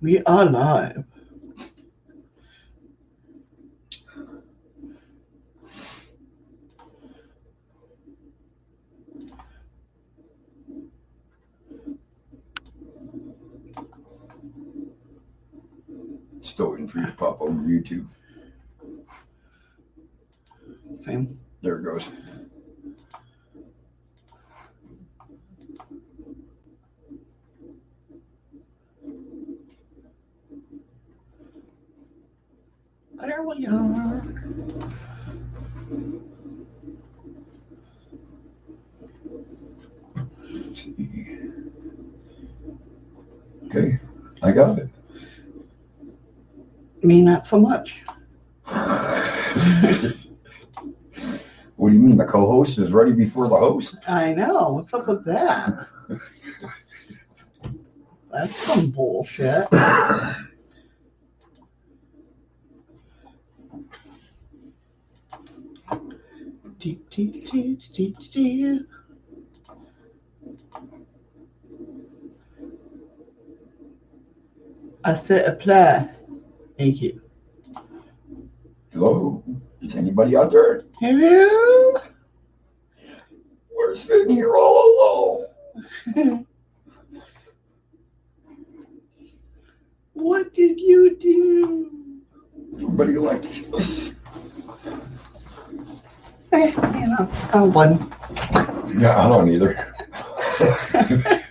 We 0.00 0.22
are 0.22 0.44
live. 0.44 1.04
Still 16.42 16.70
waiting 16.70 16.88
for 16.88 16.98
you 16.98 17.06
to 17.06 17.12
pop 17.12 17.40
over 17.40 17.52
YouTube. 17.52 18.06
Same. 21.04 21.40
There 21.60 21.78
it 21.78 21.82
goes. 21.82 22.08
There 33.20 33.42
we 33.42 33.66
are. 33.66 34.24
Let's 40.40 40.82
see. 40.82 41.08
Okay, 43.66 43.98
I 44.42 44.52
got 44.52 44.78
it. 44.78 44.88
Me, 47.08 47.22
not 47.22 47.46
so 47.46 47.58
much. 47.58 48.02
What 51.76 51.88
do 51.88 51.94
you 51.94 52.00
mean? 52.02 52.18
The 52.18 52.26
co-host 52.28 52.76
is 52.76 52.92
ready 52.92 53.12
before 53.12 53.48
the 53.48 53.56
host? 53.56 53.94
I 54.06 54.34
know. 54.34 54.72
What's 54.74 54.92
up 54.92 55.08
with 55.08 55.24
that? 55.24 55.88
That's 58.30 58.54
some 58.56 58.90
bullshit. 58.90 59.70
Dee, 66.78 67.00
dee, 67.10 67.48
dee, 67.50 67.76
dee, 67.76 67.76
dee, 67.94 68.16
dee. 68.30 68.80
I 75.04 75.14
said 75.14 75.46
apply. 75.46 76.17
Thank 76.78 77.02
you. 77.02 77.20
Hello? 78.92 79.42
Is 79.82 79.96
anybody 79.96 80.36
out 80.36 80.52
there? 80.52 80.84
Hello? 81.00 82.00
We're 83.76 83.96
sitting 83.96 84.36
here 84.36 84.54
all 84.54 85.48
alone. 86.14 86.14
what 90.12 90.54
did 90.54 90.78
you 90.78 91.16
do? 91.16 92.20
Nobody 92.70 93.18
likes 93.18 93.60
us. 93.74 94.10
Eh, 96.52 96.72
you 97.00 97.08
know, 97.08 97.28
I 97.52 97.62
won. 97.62 98.12
Yeah, 98.96 99.18
I 99.18 99.28
don't 99.28 99.50
either. 99.50 99.94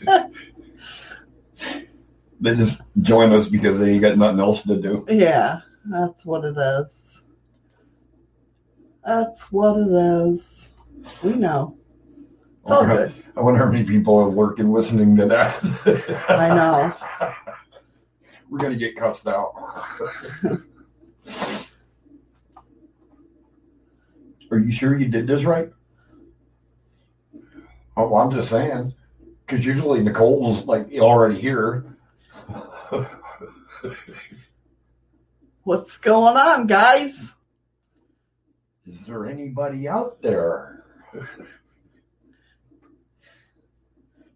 they 2.39 2.55
just 2.55 2.79
join 3.01 3.33
us 3.33 3.47
because 3.47 3.79
they 3.79 3.91
ain't 3.91 4.01
got 4.01 4.17
nothing 4.17 4.39
else 4.39 4.63
to 4.63 4.77
do. 4.77 5.05
Yeah, 5.09 5.61
that's 5.85 6.25
what 6.25 6.43
it 6.43 6.57
is. 6.57 7.21
That's 9.05 9.51
what 9.51 9.77
it 9.77 9.91
is. 9.91 10.67
We 11.23 11.33
know. 11.33 11.77
It's 12.61 12.71
all 12.71 12.85
good. 12.85 13.13
I 13.35 13.41
wonder 13.41 13.59
how 13.59 13.71
many 13.71 13.85
people 13.85 14.17
are 14.17 14.27
lurking 14.27 14.71
listening 14.71 15.15
to 15.17 15.25
that. 15.27 15.63
I 16.29 16.49
know. 16.49 16.93
We're 18.49 18.59
gonna 18.59 18.75
get 18.75 18.95
cussed 18.95 19.27
out. 19.27 19.53
Are 24.49 24.59
you 24.59 24.71
sure 24.71 24.97
you 24.97 25.07
did 25.07 25.27
this 25.27 25.43
right? 25.43 25.69
Oh, 27.97 28.07
well, 28.07 28.21
I'm 28.21 28.31
just 28.31 28.49
saying, 28.49 28.93
because 29.45 29.65
usually 29.65 30.01
Nicole's 30.01 30.63
like 30.65 30.87
already 30.95 31.39
here. 31.39 31.96
What's 35.63 35.97
going 35.97 36.37
on, 36.37 36.67
guys? 36.67 37.17
Is 38.85 38.97
there 39.05 39.27
anybody 39.27 39.87
out 39.87 40.21
there? 40.21 40.83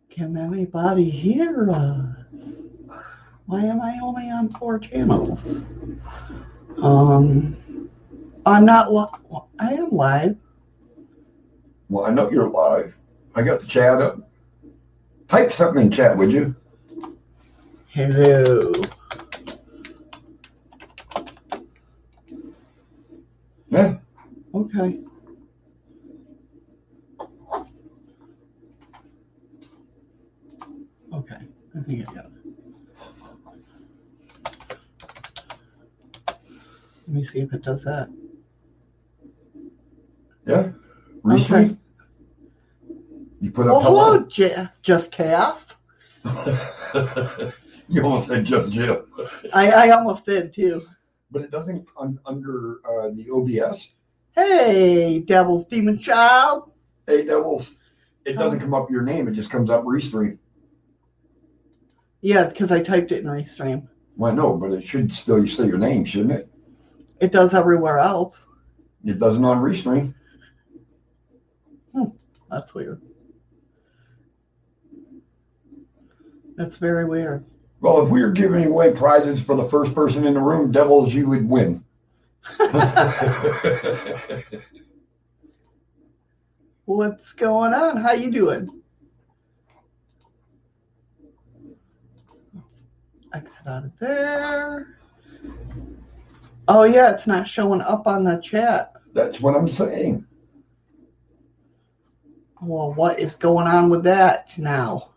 Can 0.10 0.36
anybody 0.36 1.10
hear 1.10 1.70
us? 1.72 2.68
Why 3.46 3.62
am 3.62 3.82
I 3.82 4.00
only 4.02 4.30
on 4.30 4.50
four 4.50 4.78
channels? 4.80 5.62
Um, 6.82 7.56
I'm 8.46 8.66
not. 8.66 8.94
Li- 8.94 9.40
I 9.60 9.74
am 9.74 9.92
live. 9.92 10.38
Well, 11.90 12.06
I 12.06 12.12
know 12.12 12.30
you're 12.30 12.50
live. 12.50 12.94
I 13.36 13.42
got 13.42 13.62
the 13.62 13.68
chat 13.68 14.02
up. 14.02 14.20
Type 15.30 15.54
something 15.54 15.84
in 15.84 15.92
chat, 15.92 16.18
would 16.18 16.32
you? 16.32 16.56
Hello. 17.94 18.72
Yeah. 23.69 23.96
Okay. 24.56 25.00
Okay. 31.13 31.35
I 31.75 31.81
think 31.85 32.07
I 32.09 32.13
got 32.13 32.25
it. 32.25 32.31
Let 37.08 37.08
me 37.08 37.25
see 37.25 37.40
if 37.40 37.52
it 37.53 37.63
does 37.63 37.84
that. 37.84 38.09
Yeah. 40.46 40.69
Restream. 41.25 41.41
Okay. 41.72 41.78
You 43.41 43.52
put 43.52 43.66
Well, 43.66 43.78
up 43.79 43.85
oh, 43.85 43.85
hello, 43.85 44.25
J- 44.28 44.69
Just 44.81 45.12
Chaos. 45.12 45.75
you 47.96 48.03
almost 48.03 48.28
said 48.28 48.46
just 48.46 48.72
Jim. 48.72 49.03
I, 49.53 49.72
I 49.72 49.90
almost 49.91 50.25
did 50.25 50.53
too. 50.53 50.85
But 51.29 51.44
it 51.44 51.52
doesn't 51.52 51.85
un- 51.97 52.19
under 52.25 52.79
uh, 52.85 53.09
the 53.09 53.29
OBS. 53.29 53.90
Hey, 54.34 55.19
Devil's 55.19 55.66
Demon 55.66 56.00
Child. 56.00 56.72
Hey, 57.06 57.25
Devils. 57.25 57.72
It 58.25 58.34
doesn't 58.34 58.59
come 58.59 58.74
up 58.74 58.90
your 58.90 59.02
name. 59.02 59.28
It 59.28 59.34
just 59.34 59.50
comes 59.50 59.69
up 59.69 59.84
Restream. 59.84 60.38
Yeah, 62.22 62.46
because 62.46 62.72
I 62.72 62.84
typed 62.84 63.12
it 63.12 63.24
in 63.24 63.25
Restream. 63.25 63.88
Well, 64.16 64.34
no, 64.34 64.53
but 64.53 64.72
it 64.72 64.85
should 64.85 65.12
still 65.12 65.46
say 65.47 65.66
your 65.66 65.79
name, 65.79 66.06
shouldn't 66.06 66.31
it? 66.31 66.50
It 67.19 67.31
does 67.31 67.53
everywhere 67.53 67.97
else. 67.97 68.46
It 69.03 69.19
doesn't 69.19 69.44
on 69.44 69.58
Restream. 69.62 70.13
That's 72.52 72.73
weird. 72.73 73.02
That's 76.58 76.75
very 76.75 77.06
weird. 77.06 77.46
Well, 77.81 78.03
if 78.03 78.09
we 78.09 78.22
were 78.22 78.31
giving 78.31 78.68
away 78.68 78.94
prizes 78.94 79.42
for 79.42 79.56
the 79.56 79.68
first 79.68 79.96
person 79.96 80.28
in 80.28 80.36
the 80.36 80.40
room, 80.40 80.72
Devils, 80.72 81.12
you 81.14 81.28
would 81.28 81.50
win. 81.50 81.84
What's 86.86 87.31
going 87.34 87.74
on? 87.74 87.97
How 87.97 88.14
you 88.14 88.30
doing? 88.30 88.70
Let's 92.53 92.84
exit 93.34 93.58
out 93.66 93.86
of 93.86 93.97
there. 93.97 95.00
Oh 96.68 96.84
yeah, 96.84 97.12
it's 97.12 97.25
not 97.25 97.47
showing 97.47 97.81
up 97.81 98.06
on 98.06 98.24
the 98.24 98.38
chat. 98.38 98.94
That's 99.14 99.41
what 99.41 99.56
I'm 99.56 99.68
saying. 99.68 100.28
Well, 102.62 102.94
what 102.94 103.20
is 103.20 103.36
going 103.36 103.66
on 103.66 103.90
with 103.90 104.03
that 104.03 104.56
now? 104.58 105.09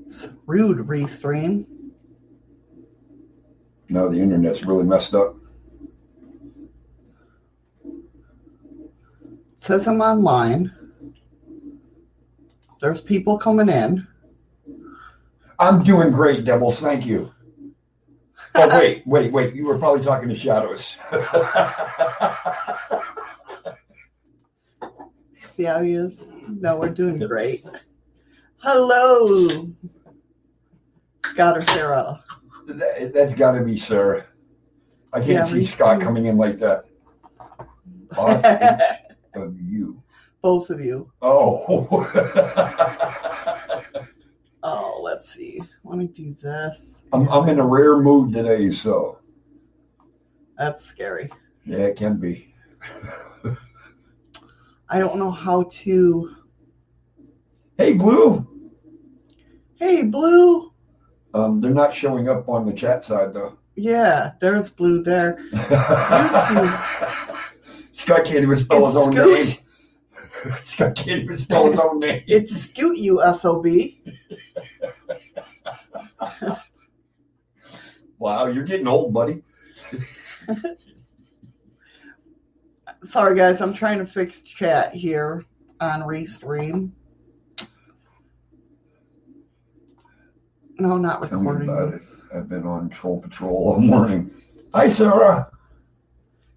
It's 0.00 0.01
rude, 0.46 0.78
Restream. 0.78 1.66
No, 3.88 4.08
the 4.08 4.20
internet's 4.20 4.64
really 4.64 4.84
messed 4.84 5.14
up. 5.14 5.36
It 7.84 8.00
says 9.56 9.86
I'm 9.86 10.00
online. 10.00 10.72
There's 12.80 13.00
people 13.00 13.38
coming 13.38 13.68
in. 13.68 14.06
I'm 15.58 15.84
doing 15.84 16.10
great, 16.10 16.44
Devils. 16.44 16.80
Thank 16.80 17.06
you. 17.06 17.30
Oh, 18.54 18.68
wait, 18.78 19.02
wait, 19.06 19.32
wait. 19.32 19.54
You 19.54 19.64
were 19.64 19.78
probably 19.78 20.04
talking 20.04 20.28
to 20.28 20.36
Shadows. 20.38 20.94
See 25.56 25.64
how 25.64 25.80
he 25.80 25.94
is? 25.94 26.12
No, 26.48 26.76
we're 26.76 26.90
doing 26.90 27.18
great. 27.20 27.64
Hello, 28.58 29.68
Scott 31.24 31.56
or 31.56 31.60
Sarah. 31.60 32.22
That, 32.66 33.12
that's 33.14 33.34
got 33.34 33.52
to 33.52 33.64
be 33.64 33.78
Sarah. 33.78 34.26
I 35.12 35.18
can't 35.20 35.30
Yeah, 35.30 35.44
see 35.46 35.64
Scott 35.64 35.98
too. 36.00 36.04
coming 36.06 36.26
in 36.26 36.36
like 36.36 36.58
that. 36.58 36.84
Of 39.34 39.58
you. 39.62 40.02
Both 40.42 40.68
of 40.70 40.80
you. 40.80 41.10
Oh. 41.22 42.04
Oh, 44.64 45.00
let's 45.02 45.32
see 45.34 45.60
Wanna 45.82 46.06
do 46.06 46.36
this. 46.40 47.02
I'm, 47.12 47.28
I'm 47.30 47.48
in 47.48 47.58
a 47.58 47.66
rare 47.66 47.96
mood 47.98 48.32
today, 48.32 48.70
so 48.70 49.18
That's 50.56 50.84
scary. 50.84 51.30
yeah, 51.64 51.78
it 51.78 51.96
can 51.96 52.16
be. 52.18 52.54
I 54.88 54.98
don't 55.00 55.16
know 55.18 55.30
how 55.32 55.64
to. 55.72 56.36
Hey, 57.78 57.94
Blue. 57.94 58.46
Hey, 59.76 60.02
Blue. 60.04 60.71
Um, 61.34 61.60
they're 61.60 61.70
not 61.70 61.94
showing 61.94 62.28
up 62.28 62.48
on 62.48 62.66
the 62.66 62.72
chat 62.72 63.04
side 63.04 63.32
though. 63.32 63.56
Yeah, 63.74 64.32
there's 64.40 64.68
Blue 64.68 65.02
there. 65.02 65.38
Scott 67.92 68.24
can't 68.24 68.42
even 68.42 68.58
spell 68.58 68.86
his 68.86 68.96
own 68.96 69.14
Scoot. 69.14 69.44
name. 69.46 69.56
Scott 70.64 70.94
can't 70.94 71.22
even 71.22 71.38
spell 71.38 71.70
his 71.70 71.78
own 71.78 72.00
name. 72.00 72.22
It's 72.26 72.54
Scoot, 72.54 72.98
you 72.98 73.22
SOB. 73.32 73.66
Wow, 78.18 78.46
you're 78.46 78.62
getting 78.62 78.86
old, 78.86 79.12
buddy. 79.12 79.42
Sorry, 83.02 83.36
guys. 83.36 83.60
I'm 83.60 83.74
trying 83.74 83.98
to 83.98 84.06
fix 84.06 84.38
chat 84.38 84.94
here 84.94 85.44
on 85.80 86.02
Restream. 86.02 86.92
No, 90.78 90.96
not 90.96 91.28
Tell 91.28 91.40
me 91.40 91.50
about 91.50 91.60
recording. 91.92 91.94
it. 91.94 92.02
I've 92.34 92.48
been 92.48 92.66
on 92.66 92.88
Troll 92.90 93.20
Patrol 93.20 93.74
all 93.74 93.80
morning. 93.80 94.30
Hi, 94.74 94.86
Sarah. 94.86 95.50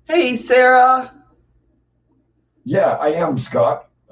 Hey, 0.05 0.37
Sarah. 0.37 1.11
Yeah, 2.63 2.91
I 2.95 3.09
am 3.13 3.37
Scott. 3.37 3.89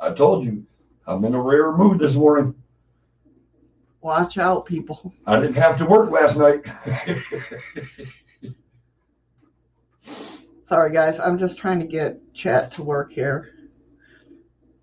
I 0.00 0.12
told 0.16 0.44
you, 0.44 0.64
I'm 1.06 1.24
in 1.24 1.34
a 1.34 1.40
rare 1.40 1.72
mood 1.72 1.98
this 1.98 2.14
morning. 2.14 2.54
Watch 4.00 4.38
out, 4.38 4.66
people. 4.66 5.12
I 5.26 5.40
didn't 5.40 5.56
have 5.56 5.76
to 5.78 5.84
work 5.84 6.10
last 6.10 6.36
night. 6.36 6.62
Sorry, 10.68 10.92
guys. 10.92 11.18
I'm 11.18 11.38
just 11.38 11.58
trying 11.58 11.80
to 11.80 11.86
get 11.86 12.18
chat 12.34 12.70
to 12.72 12.82
work 12.82 13.12
here. 13.12 13.52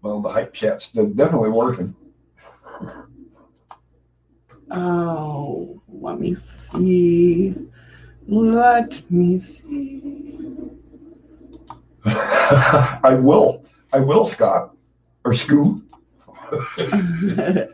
Well, 0.03 0.19
the 0.19 0.29
hype 0.29 0.53
chat's 0.53 0.91
definitely 0.91 1.49
working. 1.49 1.95
Oh, 4.69 5.81
let 5.87 6.19
me 6.19 6.35
see. 6.35 7.55
Let 8.27 9.09
me 9.09 9.39
see. 9.39 10.37
I 12.05 13.17
will. 13.19 13.65
I 13.93 13.99
will, 13.99 14.27
Scott. 14.27 14.75
Or 15.25 15.33
Scoot. 15.33 15.81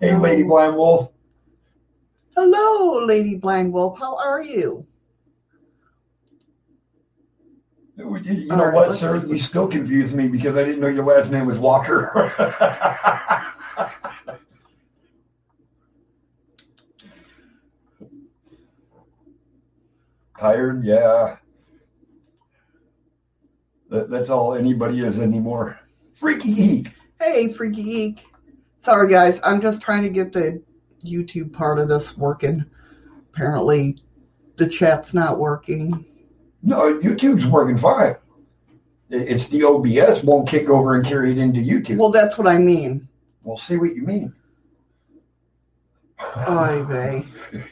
Hey, 0.00 0.16
Lady 0.16 0.42
oh. 0.42 0.48
Blind 0.48 0.74
Wolf. 0.74 1.12
Hello, 2.34 3.04
Lady 3.04 3.36
Blind 3.36 3.72
Wolf. 3.72 3.96
How 4.00 4.16
are 4.16 4.42
you? 4.42 4.84
You 8.02 8.46
know 8.46 8.64
right, 8.66 8.74
what, 8.74 8.98
sir? 8.98 9.20
see. 9.22 9.28
You 9.28 9.38
still 9.38 9.68
confuse 9.68 10.12
me 10.12 10.28
because 10.28 10.56
I 10.56 10.64
didn't 10.64 10.80
know 10.80 10.88
your 10.88 11.04
last 11.04 11.30
name 11.30 11.46
was 11.46 11.58
Walker. 11.58 12.32
Tired? 20.38 20.84
Yeah. 20.84 21.36
That, 23.90 24.10
that's 24.10 24.30
all 24.30 24.54
anybody 24.54 25.00
is 25.00 25.20
anymore. 25.20 25.78
Freaky 26.18 26.54
geek. 26.54 26.92
Hey, 27.20 27.52
Freaky 27.52 27.84
Geek. 27.84 28.26
Sorry, 28.80 29.08
guys. 29.08 29.38
I'm 29.44 29.60
just 29.60 29.80
trying 29.80 30.02
to 30.02 30.10
get 30.10 30.32
the 30.32 30.60
YouTube 31.04 31.52
part 31.52 31.78
of 31.78 31.88
this 31.88 32.16
working. 32.16 32.64
Apparently, 33.32 34.02
the 34.56 34.66
chat's 34.66 35.14
not 35.14 35.38
working. 35.38 36.04
No, 36.62 36.98
YouTube's 37.00 37.46
working 37.46 37.78
fine. 37.78 38.16
It's 39.10 39.48
the 39.48 39.64
OBS 39.64 40.22
won't 40.22 40.48
kick 40.48 40.68
over 40.68 40.96
and 40.96 41.04
carry 41.04 41.32
it 41.32 41.38
into 41.38 41.60
YouTube. 41.60 41.98
Well, 41.98 42.12
that's 42.12 42.38
what 42.38 42.46
I 42.46 42.58
mean. 42.58 43.08
We'll 43.42 43.58
see 43.58 43.76
what 43.76 43.94
you 43.94 44.02
mean. 44.02 44.32
Oy 46.48 46.84
vey. 46.84 47.26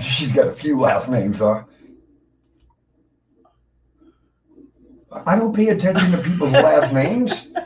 She's 0.00 0.32
got 0.32 0.48
a 0.48 0.54
few 0.54 0.78
last 0.78 1.08
names, 1.08 1.38
huh? 1.38 1.64
I 5.26 5.36
don't 5.36 5.54
pay 5.54 5.68
attention 5.68 6.12
to 6.12 6.18
people's 6.18 6.52
last 6.52 6.92
names. 6.92 7.46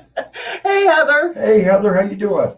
Hey, 0.62 0.84
Heather. 0.84 1.32
Hey, 1.34 1.62
Heather, 1.62 1.94
how 1.94 2.02
you 2.02 2.16
doing? 2.16 2.54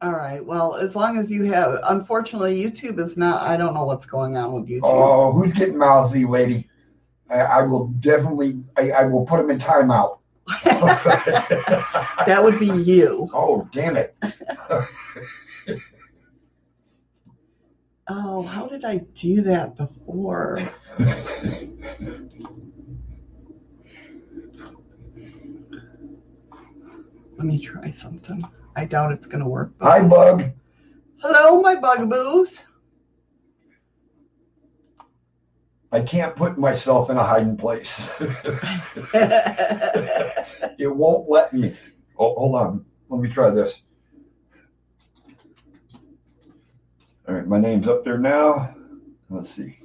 All 0.00 0.12
right. 0.12 0.44
Well, 0.44 0.76
as 0.76 0.94
long 0.94 1.18
as 1.18 1.28
you 1.28 1.42
have, 1.44 1.80
unfortunately, 1.84 2.62
YouTube 2.62 3.00
is 3.00 3.16
not. 3.16 3.42
I 3.42 3.56
don't 3.56 3.74
know 3.74 3.84
what's 3.84 4.06
going 4.06 4.36
on 4.36 4.52
with 4.52 4.68
YouTube. 4.68 4.82
Oh, 4.84 5.32
who's 5.32 5.52
getting 5.52 5.76
mouthy, 5.76 6.24
lady? 6.24 6.68
I, 7.28 7.40
I 7.40 7.62
will 7.62 7.88
definitely. 7.88 8.62
I, 8.76 8.92
I 8.92 9.04
will 9.06 9.26
put 9.26 9.40
him 9.40 9.50
in 9.50 9.58
timeout. 9.58 10.18
that 10.64 12.40
would 12.42 12.58
be 12.60 12.66
you. 12.66 13.28
oh, 13.34 13.68
damn 13.72 13.96
it! 13.96 14.16
Oh, 18.08 18.42
how 18.42 18.66
did 18.66 18.84
I 18.84 18.98
do 19.14 19.42
that 19.42 19.76
before? 19.76 20.66
Let 27.36 27.46
me 27.46 27.58
try 27.58 27.90
something. 27.90 28.44
I 28.78 28.84
doubt 28.84 29.10
it's 29.10 29.26
going 29.26 29.42
to 29.42 29.48
work. 29.50 29.72
but- 29.78 29.86
Hi, 29.86 30.00
Bug. 30.06 30.44
Hello, 31.20 31.60
my 31.60 31.74
bugaboos. 31.74 32.62
I 35.90 36.00
can't 36.00 36.36
put 36.36 36.58
myself 36.58 37.10
in 37.10 37.16
a 37.16 37.24
hiding 37.24 37.56
place. 37.56 38.08
it 40.78 40.94
won't 40.94 41.28
let 41.28 41.52
me. 41.52 41.76
Oh, 42.18 42.34
hold 42.36 42.54
on. 42.54 42.84
Let 43.08 43.20
me 43.20 43.28
try 43.28 43.50
this. 43.50 43.82
All 47.26 47.34
right, 47.34 47.46
my 47.48 47.58
name's 47.58 47.88
up 47.88 48.04
there 48.04 48.18
now. 48.18 48.76
Let's 49.28 49.52
see. 49.56 49.76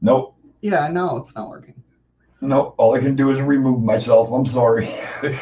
Nope. 0.00 0.36
yeah, 0.60 0.86
no, 0.88 1.16
it's 1.16 1.34
not 1.34 1.48
working. 1.48 1.82
Nope. 2.40 2.76
All 2.78 2.94
I 2.94 3.00
can 3.00 3.16
do 3.16 3.32
is 3.32 3.40
remove 3.40 3.82
myself. 3.82 4.30
I'm 4.30 4.46
sorry. 4.46 4.94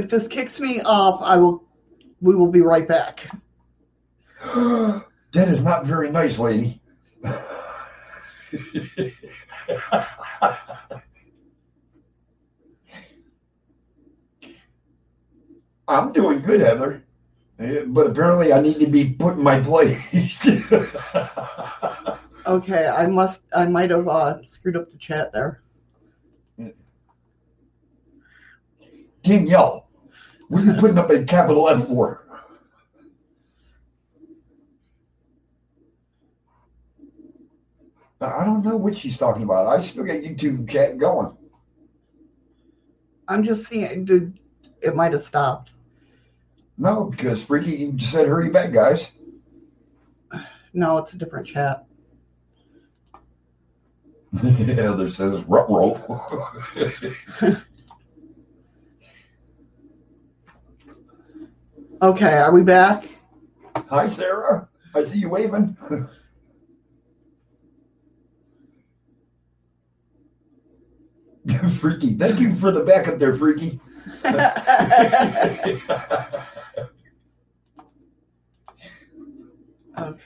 If 0.00 0.08
this 0.08 0.26
kicks 0.26 0.58
me 0.58 0.80
off, 0.80 1.20
I 1.22 1.36
will. 1.36 1.62
We 2.22 2.34
will 2.34 2.50
be 2.50 2.62
right 2.62 2.88
back. 2.88 3.26
that 4.42 5.04
is 5.34 5.62
not 5.62 5.84
very 5.84 6.10
nice, 6.10 6.38
lady. 6.38 6.80
I'm 15.86 16.12
doing 16.14 16.40
good, 16.40 16.60
Heather. 16.60 17.04
Eh, 17.58 17.82
But 17.86 18.06
apparently 18.06 18.54
I 18.54 18.62
need 18.62 18.80
to 18.80 18.86
be 18.86 19.12
put 19.12 19.34
in 19.34 19.42
my 19.42 19.60
place. 19.60 20.48
Okay, 22.46 22.88
I 22.88 23.06
must. 23.06 23.42
I 23.54 23.66
might 23.66 23.90
have 23.90 24.08
uh, 24.08 24.42
screwed 24.46 24.74
up 24.74 24.90
the 24.90 24.96
chat 24.96 25.30
there. 25.30 25.60
Danielle, 29.22 29.89
what 30.50 30.62
are 30.62 30.66
you 30.66 30.72
putting 30.80 30.98
up 30.98 31.08
a 31.10 31.22
capital 31.22 31.68
F 31.68 31.86
for? 31.86 32.24
I 38.20 38.44
don't 38.44 38.64
know 38.64 38.76
what 38.76 38.98
she's 38.98 39.16
talking 39.16 39.44
about. 39.44 39.68
I 39.68 39.80
still 39.80 40.02
got 40.02 40.16
YouTube 40.16 40.68
chat 40.68 40.98
going. 40.98 41.34
I'm 43.28 43.44
just 43.44 43.68
seeing. 43.68 44.04
Did 44.04 44.40
it 44.82 44.96
might 44.96 45.12
have 45.12 45.22
stopped? 45.22 45.70
No, 46.76 47.04
because 47.04 47.44
Freaky 47.44 47.92
just 47.92 48.10
said 48.10 48.26
hurry 48.26 48.50
back, 48.50 48.72
guys. 48.72 49.06
No, 50.72 50.98
it's 50.98 51.12
a 51.12 51.16
different 51.16 51.46
chat. 51.46 51.86
Heather 54.40 55.10
says 55.10 55.44
rut 55.44 55.70
roll. 55.70 56.00
Okay, 62.02 62.38
are 62.38 62.50
we 62.52 62.62
back? 62.62 63.04
Hi, 63.90 64.08
Sarah. 64.08 64.66
I 64.94 65.04
see 65.04 65.18
you 65.18 65.28
waving. 65.28 65.76
Freaky. 71.80 72.14
Thank 72.14 72.40
you 72.40 72.54
for 72.54 72.72
the 72.72 72.80
backup 72.80 73.18
there, 73.18 73.34
Freaky. 73.36 73.80
Okay. 79.98 80.22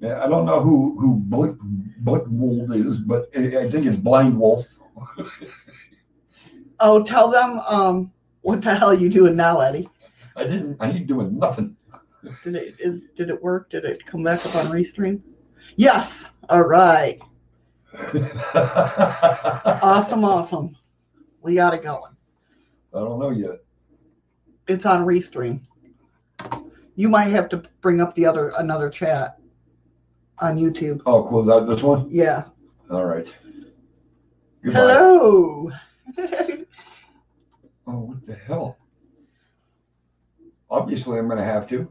Yeah, 0.00 0.22
I 0.22 0.28
don't 0.28 0.44
know 0.46 0.60
who 0.60 0.96
who 1.00 1.14
Buck 1.14 1.56
Buck 2.00 2.22
Wolf 2.28 2.70
is, 2.72 3.00
but 3.00 3.28
I 3.36 3.64
I 3.64 3.70
think 3.70 3.86
it's 3.86 3.96
Blind 3.96 4.38
Wolf. 4.38 4.64
Oh, 6.78 7.02
tell 7.02 7.28
them 7.28 7.58
um 7.68 8.12
what 8.42 8.62
the 8.62 8.72
hell 8.74 8.94
you 8.94 9.08
doing 9.08 9.34
now, 9.34 9.58
Eddie? 9.58 9.88
I 10.38 10.44
didn't. 10.44 10.76
I 10.80 10.90
ain't 10.90 11.06
doing 11.08 11.36
nothing. 11.36 11.76
Did 12.44 12.54
it 12.54 12.76
is 12.78 13.00
did 13.16 13.28
it 13.28 13.42
work? 13.42 13.70
Did 13.70 13.84
it 13.84 14.06
come 14.06 14.22
back 14.22 14.44
up 14.46 14.54
on 14.54 14.66
restream? 14.66 15.20
Yes. 15.76 16.30
All 16.48 16.66
right. 16.66 17.20
Awesome, 19.80 20.24
awesome. 20.24 20.76
We 21.42 21.54
got 21.54 21.74
it 21.74 21.82
going. 21.82 22.12
I 22.94 22.98
don't 22.98 23.18
know 23.18 23.30
yet. 23.30 23.64
It's 24.66 24.86
on 24.86 25.04
restream. 25.04 25.60
You 26.96 27.08
might 27.08 27.28
have 27.28 27.48
to 27.50 27.62
bring 27.80 28.00
up 28.00 28.14
the 28.14 28.26
other 28.26 28.52
another 28.58 28.90
chat 28.90 29.38
on 30.38 30.56
YouTube. 30.56 31.02
Oh, 31.06 31.22
close 31.22 31.48
out 31.48 31.66
this 31.66 31.82
one. 31.82 32.08
Yeah. 32.10 32.44
All 32.90 33.04
right. 33.04 33.32
Goodbye. 34.62 34.78
Hello. 34.80 35.70
Oh, 37.90 38.00
what 38.00 38.26
the 38.26 38.34
hell? 38.34 38.77
Obviously, 40.70 41.18
I'm 41.18 41.26
going 41.26 41.38
to 41.38 41.44
have 41.44 41.68
to. 41.68 41.88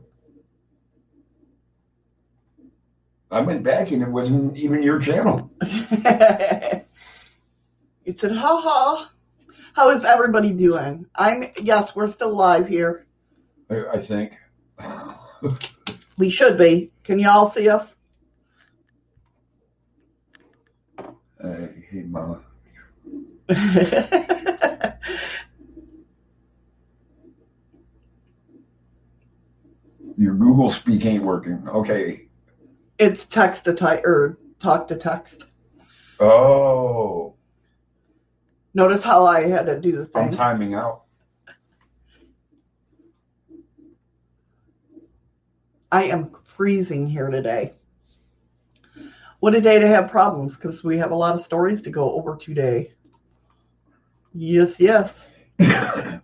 I 3.30 3.42
went 3.42 3.64
back 3.64 3.92
and 3.92 4.02
it 4.02 4.08
wasn't 4.08 4.56
even 4.56 4.82
your 4.82 5.00
channel. 5.00 5.52
it 5.62 6.86
said, 8.16 8.32
ha 8.32 8.62
ha. 8.62 9.12
How 9.74 9.90
is 9.90 10.06
everybody 10.06 10.54
doing? 10.54 11.06
I'm 11.16 11.44
yes, 11.62 11.96
we're 11.96 12.10
still 12.10 12.36
live 12.36 12.68
here. 12.68 13.06
I, 13.70 13.86
I 13.94 14.02
think. 14.02 14.34
We 16.18 16.32
should 16.32 16.58
be. 16.58 16.92
Can 17.04 17.20
you 17.20 17.30
all 17.30 17.48
see 17.48 17.70
us? 17.70 17.96
Uh, 21.00 21.68
hey, 21.92 22.02
Mama. 22.04 22.42
Your 30.18 30.34
Google 30.34 30.72
Speak 30.72 31.06
ain't 31.06 31.24
working. 31.24 31.64
Okay. 31.68 32.28
it's 32.98 33.26
text 33.26 33.66
to 33.66 33.74
type 33.74 34.04
or 34.04 34.40
talk 34.60 34.88
to 34.88 34.96
text. 34.96 35.44
Oh, 36.20 37.36
Notice 38.74 39.04
how 39.04 39.26
I 39.26 39.48
had 39.48 39.66
to 39.68 39.80
do 39.80 40.04
the 40.04 40.20
I'm 40.20 40.32
timing 40.32 40.74
out. 40.74 41.04
I 45.92 46.04
am 46.04 46.32
freezing 46.44 47.08
here 47.08 47.30
today. 47.30 47.74
What 49.40 49.56
a 49.56 49.62
day 49.62 49.80
to 49.80 49.88
have 49.88 50.12
problems 50.12 50.56
because 50.56 50.84
we 50.84 50.98
have 50.98 51.12
a 51.12 51.16
lot 51.16 51.34
of 51.34 51.42
stories 51.42 51.82
to 51.84 51.90
go 51.90 52.12
over 52.14 52.36
today. 52.36 52.94
Yes, 54.34 54.80
yes. 54.80 55.32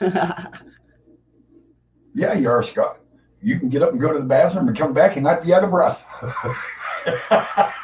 Yeah, 2.16 2.32
you 2.32 2.48
are, 2.48 2.62
Scott. 2.62 3.00
You 3.42 3.58
can 3.60 3.68
get 3.68 3.82
up 3.82 3.92
and 3.92 4.00
go 4.00 4.10
to 4.10 4.18
the 4.18 4.24
bathroom 4.24 4.68
and 4.68 4.76
come 4.76 4.94
back 4.94 5.16
and 5.16 5.24
not 5.24 5.44
be 5.44 5.52
out 5.52 5.64
of 5.64 5.70
breath. 5.70 6.02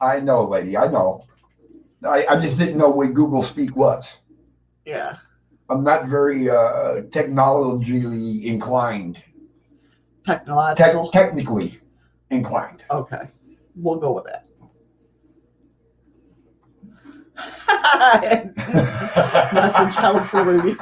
I 0.00 0.20
know, 0.20 0.44
lady. 0.48 0.76
I 0.76 0.86
know. 0.88 1.24
I, 2.06 2.26
I 2.26 2.38
just 2.40 2.56
didn't 2.58 2.78
know 2.78 2.90
what 2.90 3.12
Google 3.14 3.42
Speak 3.42 3.74
was. 3.76 4.04
yeah. 4.84 5.16
I'm 5.68 5.82
not 5.82 6.06
very 6.06 6.48
uh, 6.48 7.02
technologically 7.10 8.46
inclined, 8.46 9.16
Tec- 10.24 10.46
Technological. 10.46 11.10
technically 11.10 11.80
inclined. 12.30 12.84
Okay. 12.88 13.22
We'll 13.74 13.98
go 13.98 14.12
with 14.12 14.26
that. 14.26 14.45
Message 19.52 19.94
helpfully. 19.94 20.76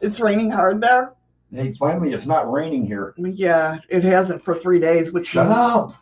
it's 0.00 0.20
raining 0.20 0.50
hard 0.50 0.80
there. 0.80 1.14
hey, 1.52 1.74
finally, 1.78 2.12
it's 2.12 2.26
not 2.26 2.50
raining 2.50 2.84
here. 2.86 3.14
Yeah, 3.16 3.78
it 3.88 4.04
hasn't 4.04 4.44
for 4.44 4.58
three 4.58 4.78
days, 4.78 5.12
which 5.12 5.28
Shut 5.28 5.46
means, 5.46 5.58
up. 5.58 5.94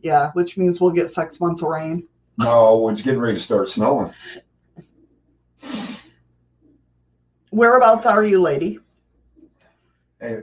yeah, 0.00 0.30
which 0.32 0.56
means 0.56 0.80
we'll 0.80 0.90
get 0.92 1.10
six 1.10 1.40
months 1.40 1.62
of 1.62 1.68
rain. 1.68 2.06
No, 2.38 2.88
it's 2.88 3.02
getting 3.02 3.20
ready 3.20 3.38
to 3.38 3.44
start 3.44 3.68
snowing. 3.70 4.12
Whereabouts 7.50 8.06
are 8.06 8.24
you, 8.24 8.40
lady? 8.40 8.80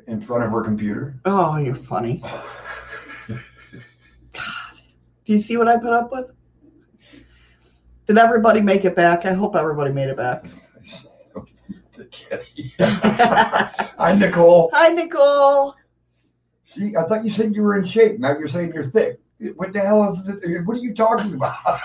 in 0.07 0.21
front 0.21 0.43
of 0.43 0.51
her 0.51 0.61
computer. 0.61 1.15
Oh, 1.25 1.57
you're 1.57 1.75
funny. 1.75 2.21
God, 3.27 3.41
do 5.25 5.33
you 5.33 5.39
see 5.39 5.57
what 5.57 5.67
I 5.67 5.77
put 5.77 5.91
up 5.91 6.11
with? 6.11 6.29
Did 8.11 8.17
everybody 8.17 8.59
make 8.59 8.83
it 8.83 8.93
back? 8.93 9.25
I 9.25 9.31
hope 9.31 9.55
everybody 9.55 9.93
made 9.93 10.09
it 10.09 10.17
back. 10.17 10.43
Hi, 12.81 14.13
Nicole. 14.19 14.69
Hi, 14.73 14.89
Nicole. 14.89 15.75
See, 16.69 16.93
I 16.97 17.03
thought 17.03 17.23
you 17.23 17.31
said 17.31 17.55
you 17.55 17.61
were 17.61 17.79
in 17.79 17.87
shape. 17.87 18.19
Now 18.19 18.37
you're 18.37 18.49
saying 18.49 18.73
you're 18.73 18.89
thick. 18.89 19.21
What 19.55 19.71
the 19.71 19.79
hell 19.79 20.11
is 20.11 20.21
this? 20.25 20.41
What 20.65 20.75
are 20.75 20.81
you 20.81 20.93
talking 20.93 21.35
about? 21.35 21.79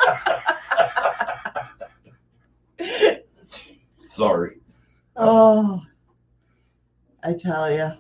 Sorry. 4.11 4.57
Oh, 5.15 5.81
I 7.23 7.35
tell 7.35 7.73
you. 7.73 7.93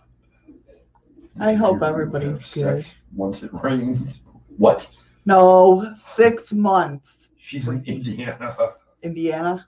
I 1.39 1.53
hope 1.55 1.79
You 1.79 1.87
everybody's 1.87 2.45
good. 2.53 2.85
Once 3.15 3.45
it 3.45 3.53
rains. 3.53 4.19
What? 4.57 4.91
No, 5.27 5.95
six 6.17 6.51
months. 6.51 7.16
She's 7.47 7.69
in 7.69 7.85
Indiana. 7.87 8.57
Indiana. 9.03 9.67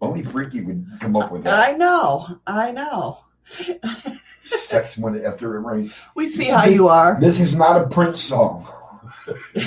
Only 0.00 0.22
Freaky 0.22 0.62
would 0.62 0.86
come 1.00 1.16
up 1.16 1.32
with 1.32 1.42
that. 1.44 1.68
I 1.68 1.76
know. 1.76 2.38
I 2.46 2.70
know. 2.70 3.18
Sex 4.68 4.96
when 4.96 5.24
after 5.24 5.56
it 5.56 5.60
rains. 5.60 5.92
we 6.14 6.28
see 6.28 6.44
how 6.44 6.64
you 6.66 6.86
are. 6.86 7.18
This 7.20 7.40
is 7.40 7.56
not 7.56 7.82
a 7.82 7.88
Prince 7.88 8.22
song. 8.22 8.68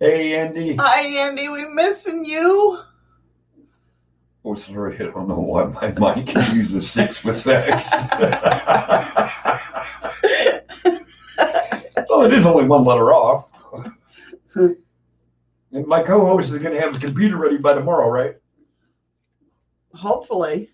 Hey, 0.00 0.34
Andy. 0.34 0.74
Hi, 0.80 1.02
Andy. 1.28 1.48
We 1.48 1.64
missing 1.66 2.24
you. 2.24 2.80
Oh, 4.44 4.54
sorry. 4.56 4.96
I 4.96 5.04
don't 5.04 5.28
know 5.28 5.38
why 5.38 5.64
my 5.64 5.92
mind 5.92 6.28
confuses 6.28 6.90
six 6.90 7.22
with 7.22 7.40
sex. 7.40 7.70
oh, 12.10 12.24
it 12.24 12.32
is 12.32 12.44
only 12.44 12.64
one 12.64 12.84
letter 12.84 13.12
off. 13.12 13.50
And 15.72 15.86
my 15.86 16.02
co-host 16.02 16.52
is 16.52 16.58
going 16.58 16.74
to 16.74 16.80
have 16.80 16.92
the 16.92 16.98
computer 16.98 17.36
ready 17.36 17.56
by 17.56 17.74
tomorrow, 17.74 18.08
right? 18.08 18.34
Hopefully. 19.94 20.70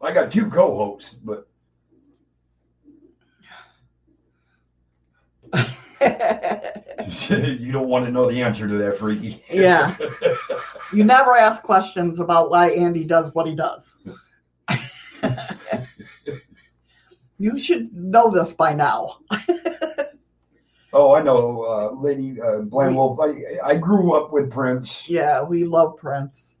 I 0.00 0.12
got 0.12 0.32
two 0.32 0.50
co-hosts, 0.50 1.14
but 1.24 1.48
you 7.28 7.72
don't 7.72 7.88
want 7.88 8.04
to 8.06 8.12
know 8.12 8.30
the 8.30 8.42
answer 8.42 8.66
to 8.66 8.78
that, 8.78 8.98
Freaky. 8.98 9.44
Yeah. 9.50 9.96
you 10.92 11.04
never 11.04 11.36
ask 11.36 11.62
questions 11.62 12.20
about 12.20 12.50
why 12.50 12.70
Andy 12.70 13.04
does 13.04 13.32
what 13.34 13.46
he 13.46 13.54
does. 13.54 13.90
you 17.38 17.58
should 17.58 17.94
know 17.94 18.30
this 18.30 18.54
by 18.54 18.72
now. 18.72 19.18
oh, 20.92 21.14
I 21.14 21.22
know, 21.22 21.62
uh, 21.64 21.92
Lady 22.00 22.40
uh, 22.40 22.58
Blind 22.60 22.96
Wolf. 22.96 23.18
I, 23.20 23.70
I 23.70 23.76
grew 23.76 24.14
up 24.14 24.32
with 24.32 24.50
Prince. 24.50 25.08
Yeah, 25.08 25.42
we 25.42 25.64
love 25.64 25.96
Prince. 25.96 26.54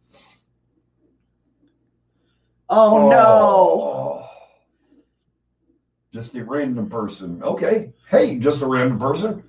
Oh, 2.68 3.10
no. 3.10 3.18
Oh. 3.18 4.28
Just 6.12 6.34
a 6.34 6.44
random 6.44 6.90
person. 6.90 7.42
Okay. 7.42 7.92
Hey, 8.08 8.38
just 8.38 8.60
a 8.62 8.66
random 8.66 8.98
person. 8.98 9.42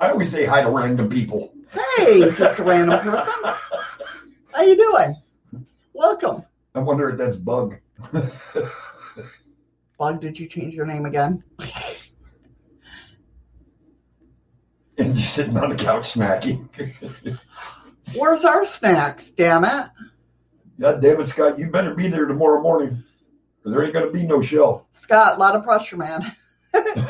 I 0.00 0.10
always 0.10 0.30
say 0.30 0.46
hi 0.46 0.62
to 0.62 0.70
random 0.70 1.10
people. 1.10 1.52
Hey, 1.70 2.30
just 2.32 2.58
a 2.58 2.64
random 2.64 3.00
person. 3.00 3.34
How 4.52 4.62
you 4.62 4.74
doing? 4.74 5.14
Welcome. 5.92 6.42
I 6.74 6.78
wonder 6.78 7.10
if 7.10 7.18
that's 7.18 7.36
Bug. 7.36 7.76
Bug, 9.98 10.20
did 10.22 10.38
you 10.38 10.48
change 10.48 10.72
your 10.72 10.86
name 10.86 11.04
again? 11.04 11.44
and 14.96 15.14
just 15.14 15.34
sitting 15.34 15.58
on 15.58 15.68
the 15.68 15.76
couch 15.76 16.14
snacking. 16.14 16.66
Where's 18.14 18.46
our 18.46 18.64
snacks, 18.64 19.30
damn 19.30 19.64
it? 19.64 19.90
God 20.80 21.02
damn 21.02 21.20
it, 21.20 21.28
Scott, 21.28 21.58
you 21.58 21.66
better 21.66 21.94
be 21.94 22.08
there 22.08 22.24
tomorrow 22.24 22.62
morning. 22.62 23.02
Or 23.66 23.70
there 23.70 23.84
ain't 23.84 23.92
gonna 23.92 24.10
be 24.10 24.26
no 24.26 24.40
show. 24.40 24.86
Scott, 24.94 25.36
a 25.36 25.38
lot 25.38 25.54
of 25.54 25.62
pressure, 25.62 25.98
man. 25.98 26.22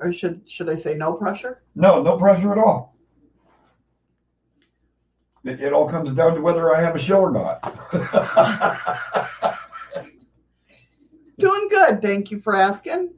or 0.00 0.12
should 0.12 0.42
should 0.48 0.68
I 0.68 0.76
say 0.76 0.94
no 0.94 1.12
pressure? 1.12 1.62
No, 1.74 2.02
no 2.02 2.16
pressure 2.16 2.52
at 2.52 2.58
all. 2.58 2.96
It, 5.44 5.60
it 5.60 5.72
all 5.72 5.88
comes 5.88 6.12
down 6.12 6.34
to 6.34 6.40
whether 6.40 6.74
I 6.74 6.82
have 6.82 6.96
a 6.96 7.00
show 7.00 7.20
or 7.20 7.30
not. 7.30 7.62
Doing 11.38 11.68
good. 11.70 12.02
Thank 12.02 12.30
you 12.30 12.40
for 12.40 12.54
asking. 12.54 13.14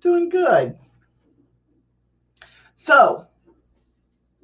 Doing 0.00 0.28
good. 0.28 0.78
So, 2.76 3.26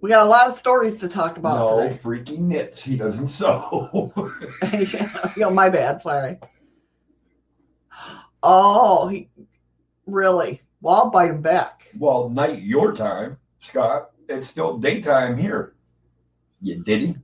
we 0.01 0.11
got 0.11 0.27
a 0.27 0.29
lot 0.29 0.49
of 0.49 0.59
stories 0.59 0.97
to 0.99 1.09
talk 1.09 1.39
about 1.39 1.59
no 1.59 1.83
today. 1.85 2.01
freaking 2.03 2.41
nits. 2.41 2.83
He 2.83 2.97
doesn't 2.97 3.29
sew. 3.29 4.13
Yo, 5.37 5.51
my 5.51 5.71
bad. 5.71 6.03
Sorry. 6.03 6.39
Oh, 8.43 9.09
he 9.09 9.29
really? 10.07 10.63
Well, 10.81 10.95
I'll 10.95 11.11
bite 11.11 11.31
him 11.31 11.43
back. 11.43 11.87
well, 11.99 12.29
night 12.29 12.63
your 12.63 12.95
time, 12.95 13.39
Scott. 13.61 14.11
It's 14.29 14.49
still 14.49 14.79
daytime 14.79 15.37
here. 15.37 15.75
You 16.61 16.83
did 16.83 17.17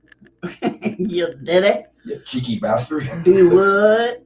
diddy, 0.61 0.97
you 0.97 1.33
did 1.43 1.63
it. 1.63 1.91
you 2.05 2.21
cheeky 2.25 2.59
bastard. 2.59 3.09
Do 3.23 3.49
what? 3.49 4.23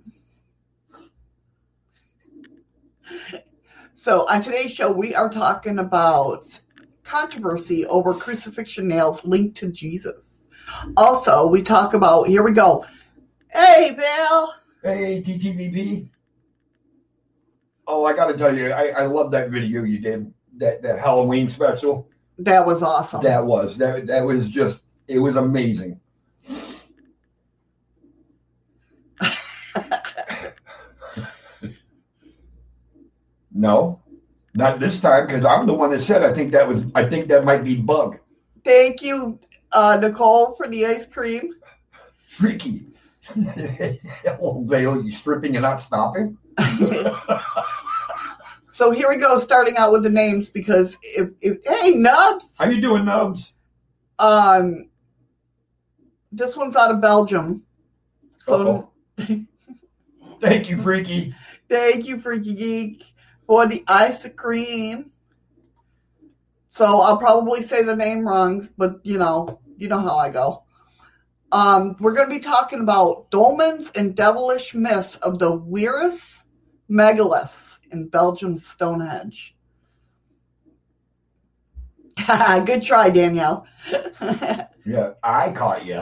So, 3.96 4.26
on 4.28 4.42
today's 4.42 4.72
show, 4.72 4.92
we 4.92 5.16
are 5.16 5.30
talking 5.30 5.80
about 5.80 6.60
controversy 7.04 7.86
over 7.86 8.14
crucifixion 8.14 8.88
nails 8.88 9.24
linked 9.26 9.58
to 9.58 9.72
Jesus. 9.72 10.48
Also, 10.96 11.48
we 11.48 11.62
talk 11.62 11.94
about, 11.94 12.28
here 12.28 12.44
we 12.44 12.52
go. 12.52 12.86
Hey, 13.50 13.96
Val. 13.98 14.56
Hey, 14.84 15.24
TTVP. 15.24 16.10
Oh, 17.88 18.04
I 18.04 18.14
got 18.14 18.28
to 18.28 18.38
tell 18.38 18.56
you, 18.56 18.72
I, 18.72 18.88
I 18.90 19.06
love 19.06 19.32
that 19.32 19.50
video 19.50 19.84
you 19.84 20.00
did, 20.00 20.32
that, 20.58 20.82
that 20.82 21.00
Halloween 21.00 21.50
special. 21.50 22.10
That 22.40 22.66
was 22.66 22.84
awesome. 22.84 23.24
That 23.24 23.46
was 23.46 23.78
that 23.78 24.06
that 24.08 24.24
was 24.24 24.48
just 24.50 24.82
it 25.08 25.18
was 25.18 25.36
amazing. 25.38 26.00
no, 33.52 34.00
not 34.54 34.80
this 34.80 35.00
time 35.00 35.26
because 35.26 35.44
I'm 35.46 35.66
the 35.66 35.74
one 35.74 35.90
that 35.92 36.02
said 36.02 36.22
I 36.22 36.32
think 36.32 36.52
that 36.52 36.68
was 36.68 36.84
I 36.94 37.06
think 37.06 37.28
that 37.30 37.44
might 37.44 37.64
be 37.64 37.76
bug. 37.78 38.20
Thank 38.64 39.02
you, 39.02 39.40
uh, 39.72 39.98
Nicole, 40.00 40.54
for 40.56 40.68
the 40.68 40.86
ice 40.86 41.08
cream. 41.08 41.56
Freaky. 42.28 42.86
Old 44.40 44.70
Vale, 44.70 45.04
you 45.04 45.12
stripping 45.12 45.56
and 45.56 45.64
not 45.64 45.82
stopping? 45.82 46.38
So 48.74 48.92
here 48.92 49.10
we 49.10 49.16
go, 49.18 49.40
starting 49.40 49.76
out 49.78 49.92
with 49.92 50.04
the 50.04 50.10
names 50.12 50.50
because 50.50 50.96
if, 51.02 51.30
if 51.42 51.58
hey 51.66 51.96
Nubs, 51.96 52.48
How 52.60 52.66
you 52.70 52.80
doing, 52.80 53.06
Nubs? 53.06 53.52
um, 54.20 54.90
this 56.32 56.56
one's 56.56 56.76
out 56.76 56.92
of 56.92 57.02
Belgium. 57.02 57.66
So 58.40 58.92
Thank 60.42 60.70
you, 60.70 60.80
Freaky. 60.84 61.34
thank 61.70 62.06
you, 62.06 62.20
Freaky 62.22 62.54
Geek, 62.54 63.04
for 63.48 63.66
the 63.66 63.84
ice 63.88 64.28
cream. 64.36 65.12
So 66.70 67.00
I'll 67.00 67.18
probably 67.18 67.64
say 67.64 67.82
the 67.82 67.96
name 67.96 68.28
wrong, 68.28 68.70
but 68.78 69.00
you 69.04 69.18
know, 69.18 69.60
you 69.78 69.88
know 69.88 70.00
how 70.00 70.18
I 70.18 70.30
go. 70.30 70.64
Um, 71.52 71.96
we're 72.00 72.14
going 72.14 72.30
to 72.30 72.36
be 72.36 72.42
talking 72.42 72.82
about 72.82 73.32
dolmens 73.32 73.90
and 73.98 74.16
devilish 74.16 74.76
myths 74.76 75.16
of 75.16 75.40
the 75.40 75.50
Wéris 75.52 76.44
megaliths 76.90 77.78
in 77.92 78.08
Belgium's 78.08 78.66
Stonehenge. 78.68 79.56
Good 82.66 82.84
try, 82.84 83.10
Danielle. 83.10 83.68
Yeah, 84.86 85.12
I 85.22 85.52
caught 85.52 85.86
you. 85.86 86.02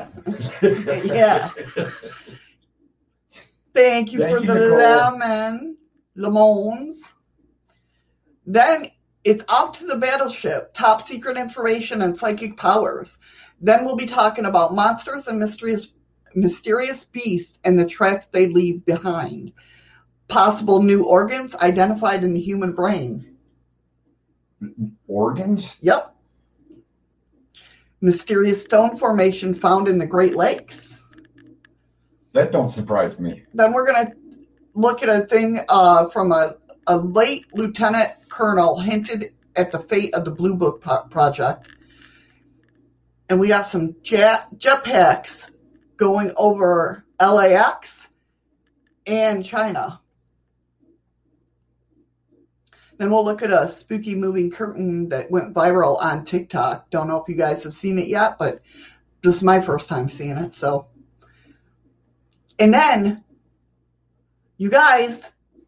Yeah. 0.61 1.49
Thank 3.73 4.13
you 4.13 4.19
Thank 4.19 4.37
for 4.37 4.43
you, 4.43 4.47
the 4.47 4.53
Nicole. 4.53 4.77
lemon, 4.77 5.77
lemons. 6.15 7.03
Then 8.45 8.89
it's 9.23 9.43
up 9.49 9.73
to 9.77 9.87
the 9.87 9.95
battleship, 9.97 10.73
top 10.73 11.01
secret 11.01 11.35
information 11.35 12.03
and 12.03 12.15
psychic 12.15 12.57
powers. 12.57 13.17
Then 13.59 13.85
we'll 13.85 13.95
be 13.95 14.05
talking 14.05 14.45
about 14.45 14.73
monsters 14.75 15.27
and 15.27 15.39
mysterious, 15.39 15.93
mysterious 16.35 17.03
beasts 17.05 17.57
and 17.63 17.77
the 17.77 17.85
tracks 17.85 18.27
they 18.27 18.47
leave 18.47 18.85
behind. 18.85 19.51
Possible 20.27 20.81
new 20.81 21.03
organs 21.03 21.55
identified 21.55 22.23
in 22.23 22.33
the 22.33 22.41
human 22.41 22.73
brain. 22.73 23.37
Organs? 25.07 25.75
Yep. 25.81 26.15
Mysterious 28.01 28.63
stone 28.63 28.97
formation 28.97 29.53
found 29.53 29.87
in 29.87 29.97
the 29.97 30.05
Great 30.05 30.35
Lakes. 30.35 30.97
That 32.33 32.51
don't 32.51 32.71
surprise 32.71 33.17
me. 33.17 33.43
then 33.53 33.71
we're 33.71 33.85
going 33.85 34.07
to 34.07 34.13
look 34.73 35.01
at 35.01 35.09
a 35.09 35.25
thing 35.25 35.61
uh, 35.69 36.09
from 36.09 36.31
a, 36.31 36.57
a 36.87 36.97
late 36.97 37.45
lieutenant 37.53 38.11
colonel 38.29 38.79
hinted 38.79 39.33
at 39.55 39.71
the 39.71 39.79
fate 39.79 40.13
of 40.13 40.25
the 40.25 40.31
Blue 40.31 40.55
Book 40.55 40.81
project. 41.09 41.69
And 43.29 43.39
we 43.39 43.47
got 43.47 43.67
some 43.67 43.95
jet, 44.03 44.47
jetpacks 44.57 45.49
going 45.97 46.33
over 46.35 47.05
LAX 47.19 48.07
and 49.07 49.43
China. 49.43 50.01
Then 52.97 53.11
we'll 53.11 53.25
look 53.25 53.43
at 53.43 53.51
a 53.51 53.69
spooky 53.69 54.15
moving 54.15 54.49
curtain 54.49 55.09
that 55.09 55.29
went 55.29 55.53
viral 55.53 56.01
on 56.01 56.23
TikTok. 56.23 56.89
Don't 56.89 57.07
know 57.07 57.21
if 57.21 57.27
you 57.27 57.35
guys 57.35 57.63
have 57.63 57.73
seen 57.73 57.99
it 57.99 58.07
yet, 58.07 58.37
but 58.39 58.61
this 59.21 59.35
is 59.35 59.43
my 59.43 59.59
first 59.59 59.89
time 59.89 60.07
seeing 60.07 60.37
it. 60.37 60.53
So, 60.53 60.87
and 62.57 62.73
then 62.73 63.23
you 64.57 64.69
guys, 64.69 65.25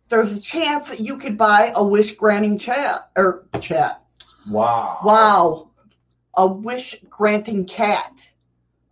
there's 0.09 0.31
a 0.31 0.39
chance 0.39 0.87
that 0.87 1.01
you 1.01 1.17
could 1.17 1.37
buy 1.37 1.73
a 1.75 1.85
wish 1.85 2.15
granting 2.15 2.57
chat 2.57 3.09
or 3.17 3.45
chat. 3.59 4.03
Wow. 4.49 4.99
Wow, 5.03 5.71
a 6.35 6.47
wish 6.47 6.95
granting 7.09 7.65
cat. 7.65 8.13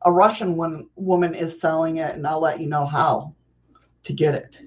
A 0.04 0.12
Russian 0.12 0.58
one, 0.58 0.90
woman 0.96 1.34
is 1.34 1.60
selling 1.60 1.98
it, 1.98 2.16
and 2.16 2.28
I'll 2.28 2.42
let 2.42 2.60
you 2.60 2.68
know 2.68 2.86
how 2.86 3.34
to 4.04 4.14
get 4.14 4.36
it. 4.36 4.60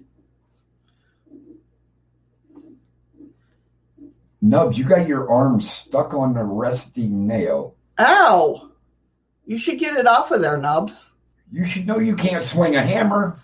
Nubs, 4.41 4.79
you 4.79 4.85
got 4.85 5.09
your 5.09 5.31
arm 5.31 5.61
stuck 5.61 6.15
on 6.15 6.35
the 6.35 6.43
rusty 6.43 7.09
nail. 7.09 7.75
Ow! 7.99 8.71
You 9.47 9.59
should 9.59 9.79
get 9.79 9.97
it 9.97 10.07
off 10.07 10.31
of 10.31 10.41
there, 10.41 10.59
Nubs. 10.59 11.11
You 11.51 11.67
should 11.67 11.87
know 11.87 11.99
you 11.99 12.15
can't 12.15 12.45
swing 12.45 12.77
a 12.77 12.83
hammer. 12.83 13.41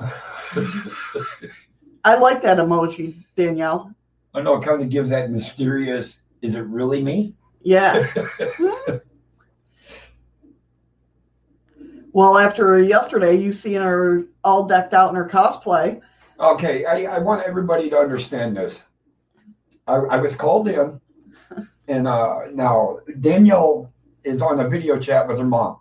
I 2.04 2.16
like 2.16 2.42
that 2.42 2.58
emoji, 2.58 3.14
Danielle. 3.36 3.94
I 4.34 4.42
know 4.42 4.56
it 4.56 4.64
kind 4.64 4.82
of 4.82 4.88
gives 4.88 5.10
that 5.10 5.30
mysterious, 5.30 6.16
is 6.42 6.54
it 6.56 6.62
really 6.62 7.02
me? 7.02 7.34
Yeah. 7.60 8.12
well, 12.12 12.36
after 12.36 12.80
yesterday, 12.80 13.36
you 13.36 13.52
seen 13.52 13.80
her 13.80 14.24
all 14.42 14.66
decked 14.66 14.92
out 14.92 15.10
in 15.10 15.16
her 15.16 15.28
cosplay. 15.28 16.00
okay, 16.40 16.84
I, 16.84 17.04
I 17.04 17.18
want 17.20 17.46
everybody 17.46 17.88
to 17.90 17.98
understand 17.98 18.56
this. 18.56 18.74
I, 19.86 19.94
I 19.94 20.16
was 20.18 20.34
called 20.36 20.68
in, 20.68 21.00
and 21.88 22.08
uh, 22.08 22.40
now 22.52 22.98
Danielle 23.20 23.92
is 24.22 24.40
on 24.40 24.60
a 24.60 24.68
video 24.68 24.98
chat 24.98 25.28
with 25.28 25.38
her 25.38 25.44
mom. 25.44 25.78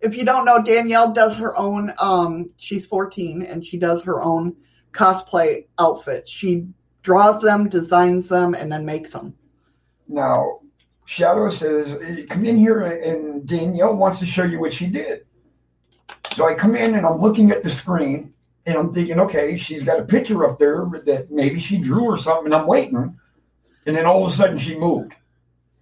If 0.00 0.16
you 0.16 0.24
don't 0.24 0.44
know, 0.44 0.62
Danielle 0.62 1.12
does 1.12 1.36
her 1.38 1.56
own. 1.56 1.92
Um, 1.98 2.50
she's 2.56 2.86
14 2.86 3.42
and 3.42 3.64
she 3.64 3.78
does 3.78 4.02
her 4.02 4.20
own 4.20 4.56
cosplay 4.92 5.66
outfits. 5.78 6.30
She 6.30 6.66
draws 7.02 7.40
them, 7.40 7.68
designs 7.68 8.28
them, 8.28 8.54
and 8.54 8.70
then 8.70 8.84
makes 8.84 9.12
them. 9.12 9.34
Now, 10.08 10.60
Shadow 11.04 11.50
says, 11.50 11.96
"Eh, 12.02 12.24
"Come 12.28 12.46
in 12.46 12.56
here," 12.56 12.80
and 12.80 13.46
Danielle 13.46 13.96
wants 13.96 14.18
to 14.20 14.26
show 14.26 14.44
you 14.44 14.60
what 14.60 14.74
she 14.74 14.86
did. 14.86 15.24
So 16.34 16.48
I 16.48 16.54
come 16.54 16.74
in 16.76 16.94
and 16.94 17.06
I'm 17.06 17.20
looking 17.20 17.50
at 17.50 17.62
the 17.62 17.70
screen, 17.70 18.32
and 18.66 18.76
I'm 18.76 18.92
thinking, 18.92 19.20
okay, 19.20 19.56
she's 19.56 19.84
got 19.84 20.00
a 20.00 20.04
picture 20.04 20.44
up 20.46 20.58
there 20.58 20.86
that 21.06 21.30
maybe 21.30 21.60
she 21.60 21.78
drew 21.78 22.04
or 22.04 22.18
something, 22.18 22.46
and 22.46 22.54
I'm 22.54 22.66
waiting, 22.66 23.18
and 23.86 23.96
then 23.96 24.06
all 24.06 24.26
of 24.26 24.32
a 24.32 24.36
sudden 24.36 24.58
she 24.58 24.76
moved, 24.76 25.14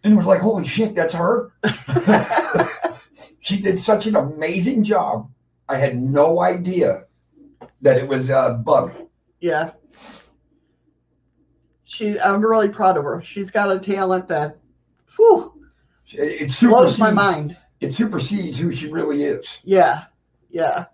and 0.02 0.14
it 0.14 0.16
was 0.16 0.26
like, 0.26 0.40
holy 0.40 0.66
shit, 0.66 0.94
that's 0.94 1.14
her. 1.14 1.52
she 3.40 3.60
did 3.60 3.80
such 3.80 4.06
an 4.06 4.16
amazing 4.16 4.84
job. 4.84 5.30
I 5.68 5.76
had 5.76 6.00
no 6.00 6.40
idea 6.40 7.04
that 7.82 7.98
it 7.98 8.08
was 8.08 8.30
uh, 8.30 8.50
a 8.50 8.54
bug. 8.54 8.92
Yeah. 9.40 9.70
She, 11.84 12.18
I'm 12.20 12.40
really 12.40 12.68
proud 12.68 12.96
of 12.96 13.04
her. 13.04 13.22
She's 13.22 13.50
got 13.50 13.70
a 13.70 13.78
talent 13.78 14.28
that, 14.28 14.58
whew, 15.16 15.52
It, 16.12 16.50
it 16.50 16.60
blows 16.60 16.98
my 16.98 17.10
mind. 17.10 17.56
It 17.80 17.94
supersedes 17.94 18.58
who 18.58 18.74
she 18.74 18.88
really 18.88 19.24
is. 19.24 19.46
Yeah, 19.64 20.04
yeah. 20.50 20.86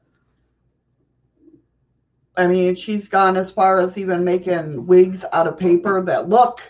I 2.37 2.47
mean, 2.47 2.75
she's 2.75 3.09
gone 3.09 3.37
as 3.37 3.51
far 3.51 3.81
as 3.81 3.97
even 3.97 4.25
making 4.25 4.87
wigs 4.87 5.25
out 5.33 5.47
of 5.47 5.59
paper 5.59 6.03
that 6.05 6.29
look 6.29 6.61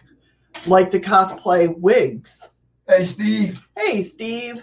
like 0.67 0.91
the 0.91 1.01
cosplay 1.01 1.77
wigs. 1.79 2.47
Hey, 2.89 3.05
Steve. 3.05 3.67
Hey, 3.77 4.05
Steve. 4.05 4.63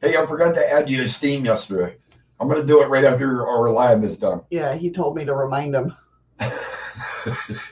Hey, 0.00 0.16
I 0.16 0.26
forgot 0.26 0.54
to 0.54 0.72
add 0.72 0.90
you 0.90 1.02
to 1.02 1.08
Steam 1.08 1.44
yesterday. 1.44 1.96
I'm 2.38 2.48
going 2.48 2.60
to 2.60 2.66
do 2.66 2.82
it 2.82 2.86
right 2.86 3.04
after 3.04 3.46
our 3.46 3.70
live 3.70 4.04
is 4.04 4.16
done. 4.18 4.42
Yeah, 4.50 4.74
he 4.74 4.90
told 4.90 5.16
me 5.16 5.24
to 5.24 5.34
remind 5.34 5.74
him. 5.74 5.94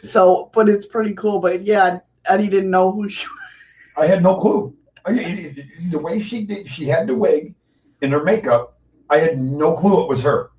so, 0.03 0.51
but 0.55 0.69
it's 0.69 0.87
pretty 0.87 1.15
cool. 1.15 1.41
But 1.41 1.65
yeah, 1.65 1.99
Eddie 2.27 2.49
didn't 2.49 2.71
know 2.71 2.91
who 2.91 3.09
she 3.09 3.27
I 3.97 4.07
had 4.07 4.23
no 4.23 4.37
clue. 4.37 4.75
I, 5.05 5.55
the 5.91 5.99
way 5.99 6.23
she 6.23 6.45
did, 6.45 6.71
she 6.71 6.87
had 6.87 7.07
the 7.07 7.15
wig 7.15 7.55
in 8.01 8.11
her 8.11 8.25
makeup. 8.25 8.79
I 9.11 9.19
had 9.19 9.39
no 9.39 9.75
clue 9.75 10.03
it 10.03 10.09
was 10.09 10.23
her. 10.23 10.51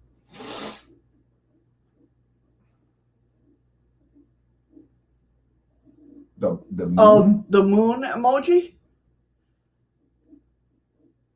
The 6.46 6.60
the 6.72 6.86
moon. 6.86 6.96
Oh, 7.00 7.46
the 7.50 7.64
moon 7.64 8.04
emoji? 8.04 8.76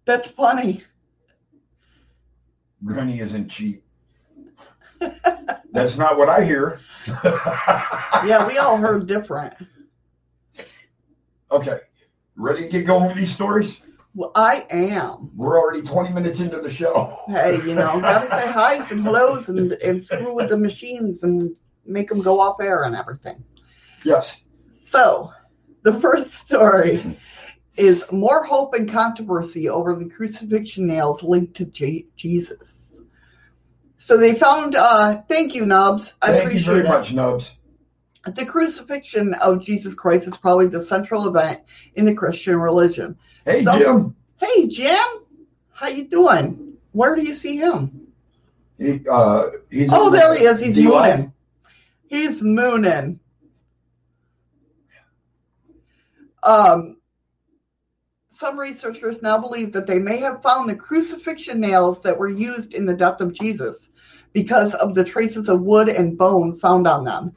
That's 0.06 0.30
funny. 0.30 0.82
Granny 2.86 3.19
isn't 3.19 3.50
cheap. 3.50 3.84
That's 5.72 5.98
not 5.98 6.17
what 6.17 6.30
I 6.30 6.43
hear. 6.45 6.80
yeah, 7.08 8.45
we 8.45 8.58
all 8.58 8.78
heard 8.78 9.08
different. 9.08 9.56
Okay. 11.52 11.80
Ready 12.36 12.63
to 12.63 12.69
get 12.69 12.86
going 12.86 13.08
with 13.08 13.17
these 13.17 13.34
stories? 13.34 13.78
Well, 14.13 14.32
I 14.36 14.65
am. 14.69 15.32
We're 15.36 15.60
already 15.60 15.82
20 15.82 16.13
minutes 16.13 16.39
into 16.39 16.62
the 16.62 16.72
show. 16.72 17.17
Hey, 17.28 17.56
you 17.65 17.74
know, 17.74 18.00
gotta 18.02 18.28
say 18.30 18.52
hi's 18.52 18.91
and 18.91 19.04
hellos 19.04 19.50
and, 19.50 19.72
and 19.74 20.04
screw 20.04 20.36
with 20.36 20.50
the 20.50 20.58
machines 20.58 21.24
and 21.24 21.56
make 21.86 22.10
them 22.10 22.22
go 22.22 22.39
off 22.39 22.58
air 22.62 22.84
and 22.84 22.95
everything. 22.95 23.43
Yes. 24.04 24.41
So, 24.91 25.32
the 25.84 25.99
first 25.99 26.34
story 26.34 27.17
is 27.78 28.04
more 28.12 28.43
hope 28.43 28.73
and 28.73 28.89
controversy 28.91 29.69
over 29.69 29.95
the 29.95 30.10
crucifixion 30.10 30.88
nails 30.88 31.23
linked 31.23 31.56
to 31.58 31.65
J- 31.65 32.08
Jesus. 32.17 32.97
So 33.99 34.17
they 34.17 34.36
found. 34.36 34.75
Uh, 34.75 35.21
thank 35.28 35.54
you, 35.56 35.65
Nubs. 35.65 36.13
I 36.21 36.28
Thank 36.28 36.39
appreciate 36.45 36.60
you 36.65 36.84
very 36.84 36.86
it. 36.86 36.89
much, 36.89 37.13
Nubs. 37.13 37.52
The 38.25 38.45
crucifixion 38.45 39.34
of 39.36 39.63
Jesus 39.63 39.93
Christ 39.93 40.28
is 40.28 40.36
probably 40.38 40.67
the 40.67 40.82
central 40.84 41.28
event 41.28 41.62
in 41.95 42.06
the 42.06 42.13
Christian 42.13 42.58
religion. 42.58 43.17
Hey, 43.45 43.63
So- 43.63 43.78
Jim. 43.78 44.15
Hey, 44.38 44.67
Jim, 44.67 45.06
how 45.73 45.88
you 45.89 46.08
doing? 46.08 46.78
Where 46.93 47.15
do 47.15 47.21
you 47.21 47.36
see 47.36 47.58
him? 47.58 48.08
He, 48.78 49.02
uh, 49.10 49.47
he's 49.69 49.89
Oh, 49.91 50.10
there 50.10 50.34
he 50.34 50.45
is. 50.45 50.60
He's 50.62 50.78
mooning. 50.78 51.34
He's 52.08 52.41
mooning. 52.41 53.19
Um, 56.43 56.97
some 58.32 58.58
researchers 58.58 59.21
now 59.21 59.38
believe 59.38 59.73
that 59.73 59.86
they 59.86 59.99
may 59.99 60.17
have 60.17 60.41
found 60.41 60.69
the 60.69 60.75
crucifixion 60.75 61.60
nails 61.60 62.02
that 62.04 62.17
were 62.17 62.30
used 62.30 62.73
in 62.73 62.86
the 62.86 62.95
death 62.95 63.19
of 63.19 63.34
Jesus 63.34 63.89
because 64.32 64.73
of 64.75 64.95
the 64.95 65.04
traces 65.04 65.49
of 65.49 65.62
wood 65.62 65.89
and 65.89 66.17
bone 66.17 66.58
found 66.60 66.88
on 66.88 67.04
them 67.04 67.36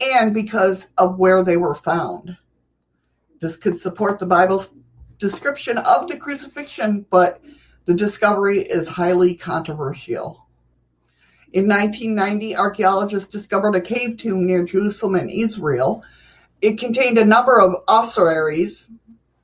and 0.00 0.34
because 0.34 0.86
of 0.98 1.18
where 1.18 1.42
they 1.42 1.56
were 1.56 1.74
found. 1.74 2.36
This 3.40 3.56
could 3.56 3.80
support 3.80 4.18
the 4.18 4.26
Bible's 4.26 4.70
description 5.18 5.78
of 5.78 6.08
the 6.08 6.16
crucifixion, 6.16 7.04
but 7.10 7.40
the 7.86 7.94
discovery 7.94 8.58
is 8.60 8.88
highly 8.88 9.34
controversial. 9.34 10.46
In 11.52 11.68
1990, 11.68 12.56
archaeologists 12.56 13.30
discovered 13.30 13.76
a 13.76 13.80
cave 13.80 14.18
tomb 14.18 14.46
near 14.46 14.64
Jerusalem 14.64 15.16
in 15.16 15.28
Israel. 15.28 16.02
It 16.64 16.78
contained 16.78 17.18
a 17.18 17.26
number 17.26 17.60
of 17.60 17.82
ossuaries, 17.88 18.88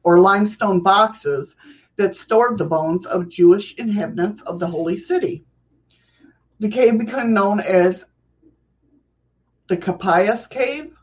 or 0.05 0.21
limestone 0.21 0.83
boxes, 0.83 1.55
that 1.99 2.15
stored 2.15 2.57
the 2.57 2.65
bones 2.65 3.05
of 3.05 3.29
Jewish 3.29 3.75
inhabitants 3.75 4.41
of 4.41 4.59
the 4.59 4.67
Holy 4.67 4.97
City. 4.97 5.45
The 6.61 6.71
cave 6.71 6.99
became 6.99 7.35
known 7.35 7.61
as 7.61 8.07
the 9.69 9.77
Caiaphas 9.77 10.47
Cave. 10.47 10.95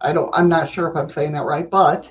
I 0.00 0.12
don't. 0.12 0.34
I'm 0.34 0.48
not 0.48 0.68
sure 0.68 0.90
if 0.90 0.96
I'm 0.96 1.08
saying 1.08 1.34
that 1.34 1.44
right, 1.44 1.70
but 1.70 2.10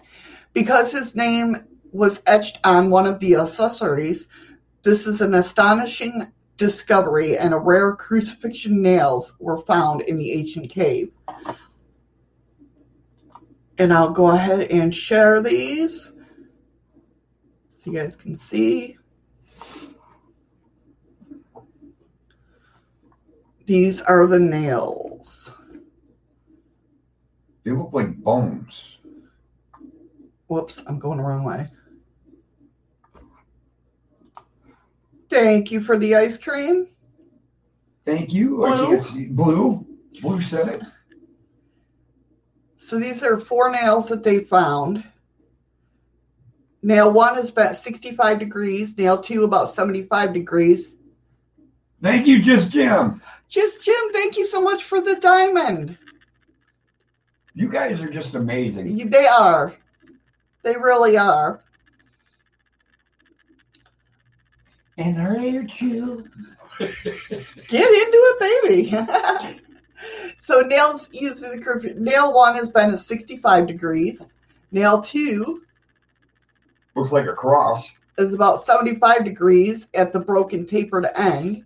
because 0.54 0.93
his 0.93 1.13
name 1.13 1.58
was 1.91 2.24
etched 2.28 2.60
on 2.63 2.89
one 2.89 3.08
of 3.08 3.19
the 3.19 3.36
accessories, 3.36 4.30
this 4.84 5.06
is 5.06 5.19
an 5.19 5.34
astonishing 5.34 6.32
discovery, 6.56 7.38
and 7.38 7.54
a 7.54 7.58
rare 7.58 7.93
crucifixion 7.98 8.82
nails 8.82 9.34
were 9.38 9.60
found 9.60 10.00
in 10.04 10.15
the 10.15 10.32
ancient 10.32 10.69
cave. 10.69 11.12
And 13.79 13.93
I'll 13.93 14.11
go 14.11 14.29
ahead 14.29 14.71
and 14.71 14.93
share 14.93 15.41
these 15.41 16.07
so 16.07 16.13
you 17.85 17.93
guys 17.93 18.15
can 18.15 18.35
see. 18.35 18.97
These 23.65 24.01
are 24.01 24.27
the 24.27 24.39
nails. 24.39 25.53
They 27.63 27.71
look 27.71 27.93
like 27.93 28.17
bones. 28.17 28.97
Whoops, 30.47 30.81
I'm 30.87 30.99
going 30.99 31.19
the 31.19 31.23
wrong 31.23 31.45
way. 31.45 31.67
Thank 35.29 35.71
you 35.71 35.79
for 35.81 35.97
the 35.97 36.15
ice 36.15 36.35
cream. 36.35 36.87
Thank 38.03 38.33
you. 38.33 38.57
Blue. 38.57 39.29
Blue. 39.29 39.85
Blue 40.21 40.41
said 40.41 40.67
it. 40.67 40.81
So 42.89 42.97
these 42.97 43.21
are 43.21 43.39
four 43.39 43.69
nails 43.69 44.08
that 44.08 44.23
they 44.23 44.39
found. 44.39 45.04
Nail 46.82 47.13
one 47.13 47.38
is 47.38 47.52
about 47.52 47.78
65 47.78 48.39
degrees, 48.39 48.97
nail 48.97 49.21
two 49.21 49.43
about 49.43 49.69
75 49.69 50.34
degrees. 50.34 50.95
Thank 52.02 52.25
you, 52.25 52.41
Just 52.41 52.71
Jim. 52.71 53.21
Just 53.47 53.84
Jim, 53.84 54.12
thank 54.12 54.38
you 54.38 54.47
so 54.47 54.60
much 54.60 54.86
for 54.86 55.02
the 55.02 55.17
diamond. 55.17 55.99
You 57.54 57.69
guys 57.69 58.02
are 58.02 58.10
just 58.10 58.34
amazing. 58.34 59.08
They 59.10 59.28
are. 59.28 59.75
They 60.63 60.75
really 60.75 61.15
are. 61.15 61.63
And 64.97 65.15
hurt 65.15 65.80
you. 65.80 66.28
Get 66.80 67.88
into 67.88 68.17
it, 68.32 68.39
baby. 68.63 69.62
so 70.45 70.62
nails 70.62 71.07
the 71.09 71.62
curve. 71.63 71.83
Nail 71.97 72.33
one 72.33 72.55
has 72.55 72.69
been 72.69 72.91
at 72.91 72.99
65 72.99 73.67
degrees. 73.67 74.33
Nail 74.71 75.01
two 75.01 75.62
Looks 76.95 77.12
like 77.12 77.27
a 77.27 77.33
cross. 77.33 77.89
is 78.17 78.33
about 78.33 78.63
75 78.63 79.23
degrees 79.23 79.88
at 79.93 80.12
the 80.12 80.19
broken 80.19 80.65
tapered 80.65 81.07
end. 81.15 81.63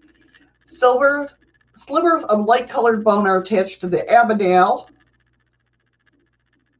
Silvers, 0.65 1.35
slivers 1.75 2.23
of 2.25 2.45
light 2.45 2.69
colored 2.69 3.03
bone 3.03 3.25
are 3.27 3.41
attached 3.41 3.81
to 3.81 3.87
the 3.87 4.07
abdominal. 4.09 4.89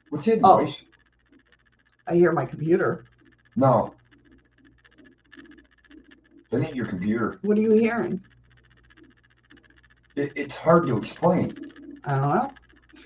What's 0.09 0.25
that 0.25 0.39
Oh. 0.43 0.59
noise? 0.59 0.81
I 2.07 2.15
hear 2.15 2.31
my 2.31 2.45
computer. 2.45 3.05
No. 3.55 3.95
That 6.51 6.61
ain't 6.63 6.75
your 6.75 6.85
computer. 6.87 7.39
What 7.41 7.57
are 7.57 7.61
you 7.61 7.71
hearing? 7.71 8.21
It, 10.15 10.31
it's 10.35 10.55
hard 10.55 10.87
to 10.87 10.97
explain. 10.97 11.71
I 12.05 12.15
don't 12.19 12.35
know. 12.35 12.53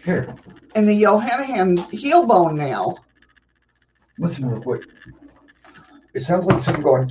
Here, 0.04 0.36
And 0.76 0.88
the 0.88 1.02
Jehohanan 1.02 1.78
heel 1.92 2.26
bone 2.26 2.58
nail. 2.58 3.04
listen 4.18 4.46
real 4.50 4.62
quick. 4.62 4.82
It 6.14 6.24
sounds 6.24 6.46
like 6.46 6.64
something 6.64 6.84
going. 6.84 7.10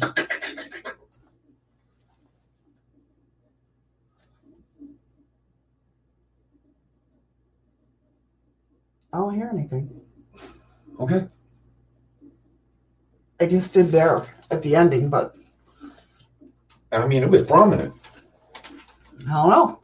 I 9.12 9.18
don't 9.18 9.34
hear 9.34 9.48
anything. 9.52 10.00
Okay. 11.00 11.24
I 13.40 13.46
just 13.46 13.72
did 13.72 13.90
there 13.92 14.26
at 14.50 14.62
the 14.62 14.76
ending, 14.76 15.08
but 15.10 15.34
I 16.92 17.06
mean, 17.06 17.22
it 17.22 17.30
was 17.30 17.42
prominent. 17.44 17.94
I 19.28 19.32
don't 19.32 19.50
know. 19.50 19.80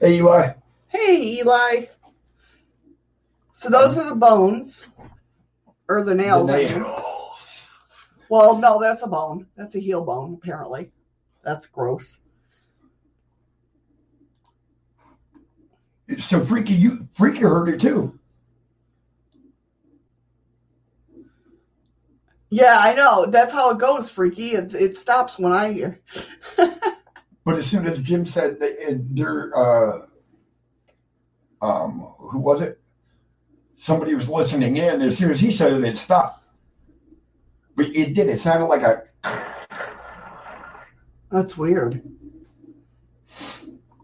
Hey, 0.00 0.14
Eli. 0.14 0.52
Hey, 0.88 1.38
Eli. 1.40 1.84
So 3.52 3.68
those 3.68 3.98
are 3.98 4.08
the 4.08 4.14
bones, 4.14 4.88
or 5.90 6.02
the 6.04 6.14
nails. 6.14 6.48
The 6.48 6.54
I 6.54 6.64
mean. 6.64 6.82
nails. 6.82 7.66
Well, 8.30 8.56
no, 8.56 8.80
that's 8.80 9.02
a 9.02 9.06
bone. 9.06 9.46
That's 9.56 9.74
a 9.74 9.78
heel 9.78 10.02
bone, 10.02 10.38
apparently. 10.42 10.90
That's 11.44 11.66
gross. 11.66 12.16
So 16.28 16.42
freaky, 16.42 16.72
you 16.72 17.06
freaky 17.12 17.40
heard 17.40 17.68
it 17.68 17.80
too. 17.82 18.18
Yeah, 22.48 22.78
I 22.80 22.94
know. 22.94 23.26
That's 23.26 23.52
how 23.52 23.70
it 23.70 23.78
goes, 23.78 24.08
freaky. 24.08 24.52
It, 24.54 24.74
it 24.74 24.96
stops 24.96 25.38
when 25.38 25.52
I 25.52 25.72
hear. 25.72 26.00
But 27.44 27.58
as 27.58 27.66
soon 27.66 27.86
as 27.86 27.98
Jim 28.00 28.26
said 28.26 28.58
that 28.60 28.76
there, 29.10 29.56
uh, 29.56 30.06
um, 31.62 32.12
who 32.18 32.38
was 32.38 32.60
it? 32.60 32.80
Somebody 33.80 34.14
was 34.14 34.28
listening 34.28 34.76
in. 34.76 35.00
As 35.00 35.16
soon 35.16 35.30
as 35.30 35.40
he 35.40 35.52
said 35.52 35.72
it, 35.72 35.84
it 35.84 35.96
stopped. 35.96 36.44
But 37.76 37.86
it 37.96 38.14
did. 38.14 38.28
It 38.28 38.40
sounded 38.40 38.66
like 38.66 38.82
a. 38.82 39.04
That's 41.30 41.56
weird. 41.56 42.02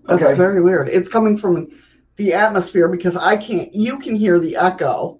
That's 0.06 0.22
Okay. 0.22 0.34
very 0.34 0.62
weird. 0.62 0.88
It's 0.88 1.08
coming 1.08 1.36
from 1.36 1.66
the 2.16 2.32
atmosphere 2.32 2.88
because 2.88 3.16
I 3.16 3.36
can't. 3.36 3.74
You 3.74 3.98
can 3.98 4.14
hear 4.14 4.38
the 4.38 4.56
echo. 4.56 5.18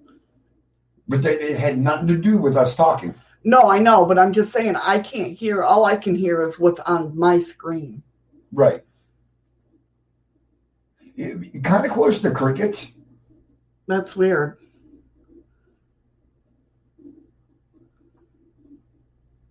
But 1.07 1.21
they, 1.21 1.39
it 1.39 1.59
had 1.59 1.77
nothing 1.77 2.07
to 2.07 2.17
do 2.17 2.37
with 2.37 2.57
us 2.57 2.73
talking. 2.75 3.13
No, 3.43 3.69
I 3.69 3.79
know, 3.79 4.05
but 4.05 4.17
I'm 4.17 4.33
just 4.33 4.51
saying 4.51 4.75
I 4.75 4.99
can't 4.99 5.37
hear. 5.37 5.61
All 5.63 5.85
I 5.85 5.95
can 5.95 6.15
hear 6.15 6.47
is 6.47 6.57
what's 6.59 6.79
on 6.81 7.17
my 7.17 7.39
screen. 7.39 8.01
Right. 8.51 8.83
Kind 11.63 11.85
of 11.85 11.91
close 11.91 12.21
to 12.21 12.31
crickets. 12.31 12.85
That's 13.87 14.15
weird. 14.15 14.57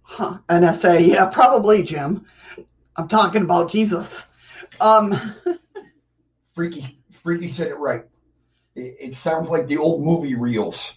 Huh. 0.03 0.39
say, 0.75 1.05
yeah, 1.05 1.27
probably, 1.27 1.83
Jim. 1.83 2.27
I'm 2.97 3.09
talking 3.09 3.43
about 3.43 3.71
Jesus. 3.71 4.23
Um, 4.81 5.35
Freaky, 6.55 6.99
Freaky 7.23 7.53
said 7.53 7.69
it 7.69 7.79
right. 7.79 8.05
It, 8.75 8.97
it 9.01 9.17
sounds 9.17 9.49
like 9.49 9.67
the 9.67 9.79
old 9.79 10.03
movie 10.05 10.35
reels 10.35 10.95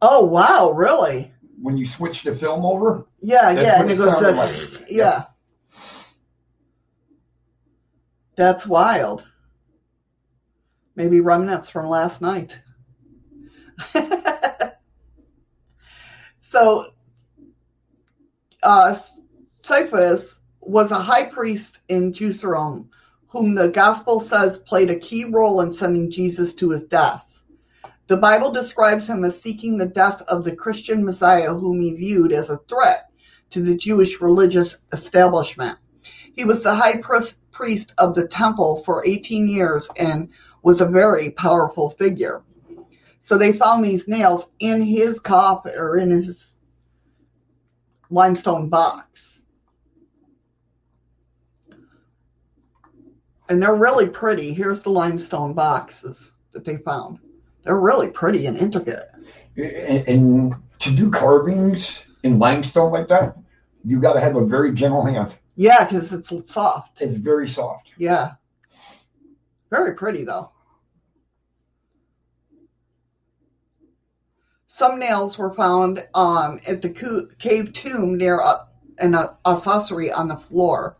oh 0.00 0.24
wow, 0.24 0.70
really? 0.70 1.32
when 1.60 1.76
you 1.76 1.88
switch 1.88 2.22
the 2.22 2.34
film 2.34 2.64
over. 2.64 3.06
Yeah, 3.20 3.50
yeah, 3.50 3.80
and 3.80 3.90
it 3.90 3.98
goes, 3.98 4.22
uh, 4.22 4.32
like. 4.32 4.88
yeah. 4.88 5.24
That's 8.38 8.68
wild. 8.68 9.24
Maybe 10.94 11.20
remnants 11.20 11.68
from 11.68 11.88
last 11.88 12.20
night. 12.20 12.56
so, 16.42 16.92
uh, 18.62 18.96
Caiaphas 19.66 20.36
was 20.60 20.92
a 20.92 21.00
high 21.00 21.24
priest 21.24 21.80
in 21.88 22.12
Jerusalem, 22.12 22.90
whom 23.26 23.56
the 23.56 23.70
gospel 23.70 24.20
says 24.20 24.58
played 24.58 24.90
a 24.90 25.00
key 25.00 25.24
role 25.24 25.62
in 25.62 25.72
sending 25.72 26.08
Jesus 26.08 26.54
to 26.54 26.70
his 26.70 26.84
death. 26.84 27.40
The 28.06 28.18
Bible 28.18 28.52
describes 28.52 29.08
him 29.08 29.24
as 29.24 29.42
seeking 29.42 29.76
the 29.76 29.86
death 29.86 30.22
of 30.28 30.44
the 30.44 30.54
Christian 30.54 31.04
Messiah, 31.04 31.52
whom 31.52 31.80
he 31.80 31.94
viewed 31.94 32.30
as 32.30 32.50
a 32.50 32.60
threat 32.68 33.10
to 33.50 33.64
the 33.64 33.74
Jewish 33.74 34.20
religious 34.20 34.76
establishment. 34.92 35.76
He 36.36 36.44
was 36.44 36.62
the 36.62 36.72
high 36.72 36.98
pris- 36.98 37.36
priest 37.58 37.92
of 37.98 38.14
the 38.14 38.28
temple 38.28 38.82
for 38.84 39.04
18 39.04 39.48
years 39.48 39.88
and 39.98 40.28
was 40.62 40.80
a 40.80 40.86
very 40.86 41.32
powerful 41.32 41.90
figure. 41.90 42.42
So 43.20 43.36
they 43.36 43.52
found 43.52 43.84
these 43.84 44.06
nails 44.06 44.46
in 44.60 44.80
his 44.80 45.18
coffin 45.18 45.72
or 45.76 45.98
in 45.98 46.10
his 46.10 46.54
limestone 48.10 48.68
box. 48.68 49.40
And 53.48 53.60
they're 53.60 53.74
really 53.74 54.08
pretty. 54.08 54.54
Here's 54.54 54.84
the 54.84 54.90
limestone 54.90 55.52
boxes 55.52 56.30
that 56.52 56.64
they 56.64 56.76
found. 56.76 57.18
They're 57.64 57.80
really 57.80 58.10
pretty 58.10 58.46
and 58.46 58.56
intricate. 58.56 59.08
And, 59.56 60.08
and 60.08 60.54
to 60.78 60.90
do 60.92 61.10
carvings 61.10 62.02
in 62.22 62.38
limestone 62.38 62.92
like 62.92 63.08
that, 63.08 63.36
you 63.84 64.00
got 64.00 64.12
to 64.12 64.20
have 64.20 64.36
a 64.36 64.46
very 64.46 64.72
gentle 64.72 65.04
hand. 65.04 65.34
Yeah, 65.58 65.82
because 65.84 66.12
it's 66.12 66.52
soft. 66.52 67.02
It's 67.02 67.16
very 67.16 67.48
soft. 67.48 67.90
Yeah. 67.98 68.34
Very 69.70 69.96
pretty 69.96 70.22
though. 70.22 70.52
Some 74.68 75.00
nails 75.00 75.36
were 75.36 75.52
found 75.52 76.06
um, 76.14 76.60
at 76.68 76.80
the 76.80 76.90
co- 76.90 77.26
cave 77.40 77.72
tomb 77.72 78.16
near 78.16 78.40
uh, 78.40 78.66
an 78.98 79.16
uh, 79.16 79.34
ossuary 79.44 80.12
on 80.12 80.28
the 80.28 80.36
floor. 80.36 80.96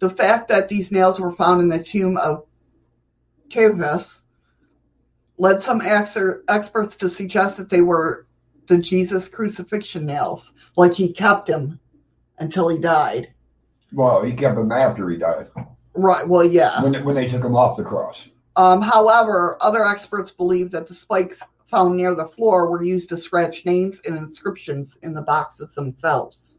The 0.00 0.10
fact 0.10 0.48
that 0.48 0.66
these 0.66 0.90
nails 0.90 1.20
were 1.20 1.36
found 1.36 1.60
in 1.60 1.68
the 1.68 1.80
tomb 1.80 2.16
of 2.16 2.44
Caiaphas 3.50 4.20
led 5.38 5.62
some 5.62 5.80
ex- 5.80 6.18
experts 6.48 6.96
to 6.96 7.08
suggest 7.08 7.56
that 7.58 7.70
they 7.70 7.82
were 7.82 8.26
the 8.66 8.78
Jesus 8.78 9.28
crucifixion 9.28 10.06
nails, 10.06 10.50
like 10.76 10.92
he 10.92 11.12
kept 11.12 11.46
them 11.46 11.78
until 12.40 12.68
he 12.68 12.80
died. 12.80 13.32
Well, 13.96 14.22
he 14.22 14.34
kept 14.34 14.56
them 14.56 14.70
after 14.70 15.08
he 15.08 15.16
died 15.16 15.48
Right. 15.94 16.28
Well, 16.28 16.44
yeah. 16.44 16.82
when 16.82 17.02
when 17.06 17.14
they 17.14 17.28
took 17.28 17.42
him 17.42 17.56
off 17.56 17.78
the 17.78 17.82
cross. 17.82 18.26
Um, 18.56 18.82
however, 18.82 19.56
other 19.62 19.84
experts 19.84 20.30
believe 20.30 20.70
that 20.72 20.86
the 20.86 20.94
spikes 20.94 21.42
found 21.70 21.96
near 21.96 22.14
the 22.14 22.26
floor 22.26 22.70
were 22.70 22.82
used 22.82 23.08
to 23.08 23.16
scratch 23.16 23.64
names 23.64 23.98
and 24.04 24.14
inscriptions 24.14 24.98
in 25.02 25.14
the 25.14 25.22
boxes 25.22 25.74
themselves. 25.74 26.54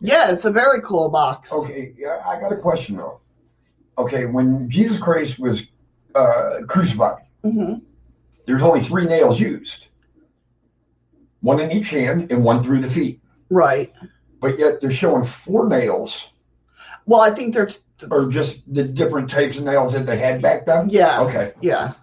Yeah, 0.00 0.30
it's 0.30 0.44
a 0.44 0.52
very 0.52 0.80
cool 0.82 1.08
box. 1.08 1.52
Okay, 1.52 1.92
yeah, 1.98 2.22
I 2.24 2.40
got 2.40 2.52
a 2.52 2.56
question 2.56 2.96
though. 2.96 3.20
Okay, 3.98 4.26
when 4.26 4.70
Jesus 4.70 4.98
Christ 4.98 5.40
was 5.40 5.64
uh, 6.14 6.60
crucified, 6.68 7.24
hmm 7.42 7.74
there's 8.46 8.62
only 8.62 8.82
three 8.82 9.04
nails 9.04 9.38
used, 9.40 9.88
one 11.40 11.60
in 11.60 11.70
each 11.70 11.88
hand 11.88 12.30
and 12.30 12.42
one 12.42 12.62
through 12.64 12.80
the 12.80 12.88
feet. 12.88 13.20
Right. 13.50 13.92
But 14.40 14.58
yet 14.58 14.80
they're 14.80 14.94
showing 14.94 15.24
four 15.24 15.68
nails, 15.68 16.28
Well, 17.08 17.22
I 17.22 17.30
think 17.30 17.54
there's, 17.54 17.78
or 18.10 18.26
just 18.28 18.58
the 18.72 18.84
different 18.84 19.30
types 19.30 19.56
of 19.56 19.64
nails 19.64 19.94
that 19.94 20.04
they 20.04 20.18
had 20.18 20.42
back 20.42 20.66
then. 20.66 20.90
yeah, 20.90 21.22
Okay, 21.22 21.52
yeah, 21.62 21.94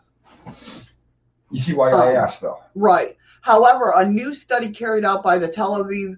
you 1.52 1.62
see 1.62 1.74
why 1.74 1.92
I 1.92 2.10
Um, 2.18 2.24
asked 2.24 2.42
though. 2.42 2.58
right. 2.74 3.16
However, 3.42 3.94
a 3.96 4.04
new 4.04 4.34
study 4.34 4.72
carried 4.72 5.06
out 5.06 5.22
by 5.24 5.38
the 5.38 5.48
Tel 5.48 5.78
Aviv 5.78 6.18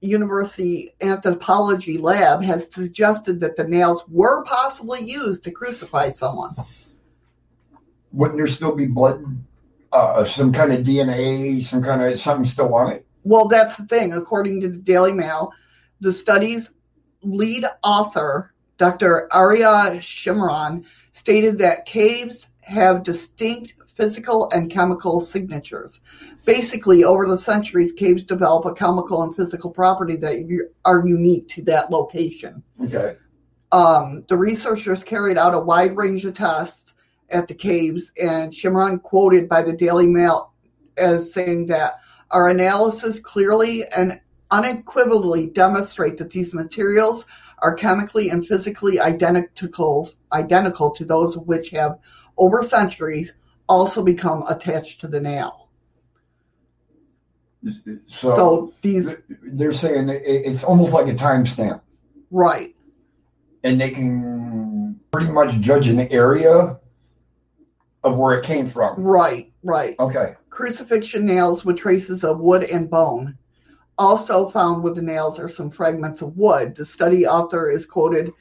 University 0.00 0.94
Anthropology 1.02 1.98
Lab 1.98 2.42
has 2.42 2.72
suggested 2.72 3.38
that 3.40 3.56
the 3.58 3.64
nails 3.64 4.02
were 4.08 4.42
possibly 4.44 5.02
used 5.02 5.44
to 5.44 5.50
crucify 5.50 6.08
someone. 6.08 6.54
Wouldn't 8.12 8.38
there 8.38 8.48
still 8.48 8.74
be 8.74 8.86
blood, 8.86 9.22
uh, 9.92 10.24
some 10.24 10.54
kind 10.54 10.72
of 10.72 10.80
DNA, 10.86 11.62
some 11.62 11.82
kind 11.82 12.00
of 12.02 12.18
something 12.18 12.46
still 12.46 12.74
on 12.74 12.92
it? 12.92 13.06
Well, 13.24 13.46
that's 13.46 13.76
the 13.76 13.84
thing. 13.84 14.14
According 14.14 14.62
to 14.62 14.70
the 14.70 14.78
Daily 14.78 15.12
Mail, 15.12 15.52
the 16.00 16.12
study's 16.12 16.70
lead 17.22 17.64
author, 17.82 18.52
Dr. 18.78 19.28
Aryeh 19.32 19.98
Shimron, 19.98 20.84
stated 21.12 21.58
that 21.58 21.86
caves 21.86 22.48
have 22.62 23.02
distinct 23.02 23.74
physical 23.96 24.50
and 24.52 24.70
chemical 24.70 25.20
signatures. 25.20 26.00
Basically, 26.44 27.04
over 27.04 27.26
the 27.26 27.36
centuries, 27.36 27.92
caves 27.92 28.24
develop 28.24 28.64
a 28.64 28.74
chemical 28.74 29.22
and 29.22 29.36
physical 29.36 29.70
property 29.70 30.16
that 30.16 30.68
are 30.84 31.06
unique 31.06 31.48
to 31.50 31.62
that 31.62 31.90
location. 31.90 32.62
Okay. 32.82 33.16
Um, 33.70 34.24
the 34.28 34.36
researchers 34.36 35.04
carried 35.04 35.38
out 35.38 35.54
a 35.54 35.60
wide 35.60 35.96
range 35.96 36.24
of 36.24 36.34
tests 36.34 36.92
at 37.30 37.48
the 37.48 37.54
caves, 37.54 38.12
and 38.20 38.52
Shimron 38.52 39.02
quoted 39.02 39.48
by 39.48 39.62
the 39.62 39.72
Daily 39.72 40.06
Mail 40.06 40.52
as 40.96 41.32
saying 41.32 41.66
that 41.66 41.94
our 42.30 42.48
analysis 42.48 43.18
clearly 43.18 43.84
and 43.96 44.20
unequivocally 44.52 45.48
demonstrate 45.48 46.18
that 46.18 46.30
these 46.30 46.54
materials 46.54 47.24
are 47.58 47.74
chemically 47.74 48.28
and 48.28 48.46
physically 48.46 49.00
identical, 49.00 50.08
identical 50.32 50.90
to 50.92 51.04
those 51.04 51.36
which 51.38 51.70
have, 51.70 51.98
over 52.36 52.62
centuries, 52.62 53.32
also 53.68 54.04
become 54.04 54.44
attached 54.48 55.00
to 55.00 55.08
the 55.08 55.20
nail. 55.20 55.68
So, 57.64 58.00
So, 58.08 58.72
these, 58.82 59.16
they're 59.42 59.72
saying 59.72 60.08
it's 60.10 60.64
almost 60.64 60.92
like 60.92 61.06
a 61.06 61.14
timestamp, 61.14 61.80
right, 62.30 62.74
and 63.62 63.80
they 63.80 63.90
can 63.90 64.98
pretty 65.12 65.30
much 65.30 65.60
judge 65.60 65.86
an 65.86 66.00
area 66.10 66.76
of 68.02 68.16
where 68.16 68.36
it 68.40 68.44
came 68.44 68.68
from. 68.68 69.00
right, 69.00 69.52
right. 69.62 69.94
Okay. 70.00 70.34
crucifixion 70.50 71.24
nails 71.24 71.64
with 71.64 71.78
traces 71.78 72.24
of 72.24 72.40
wood 72.40 72.64
and 72.64 72.90
bone. 72.90 73.38
Also 74.02 74.50
found 74.50 74.82
with 74.82 74.96
the 74.96 75.02
nails 75.02 75.38
are 75.38 75.48
some 75.48 75.70
fragments 75.70 76.22
of 76.22 76.36
wood. 76.36 76.74
The 76.74 76.84
study 76.84 77.24
author 77.24 77.70
is 77.70 77.86
quoted 77.86 78.32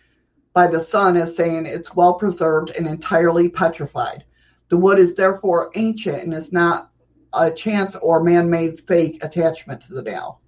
by 0.56 0.66
the 0.66 0.82
Sun 0.82 1.18
as 1.18 1.36
saying 1.36 1.68
it's 1.68 1.96
well 1.96 2.16
preserved 2.16 2.76
and 2.76 2.88
entirely 2.88 3.48
petrified. 3.48 4.24
The 4.70 4.78
wood 4.78 4.98
is 4.98 5.14
therefore 5.14 5.70
ancient 5.76 6.24
and 6.24 6.34
is 6.34 6.52
not 6.52 6.90
a 7.34 7.52
chance 7.52 7.96
or 7.98 8.24
man 8.24 8.50
made 8.50 8.82
fake 8.88 9.24
attachment 9.24 9.82
to 9.82 9.94
the 9.94 10.02
nail. 10.02 10.42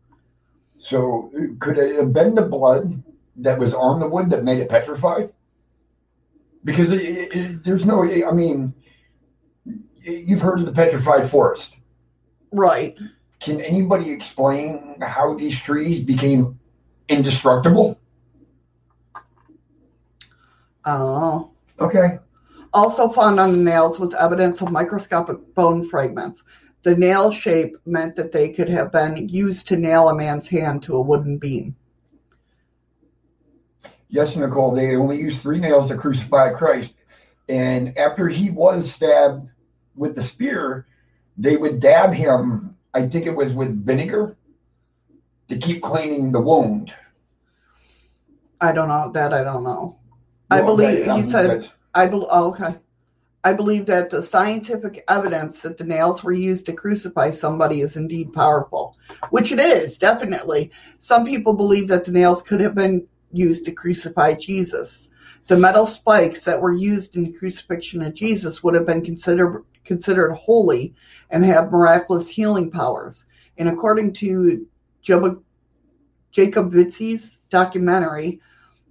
So 0.80 1.32
could 1.60 1.78
it 1.78 1.96
have 1.96 2.12
been 2.12 2.34
the 2.34 2.42
blood 2.42 3.04
that 3.36 3.60
was 3.60 3.76
on 3.76 4.00
the 4.00 4.08
wood 4.08 4.32
that 4.32 4.44
made 4.44 4.62
it 4.62 4.70
petrified? 4.70 5.32
Because 6.64 6.92
it, 6.92 7.36
it, 7.36 7.64
there's 7.64 7.86
no, 7.86 8.04
I 8.04 8.32
mean, 8.32 8.74
you've 10.02 10.42
heard 10.42 10.60
of 10.60 10.66
the 10.66 10.72
petrified 10.72 11.30
forest. 11.30 11.76
Right. 12.52 12.98
Can 13.44 13.60
anybody 13.60 14.10
explain 14.10 14.96
how 15.02 15.36
these 15.36 15.60
trees 15.60 16.04
became 16.04 16.58
indestructible? 17.10 18.00
Oh. 20.86 21.52
Okay. 21.80 22.20
Also 22.74 23.10
found 23.10 23.40
on 23.40 23.52
the 23.52 23.58
nails 23.58 24.00
was 24.00 24.14
evidence 24.14 24.62
of 24.62 24.72
microscopic 24.72 25.38
bone 25.56 25.90
fragments. 25.90 26.44
The 26.84 26.96
nail 26.96 27.32
shape 27.32 27.76
meant 27.86 28.16
that 28.16 28.32
they 28.32 28.50
could 28.52 28.70
have 28.70 28.92
been 28.92 29.30
used 29.30 29.68
to 29.68 29.78
nail 29.78 30.10
a 30.10 30.16
man's 30.16 30.48
hand 30.48 30.84
to 30.84 30.96
a 30.96 31.02
wooden 31.02 31.38
beam. 31.38 31.76
Yes, 34.10 34.36
Nicole, 34.36 34.76
they 34.76 34.96
only 34.96 35.18
used 35.18 35.42
three 35.42 35.60
nails 35.60 35.90
to 35.90 35.98
crucify 35.98 36.54
Christ. 36.54 36.94
And 37.50 37.98
after 37.98 38.28
he 38.28 38.52
was 38.52 38.92
stabbed 38.92 39.50
with 39.96 40.16
the 40.16 40.24
spear, 40.24 40.88
they 41.38 41.58
would 41.58 41.80
dab 41.80 42.14
him, 42.14 42.73
I 42.94 43.08
think 43.08 43.26
it 43.26 43.36
was 43.36 43.54
with 43.54 43.86
vinegar, 43.86 44.38
to 45.50 45.58
keep 45.58 45.82
cleaning 45.82 46.32
the 46.32 46.40
wound. 46.42 46.94
I 48.62 48.72
don't 48.72 48.88
know 48.88 49.12
that. 49.14 49.34
I 49.34 49.44
don't 49.44 49.64
know. 49.64 50.00
I 50.50 50.62
Well, 50.62 50.76
believe 50.76 51.04
he 51.04 51.10
um, 51.10 51.24
said. 51.24 51.72
I 51.94 52.08
bel 52.08 52.28
oh, 52.32 52.50
okay. 52.52 52.78
I 53.44 53.54
believe 53.54 53.88
that 53.88 54.10
the 54.10 54.24
scientific 54.24 55.04
evidence 55.10 55.62
that 55.62 55.78
the 55.78 55.84
nails 55.84 56.24
were 56.24 56.32
used 56.32 56.66
to 56.68 56.74
crucify 56.74 57.32
somebody 57.32 57.82
is 57.82 57.98
indeed 57.98 58.32
powerful, 58.34 58.96
which 59.32 59.52
it 59.52 59.60
is 59.60 59.98
definitely. 59.98 60.72
Some 61.00 61.26
people 61.26 61.54
believe 61.54 61.90
that 61.90 62.06
the 62.06 62.12
nails 62.14 62.42
could 62.42 62.62
have 62.62 62.74
been 62.74 63.06
used 63.34 63.66
to 63.66 63.74
crucify 63.74 64.36
Jesus. 64.36 65.10
The 65.48 65.58
metal 65.58 65.86
spikes 65.86 66.44
that 66.46 66.62
were 66.62 66.72
used 66.72 67.18
in 67.18 67.24
the 67.26 67.34
crucifixion 67.34 68.02
of 68.02 68.14
Jesus 68.14 68.64
would 68.64 68.76
have 68.76 68.86
been 68.86 69.04
considered 69.04 69.66
considered 69.86 70.34
holy 70.34 70.94
and 71.30 71.44
have 71.46 71.72
miraculous 71.72 72.28
healing 72.28 72.72
powers. 72.72 73.26
And 73.58 73.70
according 73.70 74.14
to 74.14 74.66
Job- 75.02 75.42
Jacobovici's 76.36 77.40
documentary, 77.50 78.42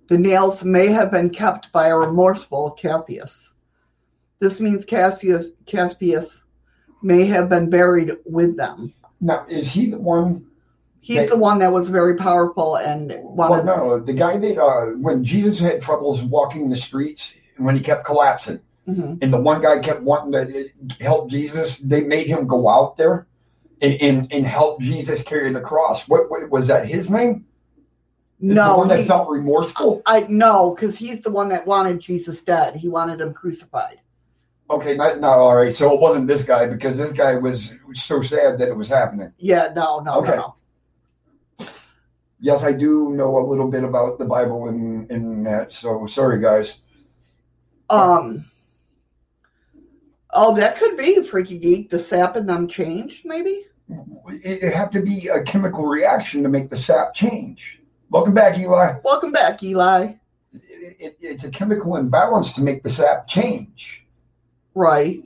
the 0.09 0.19
nails 0.19 0.65
may 0.65 0.89
have 0.89 1.11
been 1.11 1.31
kept 1.31 1.73
by 1.73 1.89
a 1.89 1.97
remorseful 1.97 2.77
Caiaphas. 2.81 3.53
This 4.41 4.61
means 4.61 4.85
Cassius, 4.85 5.51
Caspius 5.67 6.45
may 7.03 7.25
have 7.27 7.49
been 7.49 7.71
buried 7.71 8.13
with 8.25 8.57
them. 8.57 8.93
Now, 9.21 9.47
is 9.49 9.69
he 9.69 9.91
the 9.91 9.99
one? 9.99 10.47
He's 11.01 11.19
They- 11.19 11.27
the 11.29 11.39
one 11.39 11.59
that 11.61 11.73
was 11.73 11.89
very 11.89 12.17
powerful 12.17 12.77
and 12.77 13.11
Well, 13.23 13.51
wanted. 13.51 13.67
no, 13.67 13.99
the 13.99 14.13
guy 14.13 14.37
that 14.39 14.63
uh, 14.63 14.87
when 15.01 15.25
Jesus 15.25 15.59
had 15.59 15.83
troubles 15.83 16.23
walking 16.23 16.69
the 16.71 16.77
streets, 16.77 17.33
when 17.59 17.77
he 17.77 17.83
kept 17.83 18.05
collapsing, 18.05 18.61
Mhm. 18.89 19.19
and 19.23 19.33
the 19.33 19.39
one 19.39 19.61
guy 19.63 19.79
kept 19.79 20.03
wanting 20.03 20.33
to 20.33 20.69
help 21.01 21.31
Jesus, 21.31 21.77
they 21.77 22.03
made 22.03 22.27
him 22.27 22.47
go 22.49 22.69
out 22.69 22.97
there 22.97 23.27
and, 23.81 23.95
and, 24.01 24.33
and 24.33 24.45
help 24.47 24.81
Jesus 24.81 25.23
carry 25.23 25.53
the 25.53 25.61
cross. 25.61 26.09
What, 26.09 26.31
what 26.31 26.51
was 26.51 26.67
that? 26.67 26.87
His 26.87 27.09
name? 27.09 27.47
No, 28.41 28.73
the 28.73 28.79
one 28.79 28.89
that 28.89 28.99
he- 29.01 29.05
felt 29.07 29.29
remorseful. 29.29 30.03
I 30.05 30.27
no, 30.29 30.75
because 30.75 30.97
he's 30.97 31.23
the 31.23 31.31
one 31.31 31.49
that 31.51 31.65
wanted 31.65 32.01
Jesus 32.01 32.43
dead. 32.43 32.75
He 32.75 32.89
wanted 32.89 33.21
him 33.21 33.33
crucified. 33.33 34.01
Okay, 34.69 34.97
not, 34.97 35.21
no, 35.21 35.29
all 35.29 35.55
right. 35.55 35.77
So 35.77 35.95
it 35.95 36.01
wasn't 36.01 36.27
this 36.27 36.43
guy 36.43 36.67
because 36.67 36.97
this 36.97 37.13
guy 37.13 37.37
was 37.37 37.71
so 37.95 38.21
sad 38.23 38.59
that 38.59 38.67
it 38.69 38.77
was 38.77 38.89
happening. 38.89 39.33
Yeah, 39.39 39.69
no, 39.77 40.01
no, 40.01 40.15
Okay. 40.15 40.31
no, 40.37 40.55
no. 41.61 41.67
Yes, 42.41 42.65
I 42.65 42.73
do 42.73 43.11
know 43.11 43.39
a 43.39 43.47
little 43.47 43.71
bit 43.71 43.85
about 43.85 44.19
the 44.19 44.25
Bible 44.25 44.69
and, 44.69 45.09
and 45.13 45.47
that. 45.47 45.73
So 45.73 46.09
sorry, 46.09 46.41
guys. 46.41 46.75
Um. 47.91 48.45
Oh, 50.33 50.57
that 50.57 50.77
could 50.77 50.97
be 50.97 51.23
freaky 51.25 51.59
geek. 51.59 51.91
The 51.91 51.99
sap 51.99 52.37
in 52.37 52.47
them 52.47 52.67
changed, 52.67 53.27
maybe. 53.27 53.67
It, 54.29 54.63
it 54.63 54.75
have 54.75 54.91
to 54.93 55.01
be 55.01 55.29
a 55.29 55.43
chemical 55.43 55.85
reaction 55.85 56.43
to 56.43 56.49
make 56.49 56.71
the 56.71 56.79
sap 56.79 57.15
change. 57.15 57.79
Welcome 58.09 58.33
back, 58.33 58.59
Eli. 58.59 58.95
Welcome 59.05 59.33
back, 59.33 59.63
Eli. 59.63 60.15
It, 60.55 60.97
it, 60.99 61.17
it's 61.21 61.45
a 61.45 61.51
chemical 61.51 61.97
imbalance 61.97 62.53
to 62.55 62.63
make 62.63 62.83
the 62.83 62.89
sap 62.89 63.29
change. 63.29 64.03
Right. 64.75 65.23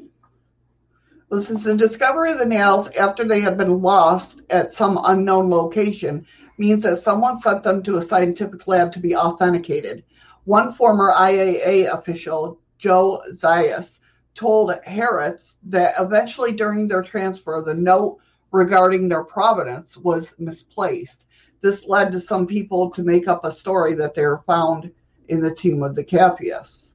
This 1.31 1.51
is 1.51 1.62
the 1.62 1.77
discovery 1.77 2.33
of 2.33 2.38
the 2.38 2.47
nails 2.47 2.88
after 2.97 3.25
they 3.25 3.40
had 3.40 3.57
been 3.57 3.83
lost 3.83 4.40
at 4.51 4.73
some 4.73 4.99
unknown 5.05 5.51
location 5.51 6.27
means 6.59 6.83
that 6.83 6.99
someone 6.99 7.40
sent 7.40 7.62
them 7.62 7.83
to 7.85 7.99
a 7.99 8.03
scientific 8.03 8.66
lab 8.66 8.92
to 8.92 8.99
be 8.99 9.14
authenticated. 9.14 10.05
One 10.45 10.73
former 10.73 11.12
IAA 11.12 11.92
official, 11.92 12.61
Joe 12.79 13.23
Zias, 13.33 13.99
told 14.37 14.70
Haaretz 14.87 15.57
that 15.64 15.94
eventually 15.99 16.53
during 16.53 16.87
their 16.87 17.03
transfer, 17.03 17.62
the 17.64 17.75
note 17.75 18.18
regarding 18.53 19.09
their 19.09 19.25
provenance 19.25 19.96
was 19.96 20.35
misplaced. 20.38 21.25
This 21.62 21.87
led 21.87 22.12
to 22.12 22.20
some 22.20 22.46
people 22.46 22.90
to 22.90 23.03
make 23.03 23.27
up 23.27 23.44
a 23.44 23.51
story 23.51 23.94
that 23.94 24.14
they 24.14 24.25
were 24.25 24.44
found 24.46 24.92
in 25.29 25.40
the 25.40 25.55
tomb 25.55 25.83
of 25.83 25.94
the 25.94 26.05
Caiaphas. 26.05 26.92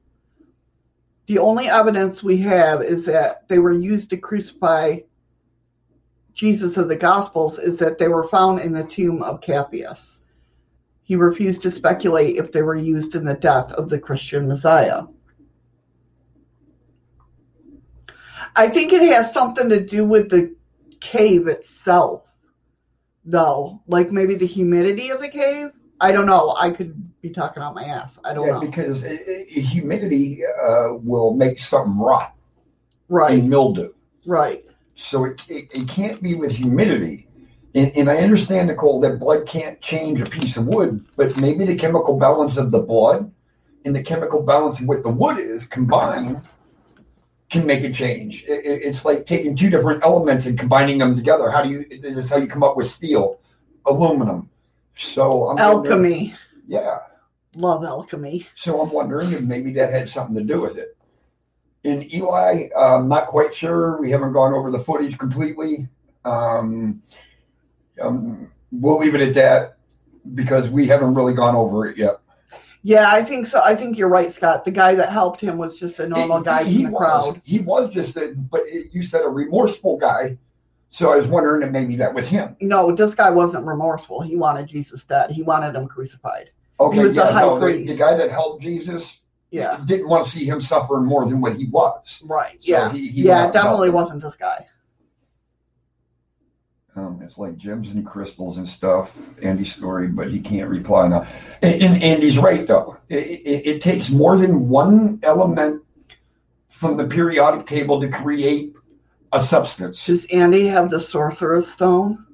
The 1.26 1.38
only 1.38 1.68
evidence 1.68 2.22
we 2.22 2.38
have 2.38 2.82
is 2.82 3.04
that 3.06 3.48
they 3.48 3.58
were 3.58 3.72
used 3.72 4.10
to 4.10 4.16
crucify 4.16 4.98
Jesus 6.34 6.76
of 6.76 6.88
the 6.88 6.96
Gospels 6.96 7.58
is 7.58 7.78
that 7.78 7.98
they 7.98 8.08
were 8.08 8.28
found 8.28 8.60
in 8.60 8.72
the 8.72 8.84
tomb 8.84 9.22
of 9.22 9.40
Caiaphas. 9.40 10.20
He 11.02 11.16
refused 11.16 11.62
to 11.62 11.70
speculate 11.70 12.36
if 12.36 12.52
they 12.52 12.62
were 12.62 12.76
used 12.76 13.14
in 13.14 13.24
the 13.24 13.34
death 13.34 13.70
of 13.72 13.88
the 13.88 13.98
Christian 13.98 14.48
Messiah. 14.48 15.02
I 18.56 18.68
think 18.68 18.92
it 18.92 19.02
has 19.12 19.32
something 19.32 19.68
to 19.70 19.84
do 19.84 20.04
with 20.04 20.30
the 20.30 20.54
cave 21.00 21.46
itself, 21.46 22.22
though. 23.24 23.80
Like 23.86 24.10
maybe 24.12 24.34
the 24.34 24.46
humidity 24.46 25.10
of 25.10 25.20
the 25.20 25.28
cave. 25.28 25.70
I 26.00 26.12
don't 26.12 26.26
know. 26.26 26.54
I 26.60 26.70
could 26.70 27.20
be 27.22 27.30
talking 27.30 27.62
out 27.62 27.74
my 27.74 27.84
ass. 27.84 28.18
I 28.24 28.34
don't 28.34 28.46
yeah, 28.46 28.54
know. 28.54 28.60
because 28.60 29.04
it, 29.04 29.20
it, 29.26 29.48
humidity 29.62 30.42
uh, 30.44 30.94
will 30.94 31.32
make 31.34 31.60
something 31.60 31.98
rot 31.98 32.34
Right, 33.08 33.38
and 33.40 33.48
mildew. 33.48 33.92
right. 34.26 34.64
So 34.94 35.24
it, 35.26 35.40
it, 35.48 35.68
it 35.72 35.88
can't 35.88 36.22
be 36.22 36.34
with 36.34 36.52
humidity. 36.52 37.28
And, 37.74 37.92
and 37.96 38.10
I 38.10 38.16
understand, 38.18 38.68
Nicole, 38.68 39.00
that 39.00 39.18
blood 39.18 39.46
can't 39.46 39.80
change 39.80 40.20
a 40.20 40.26
piece 40.26 40.56
of 40.56 40.66
wood, 40.66 41.04
but 41.16 41.36
maybe 41.36 41.64
the 41.64 41.76
chemical 41.76 42.18
balance 42.18 42.56
of 42.56 42.70
the 42.70 42.80
blood 42.80 43.30
and 43.84 43.94
the 43.94 44.02
chemical 44.02 44.42
balance 44.42 44.80
of 44.80 44.86
what 44.86 45.02
the 45.02 45.08
wood 45.08 45.38
is 45.38 45.64
combined 45.66 46.40
can 47.52 47.66
make 47.66 47.84
a 47.84 47.92
change. 47.92 48.44
It, 48.48 48.64
it, 48.64 48.82
it's 48.82 49.04
like 49.04 49.26
taking 49.26 49.54
two 49.54 49.70
different 49.70 50.02
elements 50.02 50.46
and 50.46 50.58
combining 50.58 50.98
them 50.98 51.14
together. 51.14 51.50
How 51.50 51.62
do 51.62 51.68
you? 51.68 52.14
That's 52.14 52.30
how 52.30 52.38
you 52.38 52.48
come 52.48 52.62
up 52.62 52.76
with 52.76 52.90
steel, 52.90 53.40
aluminum. 53.86 54.50
So 54.96 55.50
I'm 55.50 55.58
Alchemy. 55.58 56.34
yeah. 56.66 56.98
Love 57.54 57.84
alchemy. 57.84 58.46
So 58.56 58.80
I'm 58.80 58.90
wondering 58.90 59.32
if 59.32 59.42
maybe 59.42 59.74
that 59.74 59.92
had 59.92 60.08
something 60.08 60.34
to 60.36 60.42
do 60.42 60.62
with 60.62 60.78
it. 60.78 60.96
In 61.84 62.10
Eli, 62.14 62.68
I'm 62.74 63.08
not 63.08 63.26
quite 63.26 63.54
sure. 63.54 64.00
We 64.00 64.10
haven't 64.10 64.32
gone 64.32 64.54
over 64.54 64.70
the 64.70 64.78
footage 64.78 65.18
completely. 65.18 65.86
Um, 66.24 67.02
um, 68.00 68.50
we'll 68.70 68.98
leave 68.98 69.14
it 69.14 69.20
at 69.20 69.34
that 69.34 69.76
because 70.34 70.70
we 70.70 70.86
haven't 70.86 71.14
really 71.14 71.34
gone 71.34 71.54
over 71.54 71.86
it 71.86 71.98
yet. 71.98 72.21
Yeah, 72.82 73.06
I 73.10 73.22
think 73.24 73.46
so. 73.46 73.60
I 73.64 73.76
think 73.76 73.96
you're 73.96 74.08
right, 74.08 74.32
Scott. 74.32 74.64
The 74.64 74.70
guy 74.72 74.94
that 74.96 75.08
helped 75.10 75.40
him 75.40 75.56
was 75.56 75.78
just 75.78 75.98
a 76.00 76.08
normal 76.08 76.38
He- 76.38 76.44
guy 76.44 76.64
he 76.64 76.76
in 76.78 76.84
the 76.86 76.90
was, 76.90 77.00
crowd. 77.00 77.42
He 77.44 77.60
was 77.60 77.90
just 77.90 78.16
a, 78.16 78.34
but 78.36 78.62
it, 78.66 78.88
you 78.92 79.04
said 79.04 79.22
a 79.24 79.28
remorseful 79.28 79.98
guy. 79.98 80.36
So 80.90 81.12
I 81.12 81.16
was 81.16 81.26
wondering 81.28 81.62
if 81.62 81.70
maybe 81.70 81.96
that 81.96 82.12
was 82.12 82.28
him. 82.28 82.54
No, 82.60 82.92
this 82.94 83.14
guy 83.14 83.30
wasn't 83.30 83.66
remorseful. 83.66 84.20
He 84.20 84.36
wanted 84.36 84.66
Jesus 84.66 85.04
dead. 85.04 85.30
He 85.30 85.42
wanted 85.42 85.74
him 85.74 85.86
crucified. 85.88 86.50
Okay, 86.80 86.96
he 86.98 87.02
was 87.04 87.14
the 87.14 87.22
yeah, 87.22 87.32
high 87.32 87.40
no, 87.42 87.54
the, 87.54 87.60
priest. 87.60 87.86
the 87.92 87.96
guy 87.96 88.16
that 88.16 88.30
helped 88.30 88.62
Jesus 88.62 89.18
Yeah, 89.50 89.80
didn't 89.86 90.08
want 90.08 90.26
to 90.26 90.30
see 90.32 90.44
him 90.44 90.60
suffering 90.60 91.04
more 91.06 91.24
than 91.26 91.40
what 91.40 91.54
he 91.54 91.68
was. 91.68 92.02
right. 92.24 92.58
So 92.60 92.72
yeah, 92.72 92.92
he, 92.92 93.08
he 93.08 93.22
yeah. 93.22 93.48
It 93.48 93.52
definitely 93.54 93.90
wasn't 93.90 94.22
this 94.22 94.34
guy. 94.34 94.66
Um, 96.94 97.20
it's 97.24 97.38
like 97.38 97.56
gems 97.56 97.88
and 97.88 98.06
crystals 98.06 98.58
and 98.58 98.68
stuff. 98.68 99.10
Andy's 99.42 99.74
story, 99.74 100.08
but 100.08 100.30
he 100.30 100.40
can't 100.40 100.68
reply 100.68 101.08
now. 101.08 101.26
And, 101.62 101.82
and 101.82 102.02
Andy's 102.02 102.36
right 102.36 102.66
though. 102.66 102.98
It, 103.08 103.16
it, 103.16 103.66
it 103.66 103.80
takes 103.80 104.10
more 104.10 104.36
than 104.36 104.68
one 104.68 105.20
element 105.22 105.82
from 106.68 106.98
the 106.98 107.06
periodic 107.06 107.66
table 107.66 108.00
to 108.02 108.08
create 108.08 108.74
a 109.32 109.42
substance. 109.42 110.04
Does 110.04 110.26
Andy 110.26 110.66
have 110.66 110.90
the 110.90 111.00
sorcerer's 111.00 111.70
stone? 111.70 112.26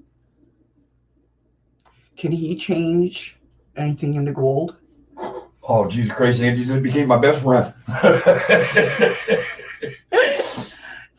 Can 2.17 2.33
he 2.33 2.57
change 2.57 3.37
anything 3.77 4.15
into 4.15 4.33
gold? 4.33 4.75
Oh, 5.63 5.89
Jesus 5.89 6.13
Christ! 6.17 6.41
Andy 6.41 6.65
just 6.65 6.83
became 6.83 7.07
my 7.07 7.19
best 7.19 7.45
friend. 7.45 7.75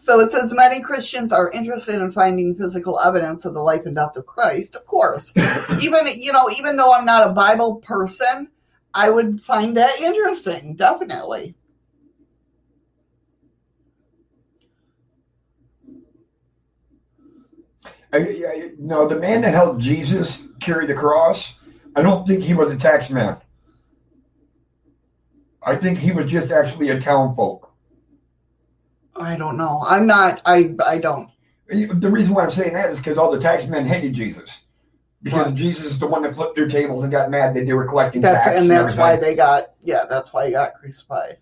So 0.10 0.20
it 0.22 0.32
says 0.32 0.52
many 0.52 0.82
Christians 0.82 1.32
are 1.32 1.52
interested 1.52 2.02
in 2.02 2.12
finding 2.12 2.56
physical 2.56 3.00
evidence 3.00 3.46
of 3.46 3.54
the 3.54 3.60
life 3.60 3.86
and 3.86 3.94
death 3.94 4.16
of 4.16 4.26
Christ. 4.26 4.76
Of 4.76 4.88
course, 4.88 5.32
even 5.84 6.08
you 6.20 6.34
know, 6.34 6.50
even 6.50 6.78
though 6.78 6.92
I'm 6.92 7.06
not 7.06 7.30
a 7.30 7.32
Bible 7.32 7.76
person, 7.76 8.50
I 8.92 9.12
would 9.12 9.40
find 9.40 9.78
that 9.78 10.02
interesting. 10.02 10.76
Definitely. 10.76 11.54
I, 18.12 18.18
I, 18.18 18.72
no, 18.80 19.08
the 19.08 19.20
man 19.20 19.42
that 19.42 19.54
helped 19.54 19.80
Jesus 19.80 20.40
carry 20.60 20.88
the 20.88 20.96
cross, 20.96 21.54
I 21.96 22.02
don't 22.02 22.26
think 22.26 22.44
he 22.44 22.56
was 22.56 22.74
a 22.74 22.78
tax 22.78 23.12
man. 23.12 23.38
I, 25.62 25.74
I 25.74 25.76
think 25.76 26.00
he 26.00 26.14
was 26.14 26.32
just 26.32 26.50
actually 26.50 26.90
a 26.90 27.00
town 27.00 27.36
folk. 27.36 27.69
I 29.20 29.36
don't 29.36 29.58
know. 29.58 29.84
I'm 29.86 30.08
not. 30.08 30.42
I 30.46 30.76
I 30.86 30.98
don't. 30.98 31.30
The 31.68 32.10
reason 32.10 32.34
why 32.34 32.44
I'm 32.44 32.52
saying 32.52 32.74
that 32.74 32.90
is 32.90 32.98
because 32.98 33.18
all 33.18 33.32
the 33.32 33.40
tax 33.40 33.68
men 33.68 33.86
hated 33.86 34.14
Jesus. 34.14 34.50
Because 35.22 35.48
Right. 35.48 35.56
Jesus 35.56 35.86
is 35.86 36.00
the 36.00 36.08
one 36.08 36.24
that 36.24 36.34
flipped 36.34 36.56
their 36.56 36.70
tables 36.70 37.04
and 37.04 37.12
got 37.12 37.30
mad 37.30 37.54
that 37.56 37.66
they 37.66 37.74
were 37.74 37.86
collecting 37.86 38.22
That's 38.22 38.46
tax. 38.46 38.58
and 38.58 38.70
that's 38.70 38.96
why 38.96 39.18
they 39.18 39.36
got. 39.36 39.72
Yeah, 39.84 40.06
that's 40.10 40.32
why 40.32 40.48
he 40.48 40.52
got 40.54 40.76
crucified. 40.76 41.38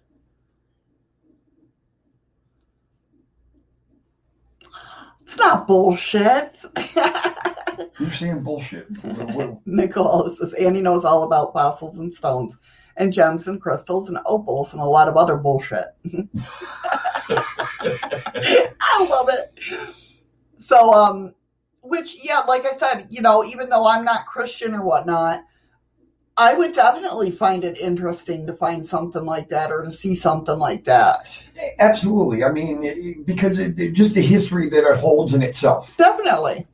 It's 5.22 5.38
not 5.38 5.68
bullshit. 5.68 6.56
You're 8.00 8.14
saying 8.14 8.42
bullshit. 8.42 8.88
Nicole 9.66 10.36
says 10.38 10.54
Annie 10.54 10.82
knows 10.82 11.06
all 11.06 11.24
about 11.24 11.54
fossils 11.54 11.98
and 12.00 12.12
stones 12.12 12.56
and 12.98 13.14
gems 13.14 13.48
and 13.48 13.62
crystals 13.62 14.10
and 14.10 14.18
opals 14.26 14.74
and 14.74 14.82
a 14.82 14.86
lot 14.86 15.08
of 15.08 15.16
other 15.18 15.38
bullshit. 15.38 15.86
I 17.30 19.08
love 19.10 19.30
it. 19.30 19.60
So, 20.66 20.94
um, 20.94 21.34
which, 21.82 22.18
yeah, 22.24 22.40
like 22.40 22.66
I 22.66 22.74
said, 22.76 23.08
you 23.10 23.22
know, 23.22 23.44
even 23.46 23.70
though 23.70 23.88
I'm 23.88 24.04
not 24.04 24.26
Christian 24.26 24.74
or 24.74 24.84
whatnot, 24.84 25.44
I 26.40 26.54
would 26.54 26.74
definitely 26.74 27.32
find 27.32 27.64
it 27.64 27.80
interesting 27.80 28.46
to 28.48 28.54
find 28.54 28.86
something 28.86 29.26
like 29.26 29.50
that 29.50 29.72
or 29.72 29.84
to 29.84 29.92
see 29.92 30.16
something 30.16 30.58
like 30.60 30.84
that. 30.86 31.26
Absolutely. 31.80 32.44
I 32.44 32.52
mean, 32.52 33.24
because 33.26 33.58
it, 33.60 33.80
it- 33.80 33.94
just 33.94 34.14
the 34.14 34.22
history 34.22 34.70
that 34.70 34.84
it 34.84 35.00
holds 35.00 35.34
in 35.34 35.42
itself. 35.42 35.96
Definitely. 35.98 36.68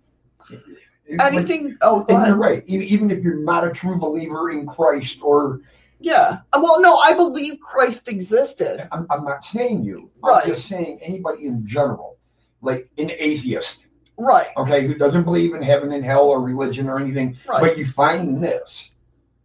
It- 0.50 1.22
Anything. 1.22 1.78
Oh, 1.82 2.02
go 2.02 2.16
ahead. 2.16 2.30
you're 2.30 2.38
right. 2.38 2.64
Even 2.66 3.12
if 3.12 3.24
you're 3.24 3.36
not 3.36 3.68
a 3.68 3.72
true 3.72 3.98
believer 4.00 4.50
in 4.50 4.66
Christ, 4.66 5.20
or 5.22 5.60
Yeah. 6.04 6.40
Well, 6.54 6.82
no, 6.82 6.98
I 6.98 7.14
believe 7.14 7.62
Christ 7.62 8.10
existed. 8.10 8.86
I'm, 8.92 9.08
I'm 9.10 9.24
not 9.24 9.46
saying 9.46 9.84
you, 9.86 10.12
Right. 10.22 10.44
I'm 10.44 10.50
just 10.50 10.68
saying 10.68 11.00
anybody 11.02 11.46
in 11.46 11.66
general, 11.66 12.18
like 12.62 12.90
an 12.98 13.10
atheist, 13.18 13.78
Right. 14.18 14.48
okay, 14.58 14.86
who 14.86 14.96
doesn't 14.96 15.24
believe 15.24 15.54
in 15.56 15.62
heaven 15.64 15.94
and 15.94 16.04
hell 16.04 16.26
or 16.26 16.42
religion 16.42 16.90
or 16.90 17.00
anything, 17.00 17.38
Right. 17.48 17.62
but 17.62 17.78
you 17.78 17.86
find 17.88 18.44
this 18.44 18.92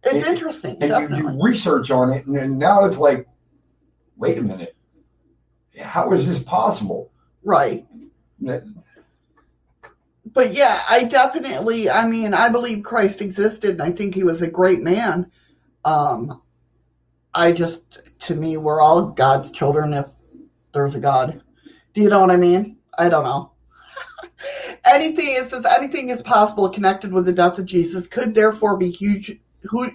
It's 0.03 0.27
and- 0.27 0.35
interesting. 0.35 0.75
and 0.83 1.11
you 1.11 1.17
do 1.17 1.41
research 1.41 1.91
on 1.91 2.11
it, 2.11 2.25
and 2.25 2.35
then 2.35 2.57
now 2.57 2.83
it's 2.83 2.97
like, 2.97 3.25
wait 4.17 4.37
a 4.37 4.41
minute, 4.41 4.75
how 5.79 6.11
is 6.11 6.27
this 6.27 6.43
possible? 6.43 7.09
Right. 7.41 7.85
That- 8.41 8.63
But 10.25 10.53
yeah, 10.53 10.77
I 10.89 11.05
definitely, 11.05 11.89
I 11.89 12.05
mean, 12.05 12.33
I 12.33 12.49
believe 12.49 12.83
Christ 12.83 13.21
existed 13.21 13.71
and 13.71 13.81
I 13.81 13.91
think 13.91 14.13
he 14.13 14.25
was 14.25 14.41
a 14.41 14.47
great 14.51 14.81
man. 14.81 15.31
Um, 15.85 16.41
I 17.33 17.51
just, 17.51 18.09
to 18.21 18.35
me, 18.35 18.57
we're 18.57 18.81
all 18.81 19.07
God's 19.07 19.51
children 19.51 19.93
if 19.93 20.07
there's 20.73 20.95
a 20.95 20.99
God. 20.99 21.41
Do 21.93 22.01
you 22.01 22.09
know 22.09 22.19
what 22.19 22.31
I 22.31 22.37
mean? 22.37 22.77
I 22.97 23.09
don't 23.09 23.23
know. 23.23 23.51
anything, 24.85 25.47
says 25.47 25.65
anything 25.65 26.09
is 26.09 26.21
possible 26.21 26.69
connected 26.69 27.11
with 27.11 27.25
the 27.25 27.31
death 27.31 27.59
of 27.59 27.65
Jesus 27.65 28.07
could 28.07 28.33
therefore 28.33 28.77
be 28.77 28.89
huge, 28.89 29.39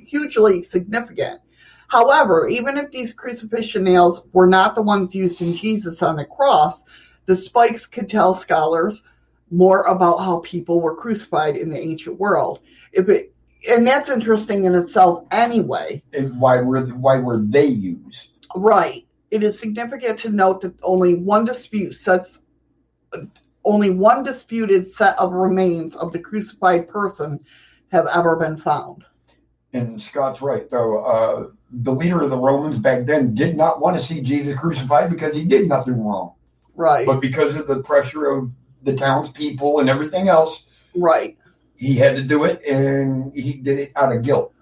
hugely 0.06 0.62
significant. 0.62 1.40
However, 1.88 2.48
even 2.48 2.76
if 2.76 2.90
these 2.90 3.12
crucifixion 3.12 3.84
nails 3.84 4.22
were 4.32 4.46
not 4.46 4.74
the 4.74 4.82
ones 4.82 5.14
used 5.14 5.40
in 5.40 5.54
Jesus 5.54 6.02
on 6.02 6.16
the 6.16 6.24
cross, 6.24 6.82
the 7.26 7.36
spikes 7.36 7.86
could 7.86 8.08
tell 8.08 8.34
scholars 8.34 9.02
more 9.50 9.84
about 9.84 10.18
how 10.18 10.38
people 10.40 10.80
were 10.80 10.96
crucified 10.96 11.56
in 11.56 11.68
the 11.68 11.78
ancient 11.78 12.18
world. 12.18 12.60
If 12.92 13.08
it, 13.08 13.33
and 13.70 13.86
that's 13.86 14.08
interesting 14.08 14.64
in 14.64 14.74
itself 14.74 15.24
anyway. 15.30 16.02
and 16.12 16.38
why 16.40 16.56
were 16.60 16.86
why 16.86 17.16
were 17.16 17.38
they 17.38 17.66
used? 17.66 18.28
Right. 18.54 19.00
It 19.30 19.42
is 19.42 19.58
significant 19.58 20.20
to 20.20 20.30
note 20.30 20.60
that 20.60 20.74
only 20.82 21.14
one 21.14 21.44
dispute 21.44 21.94
sets 21.94 22.38
only 23.64 23.90
one 23.90 24.22
disputed 24.22 24.86
set 24.94 25.18
of 25.18 25.32
remains 25.32 25.96
of 25.96 26.12
the 26.12 26.18
crucified 26.18 26.88
person 26.88 27.40
have 27.90 28.06
ever 28.14 28.36
been 28.36 28.58
found. 28.58 29.04
And 29.72 30.00
Scott's 30.02 30.40
right, 30.40 30.70
though. 30.70 31.04
Uh, 31.04 31.48
the 31.70 31.92
leader 31.92 32.20
of 32.20 32.30
the 32.30 32.36
Romans 32.38 32.78
back 32.78 33.06
then 33.06 33.34
did 33.34 33.56
not 33.56 33.80
want 33.80 33.96
to 33.98 34.04
see 34.04 34.20
Jesus 34.20 34.56
crucified 34.58 35.10
because 35.10 35.34
he 35.34 35.44
did 35.44 35.68
nothing 35.68 36.04
wrong. 36.04 36.34
Right. 36.76 37.06
But 37.06 37.20
because 37.20 37.58
of 37.58 37.66
the 37.66 37.82
pressure 37.82 38.26
of 38.26 38.50
the 38.82 38.94
townspeople 38.94 39.80
and 39.80 39.88
everything 39.88 40.28
else, 40.28 40.62
Right. 40.94 41.36
He 41.76 41.96
had 41.96 42.16
to 42.16 42.22
do 42.22 42.44
it, 42.44 42.64
and 42.64 43.32
he 43.34 43.54
did 43.54 43.78
it 43.78 43.92
out 43.96 44.14
of 44.14 44.22
guilt. 44.22 44.52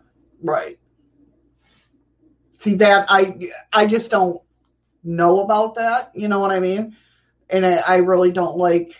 Right. 0.42 0.78
See 2.50 2.74
that 2.76 3.06
I 3.08 3.38
I 3.72 3.86
just 3.86 4.10
don't 4.10 4.40
know 5.04 5.40
about 5.40 5.74
that. 5.76 6.12
You 6.14 6.28
know 6.28 6.38
what 6.38 6.52
I 6.52 6.60
mean? 6.60 6.96
And 7.50 7.66
I, 7.66 7.82
I 7.86 7.96
really 7.96 8.32
don't 8.32 8.56
like. 8.56 8.96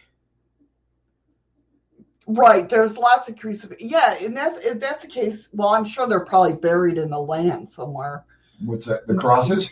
Right. 2.27 2.69
There's 2.69 2.97
lots 2.97 3.29
of 3.29 3.39
crucifix. 3.39 3.83
Yeah, 3.83 4.15
and 4.15 4.37
that's 4.37 4.65
if 4.65 4.81
that's 4.81 5.03
the 5.03 5.09
case. 5.09 5.49
Well, 5.53 5.69
I'm 5.69 5.85
sure 5.85 6.07
they're 6.07 6.25
probably 6.25 6.55
buried 6.55 6.99
in 6.99 7.11
the 7.11 7.21
land 7.21 7.69
somewhere. 7.71 8.25
What's 8.65 8.87
that? 8.87 9.07
The 9.07 9.15
crosses? 9.15 9.71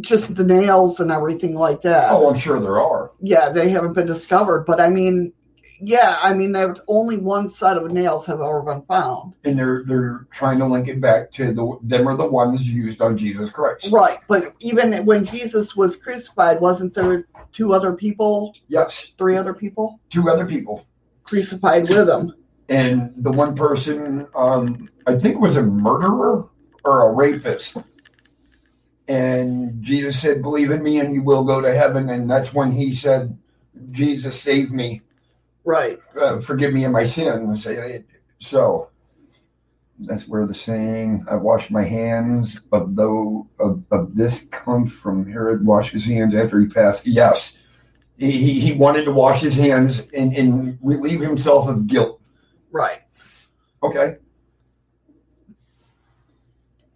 Just 0.00 0.36
the 0.36 0.44
nails 0.44 1.00
and 1.00 1.10
everything 1.10 1.54
like 1.54 1.80
that. 1.82 2.10
Oh, 2.10 2.30
I'm 2.30 2.38
sure 2.38 2.60
there 2.60 2.80
are. 2.80 3.10
Yeah, 3.20 3.48
they 3.50 3.68
haven't 3.68 3.94
been 3.94 4.06
discovered. 4.06 4.64
But 4.64 4.80
I 4.80 4.88
mean, 4.88 5.32
yeah, 5.82 6.16
I 6.22 6.32
mean, 6.32 6.52
there 6.52 6.76
only 6.86 7.16
one 7.18 7.48
set 7.48 7.76
of 7.76 7.90
nails 7.90 8.24
have 8.26 8.40
ever 8.40 8.62
been 8.62 8.82
found. 8.82 9.34
And 9.44 9.58
they're 9.58 9.82
they're 9.86 10.26
trying 10.32 10.58
to 10.58 10.66
link 10.66 10.88
it 10.88 11.00
back 11.00 11.32
to 11.32 11.52
the 11.52 11.78
them 11.82 12.08
are 12.08 12.16
the 12.16 12.26
ones 12.26 12.62
used 12.62 13.00
on 13.00 13.18
Jesus 13.18 13.50
Christ. 13.50 13.88
Right, 13.90 14.18
but 14.28 14.54
even 14.60 15.04
when 15.04 15.24
Jesus 15.24 15.74
was 15.74 15.96
crucified, 15.96 16.60
wasn't 16.60 16.94
there 16.94 17.26
two 17.50 17.74
other 17.74 17.92
people, 17.94 18.54
Yes, 18.68 19.08
three 19.18 19.36
other 19.36 19.54
people 19.54 20.00
two 20.10 20.30
other 20.30 20.46
people. 20.46 20.86
crucified 21.24 21.88
with 21.88 22.08
him? 22.08 22.32
and 22.68 23.12
the 23.16 23.32
one 23.32 23.56
person 23.56 24.26
um, 24.36 24.88
I 25.06 25.18
think 25.18 25.40
was 25.40 25.56
a 25.56 25.62
murderer 25.62 26.48
or 26.84 27.08
a 27.08 27.12
rapist. 27.12 27.76
And 29.08 29.82
Jesus 29.82 30.20
said, 30.20 30.42
"Believe 30.42 30.70
in 30.70 30.82
me, 30.82 31.00
and 31.00 31.12
you 31.12 31.22
will 31.22 31.44
go 31.44 31.60
to 31.60 31.74
heaven." 31.74 32.08
And 32.08 32.30
that's 32.30 32.54
when 32.54 32.70
he 32.70 32.94
said, 32.94 33.36
"Jesus 33.90 34.40
save 34.40 34.70
me, 34.70 35.02
Right, 35.64 35.98
uh, 36.20 36.40
forgive 36.40 36.72
me 36.72 36.84
of 36.84 36.92
my 36.92 37.06
sins." 37.06 37.66
So 38.40 38.88
that's 40.00 40.26
where 40.26 40.46
the 40.46 40.54
saying, 40.54 41.24
"I 41.30 41.36
washed 41.36 41.70
my 41.70 41.84
hands 41.84 42.58
of 42.72 42.96
though 42.96 43.46
of, 43.58 43.82
of 43.90 44.14
this 44.16 44.40
comes 44.50 44.92
from." 44.92 45.30
Herod 45.30 45.64
washed 45.64 45.92
his 45.92 46.04
hands 46.04 46.34
after 46.34 46.58
he 46.60 46.66
passed. 46.66 47.06
Yes, 47.06 47.52
he 48.16 48.32
he, 48.32 48.60
he 48.60 48.72
wanted 48.72 49.04
to 49.04 49.12
wash 49.12 49.40
his 49.40 49.54
hands 49.54 50.02
and, 50.14 50.34
and 50.34 50.78
relieve 50.82 51.20
himself 51.20 51.68
of 51.68 51.86
guilt. 51.86 52.20
right. 52.70 53.00
Okay. 53.82 54.16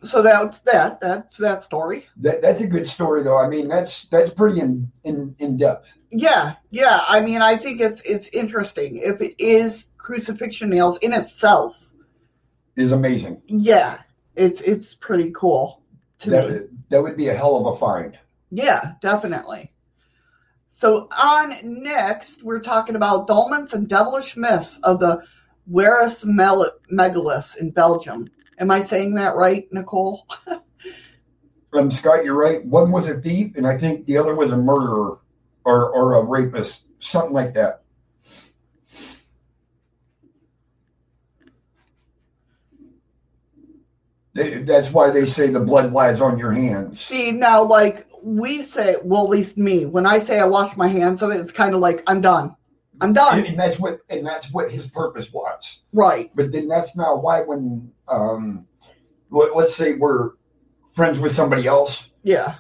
So 0.07 0.22
that's 0.22 0.61
that. 0.61 1.00
That's 1.00 1.36
that 1.38 1.62
story. 1.62 2.07
That 2.18 2.42
that's 2.42 2.61
a 2.61 2.66
good 2.66 2.88
story 2.88 3.22
though. 3.22 3.38
I 3.38 3.48
mean, 3.48 3.68
that's 3.68 4.07
that's 4.11 4.30
pretty 4.30 4.61
in 4.61 4.90
in, 5.04 5.34
in 5.38 5.57
depth. 5.57 5.88
Yeah, 6.11 6.54
yeah. 6.70 7.00
I 7.09 7.20
mean, 7.20 7.42
I 7.42 7.57
think 7.57 7.80
it's 7.80 8.00
it's 8.02 8.28
interesting 8.28 8.98
if 8.98 9.20
it 9.20 9.34
is 9.38 9.86
crucifixion 9.98 10.70
nails 10.70 10.98
in 10.98 11.12
itself. 11.12 11.76
Is 12.76 12.92
amazing. 12.92 13.42
Yeah, 13.46 13.98
it's 14.34 14.61
it's 14.61 14.94
pretty 14.94 15.32
cool 15.34 15.82
to 16.20 16.30
me. 16.30 16.36
That 16.36 16.70
that 16.90 17.02
would 17.02 17.16
be 17.16 17.28
a 17.28 17.36
hell 17.36 17.57
of 17.57 17.74
a 17.74 17.78
find. 17.78 18.18
Yeah, 18.50 18.92
definitely. 19.00 19.72
So 20.68 21.09
on 21.11 21.54
next, 21.62 22.42
we're 22.42 22.61
talking 22.61 22.96
about 22.96 23.26
dolmens 23.28 23.72
and 23.72 23.88
devilish 23.88 24.36
myths 24.36 24.78
of 24.82 25.00
the 25.00 25.22
Wéris 25.70 26.24
Mel- 26.24 26.78
Megalith 26.90 27.57
in 27.57 27.70
Belgium. 27.70 28.28
Am 28.59 28.70
I 28.70 28.82
saying 28.82 29.14
that 29.14 29.36
right, 29.36 29.66
Nicole? 29.72 30.26
Um, 31.72 31.90
Scott, 31.90 32.24
you're 32.24 32.34
right. 32.34 32.64
One 32.64 32.90
was 32.90 33.07
a 33.07 33.20
thief, 33.20 33.52
and 33.57 33.66
I 33.66 33.76
think 33.76 34.07
the 34.07 34.16
other 34.16 34.34
was 34.34 34.50
a 34.50 34.57
murderer 34.57 35.18
or 35.64 35.90
or 35.90 36.14
a 36.14 36.24
rapist, 36.24 36.82
something 37.00 37.34
like 37.34 37.52
that. 37.52 37.82
They, 44.32 44.62
that's 44.62 44.90
why 44.90 45.11
they 45.11 45.26
say 45.26 45.48
the 45.48 45.61
blood 45.61 45.92
lies 45.92 46.20
on 46.20 46.38
your 46.38 46.52
hands. 46.52 47.00
See, 47.00 47.32
now, 47.32 47.64
like 47.64 48.07
we 48.22 48.62
say, 48.62 48.96
well, 49.02 49.24
at 49.24 49.30
least 49.30 49.57
me, 49.57 49.86
when 49.86 50.07
I 50.07 50.18
say 50.18 50.38
I 50.38 50.44
wash 50.44 50.76
my 50.76 50.88
hands 50.88 51.22
of 51.22 51.30
it, 51.30 51.40
it's 51.40 51.52
kind 51.52 51.74
of 51.74 51.80
like 51.80 52.02
I'm 52.07 52.20
done. 52.20 52.54
I'm 53.01 53.12
done. 53.12 53.38
And, 53.38 53.49
and 53.49 53.59
that's 53.59 53.78
what 53.78 54.01
and 54.09 54.26
that's 54.26 54.53
what 54.53 54.70
his 54.70 54.86
purpose 54.88 55.32
was. 55.32 55.78
Right. 55.92 56.30
But 56.34 56.53
then 56.53 56.68
that's 56.68 56.97
not 56.97 57.22
why 57.22 57.40
when 57.42 57.90
um, 58.09 58.66
let, 59.30 59.55
let's 59.57 59.74
say 59.74 59.94
we're 59.94 60.30
friends 60.94 61.18
with 61.20 61.34
somebody 61.34 61.66
else 61.66 62.07
Yeah. 62.22 62.55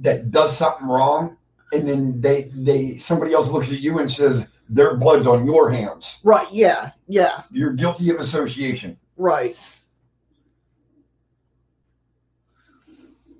that 0.00 0.30
does 0.30 0.56
something 0.56 0.86
wrong, 0.86 1.36
and 1.72 1.88
then 1.88 2.20
they 2.20 2.50
they 2.54 2.98
somebody 2.98 3.32
else 3.32 3.48
looks 3.48 3.68
at 3.68 3.80
you 3.80 3.98
and 4.00 4.10
says 4.10 4.46
their 4.68 4.96
blood's 4.96 5.26
on 5.26 5.46
your 5.46 5.70
hands. 5.70 6.18
Right. 6.22 6.46
Yeah. 6.52 6.90
Yeah. 7.08 7.42
You're 7.50 7.72
guilty 7.72 8.10
of 8.10 8.20
association. 8.20 8.98
Right. 9.16 9.56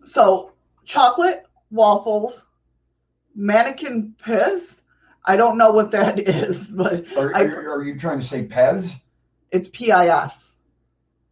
So 0.05 0.53
chocolate 0.85 1.45
waffles, 1.71 2.43
Manneken 3.39 4.19
Pis. 4.19 4.80
I 5.27 5.37
don't 5.37 5.59
know 5.59 5.71
what 5.71 5.91
that 5.93 6.19
is, 6.29 6.59
but 6.69 7.07
Are, 7.17 7.35
I- 7.35 7.43
are, 7.45 7.71
are 7.79 7.85
you 7.85 7.99
trying 7.99 8.21
to 8.21 8.27
say 8.27 8.45
PES? 8.45 8.97
it's 9.53 9.69
PIS. 9.69 10.53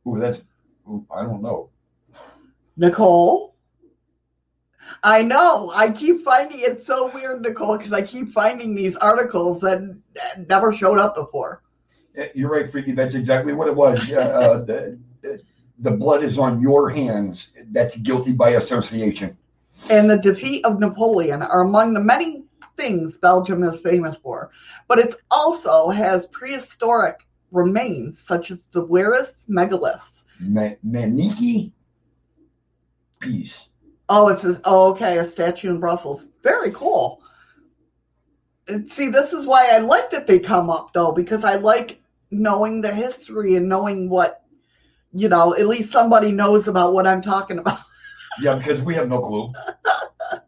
Ooh, 0.06 0.18
that's. 0.18 0.42
Ooh, 0.88 1.06
I 1.14 1.22
don't 1.22 1.42
know. 1.42 1.70
Nicole. 2.76 3.54
I 5.02 5.22
know. 5.22 5.70
I 5.74 5.90
keep 5.90 6.24
finding 6.24 6.60
it 6.60 6.84
so 6.84 7.10
weird, 7.12 7.42
Nicole, 7.42 7.76
because 7.76 7.92
I 7.92 8.02
keep 8.02 8.30
finding 8.30 8.74
these 8.74 8.96
articles 8.96 9.60
that, 9.60 9.96
that 10.14 10.48
never 10.48 10.72
showed 10.72 10.98
up 10.98 11.14
before. 11.14 11.62
You're 12.34 12.50
right, 12.50 12.70
Freaky. 12.72 12.92
That's 12.92 13.14
exactly 13.14 13.52
what 13.52 13.68
it 13.68 13.74
was. 13.76 14.04
Yeah, 14.06 14.18
uh, 14.20 14.58
the, 14.64 14.98
the 15.80 15.90
blood 15.90 16.24
is 16.24 16.38
on 16.38 16.60
your 16.60 16.88
hands. 16.90 17.48
That's 17.70 17.96
guilty 17.98 18.32
by 18.32 18.50
association. 18.50 19.36
and 19.90 20.08
the 20.10 20.18
defeat 20.18 20.64
of 20.64 20.80
Napoleon 20.80 21.42
are 21.42 21.60
among 21.62 21.92
the 21.94 22.00
many 22.00 22.42
things 22.76 23.16
Belgium 23.18 23.62
is 23.62 23.80
famous 23.80 24.16
for. 24.16 24.50
But 24.86 24.98
it 24.98 25.14
also 25.30 25.88
has 25.88 26.26
prehistoric 26.28 27.16
remains 27.50 28.18
such 28.18 28.50
as 28.50 28.58
the 28.72 28.86
Wéris 28.86 29.48
megaliths. 29.48 30.22
Ma- 30.40 30.76
Maniki 30.86 31.72
peace. 33.20 33.66
Oh, 34.08 34.28
it's 34.28 34.42
says, 34.42 34.60
oh, 34.64 34.92
okay, 34.92 35.18
a 35.18 35.24
statue 35.24 35.70
in 35.70 35.80
Brussels. 35.80 36.28
Very 36.42 36.70
cool. 36.70 37.22
And 38.68 38.88
see, 38.90 39.08
this 39.08 39.32
is 39.32 39.46
why 39.46 39.70
I 39.72 39.78
like 39.78 40.10
that 40.10 40.26
they 40.26 40.38
come 40.38 40.70
up, 40.70 40.92
though, 40.92 41.12
because 41.12 41.44
I 41.44 41.56
like 41.56 42.00
knowing 42.30 42.80
the 42.80 42.92
history 42.92 43.56
and 43.56 43.68
knowing 43.68 44.08
what, 44.08 44.42
you 45.12 45.28
know, 45.28 45.54
at 45.54 45.66
least 45.66 45.90
somebody 45.92 46.32
knows 46.32 46.68
about 46.68 46.92
what 46.94 47.06
I'm 47.06 47.22
talking 47.22 47.58
about. 47.58 47.80
Yeah, 48.40 48.56
because 48.56 48.80
we 48.82 48.94
have 48.94 49.08
no 49.08 49.20
clue. 49.20 49.52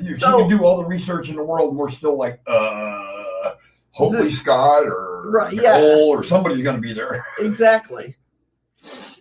You, 0.00 0.14
she 0.16 0.20
So- 0.20 0.38
can 0.38 0.48
do 0.48 0.64
all 0.64 0.78
the 0.78 0.86
research 0.86 1.28
in 1.28 1.36
the 1.36 1.44
world, 1.44 1.70
and 1.70 1.78
we're 1.78 1.90
still 1.90 2.16
like, 2.16 2.40
uh, 2.46 3.52
hopefully 3.90 4.30
Scott 4.32 4.84
or 4.86 5.30
Right, 5.30 5.52
yeah. 5.52 5.76
Nicole 5.76 6.08
or 6.08 6.24
somebody's 6.24 6.62
going 6.64 6.76
to 6.76 6.82
be 6.82 6.92
there. 6.92 7.24
Exactly. 7.38 8.16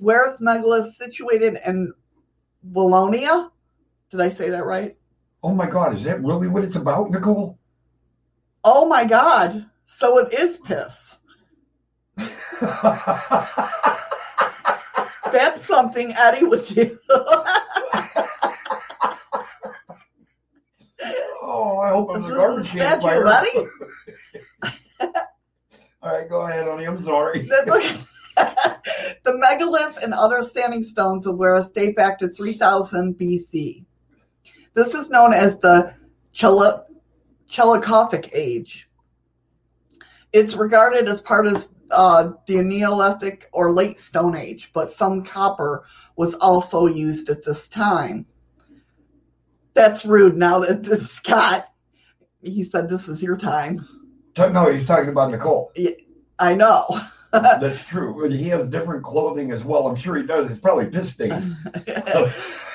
Wéris 0.02 0.40
Megalith 0.40 0.96
situated 0.96 1.58
in 1.66 1.92
Wallonia? 2.72 3.52
Did 4.10 4.22
I 4.22 4.30
say 4.30 4.50
that 4.50 4.66
right? 4.66 4.96
Oh 5.44 5.54
my 5.54 5.70
God, 5.70 5.96
is 5.96 6.04
that 6.06 6.24
really 6.24 6.48
what 6.48 6.64
it's 6.64 6.76
about, 6.78 7.12
Nicole? 7.12 7.58
Oh 8.64 8.88
my 8.88 9.06
god. 9.06 9.66
So 9.88 10.18
it 10.20 10.34
is 10.34 10.58
piss. 10.58 11.18
That's 15.32 15.66
something 15.66 16.14
Eddie 16.18 16.46
would 16.46 16.66
do. 16.68 16.98
oh, 21.60 21.80
I 21.80 21.90
hope 21.90 22.10
I'm 22.14 22.22
the 22.22 22.30
garbage 22.30 22.70
can 22.70 23.02
fire. 23.02 23.24
buddy. 23.24 23.50
All 26.02 26.18
right, 26.18 26.30
go 26.30 26.42
ahead, 26.42 26.66
honey. 26.68 26.86
I'm 26.86 27.04
sorry. 27.04 27.50
The 29.24 29.34
megalith 29.38 30.02
and 30.02 30.14
other 30.14 30.44
standing 30.44 30.86
stones 30.86 31.28
of 31.28 31.36
Wéris 31.36 31.74
date 31.74 31.96
back 31.96 32.20
to 32.20 32.30
3000 32.30 33.16
BC. 33.16 33.84
This 34.74 34.94
is 34.94 35.10
known 35.10 35.34
as 35.34 35.60
the 35.60 35.94
Chela- 36.32 36.86
Chelacothic 37.52 38.30
Age. 38.34 38.88
It's 40.32 40.54
regarded 40.54 41.08
as 41.10 41.22
part 41.22 41.48
of 41.48 41.68
uh, 41.92 42.32
the 42.48 42.62
Neolithic 42.62 43.50
or 43.52 43.72
Late 43.72 44.00
Stone 44.00 44.36
Age, 44.36 44.72
but 44.74 44.92
some 44.92 45.24
copper 45.24 45.86
was 46.16 46.34
also 46.36 46.86
used 46.86 47.30
at 47.30 47.44
this 47.44 47.68
time. 47.68 48.26
That's 49.74 50.06
rude 50.06 50.38
now 50.38 50.60
that 50.60 51.08
Scott, 51.10 51.70
he 52.42 52.64
said 52.64 52.90
this 52.90 53.08
is 53.08 53.22
your 53.22 53.38
time. 53.38 53.86
No, 54.38 54.72
he's 54.72 54.88
talking 54.88 55.10
about 55.10 55.32
Nicole. 55.32 55.72
I 56.38 56.54
know. 56.54 56.86
That's 57.32 57.84
true. 57.84 58.28
He 58.30 58.48
has 58.50 58.68
different 58.68 59.04
clothing 59.04 59.52
as 59.52 59.64
well. 59.64 59.88
I'm 59.88 59.96
sure 59.96 60.16
he 60.16 60.24
does. 60.24 60.50
It's 60.50 60.60
probably 60.60 60.86
piss 60.86 61.12
stained. 61.12 61.56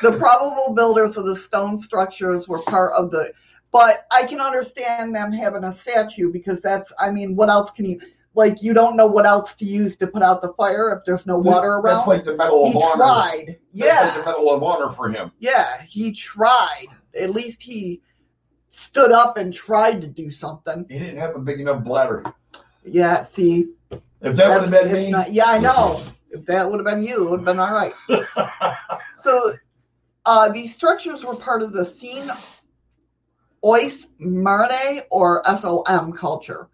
the 0.03 0.19
probable 0.19 0.75
builders 0.75 1.17
of 1.17 1.25
the 1.25 1.37
stone 1.37 1.79
structures 1.79 2.47
were 2.47 2.63
part 2.63 2.93
of 2.93 3.11
the 3.11 3.33
but 3.73 4.07
i 4.13 4.25
can 4.25 4.41
understand 4.41 5.15
them 5.15 5.33
having 5.33 5.65
a 5.65 5.73
statue 5.73 6.31
because 6.31 6.61
that's 6.61 6.93
i 6.99 7.11
mean 7.11 7.35
what 7.37 7.51
else 7.51 7.71
can 7.71 7.85
you 7.85 8.01
like 8.35 8.63
you 8.63 8.75
don't 8.75 8.97
know 8.97 9.07
what 9.07 9.27
else 9.27 9.55
to 9.57 9.65
use 9.65 9.97
to 9.97 10.07
put 10.07 10.23
out 10.23 10.43
the 10.43 10.53
fire 10.55 10.93
if 10.97 11.05
there's 11.05 11.27
no 11.27 11.39
water 11.39 11.69
around. 11.69 11.97
That's 11.99 12.09
like 12.09 12.25
the 12.25 12.37
Medal 12.37 12.67
of 12.67 12.73
he 12.73 12.79
Honor. 12.83 12.97
tried 12.97 13.45
That's 13.47 13.49
like 13.49 13.61
yeah 13.73 14.17
the 14.19 14.25
Medal 14.25 14.53
of 14.53 14.63
Honor 14.63 14.93
for 14.95 15.09
him. 15.11 15.31
yeah 15.39 15.83
he 15.89 16.13
tried 16.13 16.87
at 17.21 17.31
least 17.31 17.63
he 17.63 18.03
stood 18.71 19.13
up 19.13 19.37
and 19.37 19.55
tried 19.55 20.01
to 20.01 20.09
do 20.09 20.31
something 20.33 20.85
He 20.89 20.99
didn't 20.99 21.19
have 21.19 21.37
a 21.37 21.39
big 21.39 21.61
enough 21.61 21.85
bladder. 21.85 22.25
yeah 22.85 23.23
see 23.23 23.69
If 24.21 24.35
that 24.37 24.49
would 24.61 24.69
have 24.69 24.71
been 24.71 24.93
me, 24.93 25.11
not- 25.13 25.33
yeah 25.33 25.45
i 25.47 25.59
know 25.59 26.01
if 26.31 26.45
that 26.47 26.69
would 26.69 26.79
have 26.81 26.87
been 26.87 27.05
you 27.05 27.25
it 27.27 27.31
would 27.31 27.39
have 27.41 27.45
been 27.45 27.61
all 27.61 27.73
right 27.73 27.95
So 29.23 29.55
uh, 30.27 30.51
these 30.51 30.75
structures 30.75 31.23
were 31.25 31.37
part 31.37 31.63
of 31.63 31.73
the 31.73 31.87
Scene 31.87 32.31
Ois 33.65 34.07
Marne 34.19 35.01
or 35.11 35.43
SOM 35.57 36.13
culture, 36.13 36.69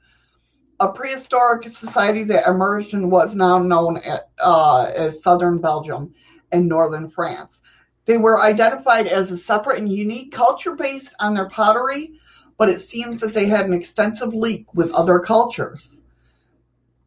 a 0.81 0.93
prehistoric 0.93 1.68
society 1.68 2.24
that 2.24 2.49
emerged 2.49 2.95
and 2.95 3.11
was 3.11 3.35
now 3.35 3.59
known 3.59 3.99
at, 3.99 4.31
uh, 4.39 4.91
as 4.97 5.22
southern 5.22 5.59
Belgium 5.59 6.12
and 6.53 6.68
northern 6.68 7.09
France. 7.11 7.61
They 8.07 8.16
were 8.16 8.43
identified 8.43 9.07
as 9.07 9.31
a 9.31 9.39
separate 9.39 9.78
and 9.78 9.93
unique 9.93 10.33
culture 10.33 10.74
based 10.74 11.14
on 11.20 11.35
their 11.35 11.49
pottery, 11.49 12.14
but 12.59 12.68
it 12.68 12.81
seems 12.81 13.20
that 13.20 13.33
they 13.33 13.47
had 13.47 13.66
an 13.66 13.74
extensive 13.74 14.35
link 14.35 14.66
with 14.74 14.93
other 14.93 15.20
cultures. 15.20 16.01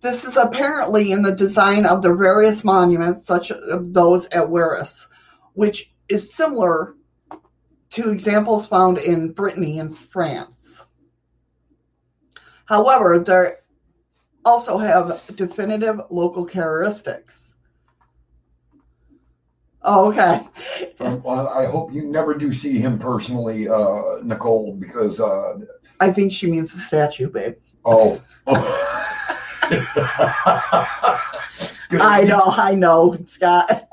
This 0.01 0.24
is 0.24 0.38
apparently 0.38 1.11
in 1.11 1.21
the 1.21 1.36
design 1.36 1.86
of 1.86 2.01
the 2.01 2.13
various 2.13 2.63
monuments, 2.63 3.26
such 3.26 3.51
as 3.51 3.57
those 3.82 4.26
at 4.28 4.47
Wéris 4.47 5.07
which 5.53 5.91
is 6.09 6.34
similar 6.34 6.95
to 7.91 8.09
examples 8.09 8.67
found 8.67 8.97
in 8.97 9.32
Brittany 9.32 9.80
and 9.80 9.97
France. 9.97 10.84
However, 12.65 13.19
they 13.19 13.51
also 14.45 14.77
have 14.77 15.21
definitive 15.35 16.01
local 16.09 16.45
characteristics. 16.45 17.53
Oh, 19.81 20.09
okay. 20.09 20.47
Um, 21.01 21.21
I 21.27 21.65
hope 21.65 21.93
you 21.93 22.03
never 22.03 22.33
do 22.33 22.53
see 22.53 22.79
him 22.79 22.97
personally, 22.97 23.67
uh, 23.67 24.19
Nicole, 24.23 24.75
because 24.75 25.19
uh, 25.19 25.59
I 25.99 26.11
think 26.11 26.31
she 26.31 26.47
means 26.47 26.71
the 26.71 26.79
statue, 26.79 27.29
babe. 27.29 27.55
oh. 27.85 28.23
I 31.91 32.23
know, 32.23 32.41
I 32.45 32.73
know, 32.75 33.17
Scott. 33.27 33.87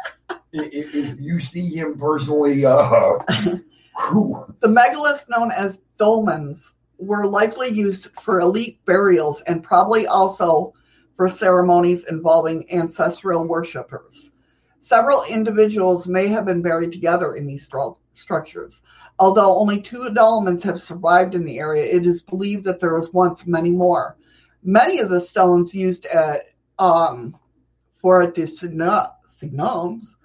If, 0.53 0.94
if 0.94 1.20
you 1.20 1.40
see 1.40 1.74
him 1.74 1.98
personally, 1.98 2.64
uh, 2.64 3.18
The 4.61 4.68
megaliths 4.68 5.28
known 5.28 5.53
as 5.53 5.78
dolmens 5.98 6.70
were 7.01 7.26
likely 7.26 7.68
used 7.68 8.09
for 8.22 8.40
elite 8.40 8.84
burials 8.84 9.40
and 9.42 9.64
probably 9.64 10.07
also 10.07 10.72
for 11.16 11.28
ceremonies 11.28 12.05
involving 12.09 12.70
ancestral 12.72 13.44
worshippers. 13.44 14.30
Several 14.80 15.24
individuals 15.24 16.07
may 16.07 16.26
have 16.28 16.44
been 16.44 16.62
buried 16.62 16.92
together 16.92 17.34
in 17.34 17.46
these 17.46 17.68
stru- 17.68 17.96
structures. 18.14 18.80
Although 19.18 19.59
only 19.59 19.80
two 19.80 20.11
dolmens 20.11 20.62
have 20.62 20.80
survived 20.80 21.34
in 21.34 21.44
the 21.44 21.59
area, 21.59 21.84
it 21.84 22.07
is 22.07 22.22
believed 22.22 22.64
that 22.64 22.80
there 22.80 22.98
was 22.98 23.12
once 23.12 23.46
many 23.46 23.70
more. 23.70 24.16
Many 24.62 24.98
of 24.98 25.11
the 25.11 25.20
stones 25.20 25.74
used 25.74 26.07
at 26.07 26.46
um, 26.78 27.38
for 28.01 28.26
the 28.26 28.46
signomes, 28.46 30.16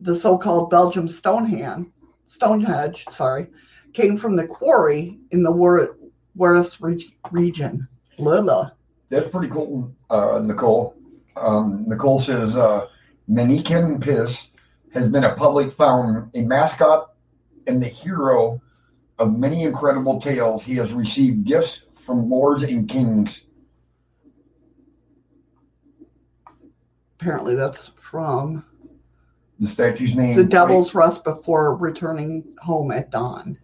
the 0.00 0.16
so-called 0.16 0.70
Belgium 0.70 1.08
Stonehenge, 1.08 1.88
Stonehenge, 2.26 3.04
sorry, 3.10 3.48
came 3.96 4.18
from 4.18 4.36
the 4.36 4.46
quarry 4.46 5.18
in 5.30 5.42
the 5.42 5.50
Wer- 5.50 5.96
Wéris 6.38 6.76
reg- 6.80 7.02
region. 7.32 7.88
Lila. 8.18 8.72
that's 9.08 9.28
pretty 9.28 9.48
cool, 9.48 9.90
uh, 10.10 10.40
Nicole. 10.42 10.94
Um, 11.36 11.84
Nicole 11.86 12.20
says 12.20 12.56
uh, 12.56 12.86
Manneken 13.30 14.00
Pis 14.02 14.48
has 14.92 15.08
been 15.10 15.24
a 15.24 15.34
public 15.34 15.72
fountain, 15.72 16.30
a 16.34 16.42
mascot, 16.42 17.12
and 17.66 17.82
the 17.82 17.86
hero 17.88 18.60
of 19.18 19.38
many 19.38 19.64
incredible 19.64 20.20
tales. 20.20 20.62
He 20.62 20.76
has 20.76 20.92
received 20.92 21.44
gifts 21.44 21.80
from 21.94 22.30
lords 22.30 22.62
and 22.62 22.88
kings. 22.88 23.42
Apparently, 27.20 27.54
that's 27.54 27.90
from 28.10 28.64
The 29.60 29.68
statue's 29.68 30.14
name. 30.14 30.36
the 30.36 30.44
Devil's 30.44 30.94
Rust 30.94 31.24
before 31.24 31.76
returning 31.76 32.44
home 32.62 32.92
at 32.92 33.10
dawn. 33.10 33.58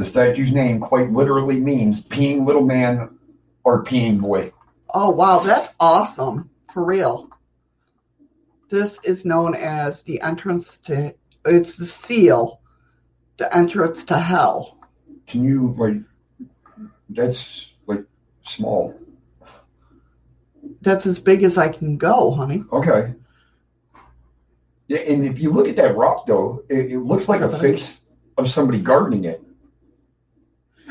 The 0.00 0.06
statue's 0.06 0.50
name 0.50 0.80
quite 0.80 1.12
literally 1.12 1.60
means 1.60 2.02
peeing 2.02 2.46
little 2.46 2.64
man 2.64 3.18
or 3.64 3.84
peeing 3.84 4.18
boy. 4.18 4.50
Oh 4.94 5.10
wow, 5.10 5.40
that's 5.40 5.68
awesome 5.78 6.48
for 6.72 6.82
real. 6.82 7.28
This 8.70 8.98
is 9.04 9.26
known 9.26 9.54
as 9.54 10.00
the 10.00 10.22
entrance 10.22 10.78
to 10.86 11.14
It's 11.44 11.76
the 11.76 11.84
seal, 11.84 12.62
the 13.36 13.54
entrance 13.54 14.02
to 14.04 14.18
hell. 14.18 14.78
Can 15.26 15.44
you 15.44 15.74
like? 15.76 15.96
That's 17.10 17.68
like 17.86 18.06
small. 18.46 18.98
That's 20.80 21.04
as 21.04 21.18
big 21.18 21.42
as 21.42 21.58
I 21.58 21.68
can 21.68 21.98
go, 21.98 22.30
honey. 22.30 22.64
Okay. 22.72 23.12
Yeah, 24.88 25.00
and 25.00 25.26
if 25.26 25.40
you 25.40 25.52
look 25.52 25.68
at 25.68 25.76
that 25.76 25.94
rock 25.94 26.24
though, 26.24 26.64
it, 26.70 26.90
it 26.90 27.00
looks 27.00 27.28
like 27.28 27.42
a 27.42 27.58
face 27.58 28.00
of 28.38 28.50
somebody 28.50 28.80
gardening 28.80 29.24
it. 29.24 29.44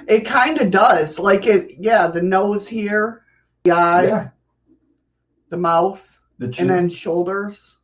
It 0.09 0.25
kind 0.25 0.59
of 0.59 0.71
does. 0.71 1.19
Like 1.19 1.45
it, 1.45 1.73
yeah, 1.79 2.07
the 2.07 2.21
nose 2.21 2.67
here, 2.67 3.23
the 3.63 3.71
eye, 3.71 4.07
yeah. 4.07 4.29
the 5.49 5.57
mouth, 5.57 6.19
The 6.39 6.53
and 6.57 6.69
then 6.69 6.89
shoulders. 6.89 7.77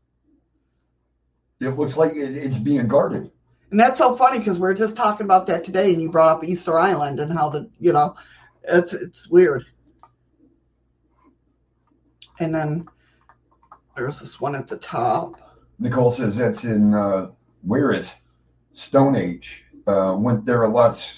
it 1.62 1.78
looks 1.78 1.96
like 1.96 2.14
it, 2.16 2.36
it's 2.36 2.58
being 2.58 2.88
guarded. 2.88 3.32
And 3.72 3.80
that's 3.80 3.98
so 4.00 4.16
funny 4.16 4.40
because 4.40 4.58
we 4.60 4.68
are 4.68 4.74
just 4.74 4.96
talking 4.96 5.26
about 5.26 5.46
that 5.48 5.64
today, 5.64 5.94
and 5.94 6.02
you 6.02 6.10
brought 6.10 6.38
up 6.38 6.44
Easter 6.44 6.78
Island 6.80 7.20
and 7.20 7.32
how 7.32 7.50
the, 7.50 7.70
you 7.80 7.94
know, 7.94 8.16
it's 8.64 8.94
it's 8.94 9.30
weird. 9.30 9.64
And 12.40 12.54
then 12.54 12.88
there's 13.96 14.20
this 14.20 14.42
one 14.42 14.56
at 14.56 14.68
the 14.68 14.78
top. 14.78 15.40
Nicole 15.80 16.12
says 16.12 16.36
that's 16.36 16.64
in 16.64 16.94
uh, 16.94 17.30
where 17.64 17.92
is 17.92 18.12
Stone 18.74 19.16
Age. 19.16 19.64
Uh, 19.88 20.16
went 20.18 20.46
there 20.46 20.64
a 20.64 20.70
lots, 20.70 21.14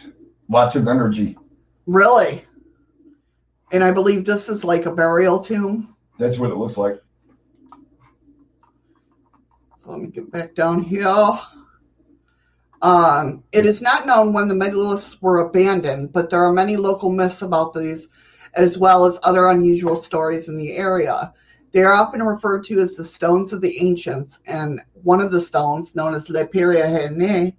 lots 0.50 0.76
of 0.76 0.88
energy. 0.88 1.38
Really? 1.86 2.46
And 3.72 3.84
I 3.84 3.92
believe 3.92 4.26
this 4.26 4.50
is 4.50 4.64
like 4.64 4.86
a 4.86 4.92
burial 4.92 5.40
tomb. 5.40 5.96
That's 6.18 6.38
what 6.38 6.52
it 6.52 6.58
looks 6.58 6.78
like. 6.78 7.02
So 9.80 9.92
let 9.92 10.00
me 10.00 10.08
get 10.08 10.32
back 10.32 10.56
down 10.56 10.82
here. 10.82 11.38
Um, 12.82 13.44
it 13.52 13.66
is 13.66 13.82
not 13.82 14.06
known 14.06 14.34
when 14.34 14.48
the 14.48 14.56
megaliths 14.56 15.22
were 15.22 15.40
abandoned, 15.40 16.14
but 16.14 16.30
there 16.30 16.44
are 16.44 16.54
many 16.54 16.76
local 16.76 17.12
myths 17.12 17.42
about 17.42 17.74
these, 17.74 18.08
as 18.54 18.78
well 18.78 19.06
as 19.06 19.20
other 19.24 19.50
unusual 19.50 19.96
stories 19.96 20.48
in 20.48 20.58
the 20.58 20.78
area. 20.78 21.34
They 21.72 21.84
are 21.84 21.94
often 21.94 22.24
referred 22.24 22.66
to 22.66 22.80
as 22.80 22.96
the 22.96 23.06
stones 23.06 23.52
of 23.52 23.62
the 23.62 23.78
ancients, 23.82 24.40
and 24.46 24.80
one 25.04 25.22
of 25.22 25.32
the 25.32 25.42
stones, 25.42 25.96
known 25.96 26.14
as 26.14 26.30
Le 26.30 26.46
Hene, 26.46 27.54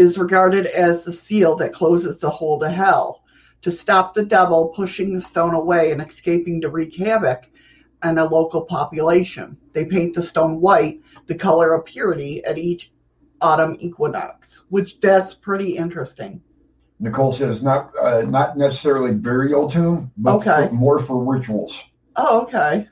is 0.00 0.16
regarded 0.18 0.66
as 0.66 1.04
the 1.04 1.12
seal 1.12 1.54
that 1.56 1.74
closes 1.74 2.18
the 2.18 2.30
hole 2.30 2.58
to 2.58 2.70
hell. 2.70 3.22
To 3.62 3.70
stop 3.70 4.14
the 4.14 4.24
devil 4.24 4.68
pushing 4.74 5.14
the 5.14 5.20
stone 5.20 5.52
away 5.54 5.92
and 5.92 6.00
escaping 6.00 6.62
to 6.62 6.70
wreak 6.70 6.96
havoc 6.96 7.50
on 8.02 8.16
a 8.16 8.24
local 8.24 8.62
population. 8.62 9.58
They 9.74 9.84
paint 9.84 10.14
the 10.14 10.22
stone 10.22 10.58
white, 10.62 11.02
the 11.26 11.34
color 11.34 11.74
of 11.74 11.84
purity, 11.84 12.42
at 12.44 12.56
each 12.56 12.90
autumn 13.42 13.76
equinox, 13.78 14.62
which 14.70 14.98
that's 15.00 15.34
pretty 15.34 15.76
interesting. 15.76 16.40
Nicole 17.00 17.34
says 17.34 17.62
not 17.62 17.92
uh, 18.02 18.22
not 18.22 18.56
necessarily 18.56 19.12
burial 19.12 19.70
tomb, 19.70 20.10
but 20.16 20.36
Okay. 20.36 20.68
for- 20.68 20.74
more 20.74 20.98
for 21.02 21.22
rituals. 21.22 21.78
Oh, 22.16 22.42
okay. 22.42 22.88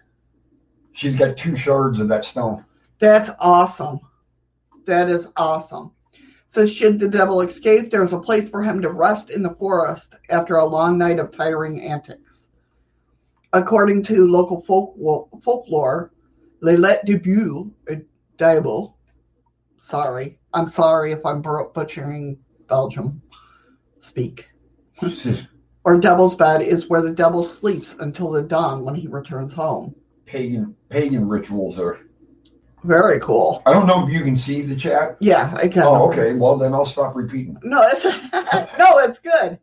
She's 0.92 1.16
got 1.16 1.38
two 1.38 1.56
shards 1.56 1.98
of 2.00 2.08
that 2.08 2.26
stone. 2.26 2.64
That's 2.98 3.30
awesome. 3.40 4.00
That 4.84 5.08
is 5.08 5.28
awesome. 5.36 5.92
So, 6.50 6.66
should 6.66 6.98
the 6.98 7.08
devil 7.08 7.42
escape, 7.42 7.90
there 7.90 8.02
is 8.02 8.14
a 8.14 8.18
place 8.18 8.48
for 8.48 8.62
him 8.62 8.80
to 8.80 8.90
rest 8.90 9.30
in 9.30 9.42
the 9.42 9.54
forest 9.54 10.14
after 10.30 10.56
a 10.56 10.64
long 10.64 10.96
night 10.96 11.18
of 11.18 11.30
tiring 11.30 11.82
antics. 11.82 12.46
According 13.52 14.02
to 14.04 14.26
local 14.26 14.62
folk, 14.62 14.96
folklore, 15.44 16.10
Lilette 16.62 17.04
Debut, 17.04 17.70
a 17.88 18.00
devil, 18.38 18.96
sorry, 19.78 20.38
I'm 20.54 20.68
sorry 20.68 21.12
if 21.12 21.24
I'm 21.24 21.42
butchering 21.42 22.38
Belgium 22.66 23.20
speak, 24.00 24.48
or 25.84 26.00
devil's 26.00 26.34
bed 26.34 26.62
is 26.62 26.88
where 26.88 27.02
the 27.02 27.12
devil 27.12 27.44
sleeps 27.44 27.94
until 28.00 28.30
the 28.30 28.42
dawn 28.42 28.84
when 28.84 28.94
he 28.94 29.06
returns 29.06 29.52
home. 29.52 29.94
pagan 30.24 30.74
pagan 30.88 31.28
rituals 31.28 31.78
are. 31.78 31.98
Very 32.84 33.18
cool. 33.20 33.62
I 33.66 33.72
don't 33.72 33.86
know 33.86 34.06
if 34.06 34.12
you 34.12 34.22
can 34.22 34.36
see 34.36 34.62
the 34.62 34.76
chat. 34.76 35.16
Yeah, 35.20 35.52
I 35.56 35.68
can. 35.68 35.82
Oh, 35.82 36.08
okay. 36.08 36.34
Well, 36.34 36.56
then 36.56 36.74
I'll 36.74 36.86
stop 36.86 37.16
repeating. 37.16 37.58
No, 37.62 37.82
it's 37.82 38.04
no, 38.78 38.98
it's 38.98 39.18
good. 39.18 39.58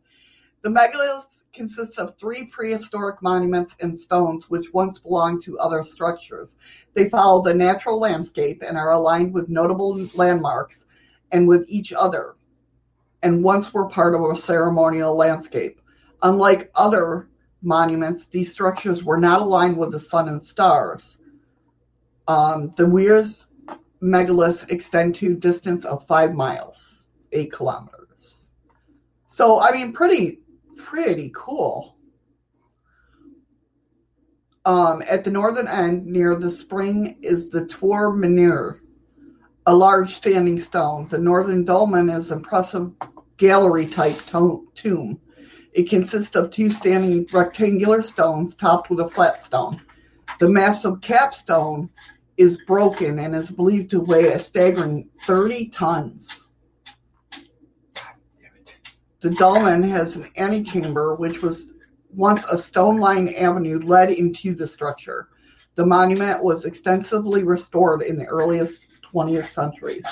The 0.62 0.70
megalith 0.70 1.26
consists 1.52 1.96
of 1.96 2.16
three 2.18 2.44
prehistoric 2.46 3.22
monuments 3.22 3.74
and 3.80 3.98
stones 3.98 4.50
which 4.50 4.72
once 4.74 4.98
belonged 4.98 5.42
to 5.44 5.58
other 5.58 5.82
structures. 5.82 6.54
They 6.94 7.08
follow 7.08 7.42
the 7.42 7.54
natural 7.54 7.98
landscape 7.98 8.62
and 8.66 8.76
are 8.76 8.92
aligned 8.92 9.32
with 9.32 9.48
notable 9.48 10.06
landmarks 10.14 10.84
and 11.32 11.48
with 11.48 11.64
each 11.68 11.92
other, 11.92 12.36
and 13.22 13.42
once 13.42 13.72
were 13.72 13.88
part 13.88 14.14
of 14.14 14.20
a 14.20 14.36
ceremonial 14.36 15.16
landscape. 15.16 15.80
Unlike 16.22 16.70
other 16.74 17.28
monuments, 17.62 18.26
these 18.26 18.52
structures 18.52 19.02
were 19.02 19.18
not 19.18 19.40
aligned 19.40 19.78
with 19.78 19.92
the 19.92 20.00
sun 20.00 20.28
and 20.28 20.42
stars. 20.42 21.16
Um, 22.28 22.72
the 22.76 22.84
Wéris 22.84 23.46
megaliths 24.02 24.70
extend 24.70 25.14
to 25.16 25.32
a 25.32 25.34
distance 25.34 25.84
of 25.84 26.06
five 26.06 26.34
miles, 26.34 27.04
eight 27.32 27.52
kilometers. 27.52 28.50
So 29.26 29.60
I 29.60 29.72
mean, 29.72 29.92
pretty, 29.92 30.40
pretty 30.76 31.30
cool. 31.34 31.96
Um, 34.64 35.02
at 35.08 35.22
the 35.22 35.30
northern 35.30 35.68
end, 35.68 36.06
near 36.06 36.34
the 36.34 36.50
spring, 36.50 37.18
is 37.22 37.50
the 37.50 37.66
Tor 37.66 38.12
Menir, 38.12 38.80
a 39.66 39.74
large 39.74 40.16
standing 40.16 40.60
stone. 40.60 41.06
The 41.08 41.18
northern 41.18 41.64
dolmen 41.64 42.08
is 42.10 42.32
an 42.32 42.38
impressive 42.38 42.90
gallery-type 43.36 44.26
to- 44.26 44.66
tomb. 44.74 45.20
It 45.72 45.88
consists 45.88 46.34
of 46.34 46.50
two 46.50 46.72
standing 46.72 47.28
rectangular 47.32 48.02
stones 48.02 48.56
topped 48.56 48.90
with 48.90 48.98
a 48.98 49.08
flat 49.08 49.40
stone. 49.40 49.80
The 50.40 50.48
massive 50.48 51.00
capstone 51.00 51.88
is 52.36 52.58
broken 52.66 53.18
and 53.18 53.34
is 53.34 53.50
believed 53.50 53.90
to 53.90 54.00
weigh 54.00 54.32
a 54.32 54.38
staggering 54.38 55.10
30 55.22 55.68
tons. 55.68 56.46
The 59.20 59.30
dolmen 59.30 59.82
has 59.84 60.16
an 60.16 60.26
antechamber, 60.36 61.14
which 61.14 61.42
was 61.42 61.72
once 62.14 62.44
a 62.50 62.58
stone 62.58 62.98
lined 62.98 63.34
avenue 63.34 63.80
led 63.80 64.10
into 64.10 64.54
the 64.54 64.68
structure. 64.68 65.28
The 65.74 65.86
monument 65.86 66.42
was 66.42 66.64
extensively 66.64 67.42
restored 67.42 68.02
in 68.02 68.16
the 68.16 68.26
earliest 68.26 68.78
20th 69.12 69.46
centuries. 69.46 70.04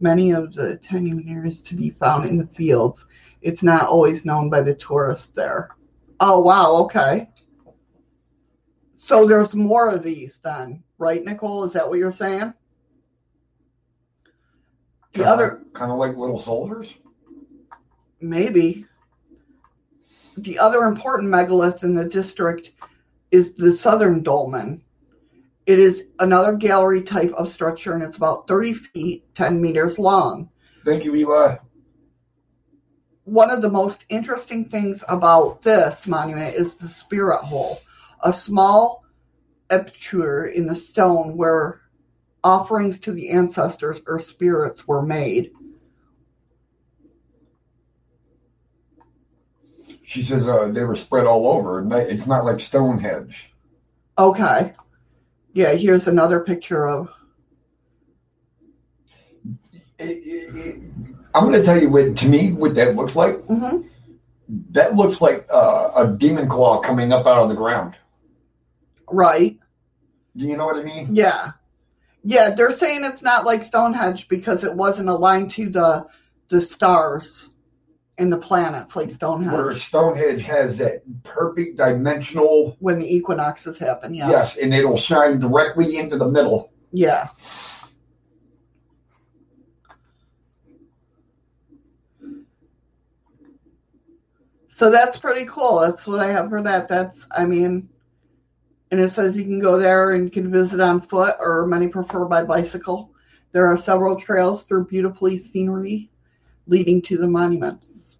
Many 0.00 0.32
of 0.32 0.52
the 0.52 0.76
tiny 0.76 1.12
menhirs 1.12 1.62
to 1.62 1.74
be 1.74 1.90
found 1.90 2.28
in 2.28 2.36
the 2.36 2.46
fields. 2.46 3.04
It's 3.42 3.62
not 3.62 3.88
always 3.88 4.24
known 4.24 4.50
by 4.50 4.60
the 4.60 4.74
tourists 4.74 5.30
there. 5.30 5.70
Oh, 6.20 6.40
wow, 6.40 6.72
okay. 6.84 7.28
So 8.96 9.26
there's 9.26 9.54
more 9.54 9.90
of 9.90 10.02
these 10.02 10.38
then, 10.38 10.82
right, 10.96 11.22
Nicole? 11.22 11.64
Is 11.64 11.74
that 11.74 11.86
what 11.86 11.98
you're 11.98 12.10
saying? 12.10 12.54
The 15.12 15.24
other, 15.24 15.62
kind 15.74 15.92
of 15.92 15.98
like 15.98 16.16
little 16.16 16.40
soldiers. 16.40 16.88
maybe. 18.20 18.86
The 20.38 20.58
other 20.58 20.84
important 20.84 21.30
megalith 21.30 21.82
in 21.82 21.94
the 21.94 22.08
district 22.08 22.72
is 23.30 23.52
the 23.52 23.76
southern 23.76 24.22
dolmen. 24.22 24.82
It 25.66 25.78
is 25.78 26.08
another 26.20 26.56
gallery 26.56 27.02
type 27.02 27.32
of 27.32 27.50
structure 27.50 27.92
and 27.92 28.02
it's 28.02 28.16
about 28.16 28.48
30 28.48 28.72
feet, 28.74 29.34
10 29.34 29.60
meters 29.60 29.98
long. 29.98 30.48
Thank 30.86 31.04
you, 31.04 31.14
Eli. 31.14 31.56
One 33.24 33.50
of 33.50 33.60
the 33.60 33.68
most 33.68 34.06
interesting 34.08 34.64
things 34.64 35.04
about 35.08 35.60
this 35.60 36.06
monument 36.06 36.54
is 36.54 36.74
the 36.74 36.88
spirit 36.88 37.42
hole, 37.42 37.80
a 38.22 38.32
small 38.32 39.04
aperture 39.70 40.44
in 40.46 40.66
the 40.66 40.74
stone 40.74 41.36
where 41.36 41.80
offerings 42.44 43.00
to 43.00 43.12
the 43.12 43.30
ancestors 43.30 44.00
or 44.06 44.20
spirits 44.20 44.86
were 44.86 45.02
made. 45.02 45.50
She 50.04 50.22
says 50.22 50.46
uh, 50.46 50.68
they 50.72 50.84
were 50.84 50.96
spread 50.96 51.26
all 51.26 51.48
over. 51.48 51.84
It's 52.08 52.26
not 52.26 52.44
like 52.44 52.60
Stonehenge. 52.60 53.50
Okay. 54.16 54.72
Yeah, 55.52 55.74
here's 55.74 56.06
another 56.06 56.40
picture 56.40 56.86
of. 56.86 57.08
I'm 59.98 61.44
going 61.44 61.52
to 61.52 61.62
tell 61.62 61.80
you 61.80 61.90
what, 61.90 62.16
to 62.18 62.28
me, 62.28 62.52
what 62.52 62.74
that 62.76 62.94
looks 62.94 63.16
like. 63.16 63.44
hmm 63.46 63.82
That 64.70 64.94
looks 64.94 65.20
like 65.20 65.46
uh, 65.52 65.90
a 65.96 66.06
demon 66.16 66.48
claw 66.48 66.80
coming 66.80 67.12
up 67.12 67.26
out 67.26 67.42
of 67.42 67.48
the 67.48 67.54
ground. 67.54 67.96
Right. 69.10 69.58
Do 70.36 70.46
you 70.46 70.56
know 70.56 70.66
what 70.66 70.76
I 70.76 70.82
mean? 70.82 71.14
Yeah. 71.14 71.52
Yeah, 72.24 72.50
they're 72.50 72.72
saying 72.72 73.04
it's 73.04 73.22
not 73.22 73.44
like 73.44 73.62
Stonehenge 73.62 74.28
because 74.28 74.64
it 74.64 74.74
wasn't 74.74 75.08
aligned 75.08 75.52
to 75.52 75.68
the 75.68 76.06
the 76.48 76.60
stars 76.60 77.50
and 78.18 78.32
the 78.32 78.36
planets 78.36 78.96
like 78.96 79.10
Stonehenge. 79.10 79.52
Where 79.52 79.78
Stonehenge 79.78 80.42
has 80.42 80.78
that 80.78 81.02
perfect 81.22 81.76
dimensional 81.76 82.76
when 82.80 82.98
the 82.98 83.14
equinoxes 83.14 83.78
happen, 83.78 84.14
yes. 84.14 84.30
Yes, 84.30 84.56
and 84.56 84.74
it'll 84.74 84.96
shine 84.96 85.38
directly 85.38 85.98
into 85.98 86.16
the 86.16 86.28
middle. 86.28 86.72
Yeah. 86.92 87.28
So 94.68 94.90
that's 94.90 95.18
pretty 95.18 95.46
cool. 95.46 95.80
That's 95.80 96.06
what 96.06 96.20
I 96.20 96.26
have 96.32 96.50
for 96.50 96.62
that. 96.62 96.88
That's 96.88 97.26
I 97.30 97.46
mean 97.46 97.88
and 98.90 99.00
it 99.00 99.10
says 99.10 99.36
you 99.36 99.42
can 99.44 99.58
go 99.58 99.78
there 99.80 100.12
and 100.12 100.24
you 100.24 100.30
can 100.30 100.50
visit 100.50 100.80
on 100.80 101.00
foot, 101.00 101.34
or 101.40 101.66
many 101.66 101.88
prefer 101.88 102.24
by 102.24 102.44
bicycle. 102.44 103.12
There 103.52 103.66
are 103.66 103.78
several 103.78 104.16
trails 104.20 104.64
through 104.64 104.86
beautifully 104.86 105.38
scenery 105.38 106.10
leading 106.66 107.00
to 107.02 107.16
the 107.16 107.26
monuments. 107.26 108.16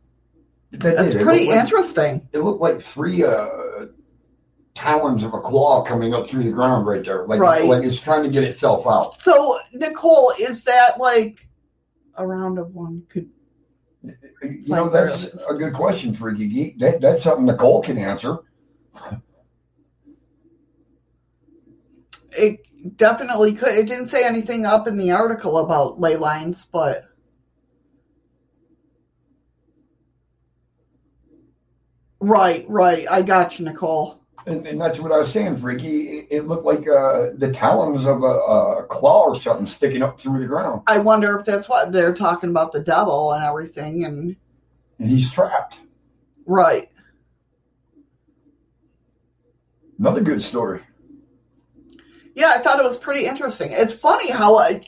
That 0.73 0.97
That's 0.97 1.12
did. 1.12 1.23
It 1.23 1.25
pretty 1.25 1.45
looked 1.47 1.57
like- 1.57 1.64
interesting. 1.64 2.29
It 2.33 2.39
looked 2.41 2.61
like 2.61 2.83
three 2.83 3.23
uh, 3.25 3.87
talons 4.75 5.23
of 5.25 5.33
a 5.35 5.41
claw 5.41 5.83
coming 5.83 6.12
up 6.14 6.29
through 6.29 6.45
the 6.45 6.51
ground 6.53 6.87
right 6.87 7.05
there, 7.05 7.27
like 7.27 7.41
Right. 7.41 7.64
like 7.64 7.83
it's 7.85 7.99
trying 8.01 8.25
to 8.25 8.29
get 8.31 8.45
itself 8.45 8.87
out. 8.87 9.14
So, 9.14 9.59
Nicole, 9.73 10.33
is 10.41 10.64
that 10.64 10.99
like 10.99 11.49
a 12.17 12.27
round 12.27 12.59
of 12.59 12.75
one 12.75 13.03
could? 13.09 13.29
You 14.43 14.62
know, 14.67 14.89
that's 14.89 15.25
a 15.49 15.55
good 15.55 15.73
question, 15.75 16.14
Freaky 16.14 16.49
Geek. 16.49 16.79
That 16.79 17.01
that's 17.01 17.23
something 17.25 17.47
Nicole 17.47 17.83
can 17.83 17.99
answer. 17.99 18.39
It 22.39 22.97
definitely 22.97 23.55
could. 23.55 23.74
It 23.74 23.87
didn't 23.87 24.07
say 24.07 24.24
anything 24.24 24.66
up 24.66 24.87
in 24.87 24.97
the 24.97 25.12
article 25.12 25.59
about 25.59 26.01
ley 26.01 26.16
lines, 26.16 26.64
but 26.70 27.05
right, 32.20 32.64
right. 32.68 33.07
I 33.11 33.22
got 33.22 33.59
you, 33.59 33.64
Nicole. 33.64 34.20
And, 34.47 34.64
and 34.66 34.80
that's 34.80 35.01
what 35.01 35.11
I 35.11 35.18
was 35.18 35.32
saying, 35.32 35.57
Freaky. 35.57 36.18
It, 36.18 36.26
it 36.30 36.47
looked 36.47 36.64
like 36.64 36.89
uh, 36.89 37.30
the 37.37 37.51
talons 37.53 38.07
of 38.07 38.22
a, 38.22 38.26
a 38.26 38.87
claw 38.89 39.24
or 39.24 39.41
something 39.41 39.66
sticking 39.66 40.03
up 40.03 40.20
through 40.20 40.39
the 40.39 40.47
ground, 40.47 40.82
I 40.87 40.99
wonder 40.99 41.39
if 41.39 41.47
that's 41.47 41.68
what 41.68 41.91
they're 41.91 42.14
talking 42.14 42.51
about 42.51 42.70
the 42.70 42.80
devil 42.80 43.32
and 43.32 43.43
everything. 43.45 44.05
And 44.05 44.37
and 44.99 45.11
he's 45.11 45.30
trapped. 45.30 45.80
right, 46.47 46.89
Another 49.99 50.20
good 50.20 50.43
story. 50.43 50.82
Yeah, 52.37 52.53
I 52.55 52.59
thought 52.59 52.78
it 52.78 52.84
was 52.84 52.99
pretty 52.99 53.24
interesting. 53.24 53.70
It's 53.72 53.95
funny 53.95 54.30
how 54.30 54.59
I, 54.59 54.82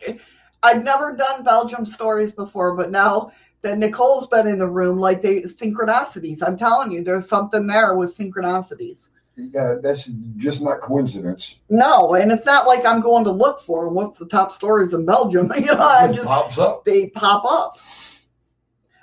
I've 0.62 0.84
never 0.84 1.16
done 1.16 1.42
Belgium 1.42 1.86
stories 1.86 2.30
before, 2.30 2.76
but 2.76 2.90
now 2.90 3.32
that 3.62 3.78
Nicole's 3.78 4.26
been 4.26 4.46
in 4.46 4.58
the 4.58 4.68
room, 4.68 4.98
like 4.98 5.22
they 5.22 5.40
synchronicities. 5.40 6.46
I'm 6.46 6.58
telling 6.58 6.92
you, 6.92 7.02
there's 7.02 7.26
something 7.26 7.66
there 7.66 7.96
with 7.96 8.16
synchronicities. 8.16 9.08
Yeah, 9.34 9.76
that's 9.82 10.04
just 10.36 10.60
not 10.60 10.82
coincidence. 10.82 11.54
No, 11.70 12.14
and 12.14 12.30
it's 12.30 12.44
not 12.44 12.66
like 12.66 12.84
I'm 12.84 13.00
going 13.00 13.24
to 13.24 13.30
look 13.30 13.62
for 13.62 13.86
them. 13.86 13.94
what's 13.94 14.18
the 14.18 14.26
top 14.26 14.52
stories 14.52 14.92
in 14.92 15.06
Belgium. 15.06 15.50
You 15.56 15.74
know, 15.74 15.78
I 15.78 16.12
just 16.12 16.28
pops 16.28 16.58
up. 16.58 16.84
they 16.84 17.08
pop 17.10 17.44
up, 17.46 17.78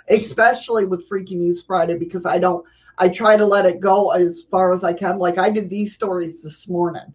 especially 0.07 0.85
with 0.85 1.09
Freaking 1.09 1.37
News 1.37 1.63
Friday 1.63 1.97
because 1.97 2.27
I 2.27 2.37
don't. 2.37 2.63
I 2.99 3.09
try 3.09 3.37
to 3.37 3.45
let 3.45 3.65
it 3.65 3.79
go 3.79 4.11
as 4.11 4.43
far 4.51 4.71
as 4.71 4.83
I 4.83 4.93
can. 4.93 5.17
Like 5.17 5.39
I 5.39 5.49
did 5.49 5.69
these 5.69 5.95
stories 5.95 6.43
this 6.43 6.69
morning. 6.69 7.13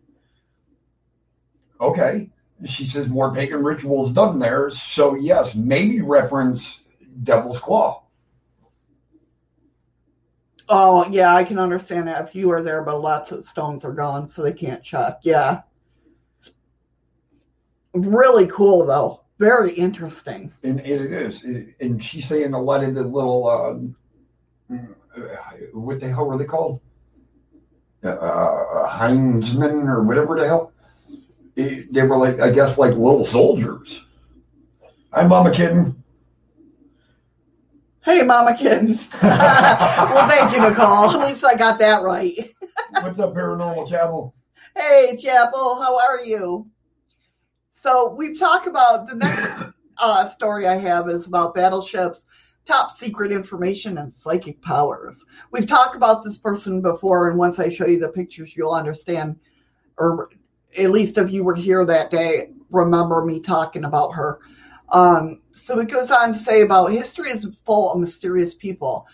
Okay. 1.81 2.31
She 2.67 2.87
says 2.89 3.09
more 3.09 3.35
pagan 3.35 3.63
rituals 3.65 4.13
done 4.13 4.39
there. 4.39 4.71
So 4.71 5.15
yes, 5.15 5.55
maybe 5.55 6.03
reference 6.03 6.81
Devil's 7.23 7.59
Claw. 7.59 8.03
Oh 10.69 11.07
yeah, 11.11 11.35
I 11.35 11.43
can 11.43 11.59
understand 11.59 12.07
that 12.09 12.29
if 12.29 12.35
you 12.35 12.51
are 12.51 12.63
there, 12.63 12.83
but 12.85 13.01
lots 13.01 13.33
of 13.33 13.47
stones 13.49 13.85
are 13.85 13.93
gone, 13.93 14.29
so 14.29 14.43
they 14.43 14.53
can't 14.53 14.83
check. 14.85 15.19
Yeah, 15.23 15.63
really 17.95 18.47
cool 18.47 18.87
though. 18.87 19.23
Very 19.39 19.73
interesting. 19.73 20.53
And, 20.63 20.81
and 20.81 20.89
it 21.01 21.13
is. 21.13 21.43
It- 21.45 21.75
and 21.81 22.05
she's 22.05 22.29
saying 22.29 22.53
a 22.53 22.61
lot 22.61 22.85
of 22.85 22.95
the 22.95 23.03
little, 23.03 23.49
um, 23.49 23.97
uh, 24.71 25.19
what 25.73 25.99
the 25.99 26.09
hell 26.09 26.27
were 26.27 26.37
they 26.37 26.45
called? 26.45 26.81
Uh, 28.05 28.09
uh, 28.09 28.89
Heinzmen 28.89 29.89
or 29.89 30.03
whatever 30.03 30.39
the 30.39 30.47
hell. 30.47 30.70
They 31.55 32.03
were 32.03 32.17
like, 32.17 32.41
I 32.41 32.51
guess, 32.51 32.79
like 32.79 32.93
little 32.93 33.25
soldiers. 33.25 34.05
I'm 35.13 35.29
Mama 35.29 35.53
Kitten. 35.53 36.03
Hey, 38.03 38.23
Mama 38.23 38.57
Kitten. 38.57 38.99
well, 39.23 40.29
thank 40.29 40.55
you, 40.55 40.63
Nicole. 40.63 41.11
At 41.11 41.29
least 41.29 41.45
I 41.45 41.55
got 41.55 41.79
that 41.81 42.03
right. 42.03 42.35
What's 43.03 43.19
up, 43.19 43.35
Paranormal 43.35 43.89
Channel? 43.89 44.35
Hey, 44.77 45.17
Chapel, 45.21 45.83
how 45.83 45.99
are 45.99 46.25
you? 46.25 46.67
So 47.83 48.15
we've 48.15 48.39
talked 48.39 48.67
about 48.67 49.09
the 49.09 49.17
next 49.17 49.75
uh, 49.99 50.29
story 50.29 50.67
I 50.67 50.77
have 50.77 51.09
is 51.09 51.27
about 51.27 51.55
battleships, 51.55 52.23
top 52.67 52.93
secret 52.93 53.33
information, 53.33 53.99
and 53.99 54.13
psychic 54.13 54.63
powers. 54.63 55.25
We've 55.51 55.67
talked 55.67 55.97
about 55.97 56.25
this 56.25 56.39
person 56.39 56.81
before, 56.81 57.29
and 57.29 57.39
once 57.39 57.59
I 57.59 57.69
show 57.69 57.87
you 57.87 57.99
the 57.99 58.09
pictures, 58.09 58.55
you'll 58.57 58.73
understand, 58.73 59.37
or 59.99 60.31
at 60.79 60.91
least 60.91 61.19
if 61.19 61.31
you 61.31 61.45
were 61.45 61.55
here 61.55 61.85
that 61.85 62.11
day, 62.11 62.51
remember 62.71 63.25
me 63.25 63.41
talking 63.41 63.85
about 63.85 64.15
her. 64.15 64.41
Um, 64.91 65.41
so 65.53 65.79
it 65.79 65.89
goes 65.89 66.11
on 66.11 66.33
to 66.33 66.39
say 66.39 66.63
about 66.63 66.91
history 66.91 67.31
is 67.31 67.47
full 67.65 67.93
of 67.93 68.01
mysterious 68.01 68.55
people 68.55 69.07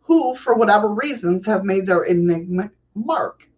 who, 0.00 0.34
for 0.34 0.54
whatever 0.54 0.88
reasons, 0.88 1.46
have 1.46 1.64
made 1.64 1.86
their 1.86 2.06
enigmatic 2.06 2.72
mark. 2.94 3.48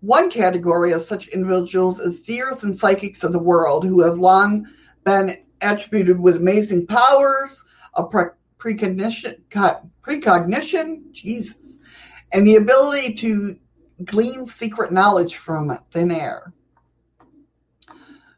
One 0.00 0.30
category 0.30 0.92
of 0.92 1.02
such 1.02 1.28
individuals 1.28 2.00
is 2.00 2.24
seers 2.24 2.64
and 2.64 2.76
psychics 2.76 3.22
of 3.22 3.32
the 3.32 3.38
world 3.38 3.84
who 3.84 4.00
have 4.02 4.18
long 4.18 4.66
been 5.04 5.36
attributed 5.60 6.18
with 6.18 6.36
amazing 6.36 6.86
powers, 6.86 7.62
a 7.94 8.04
pre- 8.04 8.34
precognition, 8.58 9.36
precognition, 10.02 11.04
Jesus, 11.12 11.78
and 12.32 12.46
the 12.46 12.56
ability 12.56 13.14
to 13.14 13.56
glean 14.04 14.46
secret 14.46 14.92
knowledge 14.92 15.36
from 15.36 15.78
thin 15.92 16.10
air. 16.10 16.52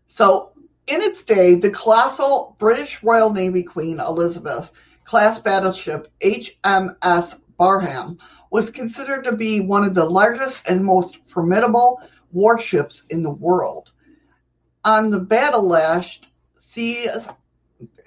So, 0.07 0.53
in 0.87 1.01
its 1.01 1.25
day, 1.25 1.55
the 1.55 1.71
colossal 1.71 2.57
British 2.59 3.03
Royal 3.03 3.33
Navy 3.33 3.63
Queen 3.63 3.99
Elizabeth 4.01 4.71
class 5.05 5.39
battleship 5.39 6.13
HMS 6.21 7.39
Barham 7.57 8.19
was 8.51 8.71
considered 8.71 9.25
to 9.25 9.37
be 9.37 9.61
one 9.61 9.85
of 9.85 9.95
the 9.95 10.05
largest 10.05 10.69
and 10.69 10.85
most 10.85 11.19
formidable 11.33 12.01
warships 12.33 13.03
in 13.11 13.23
the 13.23 13.31
world. 13.31 13.91
On 14.85 15.11
the 15.11 15.21
battle 15.21 15.67
lashed 15.67 16.29
seas, 16.59 17.27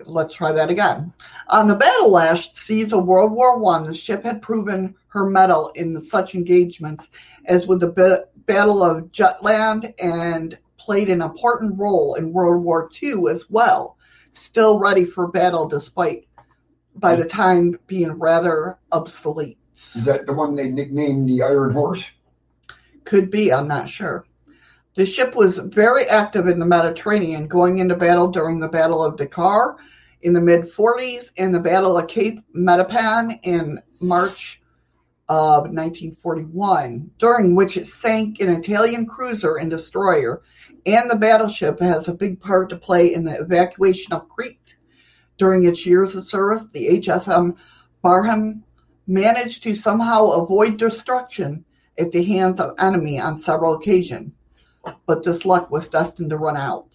let's 0.05 0.35
try 0.35 0.51
that 0.51 0.69
again. 0.69 1.13
On 1.49 1.67
the 1.67 1.75
battle 1.75 2.11
lashed 2.11 2.57
seas 2.57 2.93
of 2.93 3.05
World 3.05 3.31
War 3.31 3.57
One, 3.57 3.87
the 3.87 3.95
ship 3.95 4.23
had 4.23 4.41
proven 4.41 4.95
her 5.09 5.29
mettle 5.29 5.71
in 5.75 5.99
such 6.01 6.35
engagements 6.35 7.07
as 7.45 7.67
with 7.67 7.79
the 7.79 7.91
ba- 7.91 8.25
Battle 8.45 8.83
of 8.83 9.11
Jutland 9.11 9.93
and 10.01 10.57
played 10.77 11.09
an 11.09 11.21
important 11.21 11.77
role 11.77 12.15
in 12.15 12.31
World 12.31 12.63
War 12.63 12.89
II 13.01 13.25
as 13.29 13.49
well. 13.49 13.97
Still 14.35 14.79
ready 14.79 15.05
for 15.05 15.27
battle 15.27 15.67
despite 15.67 16.27
by 16.95 17.15
the 17.15 17.25
time 17.25 17.77
being 17.87 18.11
rather 18.11 18.79
obsolete. 18.91 19.57
Is 19.95 20.05
that 20.05 20.25
the 20.25 20.33
one 20.33 20.55
they 20.55 20.69
nicknamed 20.69 21.27
the 21.29 21.41
Iron 21.41 21.73
Horse? 21.73 22.03
Could 23.03 23.29
be, 23.29 23.51
I'm 23.51 23.67
not 23.67 23.89
sure. 23.89 24.25
The 24.97 25.05
ship 25.05 25.35
was 25.35 25.59
very 25.59 26.05
active 26.05 26.47
in 26.47 26.57
the 26.57 26.65
Mediterranean, 26.65 27.47
going 27.47 27.77
into 27.77 27.95
battle 27.95 28.29
during 28.29 28.59
the 28.59 28.67
Battle 28.67 29.03
of 29.03 29.15
Dakar 29.15 29.77
in 30.23 30.33
the 30.33 30.41
mid 30.41 30.73
40s 30.73 31.29
and 31.37 31.53
the 31.53 31.59
Battle 31.59 31.99
of 31.99 32.07
Cape 32.07 32.39
Matapan 32.55 33.39
in 33.43 33.79
March 33.99 34.59
of 35.29 35.65
1941, 35.65 37.11
during 37.19 37.53
which 37.53 37.77
it 37.77 37.87
sank 37.87 38.41
an 38.41 38.49
Italian 38.49 39.05
cruiser 39.05 39.57
and 39.57 39.69
destroyer, 39.69 40.41
and 40.87 41.07
the 41.07 41.15
battleship 41.15 41.79
has 41.79 42.07
a 42.07 42.13
big 42.15 42.41
part 42.41 42.71
to 42.71 42.75
play 42.75 43.13
in 43.13 43.23
the 43.23 43.39
evacuation 43.39 44.13
of 44.13 44.27
Crete. 44.29 44.73
During 45.37 45.65
its 45.65 45.85
years 45.85 46.15
of 46.15 46.27
service, 46.27 46.65
the 46.73 46.99
HSM 47.01 47.55
Barham 48.01 48.63
managed 49.05 49.61
to 49.61 49.75
somehow 49.75 50.29
avoid 50.29 50.77
destruction 50.77 51.65
at 51.99 52.11
the 52.11 52.23
hands 52.23 52.59
of 52.59 52.73
enemy 52.79 53.19
on 53.19 53.37
several 53.37 53.75
occasions, 53.75 54.31
but 55.05 55.23
this 55.23 55.45
luck 55.45 55.71
was 55.71 55.87
destined 55.87 56.29
to 56.31 56.37
run 56.37 56.57
out. 56.57 56.87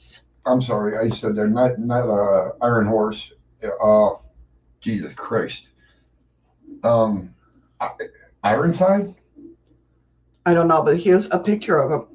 I'm 0.47 0.61
sorry, 0.63 0.99
I 0.99 1.15
said 1.15 1.35
they're 1.37 1.47
not 1.49 1.79
not 1.79 2.09
a 2.09 2.53
Iron 2.63 2.87
Horse. 2.87 3.33
Uh, 3.83 4.11
Jesus 4.81 5.13
Christ. 5.15 5.69
Um, 6.83 7.33
Ironside. 8.43 9.15
I 10.45 10.55
don't 10.55 10.67
know, 10.67 10.83
but 10.83 10.99
here's 10.99 11.31
a 11.31 11.39
picture 11.39 11.79
of 11.79 11.93
him. 11.93 12.07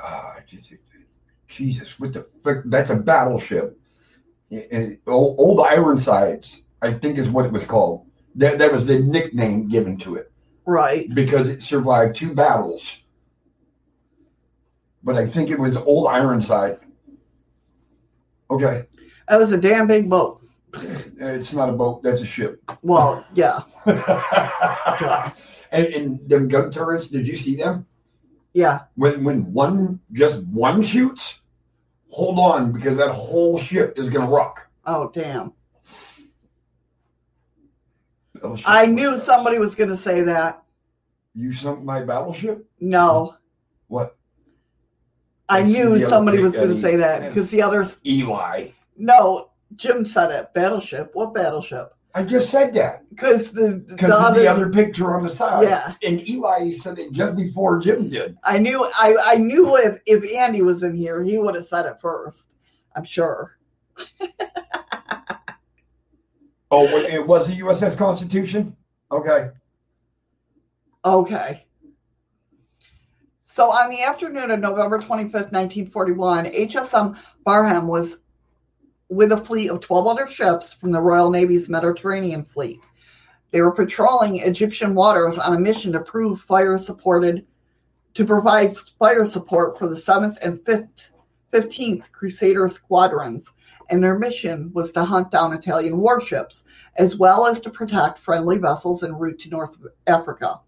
Uh, 0.00 0.34
Jesus, 1.48 1.98
what 1.98 2.12
the 2.12 2.26
frick? 2.42 2.60
That's 2.66 2.90
a 2.90 2.96
battleship. 2.96 3.78
And 4.50 4.98
old, 5.06 5.38
old 5.38 5.66
Ironsides, 5.66 6.62
I 6.82 6.92
think, 6.94 7.18
is 7.18 7.28
what 7.28 7.46
it 7.46 7.52
was 7.52 7.64
called. 7.64 8.06
That 8.36 8.58
that 8.58 8.72
was 8.72 8.86
the 8.86 8.98
nickname 9.00 9.68
given 9.68 9.96
to 9.98 10.16
it 10.16 10.30
Right. 10.66 11.12
because 11.14 11.48
it 11.48 11.62
survived 11.62 12.16
two 12.16 12.34
battles. 12.34 12.98
But 15.04 15.16
I 15.16 15.26
think 15.28 15.50
it 15.50 15.58
was 15.58 15.76
old 15.76 16.08
Ironside. 16.08 16.80
Okay. 18.50 18.86
That 19.28 19.38
was 19.38 19.52
a 19.52 19.58
damn 19.58 19.86
big 19.86 20.10
boat. 20.10 20.40
It's 20.74 21.52
not 21.52 21.68
a 21.68 21.72
boat. 21.72 22.02
That's 22.02 22.22
a 22.22 22.26
ship. 22.26 22.60
Well, 22.82 23.24
yeah. 23.34 23.60
Yeah. 23.86 25.32
and, 25.70 25.86
and 25.86 26.28
them 26.28 26.48
gun 26.48 26.72
turrets, 26.72 27.08
did 27.08 27.28
you 27.28 27.36
see 27.36 27.54
them? 27.56 27.86
Yeah. 28.54 28.80
When 28.96 29.22
when 29.24 29.52
one 29.52 30.00
just 30.12 30.38
one 30.44 30.82
shoots, 30.82 31.38
hold 32.10 32.38
on 32.38 32.72
because 32.72 32.98
that 32.98 33.12
whole 33.12 33.60
ship 33.60 33.98
is 33.98 34.08
gonna 34.08 34.30
rock. 34.30 34.66
Oh, 34.84 35.10
damn. 35.14 35.52
Battleship. 38.44 38.68
I 38.68 38.86
knew 38.86 39.18
somebody 39.18 39.58
was 39.58 39.74
going 39.74 39.90
to 39.90 39.96
say 39.96 40.22
that. 40.22 40.62
You 41.34 41.52
sunk 41.52 41.82
my 41.82 42.00
battleship? 42.00 42.66
No. 42.80 43.36
I 45.48 45.62
knew 45.62 45.98
somebody 46.08 46.42
was 46.42 46.54
going 46.54 46.74
to 46.74 46.80
say 46.80 46.96
that 46.96 47.28
because 47.28 47.50
the 47.50 47.62
others. 47.62 47.96
Eli. 48.06 48.68
No, 48.96 49.50
Jim 49.76 50.06
said 50.06 50.30
it. 50.30 50.52
Battleship. 50.54 51.10
What 51.14 51.34
battleship? 51.34 51.92
I 52.16 52.22
just 52.22 52.48
said 52.48 52.72
that. 52.74 53.02
Because 53.10 53.50
the, 53.50 53.82
the, 53.86 53.94
Because 53.94 54.12
of 54.12 54.20
other. 54.20 54.40
the 54.40 54.46
other 54.46 54.70
picture 54.70 55.16
on 55.16 55.24
the 55.24 55.34
side. 55.34 55.64
Yeah. 55.64 55.94
And 56.02 56.26
Eli 56.28 56.72
said 56.74 56.98
it 56.98 57.12
just 57.12 57.36
before 57.36 57.80
Jim 57.80 58.08
did. 58.08 58.36
I 58.44 58.58
knew. 58.58 58.84
I, 58.84 59.16
I 59.24 59.34
knew 59.36 59.76
if, 59.76 60.00
if 60.06 60.32
Andy 60.36 60.62
was 60.62 60.82
in 60.82 60.94
here, 60.94 61.22
he 61.22 61.38
would 61.38 61.56
have 61.56 61.66
said 61.66 61.86
it 61.86 61.96
first. 62.00 62.46
I'm 62.96 63.04
sure. 63.04 63.58
Oh, 66.70 66.86
it 66.86 67.24
was 67.24 67.46
the 67.46 67.54
USS 67.60 67.96
Constitution? 67.96 68.76
Okay. 69.12 69.50
Okay. 71.04 71.66
So 73.54 73.70
on 73.70 73.88
the 73.88 74.02
afternoon 74.02 74.50
of 74.50 74.58
November 74.58 74.98
25th, 74.98 75.52
1941, 75.52 76.46
HSM 76.46 77.16
Barham 77.44 77.86
was 77.86 78.18
with 79.08 79.30
a 79.30 79.44
fleet 79.44 79.68
of 79.68 79.80
12 79.80 80.08
other 80.08 80.26
ships 80.26 80.72
from 80.72 80.90
the 80.90 81.00
Royal 81.00 81.30
Navy's 81.30 81.68
Mediterranean 81.68 82.44
Fleet. 82.44 82.80
They 83.52 83.62
were 83.62 83.70
patrolling 83.70 84.40
Egyptian 84.40 84.92
waters 84.92 85.38
on 85.38 85.54
a 85.54 85.60
mission 85.60 85.92
to 85.92 86.00
prove 86.00 86.40
fire 86.40 86.80
supported 86.80 87.46
to 88.14 88.24
provide 88.24 88.76
fire 88.98 89.28
support 89.28 89.78
for 89.78 89.88
the 89.88 89.94
7th 89.94 90.38
and 90.42 90.58
5th 90.64 90.88
15th 91.52 92.10
Crusader 92.10 92.68
squadrons, 92.68 93.48
and 93.88 94.02
their 94.02 94.18
mission 94.18 94.72
was 94.74 94.90
to 94.90 95.04
hunt 95.04 95.30
down 95.30 95.52
Italian 95.52 95.98
warships 95.98 96.64
as 96.96 97.14
well 97.14 97.46
as 97.46 97.60
to 97.60 97.70
protect 97.70 98.18
friendly 98.18 98.58
vessels 98.58 99.04
en 99.04 99.14
route 99.14 99.38
to 99.38 99.48
North 99.48 99.76
Africa. 100.08 100.58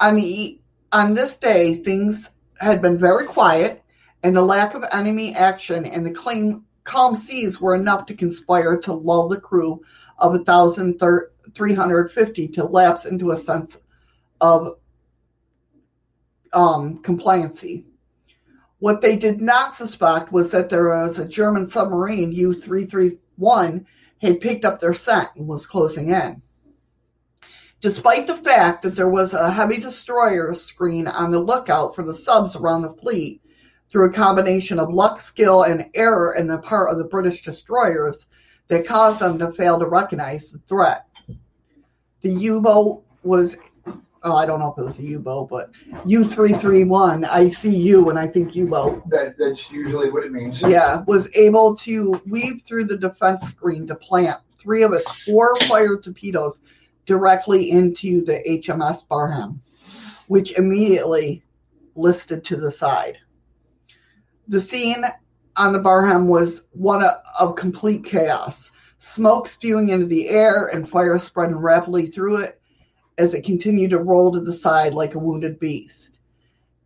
On 0.00 0.16
the 0.16 0.58
on 0.92 1.14
this 1.14 1.36
day, 1.36 1.76
things 1.76 2.30
had 2.58 2.82
been 2.82 2.98
very 2.98 3.26
quiet, 3.26 3.82
and 4.22 4.36
the 4.36 4.42
lack 4.42 4.74
of 4.74 4.84
enemy 4.92 5.34
action 5.34 5.84
and 5.84 6.04
the 6.04 6.60
calm 6.84 7.14
seas 7.14 7.60
were 7.60 7.74
enough 7.74 8.06
to 8.06 8.14
conspire 8.14 8.78
to 8.78 8.92
lull 8.92 9.28
the 9.28 9.40
crew 9.40 9.80
of 10.18 10.32
1,350 10.32 12.48
to 12.48 12.64
lapse 12.64 13.04
into 13.04 13.30
a 13.30 13.36
sense 13.36 13.76
of 14.40 14.78
um, 16.52 17.00
compliancy. 17.02 17.84
What 18.80 19.00
they 19.00 19.16
did 19.16 19.40
not 19.40 19.74
suspect 19.74 20.32
was 20.32 20.50
that 20.52 20.70
there 20.70 20.88
was 20.88 21.18
a 21.18 21.28
German 21.28 21.68
submarine, 21.68 22.32
U 22.32 22.54
331, 22.54 23.86
had 24.20 24.40
picked 24.40 24.64
up 24.64 24.80
their 24.80 24.94
scent 24.94 25.28
and 25.36 25.46
was 25.46 25.66
closing 25.66 26.08
in. 26.08 26.42
Despite 27.80 28.26
the 28.26 28.36
fact 28.36 28.82
that 28.82 28.96
there 28.96 29.08
was 29.08 29.34
a 29.34 29.50
heavy 29.50 29.78
destroyer 29.78 30.52
screen 30.54 31.06
on 31.06 31.30
the 31.30 31.38
lookout 31.38 31.94
for 31.94 32.02
the 32.02 32.14
subs 32.14 32.56
around 32.56 32.82
the 32.82 32.92
fleet, 32.94 33.40
through 33.90 34.06
a 34.06 34.12
combination 34.12 34.78
of 34.78 34.92
luck, 34.92 35.20
skill, 35.20 35.62
and 35.62 35.86
error 35.94 36.34
in 36.38 36.46
the 36.46 36.58
part 36.58 36.90
of 36.90 36.98
the 36.98 37.04
British 37.04 37.42
destroyers 37.42 38.26
that 38.68 38.86
caused 38.86 39.20
them 39.20 39.38
to 39.38 39.52
fail 39.52 39.78
to 39.78 39.86
recognize 39.86 40.50
the 40.50 40.58
threat. 40.68 41.06
The 42.20 42.30
U 42.30 42.60
boat 42.60 43.02
was, 43.22 43.56
oh, 44.22 44.36
I 44.36 44.44
don't 44.44 44.58
know 44.58 44.72
if 44.72 44.78
it 44.78 44.84
was 44.84 44.98
a 44.98 45.02
U 45.02 45.20
boat, 45.20 45.48
but 45.48 45.70
U 46.04 46.24
331, 46.24 47.24
I 47.24 47.48
see 47.50 47.74
U 47.74 48.04
when 48.04 48.18
I 48.18 48.26
think 48.26 48.54
U 48.56 48.66
boat 48.66 49.08
That, 49.08 49.38
that's 49.38 49.70
usually 49.70 50.10
what 50.10 50.24
it 50.24 50.32
means. 50.32 50.60
yeah, 50.60 51.02
was 51.06 51.30
able 51.34 51.76
to 51.76 52.20
weave 52.26 52.62
through 52.66 52.86
the 52.86 52.96
defense 52.96 53.44
screen 53.48 53.86
to 53.86 53.94
plant 53.94 54.40
three 54.58 54.82
of 54.82 54.92
its 54.92 55.10
four 55.22 55.54
fire 55.60 55.96
torpedoes 55.96 56.58
directly 57.08 57.70
into 57.70 58.22
the 58.22 58.42
HMS 58.46 59.08
Barham, 59.08 59.62
which 60.26 60.52
immediately 60.58 61.42
listed 61.96 62.44
to 62.44 62.56
the 62.56 62.70
side. 62.70 63.16
The 64.46 64.60
scene 64.60 65.04
on 65.56 65.72
the 65.72 65.78
Barham 65.78 66.28
was 66.28 66.62
one 66.72 67.02
of, 67.40 67.56
complete 67.56 68.04
chaos. 68.04 68.70
Smoke 69.00 69.48
spewing 69.48 69.88
into 69.88 70.04
the 70.04 70.28
air 70.28 70.66
and 70.66 70.88
fire 70.88 71.18
spreading 71.18 71.56
rapidly 71.56 72.10
through 72.10 72.42
it 72.42 72.60
as 73.16 73.32
it 73.32 73.44
continued 73.44 73.90
to 73.90 73.98
roll 73.98 74.30
to 74.32 74.40
the 74.40 74.52
side 74.52 74.92
like 74.92 75.14
a 75.14 75.18
wounded 75.18 75.58
beast. 75.58 76.18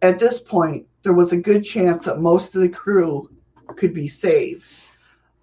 At 0.02 0.20
this 0.20 0.38
point, 0.38 0.86
there 1.02 1.14
was 1.14 1.32
a 1.32 1.36
good 1.36 1.64
chance 1.64 2.04
that 2.04 2.20
most 2.20 2.54
of 2.54 2.60
the 2.60 2.68
crew 2.68 3.28
could 3.76 3.92
be 3.92 4.08
saved. 4.08 4.62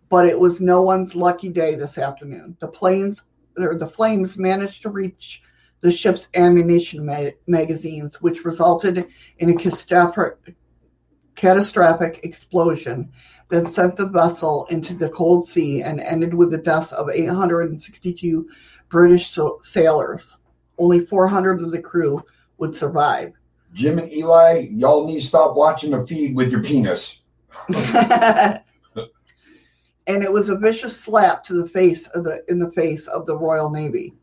But 0.09 0.25
it 0.25 0.39
was 0.39 0.61
no 0.61 0.81
one's 0.81 1.15
lucky 1.15 1.49
day 1.49 1.75
this 1.75 1.97
afternoon. 1.97 2.55
The 2.59 2.67
planes 2.69 3.23
or 3.57 3.77
the 3.77 3.87
flames 3.87 4.37
managed 4.37 4.81
to 4.83 4.89
reach 4.89 5.41
the 5.81 5.91
ship's 5.91 6.27
ammunition 6.35 7.05
ma- 7.05 7.31
magazines, 7.47 8.21
which 8.21 8.43
resulted 8.43 9.07
in 9.37 9.49
a 9.49 9.55
catastrophic, 9.55 10.55
catastrophic 11.35 12.19
explosion 12.23 13.09
that 13.49 13.67
sent 13.67 13.95
the 13.95 14.07
vessel 14.07 14.67
into 14.69 14.93
the 14.93 15.09
cold 15.09 15.47
sea 15.47 15.81
and 15.81 15.99
ended 16.01 16.33
with 16.33 16.51
the 16.51 16.57
deaths 16.57 16.91
of 16.91 17.09
862 17.09 18.49
British 18.89 19.29
so- 19.29 19.59
sailors. 19.63 20.37
Only 20.77 21.05
400 21.05 21.61
of 21.61 21.71
the 21.71 21.81
crew 21.81 22.23
would 22.57 22.75
survive. 22.75 23.33
Jim 23.73 23.99
and 23.99 24.11
Eli, 24.11 24.67
y'all 24.71 25.05
need 25.05 25.21
to 25.21 25.25
stop 25.25 25.55
watching 25.55 25.91
the 25.91 26.05
feed 26.05 26.35
with 26.35 26.51
your 26.51 26.63
penis. 26.63 27.15
and 30.09 30.23
it 30.23 30.31
was 30.31 30.49
a 30.49 30.55
vicious 30.55 30.99
slap 30.99 31.43
to 31.45 31.53
the 31.53 31.69
face 31.69 32.07
of 32.07 32.23
the 32.23 32.43
in 32.49 32.57
the 32.57 32.71
face 32.71 33.07
of 33.07 33.27
the 33.27 33.37
Royal 33.37 33.69
Navy. 33.69 34.15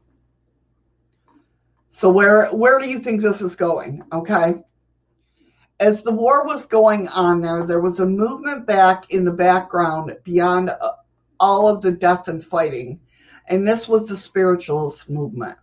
So 1.89 2.11
where 2.11 2.49
where 2.49 2.81
do 2.81 2.91
you 2.91 2.99
think 2.99 3.23
this 3.23 3.41
is 3.41 3.55
going? 3.55 4.03
Okay. 4.13 4.57
As 5.79 6.03
the 6.03 6.11
war 6.11 6.45
was 6.45 6.67
going 6.67 7.07
on 7.09 7.41
there, 7.41 7.65
there 7.65 7.81
was 7.81 8.01
a 8.01 8.07
movement 8.07 8.67
back 8.67 9.13
in 9.13 9.25
the 9.25 9.31
background 9.31 10.17
beyond 10.25 10.71
uh, 10.71 10.93
all 11.39 11.69
of 11.69 11.83
the 11.83 11.93
death 11.93 12.29
and 12.29 12.45
fighting, 12.45 12.99
and 13.49 13.69
this 13.69 13.87
was 13.87 14.09
the 14.09 14.17
spiritualist 14.17 15.09
movement. 15.09 15.57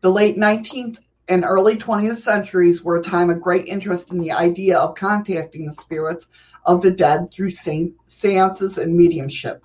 The 0.00 0.10
late 0.10 0.36
19th 0.36 0.98
and 1.28 1.44
early 1.44 1.76
20th 1.76 2.16
centuries 2.16 2.82
were 2.82 2.96
a 2.96 3.02
time 3.02 3.30
of 3.30 3.40
great 3.40 3.66
interest 3.66 4.10
in 4.10 4.18
the 4.18 4.32
idea 4.32 4.78
of 4.78 4.96
contacting 4.96 5.66
the 5.66 5.74
spirits 5.74 6.26
of 6.64 6.82
the 6.82 6.90
dead 6.90 7.30
through 7.32 7.50
seances 7.50 8.78
and 8.78 8.96
mediumship. 8.96 9.62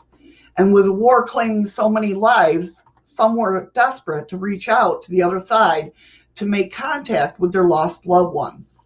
And 0.57 0.73
with 0.73 0.89
war 0.89 1.25
claiming 1.25 1.67
so 1.67 1.87
many 1.89 2.13
lives, 2.13 2.83
some 3.03 3.35
were 3.35 3.71
desperate 3.73 4.27
to 4.29 4.37
reach 4.37 4.67
out 4.67 5.03
to 5.03 5.11
the 5.11 5.23
other 5.23 5.39
side 5.39 5.91
to 6.35 6.45
make 6.45 6.73
contact 6.73 7.39
with 7.39 7.51
their 7.51 7.65
lost 7.65 8.05
loved 8.05 8.33
ones. 8.33 8.79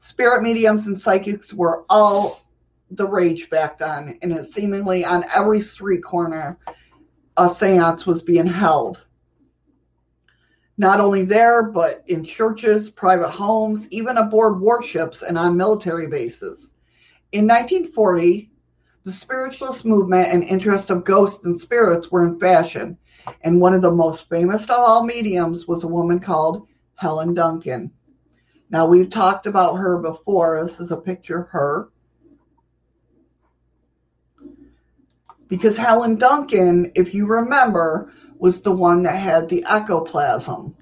Spirit 0.00 0.42
mediums 0.42 0.86
and 0.86 0.98
psychics 0.98 1.52
were 1.52 1.84
all 1.88 2.42
the 2.90 3.06
rage 3.06 3.50
back 3.50 3.78
then, 3.78 4.18
and 4.22 4.32
it 4.32 4.46
seemingly 4.46 5.04
on 5.04 5.24
every 5.34 5.60
street 5.60 6.02
corner 6.02 6.58
a 7.36 7.48
seance 7.48 8.06
was 8.06 8.22
being 8.22 8.46
held. 8.46 9.00
Not 10.76 11.00
only 11.00 11.24
there, 11.24 11.64
but 11.64 12.04
in 12.06 12.24
churches, 12.24 12.90
private 12.90 13.30
homes, 13.30 13.86
even 13.90 14.16
aboard 14.16 14.60
warships 14.60 15.22
and 15.22 15.36
on 15.36 15.56
military 15.56 16.06
bases. 16.06 16.67
In 17.30 17.46
1940, 17.46 18.50
the 19.04 19.12
spiritualist 19.12 19.84
movement 19.84 20.28
and 20.28 20.42
interest 20.42 20.88
of 20.88 21.04
ghosts 21.04 21.44
and 21.44 21.60
spirits 21.60 22.10
were 22.10 22.26
in 22.26 22.38
fashion, 22.40 22.96
and 23.42 23.60
one 23.60 23.74
of 23.74 23.82
the 23.82 23.90
most 23.90 24.30
famous 24.30 24.64
of 24.64 24.70
all 24.70 25.04
mediums 25.04 25.68
was 25.68 25.84
a 25.84 25.88
woman 25.88 26.20
called 26.20 26.66
Helen 26.94 27.34
Duncan. 27.34 27.90
Now, 28.70 28.86
we've 28.86 29.10
talked 29.10 29.46
about 29.46 29.76
her 29.76 29.98
before. 29.98 30.62
This 30.62 30.80
is 30.80 30.90
a 30.90 30.96
picture 30.96 31.42
of 31.42 31.48
her. 31.48 31.90
Because 35.48 35.76
Helen 35.76 36.16
Duncan, 36.16 36.92
if 36.94 37.12
you 37.14 37.26
remember, 37.26 38.10
was 38.38 38.62
the 38.62 38.72
one 38.72 39.02
that 39.02 39.16
had 39.16 39.48
the 39.48 39.64
ectoplasm. 39.68 40.74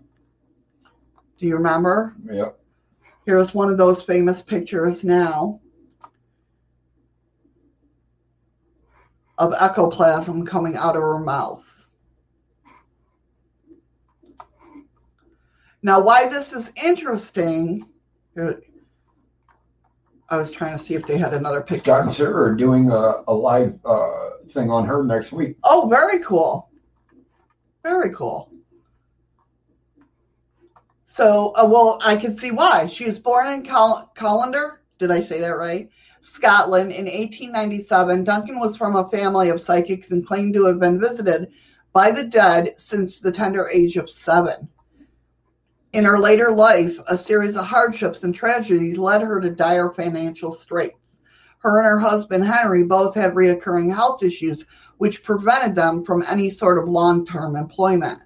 Do 1.38 1.46
you 1.46 1.54
remember? 1.56 2.14
Yep. 2.30 2.58
Here's 3.24 3.52
one 3.52 3.68
of 3.68 3.78
those 3.78 4.02
famous 4.02 4.42
pictures 4.42 5.02
now 5.02 5.60
of 9.38 9.54
ectoplasm 9.58 10.46
coming 10.46 10.76
out 10.76 10.96
of 10.96 11.02
her 11.02 11.18
mouth. 11.18 11.64
Now, 15.82 16.00
why 16.00 16.28
this 16.28 16.52
is 16.52 16.72
interesting, 16.82 17.86
uh, 18.40 18.54
I 20.28 20.36
was 20.36 20.50
trying 20.50 20.76
to 20.76 20.82
see 20.82 20.94
if 20.94 21.06
they 21.06 21.16
had 21.16 21.32
another 21.32 21.60
picture. 21.60 21.92
And 21.94 22.18
are 22.20 22.54
doing 22.54 22.90
a, 22.90 23.22
a 23.28 23.32
live 23.32 23.78
uh, 23.84 24.30
thing 24.50 24.70
on 24.70 24.86
her 24.86 25.04
next 25.04 25.32
week. 25.32 25.56
Oh, 25.62 25.86
very 25.88 26.18
cool. 26.20 26.70
Very 27.84 28.12
cool. 28.14 28.50
So, 31.06 31.52
uh, 31.56 31.66
well, 31.66 32.00
I 32.04 32.16
can 32.16 32.36
see 32.36 32.50
why. 32.50 32.88
She 32.88 33.04
was 33.04 33.18
born 33.18 33.46
in 33.46 33.64
Col- 33.64 34.10
Callander. 34.16 34.82
Did 34.98 35.10
I 35.10 35.20
say 35.20 35.40
that 35.40 35.56
right? 35.56 35.88
Scotland 36.26 36.92
in 36.92 37.06
1897. 37.06 38.24
Duncan 38.24 38.58
was 38.58 38.76
from 38.76 38.96
a 38.96 39.08
family 39.08 39.48
of 39.48 39.60
psychics 39.60 40.10
and 40.10 40.26
claimed 40.26 40.54
to 40.54 40.66
have 40.66 40.80
been 40.80 41.00
visited 41.00 41.50
by 41.92 42.10
the 42.10 42.24
dead 42.24 42.74
since 42.76 43.20
the 43.20 43.32
tender 43.32 43.68
age 43.72 43.96
of 43.96 44.10
seven. 44.10 44.68
In 45.92 46.04
her 46.04 46.18
later 46.18 46.50
life, 46.50 46.98
a 47.08 47.16
series 47.16 47.56
of 47.56 47.64
hardships 47.64 48.22
and 48.22 48.34
tragedies 48.34 48.98
led 48.98 49.22
her 49.22 49.40
to 49.40 49.50
dire 49.50 49.90
financial 49.90 50.52
straits. 50.52 51.16
Her 51.60 51.78
and 51.78 51.86
her 51.86 51.98
husband 51.98 52.44
Henry 52.44 52.84
both 52.84 53.14
had 53.14 53.34
reoccurring 53.34 53.94
health 53.94 54.22
issues, 54.22 54.64
which 54.98 55.24
prevented 55.24 55.74
them 55.74 56.04
from 56.04 56.22
any 56.28 56.50
sort 56.50 56.78
of 56.78 56.88
long 56.88 57.24
term 57.24 57.56
employment. 57.56 58.20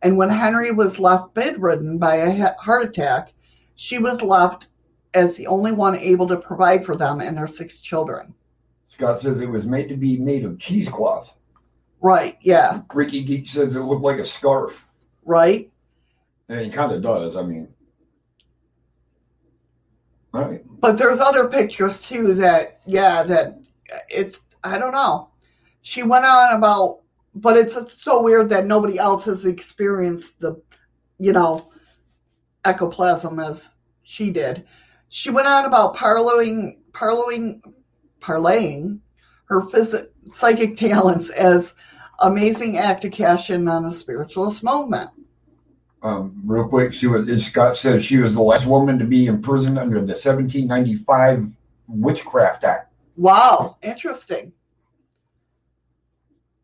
And 0.00 0.16
when 0.16 0.30
Henry 0.30 0.70
was 0.70 0.98
left 0.98 1.34
bedridden 1.34 1.98
by 1.98 2.16
a 2.16 2.54
heart 2.54 2.84
attack, 2.84 3.34
she 3.74 3.98
was 3.98 4.22
left 4.22 4.66
as 5.14 5.36
the 5.36 5.46
only 5.46 5.72
one 5.72 5.98
able 5.98 6.26
to 6.28 6.36
provide 6.36 6.84
for 6.84 6.96
them 6.96 7.20
and 7.20 7.36
their 7.36 7.46
six 7.46 7.78
children. 7.78 8.34
Scott 8.88 9.18
says 9.18 9.40
it 9.40 9.48
was 9.48 9.64
made 9.64 9.88
to 9.88 9.96
be 9.96 10.18
made 10.18 10.44
of 10.44 10.58
cheesecloth. 10.58 11.32
Right, 12.00 12.36
yeah. 12.40 12.82
Ricky 12.92 13.22
Geek 13.22 13.46
says 13.46 13.74
it 13.74 13.80
looked 13.80 14.02
like 14.02 14.18
a 14.18 14.26
scarf. 14.26 14.86
Right? 15.24 15.70
And 16.48 16.60
it 16.60 16.72
kind 16.72 16.92
of 16.92 17.02
does. 17.02 17.36
I 17.36 17.42
mean, 17.42 17.68
right. 20.32 20.62
But 20.80 20.98
there's 20.98 21.20
other 21.20 21.48
pictures 21.48 22.00
too 22.00 22.34
that, 22.34 22.80
yeah, 22.86 23.22
that 23.22 23.60
it's, 24.08 24.40
I 24.64 24.78
don't 24.78 24.92
know. 24.92 25.30
She 25.82 26.02
went 26.02 26.24
on 26.24 26.56
about, 26.56 27.00
but 27.34 27.56
it's 27.56 28.02
so 28.02 28.20
weird 28.20 28.50
that 28.50 28.66
nobody 28.66 28.98
else 28.98 29.24
has 29.24 29.44
experienced 29.44 30.38
the, 30.40 30.60
you 31.18 31.32
know, 31.32 31.72
ectoplasm 32.64 33.38
as 33.38 33.70
she 34.02 34.30
did. 34.30 34.66
She 35.14 35.28
went 35.28 35.46
on 35.46 35.66
about 35.66 35.94
parlaying, 35.94 36.78
parlaying, 36.92 37.60
parlaying 38.22 39.00
her 39.44 39.60
phys- 39.60 40.06
psychic 40.32 40.78
talents 40.78 41.28
as 41.28 41.74
amazing 42.20 42.78
act 42.78 43.02
to 43.02 43.10
cash 43.10 43.50
in 43.50 43.68
on 43.68 43.84
a 43.84 43.92
spiritualist 43.92 44.64
movement. 44.64 45.10
Um, 46.02 46.40
real 46.46 46.66
quick, 46.66 46.94
she 46.94 47.08
was. 47.08 47.28
As 47.28 47.44
Scott 47.44 47.76
said 47.76 48.02
she 48.02 48.16
was 48.16 48.32
the 48.32 48.40
last 48.40 48.64
woman 48.64 48.98
to 48.98 49.04
be 49.04 49.26
imprisoned 49.26 49.78
under 49.78 49.96
the 49.96 50.14
1795 50.14 51.46
Witchcraft 51.88 52.64
Act. 52.64 52.90
Wow, 53.16 53.76
interesting. 53.82 54.54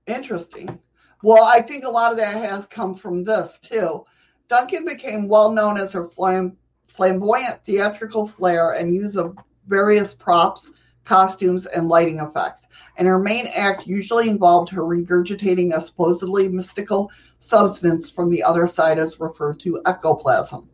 Interesting. 0.06 0.78
Well, 1.22 1.44
I 1.44 1.60
think 1.60 1.84
a 1.84 1.90
lot 1.90 2.12
of 2.12 2.16
that 2.16 2.34
has 2.34 2.66
come 2.66 2.94
from 2.94 3.24
this 3.24 3.58
too. 3.58 4.06
Duncan 4.48 4.86
became 4.86 5.28
well 5.28 5.52
known 5.52 5.76
as 5.76 5.92
her 5.92 6.08
flam- 6.08 6.56
flamboyant 6.88 7.64
theatrical 7.64 8.26
flair 8.26 8.72
and 8.72 8.94
use 8.94 9.16
of 9.16 9.36
various 9.66 10.14
props, 10.14 10.68
costumes, 11.04 11.66
and 11.66 11.88
lighting 11.88 12.18
effects. 12.18 12.66
And 12.96 13.06
her 13.06 13.18
main 13.18 13.46
act 13.46 13.86
usually 13.86 14.28
involved 14.28 14.70
her 14.70 14.82
regurgitating 14.82 15.76
a 15.76 15.80
supposedly 15.80 16.48
mystical 16.48 17.10
substance 17.40 18.10
from 18.10 18.30
the 18.30 18.42
other 18.42 18.66
side, 18.66 18.98
as 18.98 19.20
referred 19.20 19.60
to 19.60 19.80
ectoplasm. 19.86 20.68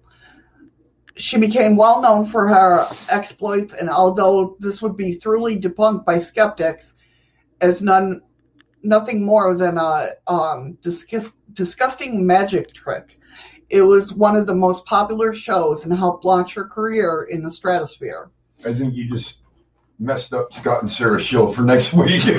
She 1.17 1.37
became 1.37 1.77
well 1.77 2.01
known 2.01 2.27
for 2.27 2.49
her 2.49 2.89
exploits, 3.09 3.75
and 3.75 3.89
although 3.89 4.57
this 4.59 4.83
would 4.83 4.97
be 4.97 5.15
thoroughly 5.15 5.59
debunked 5.61 6.05
by 6.05 6.19
skeptics 6.19 6.95
as 7.61 7.81
none 7.81 8.23
nothing 8.83 9.25
more 9.25 9.55
than 9.55 9.79
a 9.79 10.11
um, 10.27 10.77
disgust, 10.83 11.33
disgusting 11.53 12.27
magic 12.27 12.75
trick, 12.75 13.19
it 13.71 13.83
was 13.83 14.13
one 14.13 14.37
of 14.37 14.47
the 14.47 14.55
most 14.55 14.85
popular 14.85 15.35
shows 15.35 15.85
and 15.85 15.93
helped 15.93 16.25
launch 16.25 16.55
her 16.55 16.65
career 16.65 17.27
in 17.31 17.43
the 17.43 17.51
stratosphere. 17.51 18.31
I 18.65 18.75
think 18.75 18.95
you 18.95 19.09
just 19.09 19.37
messed 19.99 20.33
up 20.33 20.53
Scott 20.55 20.83
and 20.83 20.91
Sarah's 20.91 21.25
show 21.25 21.51
for 21.51 21.63
next 21.63 21.93
week. 21.93 22.23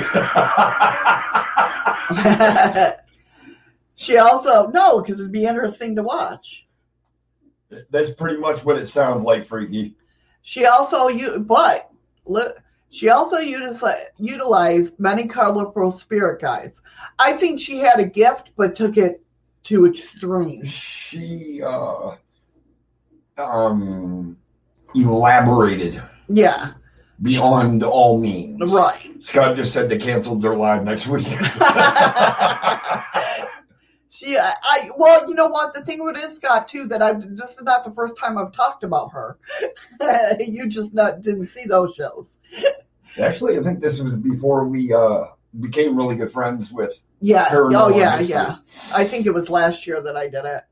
she 3.96 4.18
also 4.18 4.68
no, 4.68 5.00
because 5.00 5.18
it'd 5.18 5.32
be 5.32 5.44
interesting 5.44 5.96
to 5.96 6.02
watch. 6.02 6.66
That's 7.90 8.12
pretty 8.12 8.38
much 8.38 8.64
what 8.64 8.78
it 8.78 8.88
sounds 8.88 9.24
like, 9.24 9.46
Freaky. 9.46 9.96
She 10.42 10.66
also 10.66 11.08
you, 11.08 11.40
but 11.40 11.90
she 12.90 13.08
also 13.08 13.38
utilized, 13.38 13.84
utilized 14.18 14.98
many 14.98 15.26
colorful 15.26 15.90
spirit 15.90 16.40
guides. 16.40 16.80
I 17.18 17.32
think 17.32 17.60
she 17.60 17.78
had 17.78 17.98
a 17.98 18.06
gift, 18.06 18.52
but 18.56 18.76
took 18.76 18.96
it 18.96 19.22
to 19.66 19.86
extreme. 19.86 20.64
She 20.66 21.60
uh, 21.62 22.16
um, 23.36 24.36
elaborated. 24.94 26.02
Yeah. 26.28 26.72
Beyond 27.22 27.82
all 27.82 28.18
means. 28.20 28.62
Right. 28.62 29.16
Scott 29.20 29.56
just 29.56 29.72
said 29.72 29.88
they 29.88 29.98
canceled 29.98 30.42
their 30.42 30.54
live 30.54 30.84
next 30.84 31.06
week. 31.06 31.26
she, 34.10 34.36
I, 34.36 34.52
I, 34.62 34.90
well, 34.96 35.28
you 35.28 35.34
know 35.34 35.48
what? 35.48 35.74
The 35.74 35.82
thing 35.82 36.04
with 36.04 36.16
this 36.16 36.36
Scott 36.36 36.68
too 36.68 36.86
that 36.88 37.02
I 37.02 37.14
this 37.14 37.52
is 37.52 37.62
not 37.62 37.84
the 37.84 37.90
first 37.92 38.16
time 38.18 38.38
I've 38.38 38.52
talked 38.52 38.84
about 38.84 39.12
her. 39.12 39.38
you 40.40 40.68
just 40.68 40.92
not 40.92 41.22
didn't 41.22 41.46
see 41.46 41.64
those 41.66 41.94
shows. 41.94 42.28
Actually, 43.18 43.58
I 43.58 43.62
think 43.62 43.80
this 43.80 43.98
was 43.98 44.18
before 44.18 44.66
we 44.66 44.92
uh, 44.92 45.28
became 45.58 45.96
really 45.96 46.16
good 46.16 46.32
friends 46.32 46.70
with. 46.70 46.92
Yeah. 47.20 47.48
Oh, 47.52 47.96
yeah, 47.96 48.20
yeah. 48.20 48.56
I 48.94 49.04
think 49.04 49.26
it 49.26 49.34
was 49.34 49.50
last 49.50 49.86
year 49.86 50.00
that 50.02 50.16
I 50.16 50.28
did 50.28 50.44
it. 50.44 50.62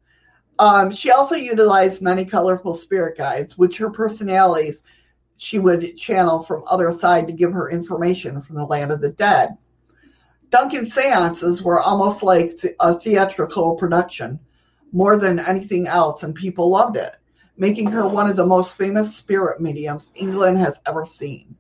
Um, 0.59 0.95
she 0.95 1.11
also 1.11 1.35
utilized 1.35 2.01
many 2.01 2.25
colorful 2.25 2.77
spirit 2.77 3.19
guides, 3.19 3.59
which 3.59 3.79
her 3.79 3.91
personalities 3.91 4.83
she 5.37 5.59
would 5.59 5.97
channel 5.97 6.43
from 6.43 6.65
other 6.71 6.93
side 6.93 7.27
to 7.27 7.33
give 7.33 7.53
her 7.53 7.71
information 7.71 8.41
from 8.41 8.57
the 8.57 8.65
land 8.65 8.93
of 8.93 9.01
the 9.01 9.11
dead. 9.11 9.57
Duncan's 10.51 10.95
seances 10.95 11.63
were 11.63 11.81
almost 11.81 12.23
like 12.23 12.53
a 12.79 12.95
theatrical 12.95 13.75
production, 13.75 14.39
more 14.93 15.19
than 15.19 15.41
anything 15.41 15.89
else, 15.89 16.23
and 16.23 16.35
people 16.35 16.71
loved 16.71 16.97
it, 16.97 17.17
making 17.57 17.91
her 17.91 18.07
one 18.07 18.31
of 18.31 18.37
the 18.37 18.47
most 18.47 18.77
famous 18.77 19.17
spirit 19.17 19.61
mediums 19.61 20.13
England 20.15 20.59
has 20.59 20.81
ever 20.87 21.05
seen. 21.05 21.57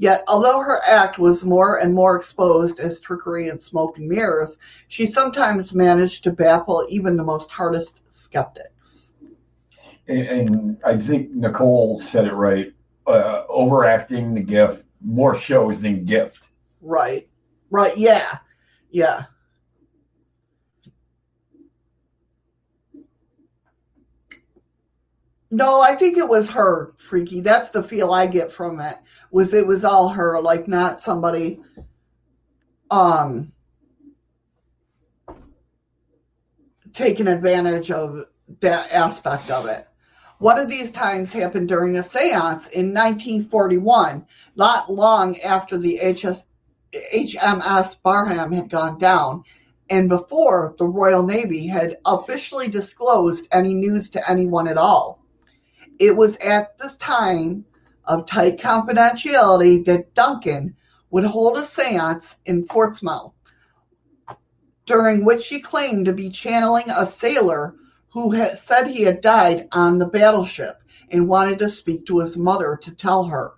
Yet, 0.00 0.22
although 0.28 0.60
her 0.60 0.78
act 0.86 1.18
was 1.18 1.44
more 1.44 1.78
and 1.80 1.92
more 1.92 2.16
exposed 2.16 2.78
as 2.78 3.00
trickery 3.00 3.48
and 3.48 3.60
smoke 3.60 3.98
and 3.98 4.08
mirrors, 4.08 4.58
she 4.86 5.06
sometimes 5.06 5.74
managed 5.74 6.22
to 6.24 6.30
baffle 6.30 6.86
even 6.88 7.16
the 7.16 7.24
most 7.24 7.50
hardest 7.50 8.00
skeptics. 8.10 9.14
And, 10.06 10.20
and 10.20 10.78
I 10.84 10.96
think 10.96 11.32
Nicole 11.32 12.00
said 12.00 12.26
it 12.26 12.32
right. 12.32 12.72
Uh, 13.08 13.42
overacting 13.48 14.34
the 14.34 14.40
gift, 14.40 14.84
more 15.00 15.36
shows 15.36 15.80
than 15.80 16.04
gift. 16.04 16.38
Right. 16.80 17.28
Right. 17.70 17.96
Yeah. 17.96 18.38
Yeah. 18.90 19.24
No, 25.50 25.80
I 25.80 25.96
think 25.96 26.18
it 26.18 26.28
was 26.28 26.50
her, 26.50 26.92
Freaky. 26.98 27.40
That's 27.40 27.70
the 27.70 27.82
feel 27.82 28.12
I 28.12 28.26
get 28.26 28.52
from 28.52 28.80
it. 28.80 28.98
Was 29.30 29.52
it 29.52 29.66
was 29.66 29.84
all 29.84 30.08
her, 30.10 30.40
like 30.40 30.68
not 30.68 31.00
somebody 31.00 31.60
um 32.90 33.52
taking 36.92 37.28
advantage 37.28 37.90
of 37.90 38.24
that 38.60 38.92
aspect 38.92 39.50
of 39.50 39.66
it. 39.66 39.86
One 40.38 40.58
of 40.58 40.68
these 40.68 40.92
times 40.92 41.32
happened 41.32 41.68
during 41.68 41.96
a 41.96 42.02
seance 42.02 42.68
in 42.68 42.94
1941, 42.94 44.26
not 44.56 44.92
long 44.92 45.38
after 45.40 45.76
the 45.76 45.98
HS, 45.98 46.44
HMS 47.14 47.96
Barham 48.02 48.52
had 48.52 48.70
gone 48.70 48.98
down, 48.98 49.44
and 49.90 50.08
before 50.08 50.74
the 50.78 50.86
Royal 50.86 51.22
Navy 51.22 51.66
had 51.66 51.98
officially 52.04 52.68
disclosed 52.68 53.48
any 53.52 53.74
news 53.74 54.10
to 54.10 54.30
anyone 54.30 54.68
at 54.68 54.78
all. 54.78 55.22
It 55.98 56.16
was 56.16 56.36
at 56.36 56.78
this 56.78 56.96
time 56.96 57.64
of 58.08 58.24
tight 58.26 58.58
confidentiality 58.58 59.84
that 59.84 60.14
Duncan 60.14 60.74
would 61.10 61.24
hold 61.24 61.58
a 61.58 61.64
seance 61.64 62.36
in 62.46 62.66
Portsmouth, 62.66 63.32
during 64.86 65.24
which 65.24 65.46
he 65.48 65.60
claimed 65.60 66.06
to 66.06 66.12
be 66.14 66.30
channeling 66.30 66.88
a 66.88 67.06
sailor 67.06 67.74
who 68.08 68.30
had 68.32 68.58
said 68.58 68.86
he 68.86 69.02
had 69.02 69.20
died 69.20 69.68
on 69.72 69.98
the 69.98 70.06
battleship 70.06 70.78
and 71.10 71.28
wanted 71.28 71.58
to 71.58 71.70
speak 71.70 72.06
to 72.06 72.20
his 72.20 72.36
mother 72.36 72.78
to 72.82 72.94
tell 72.94 73.24
her. 73.24 73.52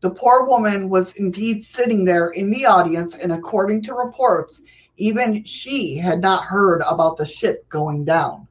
The 0.00 0.10
poor 0.10 0.46
woman 0.46 0.88
was 0.88 1.12
indeed 1.14 1.62
sitting 1.62 2.04
there 2.04 2.30
in 2.30 2.50
the 2.50 2.66
audience, 2.66 3.16
and 3.16 3.32
according 3.32 3.82
to 3.82 3.94
reports, 3.94 4.60
even 4.96 5.44
she 5.44 5.96
had 5.96 6.20
not 6.20 6.44
heard 6.44 6.82
about 6.88 7.16
the 7.16 7.26
ship 7.26 7.68
going 7.68 8.04
down. 8.04 8.46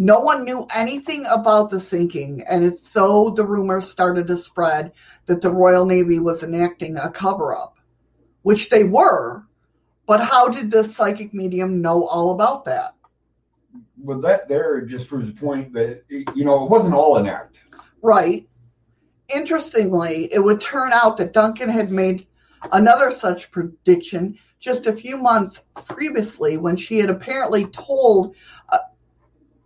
No 0.00 0.20
one 0.20 0.44
knew 0.44 0.64
anything 0.76 1.26
about 1.26 1.70
the 1.70 1.80
sinking, 1.80 2.44
and 2.48 2.64
it's 2.64 2.80
so 2.80 3.30
the 3.30 3.44
rumors 3.44 3.90
started 3.90 4.28
to 4.28 4.36
spread 4.36 4.92
that 5.26 5.40
the 5.40 5.50
Royal 5.50 5.84
Navy 5.84 6.20
was 6.20 6.44
enacting 6.44 6.96
a 6.96 7.10
cover 7.10 7.56
up, 7.56 7.78
which 8.42 8.70
they 8.70 8.84
were. 8.84 9.42
But 10.06 10.20
how 10.20 10.48
did 10.48 10.70
the 10.70 10.84
psychic 10.84 11.34
medium 11.34 11.82
know 11.82 12.04
all 12.04 12.30
about 12.30 12.64
that? 12.66 12.94
Well, 14.00 14.20
that 14.20 14.48
there 14.48 14.80
just 14.82 15.08
proves 15.08 15.26
the 15.26 15.38
point 15.38 15.72
that 15.72 16.04
you 16.08 16.44
know 16.44 16.64
it 16.64 16.70
wasn't 16.70 16.94
all 16.94 17.16
an 17.16 17.26
act. 17.26 17.58
Right. 18.00 18.48
Interestingly, 19.34 20.32
it 20.32 20.38
would 20.38 20.60
turn 20.60 20.92
out 20.92 21.16
that 21.16 21.32
Duncan 21.32 21.68
had 21.68 21.90
made 21.90 22.24
another 22.70 23.12
such 23.12 23.50
prediction 23.50 24.38
just 24.60 24.86
a 24.86 24.96
few 24.96 25.16
months 25.16 25.62
previously 25.88 26.56
when 26.56 26.76
she 26.76 26.98
had 26.98 27.10
apparently 27.10 27.66
told 27.66 28.34
uh, 28.70 28.78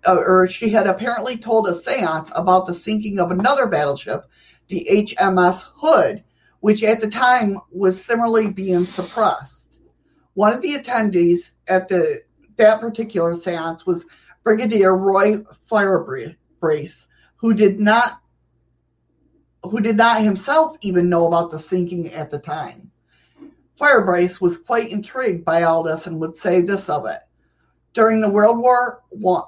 uh, 0.06 0.16
or 0.16 0.48
she 0.48 0.68
had 0.68 0.86
apparently 0.86 1.36
told 1.36 1.68
a 1.68 1.76
seance 1.76 2.30
about 2.34 2.66
the 2.66 2.74
sinking 2.74 3.20
of 3.20 3.30
another 3.30 3.66
battleship, 3.66 4.24
the 4.68 4.86
HMS 4.90 5.62
Hood, 5.74 6.22
which 6.60 6.82
at 6.82 7.00
the 7.00 7.10
time 7.10 7.58
was 7.70 8.02
similarly 8.02 8.50
being 8.50 8.86
suppressed. 8.86 9.78
One 10.34 10.52
of 10.52 10.62
the 10.62 10.74
attendees 10.74 11.52
at 11.68 11.88
the 11.88 12.20
that 12.56 12.80
particular 12.80 13.36
seance 13.36 13.86
was 13.86 14.04
Brigadier 14.44 14.96
Roy 14.96 15.38
Firebrace, 15.70 17.06
who 17.36 17.54
did 17.54 17.80
not 17.80 18.18
who 19.64 19.80
did 19.80 19.96
not 19.96 20.22
himself 20.22 20.76
even 20.80 21.08
know 21.08 21.26
about 21.26 21.50
the 21.50 21.58
sinking 21.58 22.12
at 22.12 22.30
the 22.30 22.38
time. 22.38 22.90
Firebrace 23.80 24.40
was 24.40 24.56
quite 24.56 24.90
intrigued 24.90 25.44
by 25.44 25.62
all 25.62 25.82
this 25.82 26.06
and 26.06 26.20
would 26.20 26.36
say 26.36 26.60
this 26.60 26.88
of 26.88 27.06
it. 27.06 27.20
During 27.94 28.20
the 28.20 28.30
World 28.30 28.58
War 28.58 29.02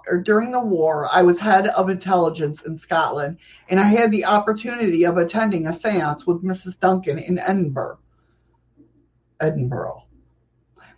or 0.06 0.20
during 0.22 0.50
the 0.50 0.60
war, 0.60 1.08
I 1.12 1.22
was 1.22 1.38
head 1.38 1.68
of 1.68 1.88
intelligence 1.88 2.60
in 2.66 2.76
Scotland, 2.76 3.38
and 3.70 3.80
I 3.80 3.84
had 3.84 4.10
the 4.10 4.26
opportunity 4.26 5.04
of 5.04 5.16
attending 5.16 5.66
a 5.66 5.70
séance 5.70 6.26
with 6.26 6.44
Mrs. 6.44 6.78
Duncan 6.78 7.18
in 7.18 7.38
Edinburgh. 7.38 7.98
Edinburgh. 9.40 10.04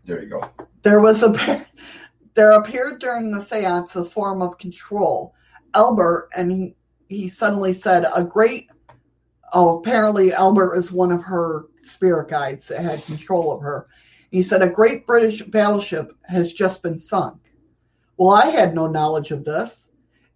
There 0.05 0.23
you 0.23 0.29
go. 0.29 0.51
There 0.83 1.01
was 1.01 1.23
a 1.23 1.67
there 2.35 2.53
appeared 2.53 3.01
during 3.01 3.31
the 3.31 3.41
séance 3.41 3.95
a 3.95 4.05
form 4.05 4.43
of 4.43 4.59
control. 4.59 5.35
Albert, 5.75 6.29
and 6.35 6.51
he, 6.51 6.77
he 7.09 7.29
suddenly 7.29 7.75
said, 7.75 8.07
a 8.15 8.25
great 8.25 8.71
oh, 9.53 9.79
apparently 9.79 10.33
Albert 10.33 10.77
is 10.77 10.93
one 10.93 11.13
of 11.13 11.23
her 11.23 11.67
spirit 11.83 12.29
guides 12.29 12.69
that 12.69 12.83
had 12.83 13.05
control 13.05 13.53
of 13.53 13.63
her. 13.63 13.87
He 14.31 14.43
said, 14.43 14.63
A 14.63 14.69
great 14.69 15.07
British 15.07 15.43
battleship 15.43 16.13
has 16.25 16.53
just 16.53 16.83
been 16.83 16.99
sunk. 16.99 17.39
Well, 18.17 18.31
I 18.31 18.47
had 18.47 18.75
no 18.75 18.87
knowledge 18.87 19.31
of 19.31 19.45
this. 19.45 19.89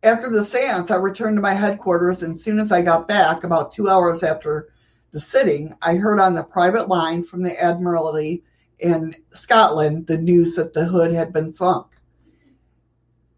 After 0.02 0.30
the 0.30 0.44
seance, 0.44 0.90
I 0.90 0.96
returned 0.96 1.36
to 1.36 1.42
my 1.42 1.52
headquarters, 1.52 2.22
and 2.22 2.38
soon 2.38 2.58
as 2.58 2.72
I 2.72 2.82
got 2.82 3.08
back, 3.08 3.44
about 3.44 3.72
two 3.72 3.88
hours 3.88 4.22
after 4.22 4.68
the 5.12 5.20
sitting, 5.20 5.74
I 5.82 5.96
heard 5.96 6.20
on 6.20 6.34
the 6.34 6.42
private 6.42 6.88
line 6.88 7.24
from 7.24 7.42
the 7.42 7.60
Admiralty 7.62 8.44
in 8.78 9.14
Scotland 9.32 10.06
the 10.06 10.16
news 10.16 10.54
that 10.54 10.72
the 10.72 10.84
hood 10.84 11.12
had 11.12 11.32
been 11.32 11.52
sunk. 11.52 11.86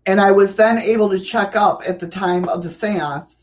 And 0.07 0.21
I 0.21 0.31
was 0.33 0.55
then 0.55 0.79
able 0.79 1.11
to 1.11 1.19
check 1.19 1.57
up 1.57 1.83
at 1.89 1.99
the 1.99 2.09
time 2.09 2.49
of 2.49 2.63
the 2.63 2.71
seance 2.71 3.43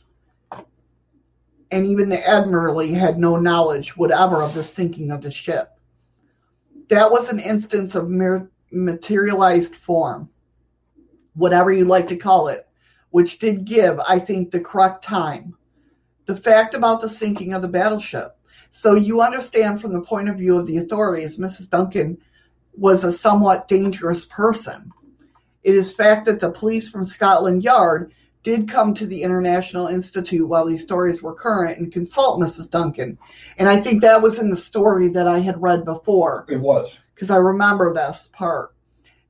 and 1.72 1.86
even 1.86 2.10
the 2.10 2.28
Admiralty 2.28 2.94
had 2.94 3.20
no 3.20 3.36
knowledge 3.36 3.96
whatever 3.96 4.42
of 4.42 4.54
the 4.54 4.64
sinking 4.64 5.12
of 5.12 5.22
the 5.22 5.32
ship. 5.32 5.79
That 6.90 7.12
was 7.12 7.30
an 7.30 7.40
instance 7.40 7.96
of 7.96 8.10
materialized 8.72 9.76
form, 9.76 10.30
whatever 11.36 11.72
you 11.72 11.86
like 11.86 12.08
to 12.10 12.18
call 12.18 12.48
it, 12.48 12.68
which 13.12 13.40
did 13.40 13.66
give, 13.66 14.00
I 14.00 14.20
think, 14.20 14.52
the 14.52 14.60
correct 14.60 15.04
time. 15.04 15.56
The 16.26 16.36
fact 16.36 16.74
about 16.74 17.02
the 17.02 17.10
sinking 17.10 17.54
of 17.54 17.62
the 17.62 17.68
battleship. 17.68 18.36
So 18.72 18.96
you 18.96 19.22
understand 19.22 19.82
from 19.82 19.94
the 19.94 20.02
point 20.02 20.30
of 20.30 20.38
view 20.38 20.58
of 20.58 20.68
the 20.68 20.78
authorities, 20.78 21.38
Mrs. 21.38 21.70
Duncan 21.70 22.18
was 22.76 23.04
a 23.04 23.12
somewhat 23.12 23.68
dangerous 23.68 24.26
person. 24.26 24.92
It 25.64 25.76
is 25.76 25.92
fact 25.92 26.26
that 26.26 26.40
the 26.40 26.52
police 26.52 26.90
from 26.90 27.04
Scotland 27.04 27.64
Yard 27.64 28.14
did 28.44 28.70
come 28.70 28.94
to 28.94 29.06
the 29.06 29.22
International 29.22 29.88
Institute 29.88 30.48
while 30.48 30.66
these 30.66 30.84
stories 30.84 31.22
were 31.22 31.34
current 31.34 31.78
and 31.78 31.92
consult 31.92 32.40
Mrs. 32.40 32.70
Duncan. 32.70 33.18
And 33.58 33.68
I 33.68 33.78
think 33.78 34.02
that 34.02 34.22
was 34.22 34.40
in 34.40 34.50
the 34.50 34.58
story 34.58 35.10
that 35.10 35.28
I 35.28 35.40
had 35.40 35.62
read 35.62 35.84
before. 35.84 36.46
It 36.48 36.60
was. 36.60 36.90
Because 37.14 37.30
I 37.30 37.38
remember 37.38 37.94
this 37.94 38.30
part. 38.34 38.74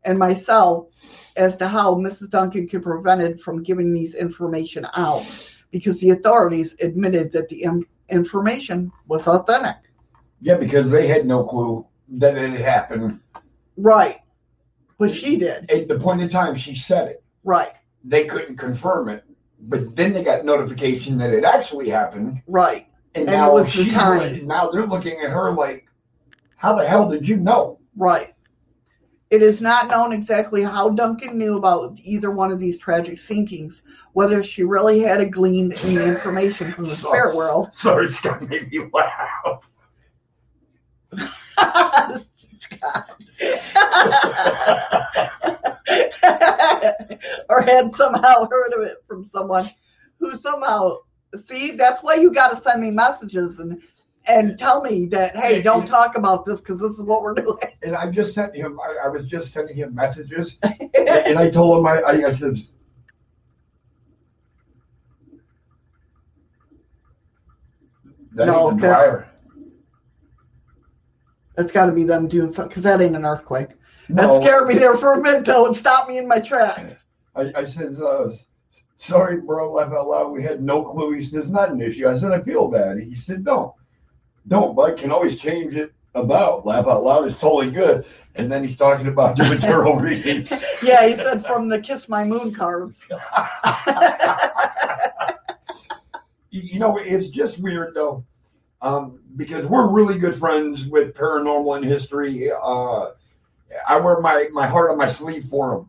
And 0.05 0.18
myself 0.18 0.88
as 1.36 1.57
to 1.57 1.68
how 1.68 1.95
Mrs. 1.95 2.30
Duncan 2.30 2.68
could 2.68 2.84
prevent 2.84 3.22
it 3.22 3.41
from 3.41 3.64
giving 3.64 3.93
these 3.93 4.14
information 4.14 4.86
out 4.95 5.26
because 5.72 5.99
the 5.99 6.12
authorities 6.12 6.76
admitted 6.82 7.32
that 7.32 7.49
the 7.49 7.64
Im- 7.64 7.88
information 8.10 8.91
was 9.07 9.28
authentic. 9.28 9.76
Yeah, 10.39 10.57
because 10.57 10.89
they 10.89 11.07
had 11.07 11.26
no 11.26 11.43
clue 11.43 11.86
that 12.10 12.38
it 12.38 12.51
had 12.51 12.62
happened. 12.62 13.20
Right. 13.76 14.18
But 14.97 15.12
she 15.14 15.38
did. 15.38 15.70
At 15.72 15.88
the 15.88 15.99
point 15.99 16.22
in 16.22 16.30
time 16.30 16.57
she 16.57 16.76
said 16.76 17.07
it. 17.10 17.24
Right 17.43 17.72
they 18.04 18.26
couldn't 18.26 18.58
confirm 18.58 19.10
it, 19.10 19.24
but 19.62 19.95
then 19.95 20.14
they 20.14 20.24
got 20.24 20.45
notification 20.45 21.18
that 21.18 21.34
it 21.34 21.43
actually 21.43 21.89
happened. 21.89 22.41
Right. 22.47 22.88
And, 23.16 23.28
and 23.28 23.38
now 23.38 23.52
it 23.52 23.54
was 23.54 23.74
the 23.74 23.86
time. 23.89 24.47
Now 24.47 24.70
they're 24.70 24.86
looking 24.86 25.20
at 25.20 25.32
her 25.32 25.52
like, 25.52 25.88
how 26.56 26.76
the 26.76 26.88
hell 26.88 27.10
did 27.10 27.28
you 27.28 27.38
know? 27.38 27.80
Right. 27.95 28.34
It 29.30 29.43
is 29.43 29.62
not 29.62 29.89
known 29.89 30.12
exactly 30.12 30.64
how 30.64 30.89
Duncan 30.89 31.38
knew 31.38 31.58
about 31.58 32.00
either 32.02 32.32
one 32.32 32.52
of 32.52 32.60
these 32.60 32.80
tragic 32.80 33.18
sinkings, 33.18 33.82
whether 34.14 34.43
she 34.43 34.64
really 34.64 35.02
had 35.02 35.22
a 35.22 35.26
gleaned 35.26 35.74
any 35.84 35.97
information 35.97 36.72
from 36.72 36.86
the 36.86 36.95
spirit 36.95 37.36
world. 37.36 37.70
Sorry, 37.76 38.08
it's 38.08 38.20
gonna 38.22 38.47
make 38.47 38.72
me 38.72 38.89
laugh. 38.91 39.62
or 47.49 47.62
had 47.62 47.95
somehow 47.95 48.47
heard 48.49 48.74
of 48.74 48.82
it 48.82 48.97
from 49.07 49.30
someone 49.34 49.70
who 50.20 50.38
somehow 50.39 50.97
see 51.39 51.72
that's 51.72 52.01
why 52.03 52.16
you 52.16 52.34
got 52.34 52.49
to 52.49 52.57
send 52.57 52.82
me 52.82 52.91
messages 52.91 53.60
and 53.60 53.82
and 54.28 54.57
tell 54.57 54.82
me 54.82 55.05
that 55.05 55.36
hey 55.36 55.62
don't 55.62 55.86
talk 55.86 56.18
about 56.18 56.45
this 56.45 56.60
because 56.60 56.80
this 56.80 56.91
is 56.91 57.01
what 57.01 57.22
we're 57.22 57.34
doing. 57.34 57.57
And 57.84 57.95
i 57.95 58.10
just 58.10 58.34
sent 58.34 58.55
him 58.55 58.80
i, 58.80 59.06
I 59.06 59.07
was 59.07 59.26
just 59.26 59.53
sending 59.53 59.76
him 59.76 59.95
messages. 59.95 60.57
And 60.64 61.40
i 61.40 61.49
told 61.49 61.80
him 61.80 61.88
i 61.88 62.02
i, 62.02 62.11
I 62.11 62.34
said 62.34 62.56
that 68.34 68.48
no, 68.48 68.72
dryer. 68.72 69.30
That's 71.60 71.73
got 71.73 71.88
to 71.88 71.91
be 71.91 72.06
them 72.06 72.30
doing 72.30 72.49
something 72.49 72.69
because 72.69 72.84
that 72.84 73.02
ain't 73.02 73.18
an 73.18 73.26
earthquake. 73.26 73.72
No. 74.07 74.40
That 74.40 74.41
scared 74.41 74.69
me 74.69 74.76
there 74.76 74.98
for 74.98 75.11
a 75.11 75.22
minute 75.22 75.44
though 75.44 75.65
and 75.65 75.76
stopped 75.76 76.07
me 76.07 76.18
in 76.18 76.26
my 76.26 76.40
tracks. 76.40 76.95
I, 77.36 77.52
I 77.53 77.65
said, 77.65 77.98
uh, 78.02 78.30
sorry, 78.98 79.41
bro, 79.41 79.73
laugh 79.73 79.91
out 79.91 80.07
loud. 80.07 80.31
We 80.31 80.41
had 80.41 80.64
no 80.64 80.84
clue. 80.84 81.11
He 81.11 81.26
says, 81.26 81.34
it's 81.34 81.49
not 81.49 81.69
an 81.69 81.81
issue. 81.81 82.07
I 82.07 82.18
said, 82.18 82.31
I 82.31 82.40
feel 82.40 82.69
bad. 82.69 82.99
He 82.99 83.14
said, 83.14 83.44
don't. 83.44 83.73
Don't, 84.48 84.73
but 84.73 84.98
can 84.98 85.11
always 85.11 85.36
change 85.36 85.76
it 85.76 85.91
about. 86.15 86.65
Laugh 86.65 86.88
out 86.88 87.03
loud 87.03 87.27
is 87.27 87.38
totally 87.40 87.72
good. 87.72 88.06
And 88.36 88.49
then 88.49 88.64
he's 88.64 88.77
talking 88.77 89.07
about 89.07 89.36
doing 89.36 89.49
material 89.49 89.95
reading. 89.99 90.48
yeah, 90.81 91.06
he 91.10 91.18
said 91.18 91.45
from 91.45 91.68
the 91.68 91.81
Kiss 91.81 92.07
My 92.07 92.23
Moon 92.23 92.56
cards. 92.56 92.98
you 96.52 96.80
know, 96.80 96.98
it's 96.98 97.27
just 97.31 97.60
weird 97.60 97.95
though 97.95 98.23
um, 98.81 99.19
because 99.35 99.65
we're 99.65 99.88
really 99.88 100.18
good 100.18 100.38
friends 100.38 100.88
with 100.88 101.14
paranormal 101.14 101.77
and 101.77 101.85
history. 101.85 102.49
Uh, 102.51 103.11
I 103.88 103.97
wear 103.99 104.19
my, 104.19 104.47
my 104.51 104.68
heart 104.68 104.91
on 104.91 104.97
my 104.97 105.10
sleeve 105.10 105.45
for 105.45 105.88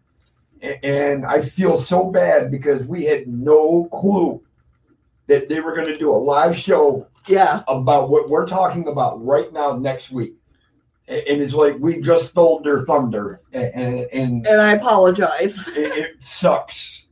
them. 0.62 0.80
And 0.82 1.24
I 1.24 1.40
feel 1.40 1.78
so 1.78 2.10
bad 2.10 2.50
because 2.50 2.84
we 2.84 3.04
had 3.04 3.26
no 3.26 3.84
clue 3.84 4.42
that 5.26 5.48
they 5.48 5.60
were 5.60 5.74
going 5.74 5.86
to 5.86 5.96
do 5.96 6.10
a 6.10 6.16
live 6.16 6.56
show 6.56 7.06
yeah. 7.26 7.62
about 7.66 8.10
what 8.10 8.28
we're 8.28 8.46
talking 8.46 8.88
about 8.88 9.24
right 9.24 9.50
now 9.52 9.76
next 9.76 10.10
week. 10.10 10.36
And 11.08 11.40
it's 11.40 11.54
like 11.54 11.76
we 11.78 12.00
just 12.00 12.28
stole 12.28 12.60
their 12.62 12.84
thunder. 12.84 13.40
And, 13.52 14.06
and, 14.12 14.46
and 14.46 14.60
I 14.60 14.72
apologize. 14.72 15.58
It, 15.68 15.96
it 15.96 16.10
sucks. 16.22 17.06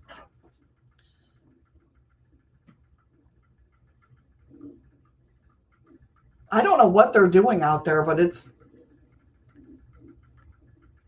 I 6.50 6.62
don't 6.62 6.78
know 6.78 6.86
what 6.88 7.12
they're 7.12 7.28
doing 7.28 7.62
out 7.62 7.84
there, 7.84 8.02
but 8.02 8.18
it's. 8.20 8.48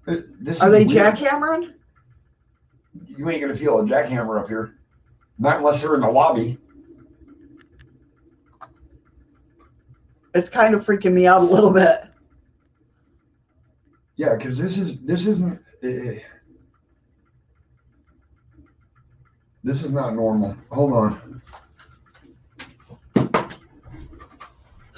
This 0.06 0.60
Are 0.60 0.70
they 0.70 0.84
weird. 0.84 1.14
jackhammering? 1.14 1.74
You 3.06 3.28
ain't 3.30 3.40
gonna 3.40 3.54
feel 3.54 3.78
a 3.80 3.84
jackhammer 3.84 4.40
up 4.40 4.48
here, 4.48 4.74
not 5.38 5.58
unless 5.58 5.80
they're 5.80 5.94
in 5.94 6.00
the 6.00 6.10
lobby. 6.10 6.58
It's 10.34 10.48
kind 10.48 10.74
of 10.74 10.84
freaking 10.84 11.12
me 11.12 11.26
out 11.26 11.42
a 11.42 11.44
little 11.44 11.70
bit. 11.70 12.04
Yeah, 14.16 14.36
because 14.36 14.58
this 14.58 14.78
is 14.78 14.98
this 15.00 15.26
isn't. 15.26 15.60
Uh, 15.84 16.20
This 19.62 19.82
is 19.82 19.92
not 19.92 20.14
normal. 20.14 20.56
Hold 20.70 20.92
on. 20.94 21.30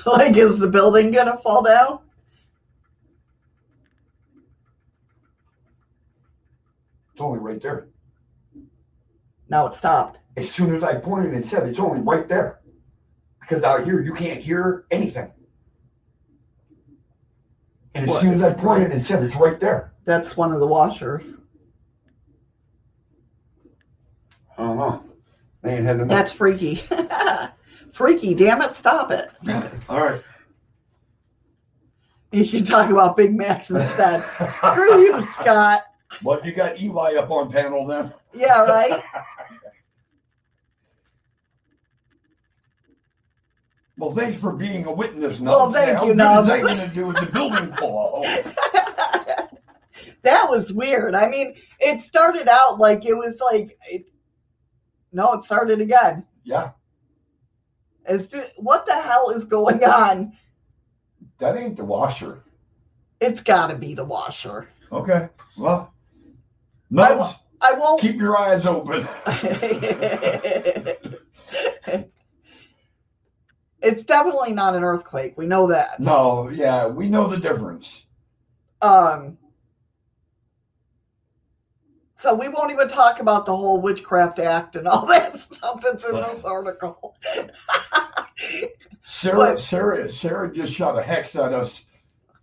Like, 0.07 0.37
is 0.37 0.59
the 0.59 0.67
building 0.69 1.13
gonna 1.13 1.39
fall 1.39 1.63
down? 1.63 2.01
It's 7.13 7.21
only 7.21 7.39
right 7.39 7.63
there. 7.63 7.87
Now 9.49 9.67
it 9.67 9.75
stopped. 9.75 10.19
As 10.37 10.51
soon 10.51 10.75
as 10.75 10.83
I 10.83 10.95
pointed 10.97 11.35
and 11.35 11.45
said 11.45 11.69
it's 11.69 11.79
only 11.79 12.01
right 12.01 12.27
there. 12.29 12.61
Because 13.41 13.65
out 13.65 13.85
here 13.85 14.01
you 14.01 14.15
can't 14.15 14.41
hear 14.41 14.87
anything. 14.91 15.31
And 17.95 18.05
as 18.05 18.11
What? 18.11 18.21
soon 18.23 18.35
as 18.35 18.43
I 18.43 18.55
pointed 18.55 18.91
and 18.91 19.03
said 19.03 19.23
it's 19.23 19.37
right 19.37 19.61
there. 19.61 19.93
That's 20.05 20.37
one 20.37 20.53
of 20.53 20.61
the 20.61 20.67
washers. 20.67 21.23
I 24.57 24.63
don't 24.63 24.79
know. 24.79 25.05
I 25.65 25.69
ain't 25.69 25.85
had 25.85 25.97
enough. 25.97 26.09
That's 26.09 26.33
freaky. 26.33 26.83
freaky, 27.93 28.35
damn 28.35 28.63
it, 28.63 28.75
stop 28.75 29.11
it. 29.11 29.31
All 29.89 30.01
right. 30.01 30.23
You 32.33 32.45
should 32.45 32.67
talk 32.67 32.91
about 32.91 33.17
Big 33.17 33.37
Macs 33.37 33.71
instead. 33.71 34.25
Screw 34.59 35.01
you, 35.01 35.27
Scott. 35.35 35.83
Well, 36.23 36.41
you 36.45 36.53
got 36.53 36.81
Eli 36.81 37.15
up 37.17 37.31
on 37.31 37.53
panel 37.53 37.87
then. 37.87 38.13
Yeah, 38.33 38.63
right? 38.63 39.03
Well, 43.99 44.15
thanks 44.15 44.41
for 44.41 44.51
being 44.51 44.87
a 44.87 44.93
witness, 44.93 45.39
Nubs. 45.39 45.57
Well, 45.57 45.73
thank 45.73 45.97
How 45.97 46.07
you, 46.07 46.15
Nubs. 46.15 46.49
is 46.49 46.55
that 46.55 46.63
going 46.63 46.89
to 46.89 46.93
do 46.93 47.07
with 47.07 47.17
the 47.21 47.27
building 47.27 47.73
fall? 47.77 48.23
that 50.23 50.49
was 50.51 50.73
weird. 50.73 51.15
I 51.15 51.29
mean, 51.29 51.55
it 51.79 52.01
started 52.01 52.49
out 52.49 52.81
like 52.81 53.07
it 53.07 53.15
was 53.15 53.39
like, 53.53 53.79
it, 53.89 54.07
no, 55.13 55.35
it 55.35 55.45
started 55.45 55.81
again. 55.81 56.27
Yeah, 56.43 56.71
As 58.07 58.27
to, 58.29 58.45
what 58.57 58.85
the 58.87 58.95
hell 58.95 59.31
is 59.31 59.45
going 59.45 59.83
on? 59.85 60.33
that 61.39 61.57
ain't 61.57 61.77
the 61.77 61.85
washer. 61.85 62.43
It's 63.21 63.41
got 63.41 63.69
to 63.69 63.77
be 63.77 63.95
the 63.95 64.05
washer. 64.05 64.69
Okay. 64.91 65.29
Well, 65.57 65.93
I 66.91 66.95
Nubs, 66.95 67.19
won't- 67.21 67.37
I 67.61 67.73
won't. 67.75 68.01
keep 68.01 68.17
your 68.17 68.37
eyes 68.37 68.67
open. 68.67 69.09
it's 73.81 74.03
definitely 74.05 74.53
not 74.53 74.75
an 74.75 74.83
earthquake. 74.85 75.35
We 75.37 75.47
know 75.47 75.67
that. 75.69 76.01
No, 76.01 76.49
yeah, 76.49 76.87
we 76.87 77.09
know 77.09 77.29
the 77.29 77.39
difference. 77.39 77.89
Um. 78.81 79.39
So 82.23 82.33
we 82.33 82.47
won't 82.49 82.71
even 82.71 82.89
talk 82.89 83.19
about 83.19 83.47
the 83.47 83.57
whole 83.57 83.81
witchcraft 83.81 84.39
act 84.39 84.77
and 84.77 84.87
all 84.87 85.07
that 85.09 85.41
stuff 85.41 85.81
that's 85.83 86.05
in 86.05 86.15
this 86.15 86.45
article. 86.45 87.17
Sarah, 89.05 89.37
What? 89.37 89.61
Sarah, 89.61 90.13
Sarah 90.13 90.55
just 90.55 90.73
shot 90.73 90.97
a 90.97 91.03
hex 91.03 91.35
at 91.35 91.53
us 91.53 91.81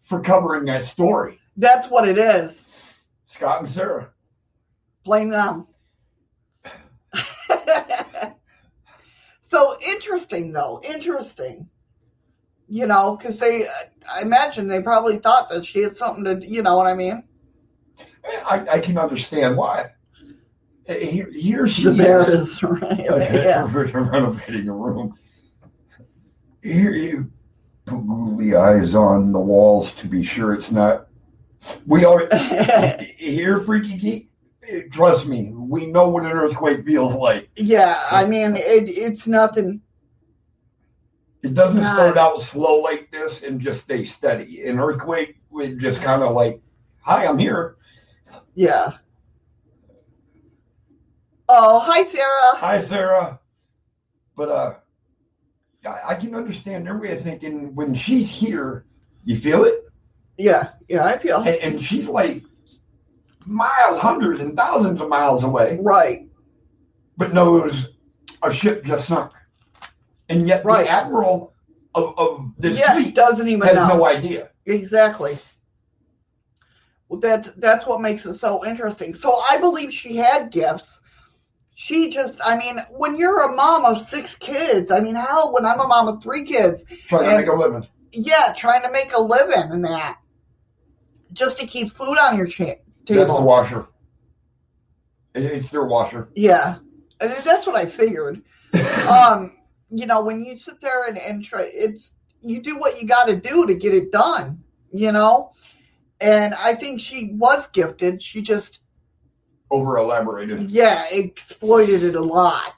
for 0.02 0.20
covering 0.20 0.66
that 0.66 0.84
story. 0.84 1.40
That's 1.56 1.90
what 1.90 2.10
it 2.10 2.18
is. 2.18 2.68
Scott 3.26 3.60
and 3.62 3.70
Sarah. 3.70 4.10
Blame 5.06 5.30
them. 5.30 5.66
so 9.44 9.78
interesting, 9.88 10.52
though. 10.52 10.82
Interesting. 10.84 11.70
You 12.68 12.86
know, 12.86 13.16
because 13.16 13.40
they, 13.40 13.66
I 14.14 14.24
imagine 14.24 14.68
they 14.68 14.82
probably 14.82 15.20
thought 15.20 15.50
that 15.50 15.66
she 15.66 15.84
had 15.84 15.96
something 15.96 16.26
to, 16.26 16.46
you 16.46 16.64
know 16.64 16.76
what 16.76 16.86
I 16.86 16.96
mean? 16.96 17.29
I, 18.26 18.66
I 18.74 18.80
can 18.80 18.98
understand 18.98 19.58
why. 19.58 19.92
Here, 20.88 21.30
here 21.32 21.68
she 21.68 21.84
The 21.86 21.94
bear 21.94 22.22
is. 22.22 22.50
is 22.52 22.64
right. 22.64 23.00
Yeah. 23.34 23.64
renovating 23.72 24.70
a 24.70 24.74
room. 24.74 25.16
Here 26.64 26.92
you 26.94 27.32
put 27.86 28.06
googly 28.08 28.56
eyes 28.56 28.96
on 28.96 29.32
the 29.32 29.40
walls 29.40 29.94
to 29.96 30.08
be 30.08 30.26
sure 30.26 30.54
it's 30.54 30.72
not. 30.72 31.08
We 31.86 32.06
are 32.06 32.28
here, 33.18 33.62
freaky 33.62 33.98
geek. 33.98 34.30
Trust 34.92 35.26
me, 35.26 35.52
we 35.54 35.88
know 35.88 36.10
what 36.10 36.24
an 36.26 36.32
earthquake 36.32 36.86
feels 36.86 37.14
like. 37.16 37.50
yeah, 37.56 38.00
I 38.12 38.26
mean, 38.26 38.56
it, 38.56 38.88
it's 38.90 39.26
nothing. 39.26 39.82
It 41.42 41.54
doesn't 41.54 41.82
God. 41.82 41.94
start 41.94 42.18
out 42.18 42.42
slow 42.42 42.80
like 42.82 43.10
this 43.12 43.42
and 43.44 43.62
just 43.62 43.84
stay 43.84 44.06
steady. 44.06 44.68
An 44.68 44.80
earthquake 44.80 45.38
would 45.50 45.80
just 45.80 46.02
kind 46.02 46.22
of 46.22 46.34
like, 46.36 46.62
"Hi, 47.02 47.26
I'm 47.26 47.38
here. 47.40 47.78
Yeah. 48.56 48.94
Oh, 51.48 51.80
hi, 51.80 52.04
Sarah. 52.04 52.58
Hi, 52.58 52.80
Sarah." 52.80 53.40
But 54.36 54.50
uh, 54.50 54.74
I, 55.86 56.12
I 56.14 56.16
can 56.16 56.36
understand 56.36 56.86
their 56.86 56.98
way 56.98 57.16
of 57.18 57.24
thinking. 57.24 57.74
When 57.76 57.94
she's 57.96 58.30
here, 58.30 58.86
you 59.26 59.38
feel 59.40 59.64
it. 59.66 59.86
Yeah, 60.38 60.72
yeah, 60.88 61.04
I 61.06 61.18
feel 61.18 61.38
and, 61.38 61.48
and 61.58 61.84
she's 61.84 62.08
like 62.08 62.44
miles, 63.46 64.00
hundreds 64.00 64.40
and 64.42 64.56
thousands 64.56 65.02
of 65.02 65.10
miles 65.10 65.44
away, 65.44 65.78
right. 65.82 66.30
but 67.18 67.34
knows 67.34 67.88
a 68.44 68.54
ship 68.54 68.86
just 68.86 69.08
sunk. 69.08 69.32
And 70.30 70.48
yet 70.48 70.64
Right. 70.64 70.84
the 70.86 70.90
admiral 70.92 71.54
of, 71.96 72.18
of 72.18 72.52
this 72.58 72.80
Yeah, 72.80 72.94
fleet 72.94 73.16
doesn't 73.16 73.48
even 73.50 73.68
has 73.68 73.76
know. 73.76 73.98
no 73.98 74.06
idea. 74.06 74.50
Exactly. 74.66 75.38
That's 77.12 77.50
that's 77.56 77.88
what 77.88 78.02
makes 78.02 78.26
it 78.26 78.36
so 78.40 78.66
interesting. 78.66 79.16
So 79.16 79.36
I 79.50 79.58
believe 79.58 79.94
she 79.94 80.16
had 80.18 80.52
gifts. 80.52 81.00
She 81.74 82.10
just, 82.10 82.40
I 82.46 82.58
mean, 82.58 82.78
when 82.92 83.16
you're 83.16 83.42
a 83.50 83.56
mom 83.56 83.86
of 83.86 84.02
six 84.02 84.36
kids, 84.36 84.92
I 84.92 85.00
mean, 85.00 85.16
how? 85.16 85.54
When 85.54 85.66
I'm 85.66 85.80
a 85.80 85.88
mom 85.88 86.10
of 86.10 86.22
three 86.22 86.44
kids, 86.44 86.84
Trying 87.08 87.30
to 87.30 87.38
make 87.38 87.48
a 87.48 87.54
living. 87.54 87.88
yeah, 88.12 88.54
trying 88.56 88.82
to 88.82 88.92
make 88.92 89.14
a 89.14 89.22
living 89.22 89.72
and 89.72 89.86
that, 89.86 90.18
just 91.32 91.58
to 91.60 91.66
keep 91.66 91.94
food 91.96 92.18
on 92.18 92.38
your 92.38 92.48
cha- 92.48 92.66
That's 92.66 92.82
the 93.06 93.14
table. 93.16 93.44
washer. 93.44 93.88
It- 95.34 95.46
It's 95.46 95.70
their 95.70 95.86
washer. 95.86 96.28
Yeah, 96.36 96.80
and 97.22 97.32
that's 97.44 97.66
what 97.66 97.76
I 97.78 97.86
figured. 97.86 98.42
um, 99.08 99.52
you 99.90 100.06
know, 100.06 100.22
when 100.22 100.44
you 100.44 100.58
sit 100.58 100.82
there 100.82 101.06
and, 101.08 101.18
and 101.18 101.44
try, 101.44 101.70
it's 101.74 102.12
you 102.42 102.62
do 102.62 102.78
what 102.78 103.02
you 103.02 103.08
got 103.08 103.26
to 103.28 103.36
do 103.38 103.66
to 103.68 103.74
get 103.74 103.94
it 103.94 104.12
done, 104.12 104.64
you 104.92 105.12
know. 105.12 105.54
And 106.22 106.54
I 106.56 106.76
think 106.76 107.00
she 107.02 107.32
was 107.34 107.68
gifted. 107.68 108.22
She 108.22 108.42
just, 108.42 108.80
Over 109.72 109.98
elaborated. 109.98 110.70
yeah, 110.70 111.06
exploited 111.12 112.04
it 112.04 112.16
a 112.16 112.22
lot. 112.22 112.74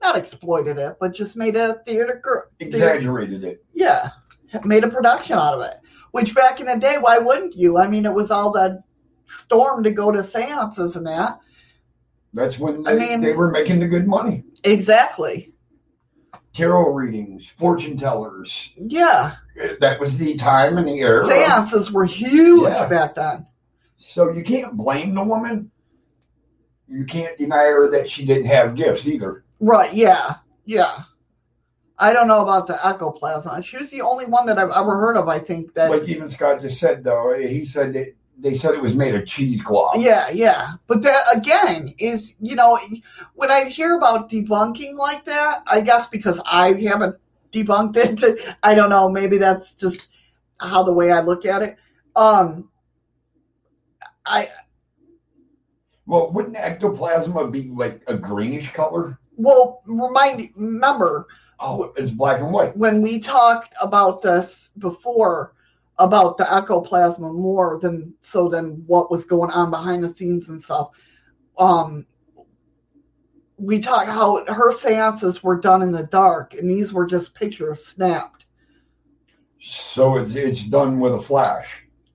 Not 0.00 0.16
exploited 0.16 0.78
it, 0.78 0.96
but 1.00 1.12
just 1.12 1.34
made 1.36 1.56
it 1.56 1.70
a 1.70 1.74
theater. 1.84 2.22
theater 2.22 2.48
Exaggerated 2.60 3.42
it. 3.44 3.64
yeah, 3.74 4.10
made 4.64 4.84
a 4.84 4.88
production 4.88 5.36
out 5.36 5.54
of 5.54 5.62
it. 5.62 5.74
Which 6.12 6.34
back 6.34 6.60
in 6.60 6.66
the 6.66 6.76
day, 6.76 6.96
why 7.00 7.18
wouldn't 7.18 7.56
you? 7.56 7.78
I 7.78 7.88
mean, 7.88 8.06
it 8.06 8.14
was 8.14 8.30
all 8.30 8.52
the 8.52 8.82
storm 9.26 9.82
to 9.82 9.90
go 9.90 10.10
to 10.12 10.22
seances 10.22 10.94
and 10.96 11.06
that. 11.06 11.38
That's 12.32 12.58
when 12.58 12.86
I 12.86 12.94
mean- 12.94 13.20
they 13.20 13.32
were 13.32 13.50
making 13.50 13.80
the 13.80 13.88
good 13.88 14.06
money. 14.06 14.44
Exactly. 14.64 15.52
Tarot 16.58 16.90
readings, 16.90 17.48
fortune 17.56 17.96
tellers. 17.96 18.72
Yeah. 18.76 19.36
That 19.78 20.00
was 20.00 20.18
the 20.18 20.34
time 20.34 20.76
and 20.76 20.88
the 20.88 20.98
era. 20.98 21.20
Seances 21.24 21.92
were 21.92 22.04
huge 22.04 22.62
Yeah. 22.72 22.88
back 22.88 23.14
then. 23.14 23.46
So 23.98 24.32
you 24.32 24.42
can't 24.42 24.76
blame 24.76 25.14
the 25.14 25.22
woman. 25.22 25.70
You 26.88 27.04
can't 27.04 27.38
deny 27.38 27.66
her 27.66 27.92
that 27.92 28.10
she 28.10 28.26
didn't 28.26 28.46
have 28.46 28.74
gifts 28.74 29.06
either. 29.06 29.44
Right, 29.60 29.94
yeah. 29.94 30.36
Yeah. 30.64 31.04
I 31.96 32.12
don't 32.12 32.26
know 32.26 32.42
about 32.42 32.66
the 32.66 32.74
ecoplasma. 32.74 33.62
She 33.62 33.76
was 33.76 33.90
the 33.90 34.02
only 34.02 34.26
one 34.26 34.46
that 34.46 34.58
I've 34.58 34.72
ever 34.72 34.98
heard 34.98 35.16
of, 35.16 35.28
I 35.28 35.38
think, 35.38 35.74
that. 35.74 35.90
Like 35.90 36.08
even 36.08 36.28
Scott 36.28 36.60
just 36.60 36.80
said, 36.80 37.04
though, 37.04 37.38
he 37.38 37.64
said 37.66 37.92
that 37.92 38.16
they 38.38 38.54
said 38.54 38.74
it 38.74 38.82
was 38.82 38.94
made 38.94 39.14
of 39.14 39.26
cheesecloth. 39.26 39.96
yeah, 39.98 40.30
yeah. 40.30 40.74
But 40.86 41.02
that, 41.02 41.24
again, 41.34 41.94
is, 41.98 42.34
you 42.40 42.54
know, 42.56 42.78
when 43.34 43.50
I 43.50 43.64
hear 43.64 43.96
about 43.96 44.30
debunking 44.30 44.94
like 44.96 45.24
that, 45.24 45.62
I 45.70 45.80
guess 45.80 46.06
because 46.06 46.40
I 46.46 46.72
haven't 46.74 47.16
debunked 47.52 47.96
it, 47.96 48.56
I 48.62 48.74
don't 48.74 48.90
know, 48.90 49.08
maybe 49.08 49.38
that's 49.38 49.72
just 49.74 50.08
how 50.60 50.82
the 50.84 50.92
way 50.92 51.10
I 51.10 51.20
look 51.20 51.44
at 51.46 51.62
it. 51.62 51.76
Um, 52.16 52.68
I, 54.26 54.48
Well, 56.06 56.32
wouldn't 56.32 56.56
ectoplasma 56.56 57.50
be 57.52 57.70
like 57.74 58.02
a 58.06 58.16
greenish 58.16 58.72
color? 58.72 59.18
well, 59.36 59.82
remind, 59.86 60.50
remember, 60.56 61.26
Oh, 61.60 61.92
it's 61.96 62.10
black 62.10 62.40
and 62.40 62.52
white. 62.52 62.76
when 62.76 63.02
we 63.02 63.18
talked 63.20 63.74
about 63.82 64.22
this 64.22 64.70
before 64.78 65.54
about 65.98 66.36
the 66.36 66.44
ecoplasma 66.44 67.32
more 67.34 67.78
than 67.82 68.14
so 68.20 68.48
than 68.48 68.84
what 68.86 69.10
was 69.10 69.24
going 69.24 69.50
on 69.50 69.70
behind 69.70 70.02
the 70.04 70.08
scenes 70.10 70.48
and 70.48 70.60
stuff 70.60 70.90
um 71.58 72.06
we 73.58 73.80
talked 73.80 74.08
how 74.10 74.44
her 74.46 74.72
seances 74.72 75.42
were 75.42 75.56
done 75.60 75.82
in 75.82 75.92
the 75.92 76.04
dark 76.04 76.54
and 76.54 76.70
these 76.70 76.92
were 76.92 77.06
just 77.06 77.34
pictures 77.34 77.84
snapped 77.86 78.46
So 79.60 80.16
it's 80.18 80.34
it's 80.34 80.64
done 80.64 81.00
with 81.00 81.14
a 81.14 81.20
flash. 81.22 81.68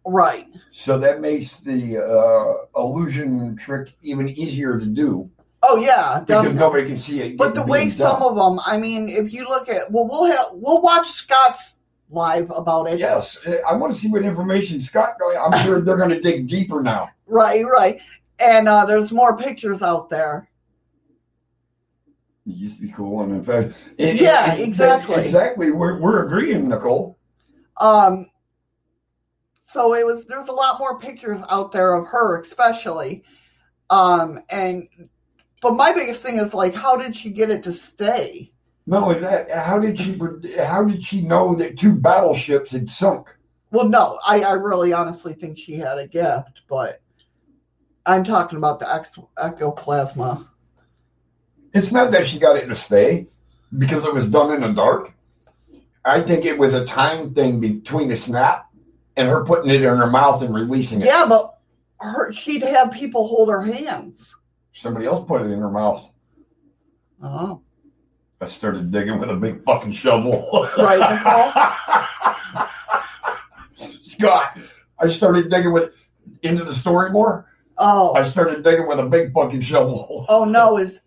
right 0.05 0.47
So 0.71 0.97
that 0.99 1.21
makes 1.21 1.57
the 1.57 1.97
uh, 1.99 2.79
illusion 2.79 3.55
trick 3.57 3.93
even 4.01 4.29
easier 4.29 4.79
to 4.79 4.85
do. 4.85 5.29
Oh 5.63 5.77
yeah, 5.77 6.21
because 6.25 6.53
nobody 6.53 6.87
can 6.87 6.99
see 6.99 7.21
it. 7.21 7.37
But 7.37 7.55
the 7.55 7.63
way 7.63 7.89
some 7.89 8.19
done. 8.19 8.21
of 8.21 8.35
them, 8.35 8.59
I 8.65 8.77
mean, 8.77 9.09
if 9.09 9.33
you 9.33 9.45
look 9.45 9.69
at, 9.69 9.91
well, 9.91 10.07
we'll 10.09 10.25
have, 10.25 10.47
we'll 10.53 10.81
watch 10.81 11.09
Scott's 11.11 11.77
live 12.09 12.51
about 12.51 12.89
it. 12.89 12.99
Yes, 12.99 13.37
I 13.67 13.73
want 13.75 13.93
to 13.93 13.99
see 13.99 14.07
what 14.09 14.23
information 14.23 14.83
Scott. 14.85 15.15
Going. 15.19 15.37
I'm 15.37 15.65
sure 15.65 15.81
they're 15.81 15.97
going 15.97 16.09
to 16.09 16.21
dig 16.21 16.47
deeper 16.47 16.81
now. 16.81 17.09
Right, 17.27 17.65
right. 17.65 17.99
And 18.39 18.67
uh, 18.67 18.85
there's 18.85 19.11
more 19.11 19.37
pictures 19.37 19.81
out 19.81 20.09
there. 20.09 20.49
It 22.45 22.55
used 22.55 22.75
to 22.77 22.81
be 22.83 22.91
cool, 22.91 23.21
and 23.23 23.31
in 23.33 23.43
fact, 23.43 23.73
it- 23.97 24.15
Yeah, 24.17 24.53
it- 24.53 24.67
exactly. 24.67 25.25
exactly. 25.25 25.71
We're 25.71 25.99
we're 25.99 26.25
agreeing, 26.25 26.67
Nicole. 26.67 27.17
Um, 27.77 28.25
so 29.63 29.95
it 29.95 30.05
was 30.05 30.27
there's 30.27 30.49
a 30.49 30.53
lot 30.53 30.77
more 30.79 30.99
pictures 30.99 31.41
out 31.49 31.71
there 31.71 31.93
of 31.95 32.05
her, 32.07 32.41
especially. 32.41 33.23
Um, 33.89 34.39
and 34.49 34.87
but 35.61 35.75
my 35.75 35.91
biggest 35.93 36.21
thing 36.21 36.37
is 36.37 36.53
like, 36.53 36.73
how 36.73 36.95
did 36.97 37.15
she 37.15 37.29
get 37.29 37.49
it 37.49 37.63
to 37.63 37.73
stay? 37.73 38.51
Not 38.85 39.03
only 39.03 39.19
that, 39.19 39.49
how 39.51 39.79
did 39.79 39.99
she 39.99 40.19
how 40.59 40.83
did 40.83 41.05
she 41.05 41.21
know 41.21 41.55
that 41.55 41.79
two 41.79 41.93
battleships 41.93 42.71
had 42.71 42.89
sunk? 42.89 43.27
Well, 43.71 43.87
no, 43.87 44.19
I, 44.27 44.41
I 44.43 44.51
really 44.53 44.93
honestly 44.93 45.33
think 45.33 45.57
she 45.57 45.73
had 45.75 45.97
a 45.97 46.07
gift, 46.07 46.61
but 46.69 47.01
I'm 48.05 48.23
talking 48.23 48.57
about 48.57 48.79
the 48.79 48.93
ex- 48.93 49.09
ectoplasma. 49.37 50.47
It's 51.73 51.91
not 51.91 52.11
that 52.11 52.27
she 52.27 52.37
got 52.37 52.57
it 52.57 52.67
to 52.67 52.75
stay 52.75 53.27
because 53.77 54.05
it 54.05 54.13
was 54.13 54.29
done 54.29 54.53
in 54.53 54.61
the 54.61 54.73
dark. 54.73 55.13
I 56.05 56.21
think 56.21 56.45
it 56.45 56.57
was 56.57 56.73
a 56.73 56.85
time 56.85 57.33
thing 57.33 57.59
between 57.59 58.09
the 58.09 58.17
snap 58.17 58.69
and 59.15 59.29
her 59.29 59.43
putting 59.45 59.71
it 59.71 59.81
in 59.81 59.97
her 59.97 60.09
mouth 60.09 60.41
and 60.41 60.53
releasing 60.53 61.01
it. 61.01 61.05
Yeah, 61.05 61.25
but 61.27 61.57
her 61.99 62.33
she'd 62.33 62.61
have 62.63 62.91
people 62.91 63.27
hold 63.27 63.49
her 63.49 63.61
hands. 63.61 64.35
Somebody 64.75 65.05
else 65.05 65.25
put 65.27 65.41
it 65.41 65.49
in 65.49 65.59
her 65.59 65.71
mouth. 65.71 66.09
Oh, 67.23 67.61
I 68.43 68.47
started 68.47 68.91
digging 68.91 69.19
with 69.19 69.29
a 69.29 69.35
big 69.35 69.63
fucking 69.63 69.93
shovel. 69.93 70.67
Right, 70.77 70.99
Nicole? 70.99 71.53
Scott, 74.03 74.59
I 74.99 75.07
started 75.07 75.49
digging 75.49 75.71
with 75.71 75.91
into 76.41 76.65
the 76.65 76.75
story 76.75 77.09
more. 77.11 77.47
oh, 77.77 78.13
I 78.15 78.29
started 78.29 78.61
digging 78.61 78.85
with 78.85 78.99
a 78.99 79.05
big 79.05 79.31
fucking 79.31 79.61
shovel. 79.61 80.25
oh 80.27 80.43
no! 80.43 80.77
Is 80.77 80.99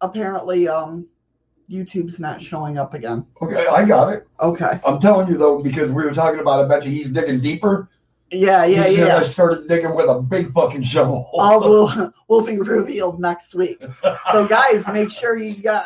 apparently 0.00 0.66
um, 0.66 1.06
YouTube's 1.70 2.18
not 2.18 2.42
showing 2.42 2.78
up 2.78 2.94
again. 2.94 3.24
Okay, 3.40 3.64
I 3.64 3.84
got 3.84 4.12
it. 4.12 4.26
Okay. 4.40 4.80
I'm 4.84 4.98
telling 4.98 5.28
you 5.28 5.38
though, 5.38 5.60
because 5.60 5.92
we 5.92 6.02
were 6.02 6.14
talking 6.14 6.40
about. 6.40 6.64
I 6.64 6.68
bet 6.68 6.84
you 6.84 6.90
he's 6.90 7.10
digging 7.10 7.40
deeper. 7.40 7.88
Yeah, 8.32 8.64
yeah, 8.64 8.82
said 8.86 9.22
I 9.22 9.24
started 9.24 9.68
digging 9.68 9.94
with 9.94 10.08
a 10.08 10.20
big 10.20 10.52
fucking 10.52 10.82
shovel. 10.82 11.30
All 11.34 11.60
will 11.60 12.12
will 12.26 12.42
be 12.42 12.58
revealed 12.58 13.20
next 13.20 13.54
week. 13.54 13.80
So 14.32 14.48
guys, 14.48 14.84
make 14.88 15.12
sure 15.12 15.38
you 15.38 15.54
got 15.62 15.84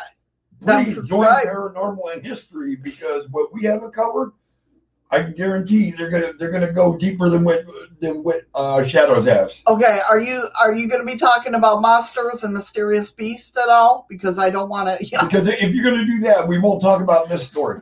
Please 0.61 1.07
join 1.07 1.25
paranormal 1.25 2.13
and 2.13 2.25
history 2.25 2.75
because 2.75 3.27
what 3.29 3.51
we 3.53 3.63
haven't 3.63 3.93
covered, 3.93 4.31
I 5.09 5.23
can 5.23 5.33
guarantee 5.33 5.91
they're 5.91 6.09
gonna 6.09 6.33
they're 6.33 6.51
gonna 6.51 6.71
go 6.71 6.95
deeper 6.97 7.29
than 7.29 7.43
what 7.43 7.65
than 7.99 8.23
what 8.23 8.43
uh, 8.53 8.85
Shadows 8.85 9.25
has. 9.25 9.61
Okay, 9.67 9.99
are 10.09 10.19
you 10.19 10.47
are 10.59 10.75
you 10.75 10.87
going 10.87 11.01
to 11.01 11.11
be 11.11 11.17
talking 11.17 11.55
about 11.55 11.81
monsters 11.81 12.43
and 12.43 12.53
mysterious 12.53 13.11
beasts 13.11 13.57
at 13.57 13.69
all? 13.69 14.05
Because 14.09 14.37
I 14.37 14.49
don't 14.49 14.69
want 14.69 14.87
to. 14.87 15.05
Yeah. 15.11 15.25
Because 15.25 15.47
if 15.47 15.73
you're 15.73 15.83
gonna 15.83 16.05
do 16.05 16.19
that, 16.21 16.47
we 16.47 16.59
won't 16.59 16.81
talk 16.81 17.01
about 17.01 17.27
this 17.27 17.45
story. 17.45 17.81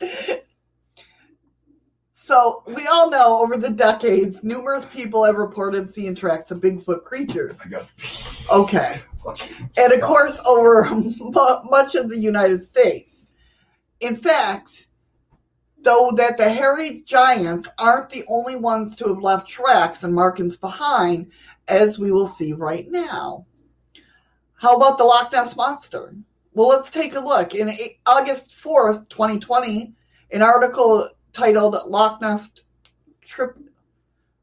So 2.26 2.62
we 2.66 2.86
all 2.86 3.10
know 3.10 3.42
over 3.42 3.58
the 3.58 3.68
decades, 3.68 4.42
numerous 4.42 4.86
people 4.86 5.24
have 5.24 5.36
reported 5.36 5.92
seeing 5.92 6.14
tracks 6.14 6.50
of 6.50 6.58
Bigfoot 6.58 7.04
creatures. 7.04 7.54
Okay, 8.50 9.02
and 9.76 9.92
of 9.92 10.00
course 10.00 10.38
over 10.44 10.84
much 11.64 11.94
of 11.94 12.08
the 12.08 12.18
United 12.18 12.62
States. 12.62 13.26
In 14.00 14.16
fact, 14.16 14.86
though 15.84 16.12
that 16.16 16.36
the 16.36 16.48
hairy 16.48 17.02
giants 17.06 17.68
aren't 17.78 18.10
the 18.10 18.24
only 18.28 18.56
ones 18.56 18.96
to 18.96 19.08
have 19.08 19.22
left 19.22 19.48
tracks 19.48 20.02
and 20.02 20.14
markings 20.14 20.56
behind, 20.56 21.30
as 21.68 21.98
we 21.98 22.10
will 22.10 22.26
see 22.26 22.52
right 22.52 22.90
now. 22.90 23.46
How 24.54 24.76
about 24.76 24.98
the 24.98 25.04
Loch 25.04 25.32
Ness 25.32 25.56
Monster? 25.56 26.14
Well, 26.54 26.68
let's 26.68 26.90
take 26.90 27.14
a 27.14 27.20
look. 27.20 27.54
In 27.54 27.70
August 28.06 28.50
4th, 28.62 29.08
2020, 29.10 29.92
an 30.32 30.42
article 30.42 31.08
titled 31.32 31.76
Loch 31.86 32.20
Ness 32.20 32.48
Trip. 33.22 33.58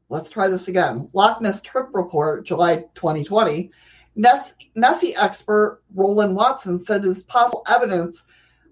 Let's 0.08 0.28
try 0.28 0.46
this 0.48 0.68
again. 0.68 1.08
Loch 1.12 1.40
Ness 1.40 1.60
Trip 1.62 1.88
Report, 1.92 2.44
July 2.46 2.84
2020. 2.94 3.70
Ness, 4.14 4.54
Nessie 4.74 5.14
expert 5.16 5.82
Roland 5.94 6.34
Watson 6.34 6.78
said 6.78 7.02
there's 7.02 7.22
possible 7.22 7.64
evidence 7.70 8.22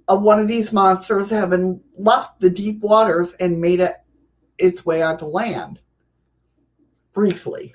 of 0.08 0.22
one 0.22 0.38
of 0.38 0.48
these 0.48 0.72
monsters 0.72 1.30
having 1.30 1.80
left 1.96 2.40
the 2.40 2.50
deep 2.50 2.80
waters 2.80 3.32
and 3.34 3.60
made 3.60 3.80
it 3.80 3.94
its 4.58 4.84
way 4.84 5.02
onto 5.02 5.24
land. 5.24 5.78
Briefly. 7.12 7.74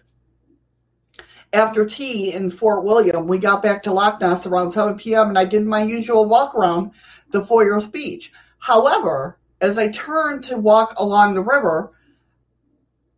After 1.53 1.85
tea 1.85 2.33
in 2.33 2.51
Fort 2.51 2.83
William, 2.83 3.27
we 3.27 3.37
got 3.37 3.63
back 3.63 3.81
to 3.83 3.93
Loch 3.93 4.19
Ness 4.19 4.45
around 4.45 4.71
7 4.71 4.97
p.m. 4.97 5.29
and 5.29 5.39
I 5.39 5.45
did 5.45 5.65
my 5.65 5.83
usual 5.83 6.25
walk 6.25 6.53
around 6.53 6.91
the 7.31 7.45
Foyers 7.45 7.87
Beach. 7.87 8.31
However, 8.59 9.39
as 9.61 9.77
I 9.77 9.89
turned 9.89 10.43
to 10.45 10.57
walk 10.57 10.95
along 10.97 11.33
the 11.33 11.41
river, 11.41 11.93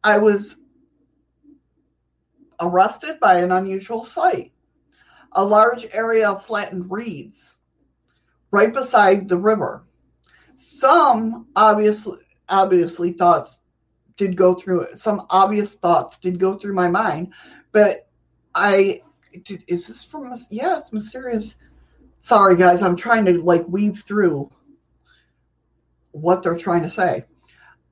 I 0.03 0.19
was 0.19 0.55
arrested 2.59 3.19
by 3.19 3.39
an 3.39 3.51
unusual 3.51 4.05
sight. 4.05 4.51
A 5.33 5.43
large 5.43 5.85
area 5.93 6.29
of 6.29 6.45
flattened 6.45 6.89
reeds 6.89 7.55
right 8.51 8.73
beside 8.73 9.27
the 9.27 9.37
river. 9.37 9.83
Some 10.55 11.47
obviously 11.55 12.19
obviously 12.49 13.11
thoughts 13.11 13.59
did 14.15 14.35
go 14.35 14.55
through 14.55 14.81
it. 14.81 14.99
Some 14.99 15.21
obvious 15.29 15.75
thoughts 15.75 16.17
did 16.17 16.39
go 16.39 16.57
through 16.57 16.73
my 16.73 16.87
mind, 16.87 17.33
but 17.71 18.07
I 18.55 19.01
did, 19.43 19.63
is 19.67 19.87
this 19.87 20.03
from 20.03 20.33
yes, 20.49 20.91
mysterious. 20.91 21.55
Sorry 22.21 22.55
guys, 22.55 22.81
I'm 22.81 22.95
trying 22.95 23.25
to 23.25 23.41
like 23.41 23.67
weave 23.67 24.03
through 24.07 24.49
what 26.11 26.41
they're 26.41 26.57
trying 26.57 26.81
to 26.81 26.89
say. 26.89 27.25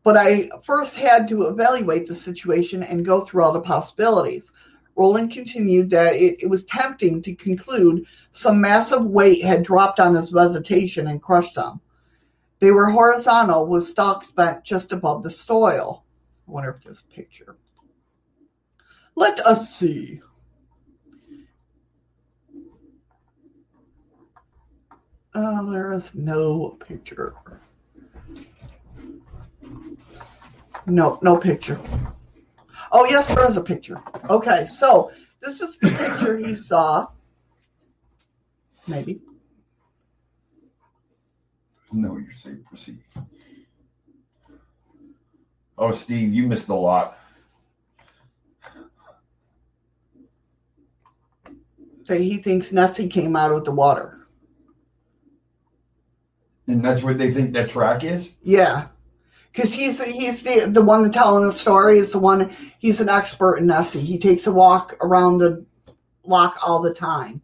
But 0.06 0.18
I 0.18 0.52
first 0.64 0.96
had 0.96 1.28
to 1.30 1.48
evaluate 1.48 2.08
the 2.08 2.14
situation 2.14 2.84
and 2.84 3.04
go 3.04 3.26
through 3.26 3.42
all 3.44 3.52
the 3.52 3.60
possibilities. 3.60 4.52
Roland 4.96 5.32
continued 5.32 5.90
that 5.90 6.14
it, 6.14 6.44
it 6.44 6.48
was 6.48 6.64
tempting 6.66 7.24
to 7.24 7.34
conclude 7.34 8.06
some 8.32 8.62
massive 8.62 9.04
weight 9.04 9.44
had 9.44 9.64
dropped 9.64 10.00
on 10.00 10.14
his 10.14 10.30
vegetation 10.30 11.08
and 11.08 11.24
crushed 11.24 11.56
them. 11.56 11.82
They 12.60 12.70
were 12.70 12.92
horizontal 12.92 13.66
with 13.66 13.88
stalks 13.88 14.30
bent 14.30 14.64
just 14.64 14.92
above 14.92 15.24
the 15.24 15.32
soil. 15.32 16.06
I 16.48 16.52
wonder 16.52 16.70
if 16.70 16.84
there's 16.84 17.02
a 17.02 17.14
picture. 17.16 17.58
Let 19.16 19.40
us 19.40 19.74
see. 19.76 20.22
Oh, 25.34 25.72
there 25.72 25.92
is 25.94 26.14
no 26.14 26.78
picture. 26.88 27.34
No, 30.86 31.20
no 31.22 31.38
picture. 31.38 31.80
Oh, 32.92 33.06
yes, 33.06 33.28
there 33.28 33.50
is 33.50 33.58
a 33.58 33.62
picture. 33.62 34.02
Okay, 34.30 34.66
so 34.68 35.12
this 35.42 35.62
is 35.62 35.78
the 35.80 35.90
picture 35.90 36.38
he 36.38 36.56
saw. 36.56 37.08
Maybe. 38.88 39.22
No, 41.92 42.18
you're 42.18 42.34
safe. 42.44 42.64
Proceed. 42.70 43.00
Oh, 45.78 45.92
Steve, 45.92 46.34
you 46.34 46.48
missed 46.48 46.70
a 46.70 46.76
lot. 46.76 47.18
That 52.06 52.22
he 52.22 52.38
thinks 52.38 52.72
Nessie 52.72 53.08
came 53.08 53.36
out 53.36 53.52
of 53.52 53.64
the 53.66 53.72
water. 53.72 54.28
And 56.68 56.84
that's 56.84 57.04
what 57.04 57.18
they 57.18 57.34
think 57.34 57.54
that 57.54 57.72
track 57.72 58.04
is? 58.04 58.30
Yeah. 58.44 58.88
Because 59.56 59.72
he's 59.72 60.04
he's 60.04 60.44
the 60.44 60.70
the 60.70 60.82
one 60.82 61.10
telling 61.12 61.46
the 61.46 61.54
story 61.54 61.98
is 61.98 62.12
the 62.12 62.20
one 62.20 62.50
he's 62.80 63.00
an 63.00 63.08
expert 63.08 63.56
in 63.56 63.68
Nessie. 63.68 64.02
He 64.02 64.20
takes 64.20 64.48
a 64.48 64.52
walk 64.52 64.98
around 65.02 65.38
the 65.38 65.66
lock 66.26 66.58
all 66.62 66.82
the 66.82 66.94
time. 66.94 67.42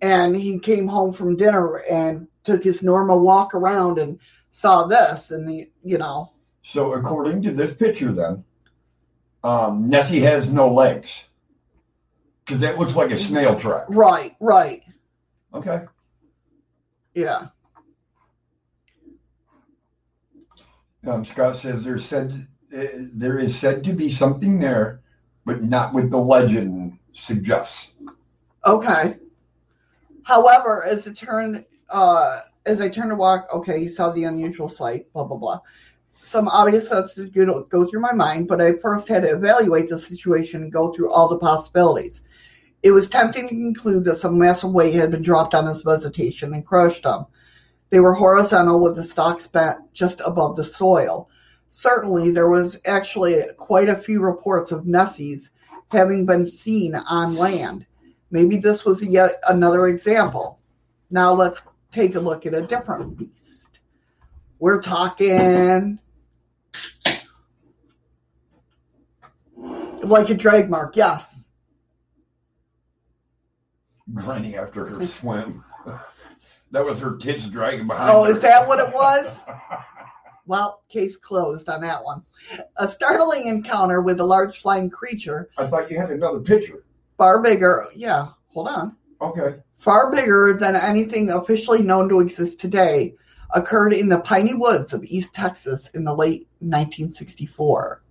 And 0.00 0.34
he 0.34 0.58
came 0.58 0.86
home 0.88 1.12
from 1.12 1.36
dinner 1.36 1.82
and 1.90 2.28
took 2.44 2.62
his 2.64 2.82
normal 2.82 3.20
walk 3.20 3.54
around 3.54 3.98
and 3.98 4.18
saw 4.50 4.86
this 4.86 5.30
and 5.30 5.48
the, 5.48 5.68
you 5.84 5.98
know 5.98 6.32
So 6.62 6.94
according 6.94 7.42
to 7.42 7.52
this 7.52 7.74
picture 7.74 8.12
then, 8.12 8.44
um, 9.44 9.90
Nessie 9.90 10.20
has 10.20 10.50
no 10.50 10.68
legs. 10.72 11.24
Because 12.44 12.60
that 12.60 12.78
looks 12.78 12.94
like 12.94 13.10
a 13.10 13.18
snail 13.18 13.58
track. 13.58 13.86
right, 13.88 14.34
right. 14.40 14.84
Okay. 15.52 15.82
Yeah. 17.14 17.48
Um, 21.06 21.24
Scott 21.24 21.56
says 21.56 21.84
there's 21.84 22.04
said 22.04 22.46
uh, 22.76 22.84
there 23.14 23.38
is 23.38 23.56
said 23.58 23.84
to 23.84 23.92
be 23.92 24.10
something 24.10 24.58
there, 24.58 25.00
but 25.44 25.62
not 25.62 25.94
what 25.94 26.10
the 26.10 26.18
legend 26.18 26.98
suggests. 27.14 27.88
Okay. 28.64 29.16
However, 30.24 30.84
as 30.84 31.06
it 31.06 31.16
turned, 31.16 31.64
uh, 31.90 32.40
as 32.66 32.80
I 32.80 32.88
turned 32.88 33.10
to 33.10 33.16
walk, 33.16 33.46
okay, 33.54 33.78
he 33.78 33.88
saw 33.88 34.10
the 34.10 34.24
unusual 34.24 34.68
sight, 34.68 35.12
blah 35.12 35.24
blah 35.24 35.36
blah. 35.36 35.60
Some 36.24 36.48
obvious 36.48 36.88
thoughts 36.88 37.14
did 37.14 37.32
go 37.34 37.88
through 37.88 38.00
my 38.00 38.12
mind, 38.12 38.48
but 38.48 38.60
I 38.60 38.72
first 38.72 39.06
had 39.06 39.22
to 39.22 39.30
evaluate 39.30 39.88
the 39.88 39.98
situation 39.98 40.62
and 40.62 40.72
go 40.72 40.92
through 40.92 41.12
all 41.12 41.28
the 41.28 41.38
possibilities. 41.38 42.22
It 42.82 42.90
was 42.90 43.08
tempting 43.08 43.48
to 43.48 43.54
conclude 43.54 44.04
that 44.04 44.18
some 44.18 44.36
massive 44.36 44.72
weight 44.72 44.94
had 44.94 45.12
been 45.12 45.22
dropped 45.22 45.54
on 45.54 45.66
his 45.66 45.82
vegetation 45.82 46.52
and 46.52 46.66
crushed 46.66 47.04
them. 47.04 47.26
They 47.90 48.00
were 48.00 48.14
horizontal 48.14 48.80
with 48.80 48.96
the 48.96 49.04
stalks 49.04 49.46
bent 49.46 49.78
just 49.92 50.20
above 50.26 50.56
the 50.56 50.64
soil. 50.64 51.28
Certainly, 51.68 52.30
there 52.30 52.48
was 52.48 52.80
actually 52.86 53.42
quite 53.56 53.88
a 53.88 53.96
few 53.96 54.20
reports 54.20 54.72
of 54.72 54.84
Nessies 54.84 55.48
having 55.88 56.26
been 56.26 56.46
seen 56.46 56.94
on 56.94 57.36
land. 57.36 57.86
Maybe 58.30 58.56
this 58.56 58.84
was 58.84 59.02
yet 59.02 59.34
another 59.48 59.86
example. 59.86 60.58
Now 61.10 61.32
let's 61.32 61.60
take 61.92 62.16
a 62.16 62.20
look 62.20 62.44
at 62.46 62.54
a 62.54 62.62
different 62.62 63.16
beast. 63.16 63.78
We're 64.58 64.82
talking 64.82 66.00
like 70.02 70.30
a 70.30 70.34
drag 70.34 70.70
mark, 70.70 70.96
yes. 70.96 71.50
Running 74.08 74.56
after 74.56 74.86
her 74.86 75.06
swim. 75.06 75.64
That 76.72 76.84
was 76.84 76.98
her 77.00 77.12
kids 77.16 77.46
dragging 77.48 77.86
behind. 77.86 78.10
Oh, 78.10 78.24
her. 78.24 78.32
is 78.32 78.40
that 78.40 78.66
what 78.66 78.78
it 78.80 78.92
was? 78.92 79.44
Well, 80.48 80.82
case 80.88 81.16
closed 81.16 81.68
on 81.68 81.80
that 81.80 82.04
one. 82.04 82.22
A 82.76 82.86
startling 82.86 83.48
encounter 83.48 84.00
with 84.00 84.20
a 84.20 84.24
large 84.24 84.62
flying 84.62 84.88
creature, 84.88 85.50
I 85.58 85.66
thought 85.66 85.90
you 85.90 85.98
had 85.98 86.12
another 86.12 86.38
picture. 86.38 86.84
far 87.18 87.42
bigger. 87.42 87.86
Yeah, 87.96 88.28
hold 88.46 88.68
on. 88.68 88.96
Okay. 89.20 89.56
far 89.78 90.08
bigger 90.12 90.56
than 90.56 90.76
anything 90.76 91.30
officially 91.30 91.82
known 91.82 92.08
to 92.10 92.20
exist 92.20 92.60
today, 92.60 93.14
occurred 93.56 93.92
in 93.92 94.08
the 94.08 94.20
piney 94.20 94.54
woods 94.54 94.92
of 94.92 95.02
East 95.02 95.34
Texas 95.34 95.90
in 95.94 96.04
the 96.04 96.14
late 96.14 96.46
1964. 96.60 98.02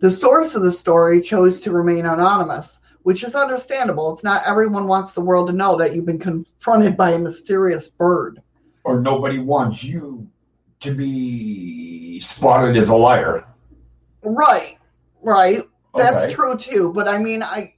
The 0.00 0.10
source 0.10 0.56
of 0.56 0.62
the 0.62 0.72
story 0.72 1.20
chose 1.22 1.60
to 1.60 1.70
remain 1.70 2.04
anonymous, 2.06 2.80
which 3.08 3.24
is 3.24 3.34
understandable. 3.34 4.12
It's 4.12 4.22
not 4.22 4.46
everyone 4.46 4.86
wants 4.86 5.14
the 5.14 5.22
world 5.22 5.48
to 5.48 5.54
know 5.54 5.78
that 5.78 5.94
you've 5.94 6.04
been 6.04 6.18
confronted 6.18 6.94
by 6.94 7.12
a 7.12 7.18
mysterious 7.18 7.88
bird. 7.88 8.42
Or 8.84 9.00
nobody 9.00 9.38
wants 9.38 9.82
you 9.82 10.28
to 10.80 10.94
be 10.94 12.20
spotted 12.20 12.76
as 12.76 12.90
a 12.90 12.94
liar. 12.94 13.46
Right, 14.22 14.76
right. 15.22 15.62
That's 15.96 16.24
Okay. 16.24 16.34
true 16.34 16.58
too. 16.58 16.92
But 16.92 17.08
I 17.08 17.16
mean, 17.16 17.42
I 17.42 17.72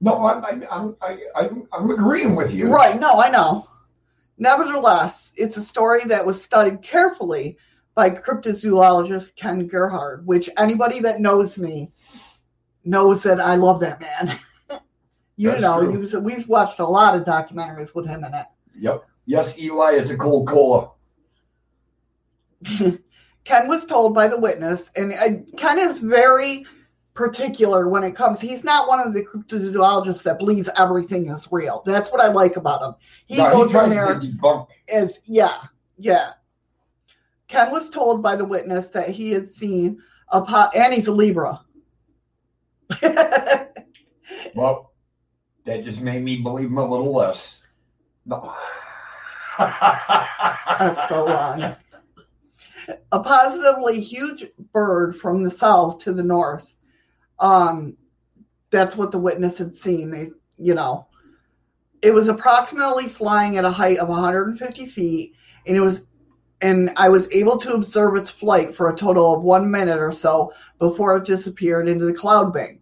No, 0.00 0.26
I'm 0.26 0.64
I'm 0.68 0.96
I'm 1.36 1.68
I'm 1.72 1.90
agreeing 1.92 2.34
with 2.34 2.52
you. 2.52 2.70
Right, 2.72 2.98
no, 2.98 3.20
I 3.20 3.30
know. 3.30 3.68
Nevertheless, 4.36 5.32
it's 5.36 5.56
a 5.56 5.62
story 5.62 6.00
that 6.06 6.26
was 6.26 6.42
studied 6.42 6.82
carefully 6.82 7.56
by 7.94 8.10
cryptozoologist 8.10 9.36
Ken 9.36 9.68
Gerhard, 9.68 10.26
which 10.26 10.50
anybody 10.56 10.98
that 10.98 11.20
knows 11.20 11.56
me 11.56 11.92
knows 12.84 13.22
that 13.22 13.40
I 13.40 13.54
love 13.56 13.80
that 13.80 14.00
man. 14.00 14.38
you 15.36 15.50
That's 15.50 15.62
know, 15.62 15.80
true. 15.80 15.90
he 15.92 15.96
was, 15.98 16.14
we've 16.14 16.48
watched 16.48 16.78
a 16.80 16.86
lot 16.86 17.14
of 17.16 17.24
documentaries 17.24 17.94
with 17.94 18.06
him 18.06 18.24
in 18.24 18.34
it. 18.34 18.46
Yep. 18.78 19.04
Yes, 19.26 19.56
Eli, 19.58 19.92
it's 19.92 20.10
a 20.10 20.16
cold 20.16 20.48
cola. 20.48 20.90
Ken 23.44 23.68
was 23.68 23.86
told 23.86 24.14
by 24.14 24.28
the 24.28 24.38
witness, 24.38 24.90
and 24.96 25.12
uh, 25.12 25.42
Ken 25.56 25.78
is 25.78 25.98
very 25.98 26.64
particular 27.14 27.88
when 27.88 28.02
it 28.04 28.14
comes. 28.16 28.40
He's 28.40 28.64
not 28.64 28.88
one 28.88 29.00
of 29.00 29.12
the 29.12 29.24
cryptozoologists 29.24 30.22
that 30.22 30.38
believes 30.38 30.68
everything 30.78 31.28
is 31.28 31.48
real. 31.50 31.82
That's 31.84 32.10
what 32.10 32.20
I 32.20 32.28
like 32.28 32.56
about 32.56 32.82
him. 32.82 32.94
He 33.26 33.38
No, 33.38 33.50
goes 33.50 33.70
tries 33.72 33.84
in 33.84 33.90
there. 33.90 34.20
debunk. 34.20 34.68
yeah, 35.26 35.54
yeah. 35.98 36.30
Ken 37.48 37.70
was 37.70 37.90
told 37.90 38.22
by 38.22 38.36
the 38.36 38.44
witness 38.44 38.88
that 38.88 39.08
he 39.10 39.30
had 39.32 39.46
seen 39.46 40.00
a 40.28 40.40
pot, 40.40 40.74
and 40.74 40.94
he's 40.94 41.08
a 41.08 41.12
Libra. 41.12 41.60
Well, 44.54 44.92
that 45.64 45.84
just 45.84 46.00
made 46.00 46.22
me 46.22 46.42
believe 46.42 46.66
him 46.66 46.78
a 46.78 46.88
little 46.88 47.14
less. 47.14 47.56
No. 48.26 48.54
That's 49.58 51.08
so 51.08 51.26
wrong. 51.26 51.74
A 53.12 53.22
positively 53.22 54.00
huge 54.00 54.46
bird 54.72 55.16
from 55.16 55.42
the 55.42 55.50
south 55.50 56.00
to 56.00 56.12
the 56.12 56.22
north. 56.22 56.76
Um, 57.38 57.96
that's 58.70 58.96
what 58.96 59.12
the 59.12 59.18
witness 59.18 59.58
had 59.58 59.74
seen. 59.74 60.10
They, 60.10 60.30
you 60.58 60.74
know, 60.74 61.06
it 62.00 62.12
was 62.12 62.28
approximately 62.28 63.08
flying 63.08 63.56
at 63.56 63.64
a 63.64 63.70
height 63.70 63.98
of 63.98 64.08
150 64.08 64.86
feet, 64.86 65.34
and 65.66 65.76
it 65.76 65.80
was, 65.80 66.06
and 66.60 66.90
I 66.96 67.08
was 67.08 67.28
able 67.32 67.58
to 67.58 67.74
observe 67.74 68.16
its 68.16 68.30
flight 68.30 68.74
for 68.74 68.90
a 68.90 68.96
total 68.96 69.34
of 69.34 69.42
one 69.42 69.70
minute 69.70 69.98
or 69.98 70.12
so 70.12 70.52
before 70.78 71.16
it 71.16 71.24
disappeared 71.24 71.88
into 71.88 72.04
the 72.04 72.14
cloud 72.14 72.52
bank. 72.52 72.81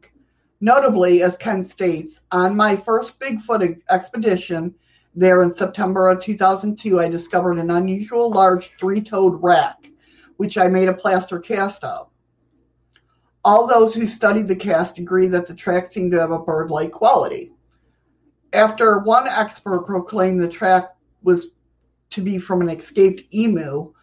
Notably, 0.60 1.22
as 1.22 1.38
Ken 1.38 1.64
states, 1.64 2.20
on 2.30 2.54
my 2.54 2.76
first 2.76 3.18
Bigfoot 3.18 3.80
expedition 3.88 4.74
there 5.14 5.42
in 5.42 5.50
September 5.50 6.10
of 6.10 6.22
2002, 6.22 7.00
I 7.00 7.08
discovered 7.08 7.58
an 7.58 7.70
unusual 7.70 8.30
large 8.30 8.70
three 8.78 9.02
toed 9.02 9.42
rack, 9.42 9.90
which 10.36 10.58
I 10.58 10.68
made 10.68 10.88
a 10.88 10.94
plaster 10.94 11.38
cast 11.38 11.82
of. 11.82 12.08
All 13.42 13.66
those 13.66 13.94
who 13.94 14.06
studied 14.06 14.48
the 14.48 14.56
cast 14.56 14.98
agree 14.98 15.26
that 15.28 15.46
the 15.46 15.54
track 15.54 15.86
seemed 15.90 16.12
to 16.12 16.20
have 16.20 16.30
a 16.30 16.38
bird 16.38 16.70
like 16.70 16.92
quality. 16.92 17.52
After 18.52 18.98
one 18.98 19.26
expert 19.28 19.86
proclaimed 19.86 20.42
the 20.42 20.48
track 20.48 20.94
was 21.22 21.46
to 22.10 22.20
be 22.20 22.38
from 22.38 22.60
an 22.60 22.68
escaped 22.68 23.22
emu, 23.34 23.94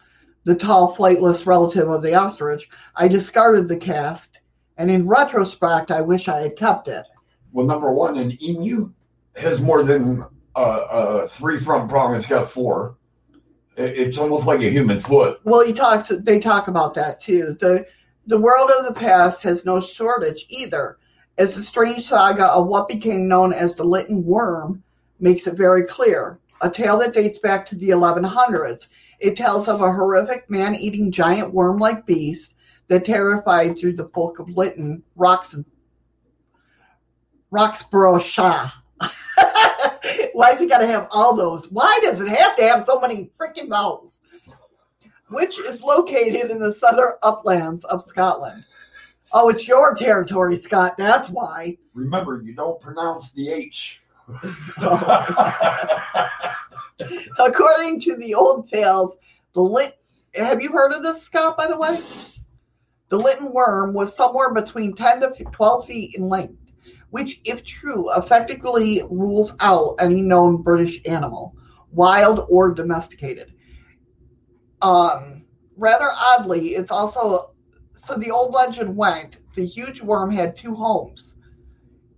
the 0.42 0.54
tall, 0.56 0.94
flightless 0.94 1.46
relative 1.46 1.88
of 1.88 2.02
the 2.02 2.14
ostrich, 2.14 2.68
I 2.96 3.06
discarded 3.06 3.68
the 3.68 3.76
cast, 3.76 4.37
and 4.78 4.90
in 4.90 5.06
retrospect, 5.06 5.90
I 5.90 6.00
wish 6.00 6.28
I 6.28 6.40
had 6.40 6.56
kept 6.56 6.88
it. 6.88 7.04
well, 7.52 7.66
number 7.66 7.92
one, 7.92 8.16
an 8.16 8.42
emu 8.42 8.90
has 9.36 9.60
more 9.60 9.82
than 9.82 10.24
uh, 10.56 10.58
uh, 10.58 11.28
three 11.28 11.58
front 11.58 11.90
prongs. 11.90 12.18
It's 12.18 12.28
got 12.28 12.50
four. 12.50 12.96
It's 13.76 14.18
almost 14.18 14.46
like 14.46 14.60
a 14.60 14.70
human 14.70 14.98
foot. 14.98 15.40
Well, 15.44 15.64
he 15.64 15.72
talks. 15.72 16.08
They 16.08 16.40
talk 16.40 16.68
about 16.68 16.94
that 16.94 17.20
too. 17.20 17.56
the 17.60 17.86
The 18.26 18.38
world 18.38 18.70
of 18.70 18.86
the 18.86 18.98
past 18.98 19.42
has 19.44 19.64
no 19.64 19.80
shortage 19.80 20.46
either, 20.48 20.98
as 21.38 21.54
the 21.54 21.62
strange 21.62 22.08
saga 22.08 22.46
of 22.46 22.66
what 22.66 22.88
became 22.88 23.28
known 23.28 23.52
as 23.52 23.74
the 23.74 23.84
Lytton 23.84 24.24
worm 24.24 24.82
makes 25.20 25.46
it 25.46 25.54
very 25.54 25.84
clear. 25.84 26.38
A 26.60 26.68
tale 26.68 26.98
that 26.98 27.14
dates 27.14 27.38
back 27.38 27.66
to 27.66 27.76
the 27.76 27.90
1100s. 27.90 28.88
It 29.20 29.36
tells 29.36 29.68
of 29.68 29.80
a 29.80 29.92
horrific 29.92 30.50
man-eating 30.50 31.12
giant 31.12 31.54
worm-like 31.54 32.04
beast 32.04 32.52
that 32.88 33.04
terrified 33.04 33.78
through 33.78 33.92
the 33.92 34.08
folk 34.08 34.38
of 34.38 34.48
Lytton, 34.56 35.02
Rox, 35.16 35.64
Roxborough 37.50 38.22
Shah. 38.22 38.70
Why's 40.32 40.58
he 40.58 40.66
got 40.66 40.78
to 40.78 40.86
have 40.86 41.08
all 41.10 41.34
those? 41.34 41.70
Why 41.70 41.98
does 42.02 42.20
it 42.20 42.28
have 42.28 42.56
to 42.56 42.62
have 42.62 42.86
so 42.86 42.98
many 43.00 43.30
freaking 43.38 43.68
vowels? 43.68 44.18
Which 45.28 45.58
is 45.58 45.82
located 45.82 46.50
in 46.50 46.58
the 46.58 46.74
southern 46.74 47.12
uplands 47.22 47.84
of 47.84 48.02
Scotland. 48.02 48.64
Oh, 49.32 49.50
it's 49.50 49.68
your 49.68 49.94
territory, 49.94 50.56
Scott. 50.56 50.96
That's 50.96 51.28
why. 51.28 51.76
Remember, 51.92 52.40
you 52.42 52.54
don't 52.54 52.80
pronounce 52.80 53.30
the 53.32 53.50
H. 53.50 54.00
According 57.38 58.00
to 58.00 58.16
the 58.16 58.34
old 58.34 58.70
tales, 58.70 59.12
the 59.54 59.60
lit. 59.60 59.98
Have 60.34 60.62
you 60.62 60.72
heard 60.72 60.92
of 60.92 61.02
this, 61.02 61.22
Scott? 61.22 61.56
By 61.56 61.66
the 61.66 61.76
way, 61.76 61.98
the 63.08 63.18
Lytton 63.18 63.52
worm 63.52 63.94
was 63.94 64.14
somewhere 64.14 64.52
between 64.52 64.94
ten 64.94 65.20
to 65.20 65.32
twelve 65.52 65.86
feet 65.86 66.14
in 66.16 66.28
length, 66.28 66.60
which, 67.10 67.40
if 67.44 67.64
true, 67.64 68.12
effectively 68.14 69.02
rules 69.08 69.54
out 69.60 69.96
any 69.98 70.22
known 70.22 70.62
British 70.62 71.00
animal, 71.06 71.54
wild 71.92 72.46
or 72.50 72.72
domesticated. 72.72 73.52
Um, 74.82 75.44
rather 75.76 76.10
oddly, 76.12 76.74
it's 76.74 76.90
also 76.90 77.54
so 77.96 78.16
the 78.16 78.30
old 78.30 78.52
legend 78.52 78.96
went 78.96 79.38
the 79.54 79.66
huge 79.66 80.00
worm 80.00 80.30
had 80.30 80.56
two 80.56 80.74
homes. 80.74 81.34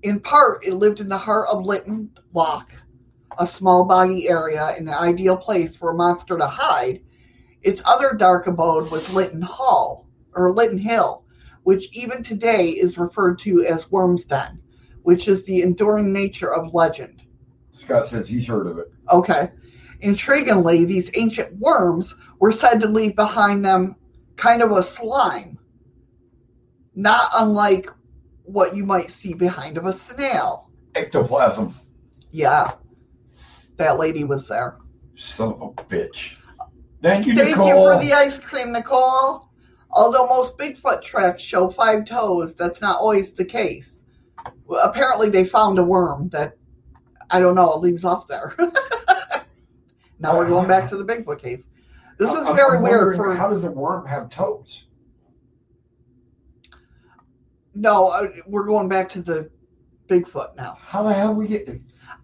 In 0.03 0.21
part, 0.21 0.67
it 0.67 0.75
lived 0.75 1.01
in 1.01 1.09
the 1.09 1.17
heart 1.17 1.49
of 1.51 1.65
Lytton 1.65 2.11
Loch, 2.35 2.71
a 3.39 3.47
small 3.47 3.87
boggy 3.87 4.29
area 4.29 4.75
and 4.77 4.89
an 4.89 4.95
ideal 4.95 5.37
place 5.37 5.75
for 5.75 5.91
a 5.91 5.95
monster 5.95 6.37
to 6.37 6.47
hide. 6.47 7.01
Its 7.63 7.81
other 7.87 8.13
dark 8.13 8.47
abode 8.47 8.91
was 8.91 9.11
Lytton 9.13 9.41
Hall, 9.41 10.07
or 10.35 10.53
Lytton 10.53 10.79
Hill, 10.79 11.25
which 11.65 11.89
even 11.93 12.23
today 12.23 12.69
is 12.71 12.99
referred 12.99 13.39
to 13.41 13.65
as 13.67 13.91
Worm's 13.91 14.25
Den, 14.25 14.61
which 15.03 15.29
is 15.29 15.45
the 15.45 15.63
enduring 15.63 16.13
nature 16.13 16.53
of 16.53 16.75
legend. 16.75 17.23
Scott 17.73 18.07
says 18.07 18.29
he's 18.29 18.47
heard 18.47 18.67
of 18.67 18.79
it. 18.79 18.93
Okay. 19.11 19.51
Intriguingly, 20.03 20.87
these 20.87 21.11
ancient 21.15 21.59
worms 21.59 22.15
were 22.39 22.53
said 22.53 22.81
to 22.81 22.89
leave 22.89 23.15
behind 23.17 23.65
them 23.65 23.97
kind 24.37 24.63
of 24.63 24.73
a 24.73 24.83
slime, 24.83 25.59
not 26.95 27.31
unlike 27.39 27.89
what 28.45 28.75
you 28.75 28.85
might 28.87 29.13
see 29.13 29.35
behind 29.35 29.77
of 29.77 29.87
a 29.87 29.93
snail. 29.93 30.71
ectoplasm. 30.95 31.75
Yeah. 32.31 32.73
That 33.77 33.99
lady 33.99 34.25
was 34.25 34.49
there. 34.49 34.79
Son 35.17 35.55
of 35.55 35.61
a 35.63 35.83
bitch. 35.85 36.33
Thank 37.03 37.27
you, 37.27 37.35
Thank 37.35 37.51
Nicole. 37.51 37.67
you 37.69 37.75
for 37.75 38.03
the 38.03 38.13
ice 38.13 38.39
cream, 38.39 38.73
Nicole. 38.73 39.50
Although 39.93 40.27
most 40.29 40.57
Bigfoot 40.57 41.03
tracks 41.03 41.43
show 41.43 41.69
five 41.69 42.05
toes, 42.05 42.55
that's 42.55 42.81
not 42.81 42.99
always 42.99 43.33
the 43.33 43.45
case. 43.45 44.03
Apparently, 44.83 45.31
they 45.31 45.45
found 45.45 45.79
a 45.79 45.85
worm 45.85 46.29
that, 46.31 46.57
I 47.31 47.41
don't 47.41 47.57
know, 47.57 47.77
leaves 47.77 48.05
off 48.05 48.29
there. 48.29 48.55
now 50.21 50.37
we're 50.37 50.49
going 50.49 50.69
back 50.69 50.89
to 50.91 50.97
the 50.97 51.05
Bigfoot 51.05 51.41
cave. 51.41 51.65
This 52.19 52.31
is 52.33 52.47
I'm- 52.47 52.57
very 52.57 52.81
weird 52.81 53.17
for. 53.17 53.35
How 53.35 53.49
does 53.49 53.65
a 53.65 53.71
worm 53.71 54.07
have 54.07 54.31
toes? 54.31 54.85
No, 57.75 58.09
uh, 58.09 58.29
we're 58.47 58.67
going 58.67 58.89
back 58.89 59.09
to 59.11 59.23
the 59.23 59.51
Bigfoot 60.09 60.57
now. 60.57 60.77
How 60.81 61.03
the 61.03 61.13
hell 61.13 61.35
we 61.35 61.47
get? 61.47 61.69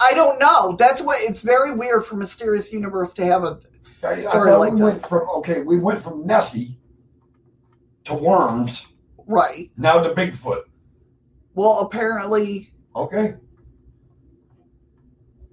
I 0.01 0.13
don't 0.13 0.39
know. 0.39 0.77
That's 0.79 1.01
what 1.01 1.19
it's 1.23 1.41
very 1.41 1.73
weird 1.75 2.05
for 2.05 2.17
Mysterious 2.17 2.73
Universe 2.73 3.13
to 3.15 3.25
have 3.25 3.45
a. 3.45 3.61
I, 4.03 4.09
I 4.09 4.21
Story 4.21 4.51
thought 4.51 4.61
like 4.61 4.73
we 4.75 4.83
went 4.83 5.01
this. 5.01 5.07
from 5.07 5.29
okay, 5.37 5.63
we 5.63 5.79
went 5.79 6.03
from 6.03 6.27
Nessie 6.27 6.79
to 8.07 8.15
worms, 8.15 8.85
Right. 9.27 9.71
now 9.77 10.01
to 10.01 10.15
Bigfoot. 10.15 10.63
Well, 11.55 11.81
apparently, 11.81 12.73
Okay. 12.95 13.35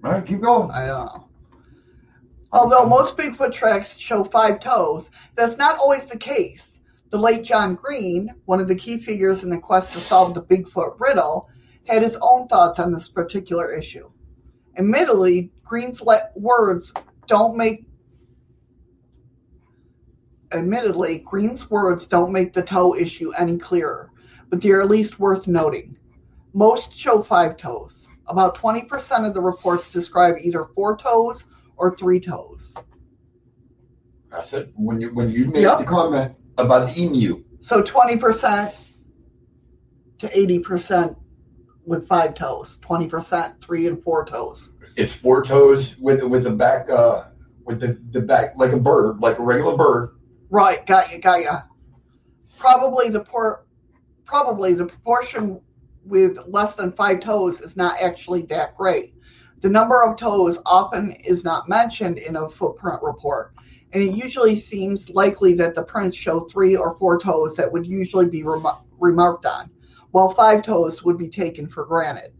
All 0.02 0.10
right, 0.12 0.24
keep 0.24 0.40
going. 0.40 0.70
I 0.70 0.86
don't 0.86 1.06
know. 1.06 1.24
Although 2.52 2.86
most 2.86 3.16
Bigfoot 3.16 3.52
tracks 3.52 3.96
show 3.98 4.22
five 4.24 4.60
toes, 4.60 5.10
that's 5.34 5.56
not 5.58 5.78
always 5.78 6.06
the 6.06 6.18
case. 6.18 6.78
The 7.10 7.18
late 7.18 7.42
John 7.44 7.74
Green, 7.74 8.34
one 8.46 8.60
of 8.60 8.68
the 8.68 8.74
key 8.74 8.98
figures 8.98 9.42
in 9.44 9.50
the 9.50 9.58
quest 9.58 9.92
to 9.92 10.00
solve 10.00 10.34
the 10.34 10.42
Bigfoot 10.42 10.98
riddle, 11.00 11.48
had 11.86 12.02
his 12.02 12.18
own 12.22 12.48
thoughts 12.48 12.78
on 12.78 12.92
this 12.92 13.08
particular 13.08 13.74
issue. 13.74 14.10
Admittedly, 14.78 15.50
Green's 15.64 16.02
words 16.36 16.92
don't 17.26 17.56
make 17.56 17.86
admittedly, 20.52 21.18
Green's 21.20 21.70
words 21.70 22.06
don't 22.06 22.32
make 22.32 22.52
the 22.52 22.62
toe 22.62 22.94
issue 22.94 23.30
any 23.32 23.58
clearer, 23.58 24.10
but 24.50 24.60
they 24.60 24.70
are 24.70 24.82
at 24.82 24.88
least 24.90 25.18
worth 25.18 25.46
noting. 25.46 25.96
Most 26.52 26.96
show 26.96 27.22
five 27.22 27.56
toes. 27.56 28.06
About 28.26 28.56
20% 28.56 29.26
of 29.26 29.34
the 29.34 29.40
reports 29.40 29.90
describe 29.90 30.36
either 30.40 30.66
four 30.74 30.96
toes 30.96 31.44
or 31.76 31.96
three 31.96 32.20
toes. 32.20 32.74
That's 34.30 34.52
it. 34.52 34.72
When 34.76 35.00
you 35.00 35.14
when 35.14 35.30
you 35.30 35.46
made 35.46 35.62
Yep. 35.62 35.78
the 35.78 35.84
comment 35.84 36.34
about 36.58 36.88
the 36.88 37.00
emu, 37.00 37.44
So 37.60 37.82
20% 37.82 38.72
to 40.18 40.26
80% 40.28 41.16
with 41.86 42.06
five 42.08 42.34
toes, 42.34 42.78
20% 42.82 43.60
three 43.60 43.86
and 43.86 44.02
four 44.02 44.24
toes. 44.24 44.72
it's 44.96 45.12
four 45.12 45.44
toes 45.44 45.96
with 45.98 46.22
with 46.22 46.44
the 46.44 46.50
back 46.50 46.88
uh 46.88 47.24
with 47.64 47.80
the 47.80 47.98
the 48.12 48.20
back 48.20 48.54
like 48.56 48.72
a 48.72 48.76
bird, 48.78 49.18
like 49.20 49.38
a 49.38 49.42
regular 49.42 49.76
bird. 49.76 50.13
Right, 50.54 50.86
got 50.86 51.10
you, 51.10 51.18
got 51.18 51.40
you. 51.40 51.50
Probably 52.60 53.08
the 53.08 53.24
por- 53.24 53.66
probably 54.24 54.72
the 54.72 54.86
proportion 54.86 55.60
with 56.04 56.38
less 56.46 56.76
than 56.76 56.92
five 56.92 57.18
toes 57.18 57.60
is 57.60 57.76
not 57.76 58.00
actually 58.00 58.42
that 58.42 58.76
great. 58.76 59.14
The 59.62 59.68
number 59.68 60.04
of 60.04 60.16
toes 60.16 60.58
often 60.64 61.10
is 61.24 61.42
not 61.42 61.68
mentioned 61.68 62.18
in 62.18 62.36
a 62.36 62.48
footprint 62.48 63.02
report, 63.02 63.52
and 63.92 64.00
it 64.00 64.14
usually 64.14 64.56
seems 64.56 65.10
likely 65.10 65.54
that 65.54 65.74
the 65.74 65.82
prints 65.82 66.16
show 66.16 66.44
three 66.44 66.76
or 66.76 66.96
four 67.00 67.18
toes 67.18 67.56
that 67.56 67.72
would 67.72 67.84
usually 67.84 68.28
be 68.28 68.44
remar- 68.44 68.84
remarked 69.00 69.46
on, 69.46 69.68
while 70.12 70.34
five 70.34 70.62
toes 70.62 71.02
would 71.02 71.18
be 71.18 71.28
taken 71.28 71.66
for 71.66 71.84
granted. 71.84 72.32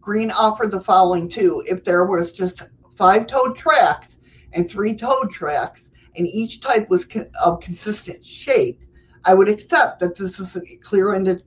Green 0.00 0.32
offered 0.32 0.72
the 0.72 0.80
following 0.80 1.28
too: 1.28 1.62
if 1.66 1.84
there 1.84 2.06
was 2.06 2.32
just 2.32 2.66
five-toed 2.98 3.54
tracks 3.54 4.18
and 4.52 4.68
three-toed 4.68 5.30
tracks, 5.30 5.88
and 6.16 6.26
each 6.26 6.60
type 6.60 6.88
was 6.90 7.04
co- 7.04 7.30
of 7.44 7.60
consistent 7.60 8.24
shape, 8.24 8.80
I 9.24 9.34
would 9.34 9.48
accept 9.48 10.00
that 10.00 10.16
this 10.16 10.38
is 10.38 10.56
a 10.56 10.76
clear 10.82 11.14
indi- 11.14 11.42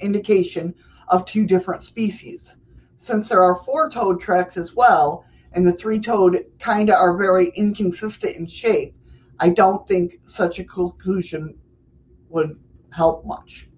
indication 0.00 0.74
of 1.08 1.24
two 1.26 1.46
different 1.46 1.84
species. 1.84 2.54
Since 2.98 3.28
there 3.28 3.42
are 3.42 3.62
four 3.64 3.90
toed 3.90 4.20
tracks 4.20 4.56
as 4.56 4.74
well, 4.74 5.24
and 5.52 5.66
the 5.66 5.72
three 5.72 6.00
toed 6.00 6.44
kinda 6.58 6.94
are 6.94 7.16
very 7.16 7.52
inconsistent 7.56 8.36
in 8.36 8.46
shape, 8.46 8.94
I 9.38 9.50
don't 9.50 9.86
think 9.86 10.20
such 10.26 10.58
a 10.58 10.64
conclusion 10.64 11.56
would 12.28 12.58
help 12.90 13.24
much. 13.24 13.68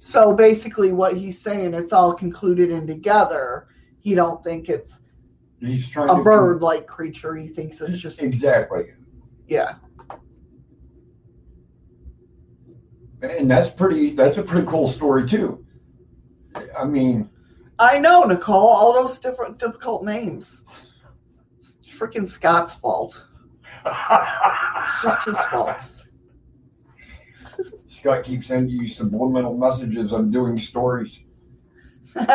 So 0.00 0.32
basically, 0.34 0.92
what 0.92 1.16
he's 1.16 1.40
saying, 1.40 1.74
it's 1.74 1.92
all 1.92 2.14
concluded 2.14 2.70
in 2.70 2.86
together. 2.86 3.68
He 4.00 4.14
don't 4.14 4.42
think 4.42 4.68
it's 4.68 5.00
He's 5.60 5.88
trying 5.88 6.10
a 6.10 6.16
to 6.16 6.22
bird-like 6.22 6.86
creature. 6.86 7.34
He 7.34 7.48
thinks 7.48 7.80
it's 7.80 7.98
just 7.98 8.22
exactly, 8.22 8.92
yeah. 9.48 9.74
and 13.22 13.50
that's 13.50 13.70
pretty. 13.70 14.14
That's 14.14 14.38
a 14.38 14.42
pretty 14.42 14.68
cool 14.68 14.88
story 14.88 15.28
too. 15.28 15.64
I 16.78 16.84
mean, 16.84 17.28
I 17.78 17.98
know, 17.98 18.24
Nicole. 18.24 18.68
All 18.68 18.92
those 18.92 19.18
different 19.18 19.58
difficult 19.58 20.04
names. 20.04 20.62
It's 21.56 21.78
freaking 21.98 22.28
Scott's 22.28 22.74
fault. 22.74 23.24
Just 25.02 25.24
his 25.24 25.38
fault. 25.50 25.76
Scott 27.88 28.22
keeps 28.22 28.46
sending 28.46 28.76
you 28.76 28.88
subliminal 28.88 29.56
messages. 29.56 30.12
I'm 30.12 30.30
doing 30.30 30.60
stories. 30.60 31.18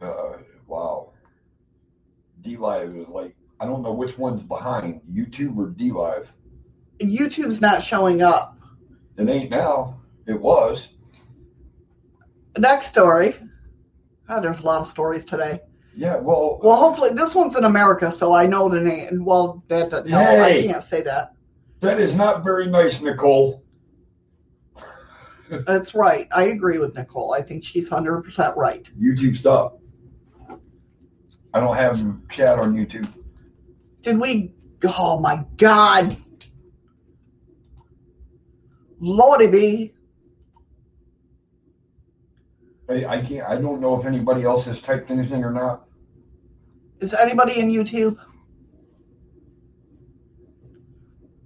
Uh, 0.00 0.38
wow. 0.66 1.12
D 2.42 2.56
Live 2.56 2.96
is 2.96 3.08
like 3.08 3.34
I 3.60 3.66
don't 3.66 3.82
know 3.82 3.92
which 3.92 4.16
one's 4.18 4.42
behind 4.42 5.00
YouTube 5.12 5.56
or 5.56 5.68
D 5.68 5.90
Live. 5.92 6.30
YouTube's 7.00 7.60
not 7.60 7.82
showing 7.84 8.22
up. 8.22 8.56
It 9.16 9.28
ain't 9.28 9.50
now. 9.50 10.00
It 10.26 10.38
was. 10.40 10.88
Next 12.58 12.88
story. 12.88 13.34
Oh, 14.28 14.40
there's 14.40 14.60
a 14.60 14.62
lot 14.62 14.80
of 14.80 14.86
stories 14.86 15.24
today. 15.24 15.60
Yeah. 15.94 16.16
Well. 16.16 16.60
Well, 16.62 16.76
hopefully 16.76 17.10
this 17.10 17.34
one's 17.34 17.56
in 17.56 17.64
America, 17.64 18.10
so 18.10 18.32
I 18.32 18.46
know 18.46 18.68
the 18.68 18.80
name. 18.80 19.24
Well, 19.24 19.62
that, 19.68 19.90
that 19.90 20.06
no, 20.06 20.18
I 20.18 20.62
can't 20.62 20.84
say 20.84 21.02
that. 21.02 21.32
that 21.80 22.00
is 22.00 22.14
not 22.14 22.44
very 22.44 22.66
nice, 22.66 23.00
Nicole. 23.00 23.62
That's 25.66 25.94
right. 25.94 26.28
I 26.32 26.44
agree 26.44 26.78
with 26.78 26.94
Nicole. 26.94 27.34
I 27.34 27.42
think 27.42 27.64
she's 27.64 27.88
hundred 27.88 28.22
percent 28.22 28.56
right. 28.56 28.88
YouTube 29.00 29.36
stop. 29.36 29.79
I 31.52 31.60
don't 31.60 31.76
have 31.76 31.98
chat 32.30 32.58
on 32.58 32.74
YouTube. 32.74 33.12
Did 34.02 34.18
we? 34.18 34.52
Oh 34.84 35.18
my 35.18 35.44
God, 35.56 36.16
Lordy 39.00 39.46
be. 39.48 39.94
I, 42.88 43.04
I 43.06 43.22
can't. 43.22 43.46
I 43.46 43.56
don't 43.60 43.80
know 43.80 43.98
if 43.98 44.06
anybody 44.06 44.44
else 44.44 44.64
has 44.66 44.80
typed 44.80 45.10
anything 45.10 45.44
or 45.44 45.52
not. 45.52 45.86
Is 47.00 47.14
anybody 47.14 47.60
in 47.60 47.70
YouTube? 47.70 48.18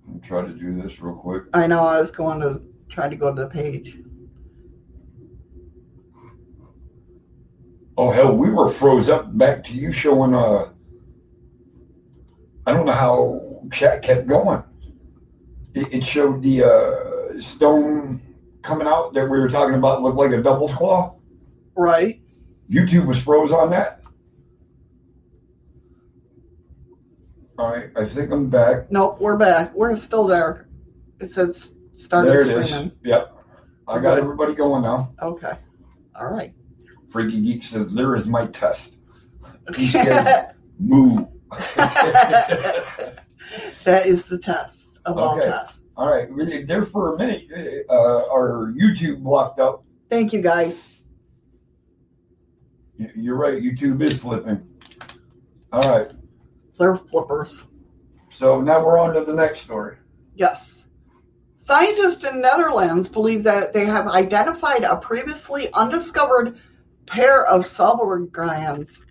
I'll 0.09 0.21
try 0.27 0.43
to 0.43 0.53
do 0.53 0.81
this 0.81 1.01
real 1.01 1.15
quick. 1.15 1.45
I 1.53 1.67
know 1.67 1.85
I 1.85 2.01
was 2.01 2.11
going 2.11 2.41
to 2.41 2.61
try 2.89 3.09
to 3.09 3.17
go 3.17 3.35
to 3.35 3.43
the 3.43 3.49
page. 3.49 3.97
Oh 7.97 8.11
hell, 8.11 8.35
we 8.37 8.51
were 8.51 8.71
froze 8.71 9.09
up 9.09 9.37
back 9.37 9.65
to 9.65 9.73
you 9.73 9.93
showing. 9.93 10.35
Uh, 10.35 10.71
I 12.67 12.73
don't 12.73 12.87
know 12.87 12.93
how 12.93 13.63
chat 13.73 14.03
kept 14.03 14.27
going. 14.27 14.63
It, 15.75 15.93
it 15.93 16.07
showed 16.07 16.43
the 16.43 16.65
uh, 16.65 17.41
stone 17.41 18.21
coming 18.63 18.87
out 18.87 19.15
that 19.15 19.23
we 19.23 19.39
were 19.39 19.49
talking 19.49 19.77
about 19.77 20.03
looked 20.03 20.17
like 20.17 20.33
a 20.33 20.43
double 20.43 20.69
claw. 20.69 21.17
Right. 21.77 22.21
YouTube 22.71 23.07
was 23.07 23.23
froze 23.23 23.53
on 23.53 23.71
that. 23.71 24.01
All 27.59 27.71
right, 27.71 27.91
I 27.97 28.09
think 28.09 28.33
I'm 28.33 28.51
back. 28.51 28.91
Nope, 28.91 29.21
we're 29.21 29.37
back. 29.37 29.73
We're 29.75 29.97
still 29.97 30.27
there. 30.27 30.67
It 31.21 31.31
says 31.31 31.71
started 31.95 32.31
there 32.31 32.41
it 32.41 32.49
is. 32.49 32.91
Yep, 33.05 33.37
I 33.87 34.01
got 34.01 34.17
Good. 34.17 34.25
everybody 34.25 34.55
going 34.55 34.83
now. 34.83 35.15
Okay. 35.23 35.53
All 36.17 36.33
right. 36.33 36.53
Freaky 37.15 37.41
Geek 37.41 37.65
says 37.65 37.93
there 37.93 38.17
is 38.17 38.27
my 38.27 38.49
test. 38.49 38.97
He 39.77 39.93
said, 39.93 40.53
Moo. 40.81 41.27
that 41.77 42.97
is 44.05 44.27
the 44.27 44.37
test 44.37 44.99
of 45.07 45.17
all 45.17 45.39
tests. 45.39 45.87
All 45.97 46.13
right, 46.13 46.29
really, 46.29 46.65
there 46.65 46.85
for 46.87 47.15
a 47.15 47.17
minute, 47.17 47.45
uh, 47.89 48.27
our 48.33 48.75
YouTube 48.77 49.23
blocked 49.23 49.61
up. 49.61 49.85
Thank 50.11 50.33
you, 50.33 50.43
guys. 50.43 50.89
You're 53.15 53.37
right, 53.37 53.63
YouTube 53.63 54.03
is 54.03 54.19
flipping. 54.19 54.67
All 55.73 55.89
right, 55.89 56.11
They're 56.81 56.97
flippers. 56.97 57.63
so 58.37 58.61
now 58.61 58.85
we're 58.85 58.99
on 58.99 59.15
to 59.15 59.25
the 59.25 59.33
next 59.35 59.61
story. 59.61 59.99
Yes. 60.35 60.85
Scientists 61.59 62.25
in 62.25 62.43
Netherlands 62.43 63.09
believe 63.09 63.45
that 63.45 63.73
they 63.73 63.87
have 63.87 64.07
identified 64.09 64.83
a 64.83 64.97
previously 64.97 65.73
undiscovered 65.73 66.59
pair 67.07 67.47
of 67.47 67.67
salivary 67.67 68.27
glands 68.29 69.03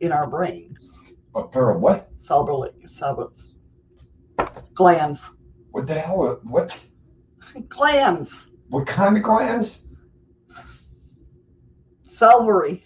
in 0.00 0.12
our 0.12 0.26
brains. 0.26 0.98
A 1.34 1.44
pair 1.44 1.70
of 1.70 1.80
what? 1.80 2.08
Salivary, 2.16 2.70
salivary 2.90 3.32
glands. 4.74 5.22
What 5.70 5.86
the 5.86 5.94
hell? 5.94 6.22
Uh, 6.22 6.34
what? 6.42 6.78
Glands. 7.68 8.46
What 8.68 8.86
kind 8.86 9.16
of 9.16 9.22
glands? 9.22 9.70
Salivary. 12.16 12.84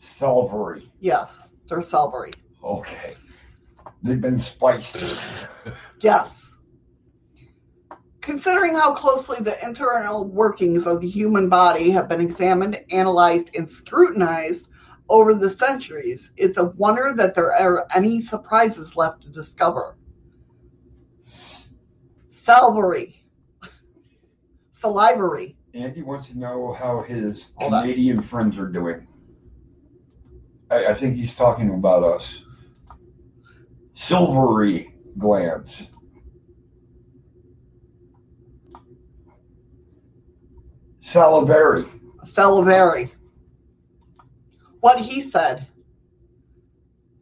Salivary. 0.00 0.90
Yes, 1.00 1.48
they're 1.68 1.82
salivary. 1.82 2.32
Okay. 2.62 3.14
They've 4.02 4.20
been 4.20 4.38
spiced. 4.38 4.96
Yes. 6.00 6.28
Considering 8.20 8.74
how 8.74 8.94
closely 8.94 9.38
the 9.40 9.56
internal 9.64 10.28
workings 10.28 10.86
of 10.86 11.00
the 11.00 11.08
human 11.08 11.48
body 11.48 11.90
have 11.90 12.08
been 12.08 12.20
examined, 12.20 12.80
analyzed, 12.90 13.50
and 13.56 13.70
scrutinized 13.70 14.68
over 15.08 15.34
the 15.34 15.48
centuries, 15.48 16.30
it's 16.36 16.58
a 16.58 16.66
wonder 16.76 17.14
that 17.16 17.34
there 17.34 17.54
are 17.54 17.86
any 17.94 18.20
surprises 18.20 18.96
left 18.96 19.22
to 19.22 19.28
discover. 19.28 19.96
Salivary. 22.32 23.22
Salivary. 24.74 25.56
Andy 25.74 26.02
wants 26.02 26.28
to 26.28 26.38
know 26.38 26.72
how 26.72 27.02
his 27.02 27.46
Hold 27.56 27.74
on. 27.74 27.82
Canadian 27.82 28.22
friends 28.22 28.58
are 28.58 28.68
doing. 28.68 29.06
I, 30.70 30.86
I 30.86 30.94
think 30.94 31.16
he's 31.16 31.34
talking 31.34 31.70
about 31.70 32.02
us. 32.02 32.42
Silvery 33.94 34.94
glands. 35.18 35.88
Salivary. 41.08 41.86
Salivary. 42.22 43.10
What 44.80 44.98
he 44.98 45.22
said. 45.22 45.66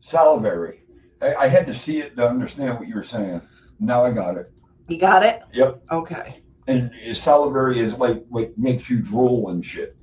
Salivary. 0.01 0.81
I, 1.23 1.35
I 1.37 1.49
had 1.49 1.69
to 1.69 1.77
see 1.77 1.99
it 1.99 2.17
to 2.17 2.27
understand 2.27 2.81
what 2.81 2.89
you 2.89 2.97
were 2.97 3.05
saying. 3.05 3.41
Now 3.79 4.05
I 4.05 4.11
got 4.11 4.37
it. 4.39 4.51
You 4.89 4.99
got 4.99 5.23
it? 5.23 5.43
Yep. 5.53 5.85
Okay. 5.93 6.43
And 6.67 6.91
salivary 7.15 7.79
is 7.79 7.97
like 7.97 8.25
what 8.29 8.59
makes 8.59 8.91
you 8.91 8.99
drool 8.99 9.51
and 9.51 9.65
shit. 9.65 9.97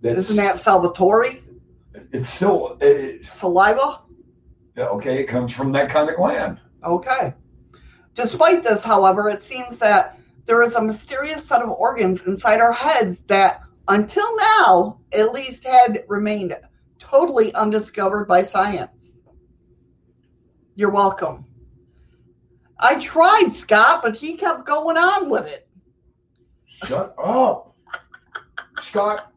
That's, 0.00 0.18
Isn't 0.20 0.36
that 0.36 0.58
Salvatore? 0.58 1.42
It's 2.12 2.30
still 2.30 2.78
it, 2.80 3.26
Saliva? 3.30 4.00
okay. 4.78 5.20
It 5.20 5.26
comes 5.26 5.52
from 5.52 5.70
that 5.72 5.90
kind 5.90 6.08
of 6.08 6.16
gland. 6.16 6.60
Okay. 6.82 7.34
Despite 8.14 8.62
this, 8.62 8.82
however, 8.82 9.28
it 9.28 9.42
seems 9.42 9.78
that 9.80 10.15
there 10.46 10.62
is 10.62 10.74
a 10.74 10.82
mysterious 10.82 11.44
set 11.44 11.62
of 11.62 11.70
organs 11.70 12.26
inside 12.26 12.60
our 12.60 12.72
heads 12.72 13.18
that, 13.26 13.62
until 13.88 14.36
now, 14.36 15.00
at 15.12 15.32
least 15.32 15.64
had 15.64 16.04
remained 16.08 16.56
totally 16.98 17.52
undiscovered 17.54 18.26
by 18.26 18.42
science. 18.42 19.20
You're 20.74 20.90
welcome. 20.90 21.44
I 22.78 23.00
tried, 23.00 23.50
Scott, 23.52 24.02
but 24.02 24.14
he 24.14 24.36
kept 24.36 24.66
going 24.66 24.96
on 24.96 25.30
with 25.30 25.48
it. 25.48 25.68
Shut 26.84 27.14
up, 27.18 27.74
Scott. 28.82 29.32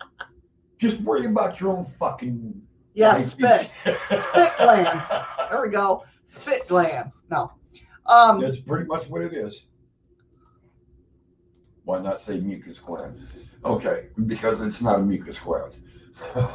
Just 0.79 0.99
worry 1.01 1.25
about 1.25 1.59
your 1.59 1.71
own 1.71 1.87
fucking. 1.97 2.61
Yeah, 2.93 3.13
life. 3.13 3.31
spit. 3.31 3.69
Spit 3.83 4.57
glands. 4.57 5.07
There 5.49 5.61
we 5.61 5.69
go. 5.69 6.03
Spit 6.33 6.67
glands. 6.67 7.23
No. 7.29 7.53
Um, 8.05 8.41
That's 8.41 8.59
pretty 8.59 8.85
much 8.87 9.07
what 9.07 9.21
it 9.21 9.33
is. 9.33 9.63
Why 11.89 11.99
not 11.99 12.21
say 12.21 12.39
mucus 12.39 12.77
gland? 12.77 13.27
Okay, 13.65 14.09
because 14.27 14.61
it's 14.61 14.79
not 14.79 14.99
a 14.99 15.01
mucus 15.01 15.39
gland. 15.39 15.73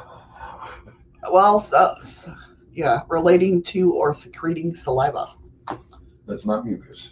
well, 1.33 1.59
so, 1.59 1.97
so- 2.05 2.33
yeah, 2.73 3.01
relating 3.09 3.61
to 3.65 3.93
or 3.95 4.15
secreting 4.15 4.77
saliva. 4.77 5.35
That's 6.25 6.47
not 6.47 6.65
mucus. 6.65 7.11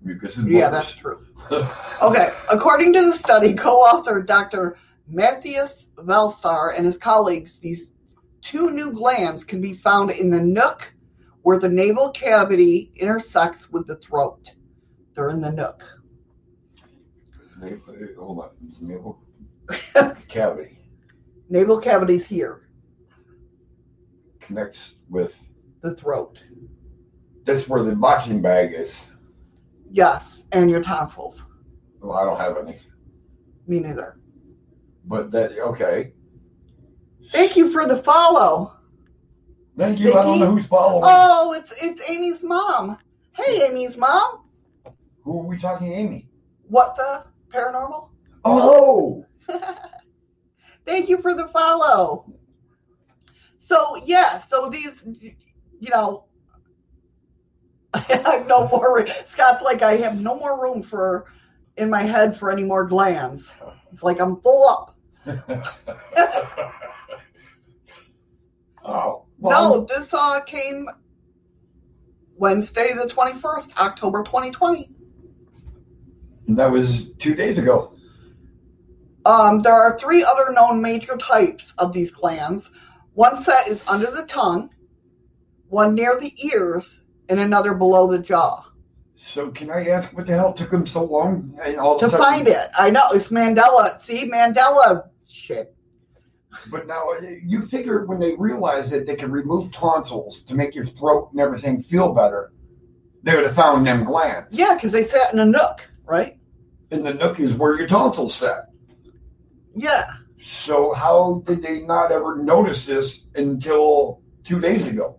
Mucus 0.00 0.36
is 0.36 0.44
Yeah, 0.44 0.70
that's 0.70 0.92
true. 0.92 1.26
Okay, 2.02 2.28
according 2.50 2.92
to 2.92 3.02
the 3.02 3.12
study, 3.12 3.52
co-author 3.52 4.22
Dr. 4.22 4.76
Matthias 5.08 5.88
Valstar 5.96 6.74
and 6.76 6.86
his 6.86 6.96
colleagues, 6.96 7.58
these 7.58 7.88
two 8.42 8.70
new 8.70 8.92
glands 8.92 9.42
can 9.42 9.60
be 9.60 9.74
found 9.74 10.12
in 10.12 10.30
the 10.30 10.40
nook 10.40 10.94
where 11.42 11.58
the 11.58 11.68
navel 11.68 12.10
cavity 12.10 12.92
intersects 13.00 13.70
with 13.70 13.88
the 13.88 13.96
throat. 13.96 14.52
They're 15.14 15.30
in 15.30 15.40
the 15.40 15.50
nook. 15.50 15.99
Hold 18.18 18.38
on. 18.40 18.50
Navel 18.80 19.18
cavity 20.28 20.78
Navel 21.48 21.78
cavity's 21.80 22.24
here, 22.24 22.68
connects 24.40 24.94
with. 25.08 25.34
the 25.82 25.94
throat. 25.94 26.38
That's 27.44 27.68
where 27.68 27.82
the 27.82 27.94
boxing 27.96 28.40
bag 28.42 28.72
is. 28.74 28.94
Yes, 29.90 30.44
and 30.52 30.70
your 30.70 30.80
tonsils. 30.82 31.42
Well, 32.00 32.16
I 32.16 32.24
don't 32.24 32.38
have 32.40 32.56
any, 32.56 32.78
Me 33.66 33.80
neither. 33.80 34.18
but 35.06 35.30
that 35.32 35.58
okay. 35.58 36.12
Thank 37.32 37.56
you 37.56 37.70
for 37.70 37.86
the 37.86 38.02
follow. 38.02 38.74
Thank 39.76 39.98
you. 39.98 40.12
I 40.14 40.22
don't 40.24 40.38
know 40.40 40.50
who's 40.52 40.66
following. 40.66 41.02
Oh, 41.04 41.52
it's 41.52 41.72
it's 41.82 42.08
Amy's 42.08 42.42
mom. 42.42 42.98
Hey, 43.32 43.66
Amy's 43.66 43.96
mom. 43.96 44.44
Who 45.22 45.40
are 45.40 45.44
we 45.44 45.58
talking, 45.58 45.92
Amy? 45.92 46.28
What 46.68 46.96
the 46.96 47.24
paranormal? 47.50 48.10
Oh, 48.44 49.26
Thank 50.86 51.08
you 51.08 51.20
for 51.20 51.34
the 51.34 51.48
follow. 51.48 52.32
So 53.58 53.96
yeah, 54.04 54.38
so 54.38 54.70
these, 54.70 55.02
you 55.80 55.90
know, 55.90 56.24
I 57.94 58.00
have 58.24 58.46
no 58.46 58.68
more. 58.68 59.06
Scott's 59.26 59.62
like 59.62 59.82
I 59.82 59.96
have 59.98 60.20
no 60.20 60.36
more 60.36 60.60
room 60.60 60.82
for 60.82 61.26
in 61.76 61.90
my 61.90 62.02
head 62.02 62.38
for 62.38 62.50
any 62.50 62.64
more 62.64 62.86
glands. 62.86 63.52
It's 63.92 64.02
like 64.02 64.20
I'm 64.20 64.40
full 64.40 64.68
up. 64.68 64.96
oh, 68.84 69.26
no, 69.38 69.86
this 69.88 70.12
uh 70.14 70.40
came 70.40 70.88
Wednesday 72.36 72.92
the 72.94 73.06
twenty 73.06 73.38
first, 73.38 73.78
October 73.78 74.22
twenty 74.24 74.50
twenty. 74.50 74.90
That 76.56 76.70
was 76.70 77.06
two 77.18 77.34
days 77.34 77.58
ago. 77.58 77.94
Um, 79.26 79.62
there 79.62 79.74
are 79.74 79.98
three 79.98 80.24
other 80.24 80.50
known 80.52 80.80
major 80.80 81.16
types 81.16 81.72
of 81.78 81.92
these 81.92 82.10
glands. 82.10 82.70
One 83.14 83.36
set 83.36 83.68
is 83.68 83.82
under 83.86 84.10
the 84.10 84.24
tongue, 84.26 84.70
one 85.68 85.94
near 85.94 86.18
the 86.18 86.32
ears, 86.52 87.02
and 87.28 87.38
another 87.38 87.74
below 87.74 88.10
the 88.10 88.18
jaw. 88.18 88.64
So 89.16 89.50
can 89.50 89.70
I 89.70 89.88
ask 89.88 90.08
what 90.16 90.26
the 90.26 90.32
hell 90.32 90.52
took 90.54 90.72
him 90.72 90.86
so 90.86 91.04
long? 91.04 91.58
And 91.62 91.76
all 91.76 91.98
To 91.98 92.08
sudden- 92.08 92.24
find 92.24 92.48
it, 92.48 92.68
I 92.78 92.88
know 92.90 93.10
it's 93.12 93.28
Mandela. 93.28 94.00
See, 94.00 94.30
Mandela 94.30 95.08
shit. 95.28 95.74
But 96.70 96.86
now 96.88 97.10
uh, 97.10 97.20
you 97.44 97.62
figure 97.66 98.06
when 98.06 98.18
they 98.18 98.34
realized 98.34 98.90
that 98.90 99.06
they 99.06 99.14
could 99.16 99.30
remove 99.30 99.70
tonsils 99.72 100.42
to 100.48 100.54
make 100.54 100.74
your 100.74 100.86
throat 100.86 101.28
and 101.32 101.40
everything 101.40 101.82
feel 101.82 102.12
better, 102.12 102.52
they 103.22 103.36
would 103.36 103.44
have 103.44 103.54
found 103.54 103.86
them 103.86 104.04
glands. 104.04 104.48
Yeah, 104.50 104.74
because 104.74 104.90
they 104.90 105.04
sat 105.04 105.32
in 105.32 105.38
a 105.38 105.44
nook, 105.44 105.86
right? 106.06 106.38
And 106.90 107.06
the 107.06 107.14
nook 107.14 107.38
is 107.40 107.52
where 107.52 107.76
your 107.76 107.86
tonsils 107.86 108.34
sat. 108.34 108.70
Yeah. 109.74 110.12
So 110.42 110.92
how 110.92 111.42
did 111.46 111.62
they 111.62 111.82
not 111.82 112.10
ever 112.10 112.42
notice 112.42 112.86
this 112.86 113.20
until 113.34 114.20
two 114.42 114.60
days 114.60 114.86
ago? 114.86 115.18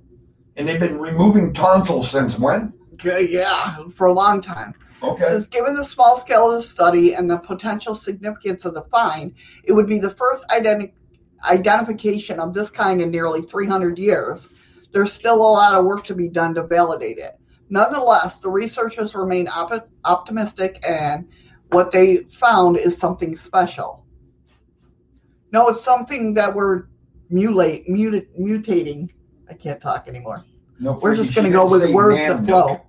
And 0.58 0.68
they've 0.68 0.80
been 0.80 1.00
removing 1.00 1.54
tonsils 1.54 2.12
since 2.12 2.38
when? 2.38 2.74
Yeah, 3.04 3.88
for 3.96 4.08
a 4.08 4.14
long 4.14 4.42
time. 4.42 4.74
Okay. 5.04 5.24
says, 5.24 5.48
given 5.48 5.76
the 5.76 5.84
small 5.84 6.18
scale 6.18 6.52
of 6.52 6.56
the 6.56 6.62
study 6.62 7.16
and 7.16 7.30
the 7.30 7.38
potential 7.38 7.96
significance 7.96 8.66
of 8.66 8.74
the 8.76 8.84
find, 8.84 9.34
it 9.64 9.72
would 9.72 9.88
be 9.88 9.98
the 9.98 10.14
first 10.14 10.48
identi- 10.50 10.92
identification 11.50 12.40
of 12.40 12.54
this 12.54 12.70
kind 12.70 13.02
in 13.02 13.10
nearly 13.10 13.42
300 13.42 13.98
years. 13.98 14.48
There's 14.94 15.14
still 15.14 15.38
a 15.38 15.52
lot 15.52 15.74
of 15.74 15.86
work 15.86 16.04
to 16.06 16.14
be 16.14 16.28
done 16.28 16.54
to 16.56 16.64
validate 16.64 17.18
it. 17.18 17.40
Nonetheless, 17.70 18.40
the 18.40 18.50
researchers 18.50 19.16
remain 19.16 19.48
op- 19.48 19.90
optimistic, 20.06 20.84
and 20.88 21.28
what 21.72 21.92
they 21.92 22.18
found 22.40 22.78
is 22.78 22.98
something 22.98 23.38
special. 23.38 24.06
No, 25.52 25.68
it's 25.70 25.82
something 25.82 26.34
that 26.36 26.54
we're 26.54 26.86
mulate, 27.32 27.88
muti- 27.88 28.28
mutating. 28.40 29.10
I 29.50 29.54
can't 29.54 29.82
talk 29.82 30.08
anymore. 30.08 30.46
No, 30.80 30.94
We're 30.94 31.16
just 31.16 31.34
going 31.34 31.46
to 31.46 31.52
go 31.52 31.70
with 31.70 31.92
words 31.92 32.20
that 32.20 32.46
flow. 32.46 32.82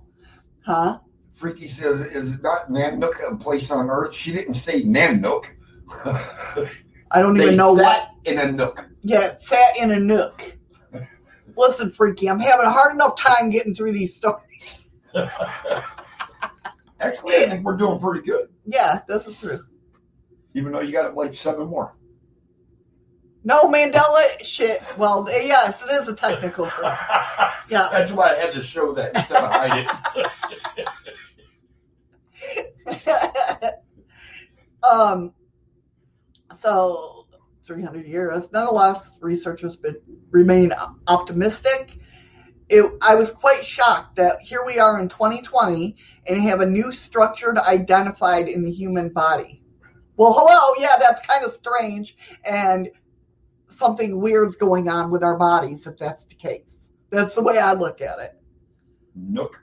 Huh? 0.65 0.99
Freaky 1.35 1.67
says, 1.67 2.01
is 2.01 2.41
not 2.41 2.69
Nanook 2.69 3.15
a 3.29 3.35
place 3.35 3.69
on 3.69 3.89
Earth? 3.89 4.15
She 4.15 4.31
didn't 4.31 4.53
say 4.55 4.83
Nanook. 4.83 5.45
I 7.11 7.21
don't 7.21 7.33
they 7.37 7.43
even 7.43 7.57
know 7.57 7.73
what 7.73 8.09
in 8.25 8.39
a 8.39 8.51
nook. 8.51 8.85
Yeah, 9.01 9.27
it 9.27 9.41
sat 9.41 9.77
in 9.77 9.91
a 9.91 9.99
nook. 9.99 10.57
Listen, 11.55 11.91
Freaky, 11.91 12.29
I'm 12.29 12.39
having 12.39 12.65
a 12.65 12.71
hard 12.71 12.93
enough 12.93 13.17
time 13.17 13.49
getting 13.49 13.75
through 13.75 13.91
these 13.93 14.15
stories. 14.15 14.41
Actually, 16.99 17.35
I 17.37 17.49
think 17.49 17.65
we're 17.65 17.77
doing 17.77 17.99
pretty 17.99 18.25
good, 18.25 18.49
Yeah, 18.65 19.01
this 19.07 19.25
is 19.27 19.37
true. 19.39 19.65
even 20.53 20.71
though 20.71 20.79
you 20.81 20.91
got 20.91 21.15
like 21.15 21.35
seven 21.35 21.67
more. 21.67 21.95
No 23.43 23.63
Mandela 23.63 24.23
shit. 24.43 24.81
Well, 24.97 25.27
yes, 25.29 25.81
it 25.81 25.91
is 25.91 26.07
a 26.07 26.15
technical 26.15 26.69
term. 26.69 26.95
Yeah. 27.69 27.87
That's 27.91 28.11
why 28.11 28.31
I 28.31 28.35
had 28.35 28.53
to 28.53 28.63
show 28.63 28.93
that 28.93 29.15
instead 29.17 29.37
of 29.37 29.53
hide 29.53 29.87
it. 32.85 33.73
um, 34.89 35.33
so 36.53 37.25
300 37.65 38.05
years. 38.05 38.51
Nonetheless, 38.51 39.11
researchers 39.21 39.75
been, 39.77 39.95
remain 40.29 40.73
optimistic. 41.07 41.97
It, 42.69 42.91
I 43.01 43.15
was 43.15 43.31
quite 43.31 43.65
shocked 43.65 44.15
that 44.15 44.39
here 44.41 44.63
we 44.65 44.79
are 44.79 44.99
in 44.99 45.09
2020 45.09 45.95
and 46.27 46.41
have 46.41 46.61
a 46.61 46.65
new 46.65 46.91
structure 46.91 47.57
identified 47.59 48.47
in 48.47 48.63
the 48.63 48.71
human 48.71 49.09
body. 49.09 49.61
Well, 50.15 50.33
hello, 50.33 50.73
yeah, 50.79 50.95
that's 50.99 51.25
kind 51.25 51.43
of 51.43 51.53
strange, 51.53 52.15
and 52.45 52.89
something 53.69 54.19
weird's 54.21 54.55
going 54.55 54.87
on 54.87 55.09
with 55.11 55.23
our 55.23 55.37
bodies 55.37 55.87
if 55.87 55.97
that's 55.97 56.25
the 56.25 56.35
case. 56.35 56.89
That's 57.09 57.35
the 57.35 57.41
way 57.41 57.57
I 57.57 57.73
look 57.73 57.99
at 58.01 58.19
it. 58.19 58.39
Nook, 59.15 59.59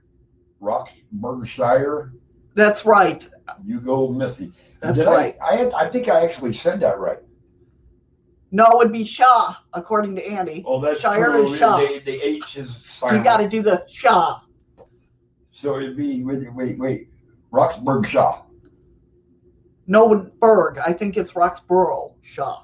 Roxburghshire, 0.61 2.13
That's 2.55 2.85
right. 2.85 3.29
you 3.65 3.81
go, 3.81 4.09
Missy. 4.09 4.53
That's 4.81 4.99
Did 4.99 5.07
right. 5.07 5.37
I, 5.43 5.65
I, 5.65 5.87
I 5.87 5.91
think 5.91 6.09
I 6.09 6.25
actually 6.25 6.55
said 6.55 6.81
that 6.81 6.99
right. 6.99 7.19
No, 8.53 8.67
it 8.73 8.79
would 8.79 8.93
be 8.93 9.05
Shah, 9.05 9.55
according 9.73 10.17
to 10.17 10.27
Andy. 10.27 10.65
Oh, 10.67 10.81
that's 10.81 11.01
Shire 11.01 11.31
true. 11.33 11.53
is 11.53 11.59
Shah. 11.59 11.77
The, 11.79 12.01
the 12.01 12.21
H 12.27 12.57
is 12.57 12.71
silent. 12.93 13.19
You 13.19 13.25
got 13.25 13.37
to 13.39 13.49
do 13.49 13.63
the 13.63 13.85
Shah. 13.89 14.41
So 15.53 15.77
it'd 15.77 15.97
be 15.97 16.25
wait, 16.25 16.53
wait, 16.55 16.79
wait. 16.79 17.09
Roxburghshire. 17.53 18.43
No 19.87 20.31
Berg. 20.41 20.79
I 20.79 20.93
think 20.93 21.17
it's 21.17 21.33
Roxborough 21.33 22.15
Shah. 22.23 22.63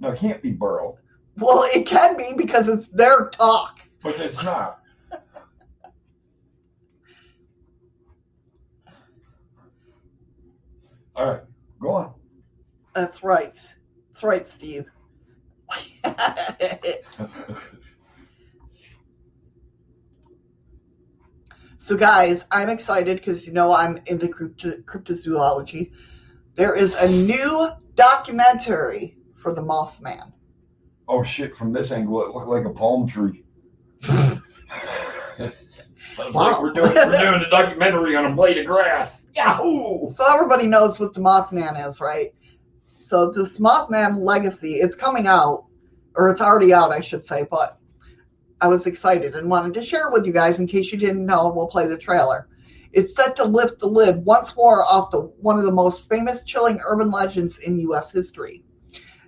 No, 0.00 0.10
it 0.10 0.18
can't 0.18 0.42
be 0.42 0.50
Borough, 0.50 0.98
Well, 1.36 1.64
it 1.72 1.86
can 1.86 2.16
be 2.16 2.32
because 2.36 2.68
it's 2.68 2.88
their 2.88 3.28
talk. 3.30 3.78
but 4.02 4.18
it's 4.18 4.42
not. 4.42 4.80
All 11.14 11.30
right, 11.30 11.42
go 11.80 11.90
on. 11.90 12.14
That's 12.94 13.22
right. 13.22 13.54
That's 14.10 14.22
right, 14.24 14.48
Steve. 14.48 14.86
so, 21.78 21.96
guys, 21.96 22.44
I'm 22.50 22.68
excited 22.68 23.18
because 23.18 23.46
you 23.46 23.52
know 23.52 23.72
I'm 23.72 23.98
into 24.06 24.28
crypto- 24.28 24.78
cryptozoology. 24.82 25.90
There 26.54 26.76
is 26.76 26.94
a 26.94 27.08
new 27.08 27.68
documentary 27.94 29.16
for 29.36 29.52
the 29.52 29.62
Mothman. 29.62 30.32
Oh 31.08 31.22
shit! 31.24 31.56
From 31.56 31.72
this 31.72 31.90
angle, 31.90 32.22
it 32.24 32.34
looked 32.34 32.48
like 32.48 32.64
a 32.64 32.70
palm 32.70 33.08
tree. 33.08 33.44
Sounds 36.16 36.34
Wow. 36.34 36.52
like 36.52 36.62
we're 36.62 36.72
doing 36.72 36.92
we're 36.94 37.20
doing 37.20 37.42
a 37.46 37.50
documentary 37.50 38.16
on 38.16 38.26
a 38.26 38.34
blade 38.34 38.58
of 38.58 38.66
grass. 38.66 39.12
Yahoo! 39.34 40.14
So 40.16 40.24
everybody 40.32 40.66
knows 40.66 41.00
what 41.00 41.14
the 41.14 41.20
Mothman 41.20 41.88
is, 41.88 42.00
right? 42.00 42.34
So 43.12 43.30
this 43.30 43.58
Mothman 43.58 44.24
legacy 44.24 44.76
is 44.76 44.96
coming 44.96 45.26
out, 45.26 45.66
or 46.14 46.30
it's 46.30 46.40
already 46.40 46.72
out, 46.72 46.92
I 46.92 47.02
should 47.02 47.26
say, 47.26 47.46
but 47.50 47.78
I 48.62 48.68
was 48.68 48.86
excited 48.86 49.34
and 49.34 49.50
wanted 49.50 49.74
to 49.74 49.82
share 49.82 50.10
with 50.10 50.24
you 50.24 50.32
guys 50.32 50.58
in 50.58 50.66
case 50.66 50.90
you 50.90 50.96
didn't 50.96 51.26
know. 51.26 51.52
We'll 51.54 51.66
play 51.66 51.86
the 51.86 51.98
trailer. 51.98 52.48
It's 52.94 53.14
set 53.14 53.36
to 53.36 53.44
lift 53.44 53.80
the 53.80 53.86
lid 53.86 54.24
once 54.24 54.56
more 54.56 54.82
off 54.84 55.10
the 55.10 55.30
one 55.42 55.58
of 55.58 55.66
the 55.66 55.70
most 55.70 56.08
famous 56.08 56.42
chilling 56.44 56.80
urban 56.88 57.10
legends 57.10 57.58
in 57.58 57.78
U.S. 57.80 58.10
history. 58.10 58.64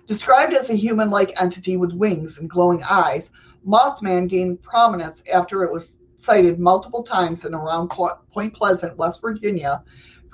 Described 0.07 0.55
as 0.55 0.71
a 0.71 0.75
human-like 0.75 1.39
entity 1.39 1.77
with 1.77 1.93
wings 1.93 2.39
and 2.39 2.49
glowing 2.49 2.81
eyes, 2.89 3.29
Mothman 3.67 4.27
gained 4.27 4.63
prominence 4.63 5.21
after 5.31 5.63
it 5.63 5.71
was 5.71 5.99
sighted 6.17 6.59
multiple 6.59 7.03
times 7.03 7.45
in 7.45 7.53
around 7.53 7.89
Point 7.89 8.55
Pleasant, 8.55 8.97
West 8.97 9.21
Virginia, 9.21 9.83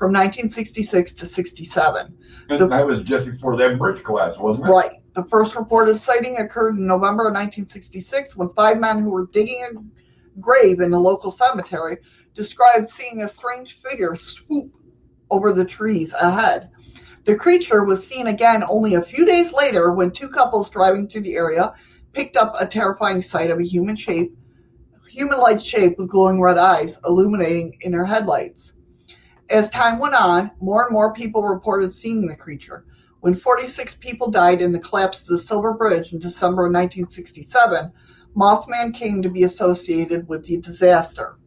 from 0.02 0.14
1966 0.14 1.14
to 1.14 1.28
67. 1.28 2.18
The- 2.50 2.68
that 2.68 2.88
was 2.88 3.04
just 3.04 3.28
before 3.28 3.56
that 3.58 3.78
bridge 3.78 4.04
collapse, 4.04 4.36
wasn't 4.40 4.68
it? 4.68 4.72
Right. 4.72 4.94
The 5.14 5.26
first 5.26 5.56
reported 5.56 6.02
sighting 6.02 6.38
occurred 6.40 6.76
in 6.80 6.88
November 6.88 7.28
of 7.28 7.36
1966 7.36 8.36
when 8.36 8.50
five 8.56 8.80
men 8.80 9.04
who 9.04 9.12
were 9.12 9.28
digging 9.28 9.64
a 9.64 10.40
grave 10.40 10.80
in 10.80 10.92
a 10.92 11.00
local 11.00 11.30
cemetery 11.30 11.98
described 12.34 12.90
seeing 12.90 13.22
a 13.22 13.30
strange 13.30 13.80
figure 13.84 14.16
swoop 14.16 14.72
over 15.30 15.54
the 15.54 15.66
trees 15.66 16.16
ahead. 16.20 16.72
The 17.26 17.36
creature 17.36 17.84
was 17.84 18.04
seen 18.04 18.26
again 18.26 18.64
only 18.68 18.96
a 18.96 19.04
few 19.04 19.24
days 19.24 19.54
later 19.54 19.94
when 19.94 20.10
two 20.10 20.30
couples 20.30 20.72
driving 20.72 21.08
through 21.08 21.22
the 21.22 21.36
area 21.36 21.76
picked 22.14 22.38
up 22.38 22.56
a 22.60 22.66
terrifying 22.66 23.22
sight 23.22 23.52
of 23.52 23.60
a 23.60 23.68
human 23.68 23.96
shape, 23.96 24.36
human-like 25.08 25.64
shape 25.64 26.00
with 26.00 26.10
glowing 26.10 26.42
red 26.42 26.58
eyes 26.58 26.98
illuminating 27.06 27.78
in 27.82 27.92
their 27.92 28.06
headlights. 28.06 28.74
As 29.52 29.70
time 29.70 30.00
went 30.00 30.16
on, 30.16 30.52
more 30.62 30.86
and 30.86 30.94
more 30.94 31.14
people 31.14 31.44
reported 31.44 31.94
seeing 31.94 32.26
the 32.26 32.36
creature. 32.36 32.86
When 33.20 33.36
46 33.36 33.96
people 33.96 34.32
died 34.32 34.62
in 34.62 34.72
the 34.72 34.80
collapse 34.80 35.20
of 35.20 35.28
the 35.28 35.40
Silver 35.40 35.74
Bridge 35.74 36.14
in 36.14 36.20
December 36.20 36.66
of 36.66 36.74
1967, 36.74 37.92
Mothman 38.36 38.94
came 38.94 39.22
to 39.22 39.30
be 39.30 39.44
associated 39.44 40.28
with 40.28 40.46
the 40.46 40.62
disaster. 40.62 41.38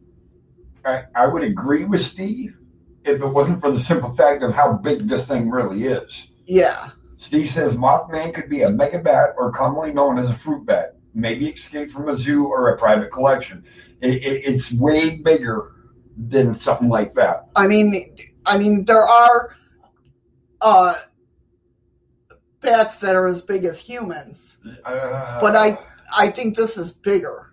I, 0.85 1.05
I 1.15 1.25
would 1.25 1.43
agree 1.43 1.83
with 1.85 2.01
Steve 2.01 2.55
if 3.03 3.19
it 3.19 3.27
wasn't 3.27 3.59
for 3.59 3.71
the 3.71 3.79
simple 3.79 4.15
fact 4.15 4.43
of 4.43 4.53
how 4.53 4.73
big 4.73 5.07
this 5.07 5.25
thing 5.25 5.49
really 5.49 5.85
is. 5.85 6.27
Yeah, 6.45 6.91
Steve 7.17 7.49
says 7.49 7.75
Mothman 7.75 8.33
could 8.33 8.49
be 8.49 8.61
a 8.61 8.69
mega 8.69 8.99
bat 8.99 9.33
or 9.37 9.51
commonly 9.51 9.91
known 9.91 10.19
as 10.19 10.29
a 10.29 10.35
fruit 10.35 10.65
bat, 10.65 10.95
maybe 11.13 11.49
escaped 11.49 11.91
from 11.91 12.09
a 12.09 12.17
zoo 12.17 12.45
or 12.45 12.69
a 12.69 12.77
private 12.77 13.11
collection. 13.11 13.63
It, 14.01 14.23
it, 14.23 14.45
it's 14.45 14.71
way 14.71 15.17
bigger 15.17 15.74
than 16.17 16.55
something 16.55 16.89
like 16.89 17.13
that. 17.13 17.47
I 17.55 17.67
mean, 17.67 18.15
I 18.45 18.57
mean 18.57 18.85
there 18.85 19.03
are 19.03 19.55
uh, 20.61 20.95
bats 22.61 22.99
that 22.99 23.15
are 23.15 23.27
as 23.27 23.41
big 23.41 23.65
as 23.65 23.77
humans. 23.79 24.57
Uh, 24.83 25.39
But 25.41 25.55
I- 25.55 25.79
I 26.17 26.29
think 26.29 26.55
this 26.55 26.77
is 26.77 26.91
bigger. 26.91 27.51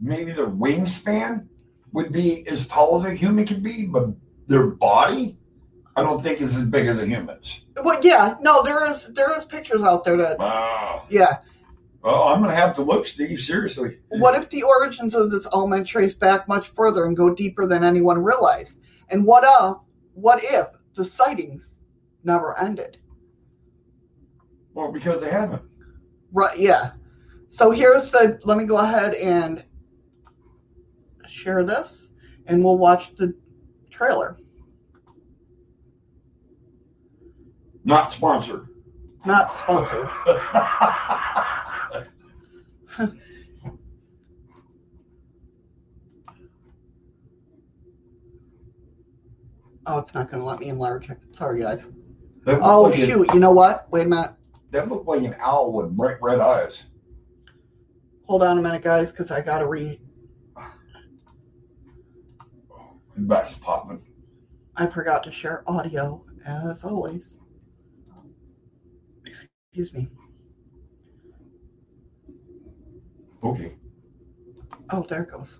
maybe 0.00 0.32
their 0.32 0.48
wingspan 0.48 1.46
would 1.92 2.12
be 2.12 2.46
as 2.48 2.66
tall 2.66 2.98
as 2.98 3.04
a 3.06 3.14
human 3.14 3.46
could 3.46 3.62
be, 3.62 3.86
but 3.86 4.08
their 4.48 4.66
body, 4.66 5.38
I 5.96 6.02
don't 6.02 6.22
think 6.22 6.40
is 6.42 6.54
as 6.56 6.64
big 6.64 6.88
as 6.88 6.98
a 6.98 7.06
human's. 7.06 7.60
Well, 7.82 8.00
yeah, 8.02 8.34
no, 8.40 8.62
there 8.62 8.84
is 8.90 9.12
there 9.14 9.34
is 9.38 9.44
pictures 9.46 9.82
out 9.82 10.04
there 10.04 10.16
that 10.18 10.38
Wow. 10.38 11.04
yeah. 11.08 11.38
Well, 12.04 12.24
I'm 12.24 12.42
gonna 12.42 12.54
have 12.54 12.74
to 12.76 12.82
look, 12.82 13.06
Steve. 13.06 13.40
Seriously. 13.40 13.96
What 14.08 14.34
if 14.34 14.50
the 14.50 14.62
origins 14.62 15.14
of 15.14 15.30
this 15.30 15.46
element 15.54 15.86
trace 15.86 16.12
back 16.12 16.46
much 16.46 16.68
further 16.76 17.06
and 17.06 17.16
go 17.16 17.34
deeper 17.34 17.66
than 17.66 17.82
anyone 17.82 18.22
realized? 18.22 18.78
And 19.08 19.24
what 19.24 19.42
uh, 19.42 19.76
what 20.12 20.44
if 20.44 20.66
the 20.96 21.04
sightings 21.04 21.76
never 22.22 22.58
ended? 22.58 22.98
Well, 24.74 24.92
because 24.92 25.22
they 25.22 25.30
haven't. 25.30 25.62
Right, 26.30 26.58
yeah. 26.58 26.92
So 27.48 27.70
here's 27.70 28.10
the 28.10 28.38
let 28.44 28.58
me 28.58 28.64
go 28.64 28.76
ahead 28.76 29.14
and 29.14 29.64
share 31.26 31.64
this 31.64 32.10
and 32.48 32.62
we'll 32.62 32.76
watch 32.76 33.14
the 33.16 33.34
trailer. 33.90 34.36
Not 37.82 38.12
sponsored. 38.12 38.68
Not 39.24 39.50
sponsored. 39.54 40.10
Oh, 49.86 49.98
it's 49.98 50.14
not 50.14 50.30
gonna 50.30 50.44
let 50.44 50.60
me 50.60 50.68
enlarge 50.68 51.10
it. 51.10 51.18
Sorry 51.32 51.60
guys. 51.60 51.84
That 52.46 52.60
Oh 52.62 52.90
shoot, 52.90 53.32
you 53.34 53.38
know 53.40 53.50
what? 53.50 53.90
Wait 53.92 54.06
a 54.06 54.08
minute. 54.08 54.32
that 54.70 54.88
looked 54.88 55.06
like 55.06 55.22
an 55.22 55.36
owl 55.38 55.72
with 55.72 55.94
bright 55.94 56.16
red 56.22 56.40
eyes. 56.40 56.82
Hold 58.26 58.42
on 58.42 58.56
a 58.56 58.62
minute, 58.62 58.82
guys, 58.82 59.10
because 59.10 59.30
I 59.30 59.42
gotta 59.42 59.66
read 59.66 60.00
That's 63.16 63.54
popping. 63.58 64.02
I 64.76 64.86
forgot 64.86 65.22
to 65.24 65.30
share 65.30 65.62
audio 65.66 66.24
as 66.46 66.82
always. 66.82 67.36
Excuse 69.26 69.92
me. 69.92 70.08
Okay. 73.44 73.74
Oh, 74.90 75.04
there 75.08 75.22
it 75.22 75.30
goes. 75.30 75.58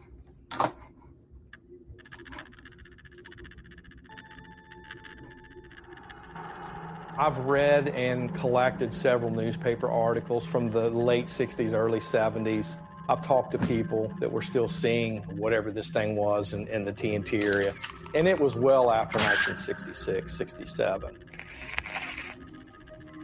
I've 7.16 7.38
read 7.40 7.88
and 7.88 8.34
collected 8.34 8.92
several 8.92 9.30
newspaper 9.30 9.88
articles 9.88 10.44
from 10.44 10.70
the 10.70 10.90
late 10.90 11.26
60s, 11.26 11.72
early 11.72 12.00
70s 12.00 12.76
I've 13.08 13.22
talked 13.22 13.52
to 13.52 13.58
people 13.58 14.10
that 14.18 14.32
were 14.32 14.40
still 14.40 14.68
seeing 14.68 15.18
whatever 15.36 15.70
this 15.70 15.90
thing 15.90 16.16
was 16.16 16.54
in, 16.54 16.66
in 16.68 16.84
the 16.84 16.92
TNT 16.92 17.44
area, 17.44 17.74
and 18.14 18.26
it 18.26 18.40
was 18.40 18.54
well 18.54 18.90
after 18.90 19.18
1966, 19.18 20.34
67. 20.34 21.18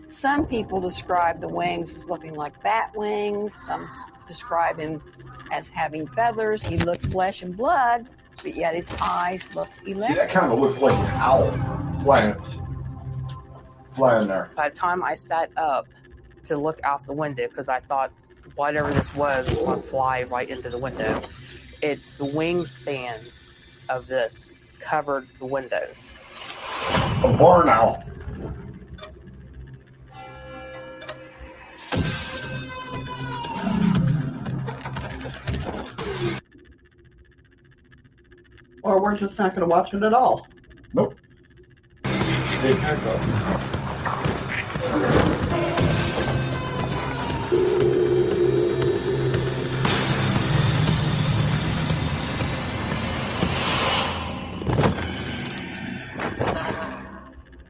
Some 0.08 0.44
people 0.44 0.80
describe 0.80 1.40
the 1.40 1.48
wings 1.48 1.94
as 1.94 2.04
looking 2.06 2.34
like 2.34 2.62
bat 2.62 2.92
wings. 2.94 3.54
Some 3.54 3.88
describe 4.30 4.78
him 4.78 5.02
as 5.50 5.68
having 5.68 6.06
feathers. 6.06 6.64
He 6.64 6.76
looked 6.76 7.06
flesh 7.06 7.42
and 7.42 7.56
blood, 7.56 8.08
but 8.42 8.54
yet 8.54 8.74
his 8.74 8.88
eyes 9.02 9.48
looked 9.54 9.72
See, 9.84 9.92
electric. 9.92 10.18
that 10.18 10.30
kind 10.30 10.52
of 10.52 10.58
looked 10.58 10.80
like 10.80 10.94
an 10.94 11.10
owl 11.16 11.50
flying, 12.02 12.34
flying 13.94 14.28
there. 14.28 14.50
By 14.54 14.68
the 14.68 14.76
time 14.76 15.02
I 15.02 15.16
sat 15.16 15.50
up 15.56 15.86
to 16.44 16.56
look 16.56 16.78
out 16.84 17.04
the 17.06 17.12
window, 17.12 17.48
because 17.48 17.68
I 17.68 17.80
thought 17.80 18.12
whatever 18.54 18.90
this 18.90 19.12
was 19.14 19.48
was 19.48 19.58
going 19.58 19.82
to 19.82 19.86
fly 19.88 20.22
right 20.24 20.48
into 20.48 20.70
the 20.70 20.78
window, 20.78 21.22
it 21.82 21.98
the 22.16 22.24
wingspan 22.24 23.18
of 23.88 24.06
this 24.06 24.56
covered 24.78 25.26
the 25.38 25.46
windows. 25.46 26.06
A 27.24 27.36
barn 27.36 27.68
owl. 27.68 28.04
Or 38.82 39.00
we're 39.02 39.16
just 39.16 39.38
not 39.38 39.54
going 39.54 39.60
to 39.60 39.66
watch 39.66 39.92
it 39.94 40.02
at 40.02 40.14
all. 40.14 40.46
Nope. 40.94 41.14
Big 42.02 42.76
echo. 42.82 43.20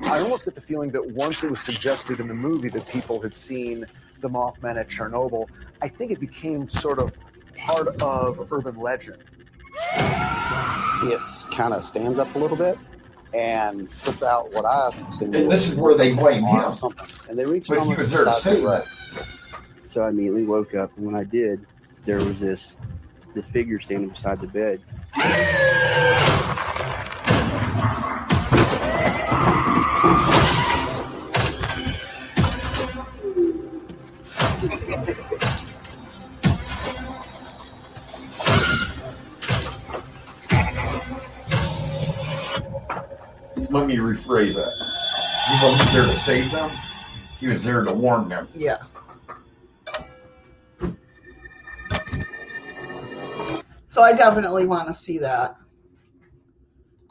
I 0.03 0.19
almost 0.19 0.45
get 0.45 0.55
the 0.55 0.61
feeling 0.61 0.91
that 0.93 1.11
once 1.11 1.45
it 1.45 1.51
was 1.51 1.61
suggested 1.61 2.21
in 2.21 2.29
the 2.29 2.35
movie 2.35 2.69
that 2.71 2.89
people 2.89 3.21
had 3.21 3.35
seen 3.35 3.87
the 4.21 4.29
Mothman 4.29 4.77
at 4.79 4.89
Chernobyl, 4.89 5.49
I 5.81 5.89
think 5.89 6.11
it 6.11 6.21
became 6.21 6.69
sort 6.69 6.99
of 6.99 7.15
part 7.57 7.89
of 8.03 8.53
urban 8.53 8.77
legend. 8.77 9.23
It's 11.03 11.45
kind 11.47 11.73
of 11.75 11.85
stands 11.85 12.19
up 12.19 12.35
a 12.35 12.39
little 12.39 12.57
bit 12.57 12.79
and 13.33 13.89
puts 14.03 14.23
out 14.23 14.53
what 14.53 14.65
I've 14.65 15.15
seen. 15.15 15.35
And 15.35 15.51
this 15.51 15.69
is 15.69 15.75
where 15.75 15.95
they 15.97 16.13
blame 16.13 16.45
or 16.45 16.67
him. 16.67 16.75
Something. 16.75 17.07
And 17.29 17.39
they 17.39 17.45
reach 17.47 17.69
But 17.69 17.75
he 17.75 17.81
almost 17.81 17.99
was 18.01 18.11
there 18.11 18.25
beside 18.25 18.37
the 18.37 18.41
save 18.41 18.65
road. 18.65 18.85
that. 19.15 19.27
So 19.89 20.03
I 20.03 20.09
immediately 20.11 20.45
woke 20.45 20.75
up, 20.75 20.97
and 20.97 21.07
when 21.07 21.15
I 21.15 21.25
did, 21.25 21.65
there 22.05 22.19
was 22.19 22.39
this 22.41 22.75
this 23.35 23.51
figure 23.51 23.79
standing 23.81 24.09
beside 24.11 24.41
the 24.41 24.47
bed. 24.49 24.81
Let 43.71 43.87
me 43.87 43.99
rephrase 43.99 44.57
that. 44.57 44.73
He 45.49 45.65
wasn't 45.65 45.93
there 45.93 46.07
to 46.07 46.19
save 46.19 46.51
them. 46.51 46.77
He 47.39 47.47
was 47.47 47.63
there 47.63 47.85
to 47.85 47.95
warn 47.95 48.29
them. 48.29 48.49
Yeah. 48.57 48.79
So 53.89 54.03
I 54.03 54.13
definitely 54.13 54.67
want 54.67 54.89
to 54.89 54.95
see 54.95 55.19
that. 55.19 55.55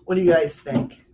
What 0.04 0.16
do 0.16 0.22
you 0.22 0.32
guys 0.32 0.60
think? 0.60 1.06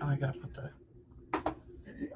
Oh, 0.00 0.06
I 0.06 0.14
gotta 0.16 0.38
put 0.38 0.54
the. 0.54 0.70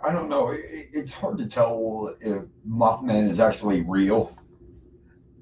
I 0.04 0.12
don't 0.12 0.28
know. 0.28 0.50
It, 0.50 0.90
it's 0.92 1.12
hard 1.12 1.38
to 1.38 1.46
tell 1.46 2.14
if 2.20 2.44
Mothman 2.68 3.28
is 3.28 3.40
actually 3.40 3.80
real. 3.80 4.36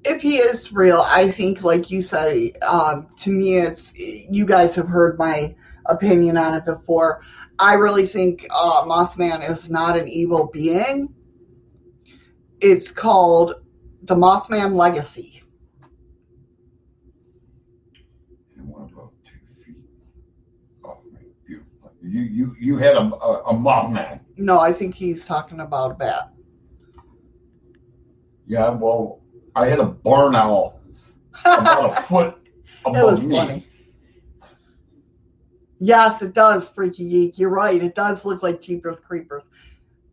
If 0.05 0.21
he 0.21 0.37
is 0.37 0.71
real, 0.71 1.03
I 1.05 1.29
think, 1.29 1.61
like 1.63 1.91
you 1.91 2.01
said, 2.01 2.51
um, 2.61 3.07
to 3.17 3.29
me, 3.29 3.57
it's 3.57 3.91
you 3.95 4.45
guys 4.45 4.73
have 4.75 4.87
heard 4.87 5.17
my 5.17 5.55
opinion 5.87 6.37
on 6.37 6.53
it 6.53 6.65
before. 6.65 7.21
I 7.59 7.73
really 7.73 8.07
think 8.07 8.47
uh, 8.49 8.83
Mothman 8.83 9.47
is 9.47 9.69
not 9.69 9.97
an 9.97 10.07
evil 10.07 10.49
being. 10.53 11.13
It's 12.61 12.91
called 12.91 13.55
the 14.03 14.15
Mothman 14.15 14.75
Legacy. 14.75 15.43
And 18.57 18.69
one 18.69 18.83
about 18.83 19.11
two 19.25 19.63
feet. 19.65 19.83
Oh. 20.85 20.99
You 22.01 22.21
you 22.21 22.55
you 22.59 22.77
had 22.77 22.95
a, 22.95 23.01
a, 23.01 23.43
a 23.43 23.53
Mothman. 23.53 24.21
No, 24.37 24.59
I 24.59 24.71
think 24.71 24.95
he's 24.95 25.25
talking 25.25 25.59
about 25.59 25.91
a 25.91 25.95
bat. 25.95 26.31
Yeah. 28.47 28.69
Well, 28.69 29.18
I 29.55 29.67
had 29.67 29.79
a 29.79 29.85
barn 29.85 30.35
owl 30.35 30.79
about 31.45 31.97
a 31.97 32.01
foot 32.07 32.37
above 32.85 33.25
me. 33.25 33.35
funny. 33.35 33.67
Yes, 35.79 36.21
it 36.21 36.33
does, 36.33 36.67
Freaky 36.69 37.09
Geek. 37.09 37.39
You're 37.39 37.49
right. 37.49 37.81
It 37.81 37.95
does 37.95 38.25
look 38.25 38.43
like 38.43 38.61
Jeepers 38.61 38.97
Creepers. 38.99 39.43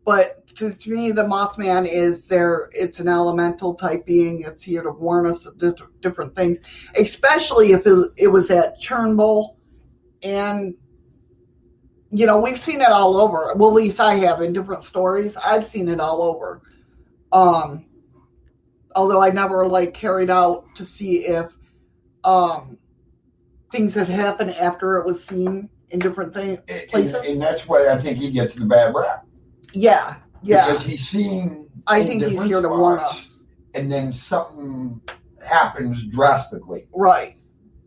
But 0.05 0.47
to, 0.55 0.73
to 0.73 0.89
me, 0.89 1.11
the 1.11 1.23
Mothman 1.23 1.85
is 1.85 2.27
there. 2.27 2.69
It's 2.71 3.01
an 3.01 3.09
elemental 3.09 3.75
type 3.75 4.05
being. 4.05 4.43
It's 4.43 4.61
here 4.61 4.81
to 4.81 4.91
warn 4.91 5.27
us 5.27 5.45
of 5.45 5.57
di- 5.57 5.73
different 5.99 6.33
things, 6.33 6.59
especially 6.95 7.73
if 7.73 7.85
it, 7.85 8.07
it 8.15 8.29
was 8.29 8.49
at 8.49 8.79
Chernbol. 8.79 9.57
And, 10.23 10.73
you 12.11 12.25
know, 12.25 12.39
we've 12.39 12.59
seen 12.59 12.79
it 12.79 12.87
all 12.87 13.17
over. 13.17 13.53
Well, 13.57 13.71
at 13.71 13.75
least 13.75 13.99
I 13.99 14.15
have 14.15 14.41
in 14.41 14.53
different 14.53 14.85
stories. 14.85 15.35
I've 15.35 15.65
seen 15.65 15.89
it 15.89 15.99
all 15.99 16.21
over. 16.21 16.61
Um, 17.33 17.86
although 18.97 19.23
I 19.23 19.29
never, 19.29 19.65
like, 19.67 19.93
carried 19.93 20.29
out 20.29 20.65
to 20.75 20.83
see 20.83 21.27
if 21.27 21.51
um, 22.23 22.77
things 23.71 23.93
that 23.93 24.09
happened 24.09 24.51
after 24.51 24.97
it 24.97 25.05
was 25.05 25.23
seen 25.23 25.69
in 25.89 25.99
different 25.99 26.33
things. 26.33 26.59
And, 26.67 26.87
Places? 26.89 27.27
and 27.27 27.41
that's 27.41 27.67
why 27.67 27.87
I 27.87 27.97
think 27.99 28.17
he 28.17 28.31
gets 28.31 28.55
the 28.55 28.65
bad 28.65 28.93
rap. 28.93 29.25
Yeah, 29.71 30.15
yeah. 30.41 30.71
Because 30.71 30.85
he's 30.85 31.07
seen. 31.07 31.69
I 31.85 32.03
think 32.03 32.23
he's 32.23 32.41
here 32.41 32.61
to 32.61 32.69
warn 32.69 32.99
us. 32.99 33.43
And 33.75 33.91
then 33.91 34.11
something 34.11 34.99
happens 35.45 36.03
drastically. 36.05 36.87
Right. 36.91 37.37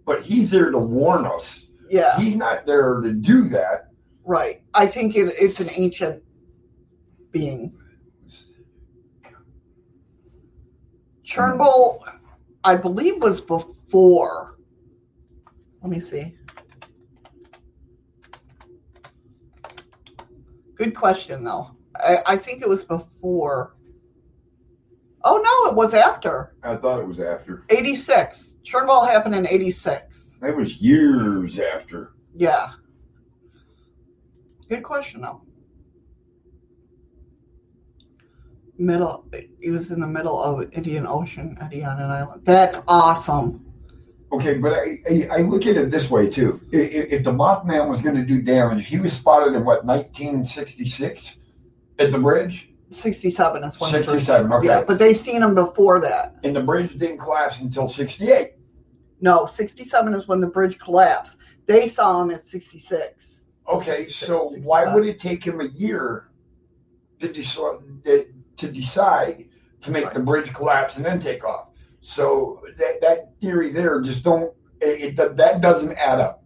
But 0.06 0.22
he's 0.22 0.50
there 0.50 0.70
to 0.70 0.78
warn 0.78 1.26
us. 1.26 1.66
Yeah. 1.90 2.16
He's 2.18 2.36
not 2.36 2.64
there 2.64 3.00
to 3.00 3.12
do 3.12 3.48
that. 3.50 3.88
Right. 4.24 4.62
I 4.72 4.86
think 4.86 5.16
it, 5.16 5.34
it's 5.38 5.60
an 5.60 5.70
ancient 5.70 6.22
being. 7.32 7.76
Chernbol, 11.30 12.02
I 12.64 12.74
believe, 12.74 13.22
was 13.22 13.40
before. 13.40 14.56
Let 15.80 15.90
me 15.90 16.00
see. 16.00 16.36
Good 20.74 20.94
question, 20.94 21.44
though. 21.44 21.76
I, 21.96 22.18
I 22.26 22.36
think 22.36 22.62
it 22.62 22.68
was 22.68 22.84
before. 22.84 23.76
Oh, 25.22 25.36
no, 25.36 25.70
it 25.70 25.76
was 25.76 25.94
after. 25.94 26.56
I 26.64 26.76
thought 26.76 26.98
it 26.98 27.06
was 27.06 27.20
after. 27.20 27.64
86. 27.68 28.58
Turnbull 28.64 29.04
happened 29.04 29.34
in 29.34 29.46
86. 29.46 30.38
That 30.40 30.56
was 30.56 30.78
years 30.78 31.58
after. 31.58 32.12
Yeah. 32.34 32.70
Good 34.68 34.82
question, 34.82 35.20
though. 35.20 35.42
Middle, 38.80 39.26
he 39.60 39.70
was 39.70 39.90
in 39.90 40.00
the 40.00 40.06
middle 40.06 40.42
of 40.42 40.72
Indian 40.72 41.06
Ocean 41.06 41.56
at 41.60 41.72
Indian 41.72 41.88
Island. 42.00 42.42
That's 42.44 42.78
awesome. 42.88 43.66
Okay, 44.32 44.54
but 44.54 44.72
I, 44.72 44.98
I, 45.08 45.28
I 45.32 45.36
look 45.42 45.66
at 45.66 45.76
it 45.76 45.90
this 45.90 46.08
way 46.10 46.30
too. 46.30 46.60
I- 46.72 46.76
i- 46.76 47.08
If 47.16 47.24
the 47.24 47.32
Mothman 47.32 47.88
was 47.88 48.00
going 48.00 48.14
to 48.14 48.24
do 48.24 48.40
damage, 48.42 48.86
he 48.86 48.98
was 48.98 49.12
spotted 49.12 49.54
in 49.54 49.64
what 49.64 49.84
1966 49.84 51.34
at 51.98 52.12
the 52.12 52.18
bridge. 52.18 52.68
67 52.90 53.62
is 53.64 53.78
when 53.78 53.90
67. 53.90 54.52
Okay. 54.52 54.66
Yeah, 54.66 54.82
but 54.84 54.98
they 54.98 55.14
seen 55.14 55.42
him 55.42 55.54
before 55.54 56.00
that. 56.00 56.36
And 56.42 56.56
the 56.56 56.62
bridge 56.62 56.96
didn't 56.98 57.18
collapse 57.18 57.60
until 57.60 57.88
68. 57.88 58.52
No, 59.20 59.46
67 59.46 60.14
is 60.14 60.26
when 60.26 60.40
the 60.40 60.46
bridge 60.46 60.78
collapsed. 60.78 61.36
They 61.66 61.86
saw 61.86 62.22
him 62.22 62.30
at 62.30 62.46
66. 62.46 63.44
Okay, 63.68 64.04
66, 64.06 64.26
so 64.26 64.44
65. 64.48 64.66
why 64.66 64.94
would 64.94 65.04
it 65.06 65.20
take 65.20 65.44
him 65.44 65.60
a 65.60 65.66
year 65.66 66.30
to 67.20 67.30
decide 67.32 67.78
to 68.04 68.26
decide 68.68 69.46
to 69.82 69.90
make 69.90 70.04
Right. 70.06 70.14
the 70.14 70.20
bridge 70.20 70.52
collapse 70.52 70.96
and 70.96 71.04
then 71.04 71.20
take 71.20 71.44
off? 71.44 71.68
So 72.02 72.62
that 72.78 73.00
that 73.02 73.30
theory 73.40 73.70
there 73.72 74.00
just 74.00 74.22
don't 74.22 74.52
it, 74.80 75.18
it 75.18 75.36
that 75.36 75.60
doesn't 75.60 75.92
add 75.92 76.20
up. 76.20 76.42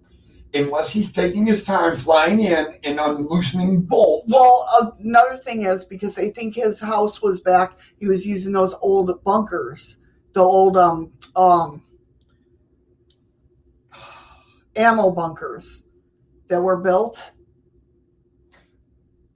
unless 0.55 0.91
he's 0.91 1.11
taking 1.13 1.47
his 1.47 1.65
time 1.65 1.97
flying 1.97 2.41
in 2.41 2.79
and 2.85 3.01
unloosening 3.01 3.81
bolts. 3.83 4.33
Well, 4.33 4.95
another 5.01 5.37
thing 5.39 5.63
is 5.63 5.85
because 5.85 6.15
they 6.15 6.31
think 6.31 6.55
his 6.55 6.79
house 6.81 7.21
was 7.23 7.41
back, 7.41 7.77
he 7.99 8.07
was 8.07 8.25
using 8.25 8.53
those 8.53 8.75
old 8.81 9.23
bunkers, 9.25 9.99
the 10.33 10.41
old 10.43 10.77
um 10.77 11.13
um 11.37 11.83
ammo 14.77 15.11
bunkers 15.11 15.83
that 16.49 16.61
were 16.63 16.77
built. 16.79 17.33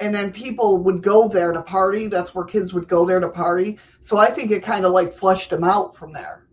And 0.01 0.15
then 0.15 0.33
people 0.33 0.79
would 0.85 1.03
go 1.03 1.29
there 1.29 1.53
to 1.53 1.63
party. 1.63 2.07
That's 2.07 2.35
where 2.35 2.45
kids 2.45 2.73
would 2.73 2.89
go 2.89 3.05
there 3.05 3.21
to 3.21 3.29
party. 3.29 3.79
So 4.01 4.17
I 4.17 4.31
think 4.31 4.51
it 4.53 4.63
kind 4.63 4.85
of 4.85 4.93
like 4.93 5.17
flushed 5.17 5.51
them 5.51 5.65
out 5.65 5.97
from 5.97 6.13
there. 6.13 6.47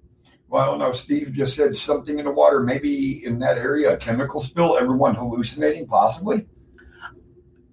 Well, 0.47 0.63
I 0.63 0.65
don't 0.65 0.79
know. 0.79 0.93
Steve 0.93 1.33
just 1.33 1.55
said 1.55 1.75
something 1.75 2.19
in 2.19 2.25
the 2.25 2.31
water, 2.31 2.59
maybe 2.59 3.25
in 3.25 3.39
that 3.39 3.57
area, 3.57 3.93
a 3.93 3.97
chemical 3.97 4.41
spill, 4.41 4.77
everyone 4.77 5.15
hallucinating, 5.15 5.87
possibly. 5.87 6.45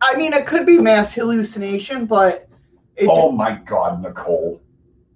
I 0.01 0.17
mean, 0.17 0.33
it 0.33 0.47
could 0.47 0.67
be 0.67 0.79
mass 0.79 1.13
hallucination, 1.13 2.07
but 2.07 2.49
it, 2.97 3.09
Oh 3.11 3.31
my 3.31 3.53
God, 3.55 4.03
Nicole. 4.03 4.61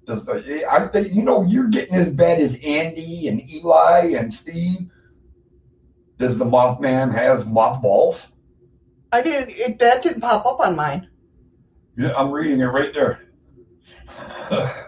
Does 0.07 0.25
the, 0.25 0.35
eh, 0.35 0.65
I 0.71 0.87
think 0.87 1.13
you 1.13 1.23
know 1.23 1.43
you're 1.43 1.69
getting 1.69 1.97
as 1.97 2.11
bad 2.11 2.41
as 2.41 2.57
Andy 2.63 3.27
and 3.27 3.51
Eli 3.51 4.15
and 4.17 4.33
Steve. 4.33 4.89
Does 6.19 6.39
the 6.39 6.45
Mothman 6.45 7.13
has 7.13 7.45
mothballs? 7.45 8.21
I 9.13 9.23
didn't. 9.23 9.51
It, 9.51 9.79
that 9.79 10.03
didn't 10.03 10.21
pop 10.21 10.47
up 10.47 10.61
on 10.61 10.77
mine. 10.77 11.09
Yeah, 11.97 12.13
I'm 12.17 12.31
reading 12.31 12.61
it 12.61 12.67
right 12.67 12.93
there. 12.93 13.23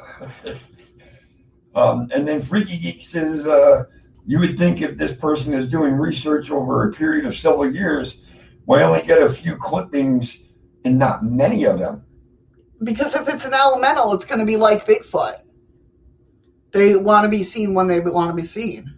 um, 1.75 2.09
and 2.13 2.29
then 2.29 2.43
Freaky 2.43 2.79
Geek 2.79 3.03
says, 3.03 3.47
uh, 3.47 3.85
you 4.27 4.39
would 4.39 4.59
think 4.59 4.83
if 4.83 4.99
this 4.99 5.15
person 5.15 5.55
is 5.55 5.69
doing 5.69 5.95
research 5.95 6.51
over 6.51 6.89
a 6.89 6.93
period 6.93 7.25
of 7.25 7.37
several 7.37 7.73
years, 7.73 8.19
we 8.67 8.79
only 8.81 9.03
get 9.03 9.23
a 9.23 9.31
few 9.31 9.57
clippings 9.57 10.39
and 10.85 10.99
not 10.99 11.25
many 11.25 11.65
of 11.65 11.79
them. 11.79 12.05
Because 12.83 13.15
if 13.15 13.29
it's 13.29 13.45
an 13.45 13.55
elemental, 13.55 14.13
it's 14.13 14.25
going 14.25 14.41
to 14.41 14.47
be 14.47 14.57
like 14.57 14.87
Bigfoot. 14.87 15.41
They 16.73 16.95
want 16.97 17.25
to 17.25 17.31
be 17.31 17.45
seen 17.45 17.73
when 17.75 17.87
they 17.87 18.01
want 18.01 18.31
to 18.31 18.35
be 18.35 18.47
seen. 18.47 18.98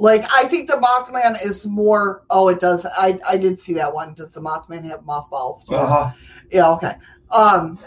Like 0.00 0.24
I 0.34 0.48
think 0.48 0.66
the 0.66 0.78
Mothman 0.78 1.44
is 1.44 1.66
more. 1.66 2.24
Oh, 2.30 2.48
it 2.48 2.58
does. 2.58 2.86
I 2.86 3.20
I 3.28 3.36
did 3.36 3.58
see 3.58 3.74
that 3.74 3.92
one. 3.92 4.14
Does 4.14 4.32
the 4.32 4.40
Mothman 4.40 4.82
have 4.88 5.04
mothballs? 5.04 5.62
Uh-huh. 5.68 6.10
Yeah. 6.50 6.70
Okay. 6.70 6.94
Um. 7.30 7.78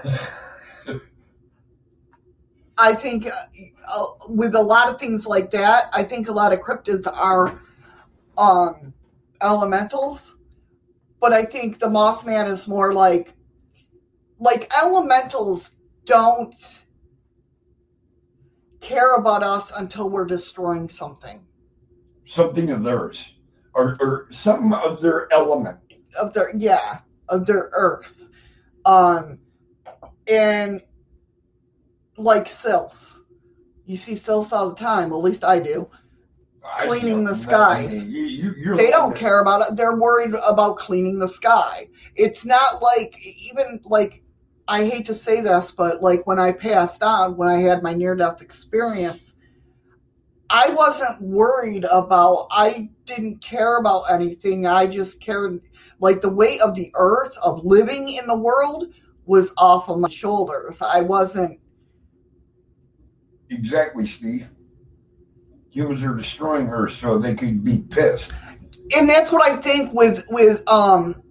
I 2.77 2.94
think 2.94 3.26
uh, 3.26 3.31
uh, 3.88 4.06
with 4.30 4.53
a 4.53 4.61
lot 4.61 4.90
of 4.90 4.99
things 4.99 5.26
like 5.26 5.49
that, 5.52 5.90
I 5.91 6.03
think 6.03 6.27
a 6.27 6.31
lot 6.31 6.53
of 6.53 6.60
cryptids 6.60 7.07
are 7.11 7.60
um, 8.38 8.94
elementals, 9.41 10.35
but 11.19 11.34
I 11.34 11.44
think 11.44 11.80
the 11.80 11.88
Mothman 11.88 12.48
is 12.48 12.68
more 12.68 12.94
like 12.94 13.34
like 14.40 14.72
elementals 14.80 15.72
don't 16.06 16.84
care 18.81 19.15
about 19.15 19.41
us 19.41 19.72
until 19.77 20.11
we're 20.11 20.26
destroying 20.26 20.88
something 20.88 21.44
Something 22.34 22.72
of 22.72 22.84
theirs, 22.84 23.19
or, 23.73 23.95
or 23.99 24.27
something 24.31 24.73
of 24.73 25.01
their 25.01 25.31
element. 25.31 25.77
of 26.19 26.34
their 26.34 26.55
yeah 26.57 26.99
of 27.30 27.45
their 27.45 27.69
earth 27.73 28.27
um 28.85 29.39
and 30.27 30.84
like 32.18 32.47
sills 32.49 33.19
you 33.85 33.97
see 33.97 34.15
sills 34.15 34.51
all 34.51 34.69
the 34.69 34.76
time 34.76 35.11
at 35.11 35.15
least 35.15 35.43
i 35.43 35.60
do 35.60 35.89
I 36.65 36.88
Cleaning 36.88 37.26
the 37.26 37.35
skies. 37.35 38.07
You, 38.07 38.53
you, 38.53 38.76
they 38.77 38.89
don't 38.89 39.15
care 39.15 39.41
about 39.41 39.69
it 39.69 39.76
they're 39.76 39.95
worried 39.97 40.34
about 40.47 40.77
cleaning 40.77 41.19
the 41.19 41.27
sky 41.27 41.88
it's 42.15 42.45
not 42.45 42.81
like 42.81 43.15
even 43.51 43.81
like 43.85 44.23
i 44.68 44.85
hate 44.85 45.05
to 45.07 45.14
say 45.14 45.41
this 45.41 45.72
but 45.72 46.01
like 46.01 46.26
when 46.26 46.39
i 46.39 46.51
passed 46.51 47.03
on 47.03 47.35
when 47.38 47.49
i 47.49 47.60
had 47.60 47.84
my 47.84 47.93
near 47.93 48.15
death 48.15 48.41
experience 48.41 49.34
i 50.49 50.70
wasn't 50.70 51.22
worried 51.22 51.86
about 51.86 52.48
i 52.52 52.90
didn't 53.06 53.41
care 53.41 53.78
about 53.78 54.03
anything 54.11 54.65
i 54.65 54.86
just 54.86 55.20
cared 55.20 55.60
like 55.99 56.22
the 56.22 56.30
weight 56.30 56.61
of 56.61 56.76
the 56.76 56.91
earth 56.95 57.36
of 57.44 57.64
living 57.65 58.10
in 58.10 58.26
the 58.28 58.36
world 58.36 58.88
was 59.26 59.52
off 59.57 59.90
of 59.90 59.99
my 59.99 60.10
shoulders 60.10 60.82
i 60.82 61.02
wasn't 61.02 61.60
Exactly, 63.49 64.07
Steve. 64.07 64.48
Humans 65.72 66.03
are 66.03 66.15
destroying 66.15 66.65
her 66.68 66.90
so 66.90 67.18
they 67.20 67.36
could 67.36 67.64
be 67.64 67.80
pissed. 67.80 68.32
and 68.95 69.07
that's 69.10 69.32
what 69.32 69.44
I 69.44 69.57
think 69.57 69.94
with 69.94 70.24
with 70.30 70.68
um 70.68 71.22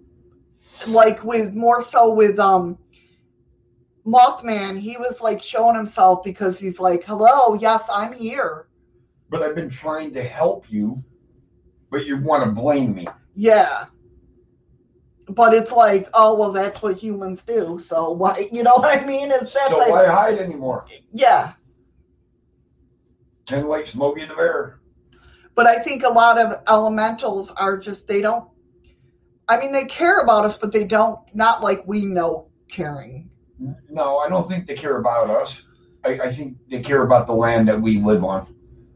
like 0.87 1.23
with 1.23 1.53
more 1.53 1.83
so 1.83 2.13
with 2.13 2.39
um 2.39 2.77
Mothman, 4.05 4.79
he 4.79 4.97
was 4.97 5.21
like 5.21 5.41
showing 5.41 5.75
himself 5.75 6.23
because 6.23 6.59
he's 6.59 6.79
like, 6.79 7.03
Hello, 7.03 7.53
yes, 7.53 7.83
I'm 7.91 8.11
here. 8.13 8.67
But 9.33 9.41
I've 9.41 9.55
been 9.55 9.71
trying 9.71 10.13
to 10.13 10.23
help 10.23 10.71
you, 10.71 11.03
but 11.89 12.05
you 12.05 12.17
want 12.21 12.43
to 12.43 12.51
blame 12.51 12.93
me. 12.93 13.07
Yeah. 13.33 13.85
But 15.27 15.55
it's 15.55 15.71
like, 15.71 16.07
oh 16.13 16.35
well 16.35 16.51
that's 16.51 16.83
what 16.83 16.97
humans 16.97 17.41
do, 17.41 17.79
so 17.79 18.11
why 18.11 18.47
you 18.53 18.61
know 18.61 18.75
what 18.75 18.95
I 18.95 19.03
mean? 19.03 19.31
It's 19.31 19.51
that 19.55 19.69
So 19.69 19.79
type 19.79 19.89
why 19.89 20.05
hide 20.05 20.37
anymore? 20.37 20.85
yeah. 21.11 21.53
Kind 23.49 23.63
of 23.63 23.69
like 23.69 23.87
Smokey 23.87 24.27
the 24.27 24.35
Bear. 24.35 24.79
But 25.55 25.65
I 25.65 25.81
think 25.81 26.03
a 26.03 26.09
lot 26.09 26.37
of 26.37 26.61
elementals 26.69 27.49
are 27.49 27.79
just 27.79 28.07
they 28.07 28.21
don't 28.21 28.47
I 29.49 29.57
mean 29.59 29.71
they 29.71 29.85
care 29.85 30.19
about 30.19 30.45
us, 30.45 30.57
but 30.57 30.71
they 30.71 30.83
don't 30.85 31.17
not 31.33 31.63
like 31.63 31.87
we 31.87 32.05
know 32.05 32.49
caring. 32.69 33.31
No, 33.89 34.19
I 34.19 34.29
don't 34.29 34.47
think 34.47 34.67
they 34.67 34.75
care 34.75 34.97
about 34.97 35.31
us. 35.31 35.63
I, 36.05 36.19
I 36.19 36.35
think 36.35 36.57
they 36.69 36.83
care 36.83 37.01
about 37.01 37.25
the 37.25 37.33
land 37.33 37.67
that 37.67 37.81
we 37.81 37.97
live 37.97 38.23
on. 38.23 38.52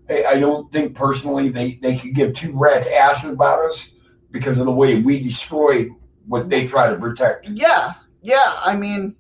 I, 0.09 0.23
I 0.23 0.39
don't 0.39 0.71
think 0.71 0.95
personally 0.95 1.49
they, 1.49 1.79
they 1.81 1.97
could 1.97 2.15
give 2.15 2.33
two 2.33 2.51
rats 2.53 2.87
asses 2.87 3.31
about 3.31 3.59
us 3.69 3.89
because 4.31 4.59
of 4.59 4.65
the 4.65 4.71
way 4.71 4.99
we 5.01 5.21
destroy 5.21 5.87
what 6.27 6.49
they 6.49 6.67
try 6.67 6.89
to 6.89 6.97
protect. 6.97 7.47
Yeah, 7.49 7.93
yeah. 8.21 8.53
I 8.63 8.75
mean, 8.75 9.15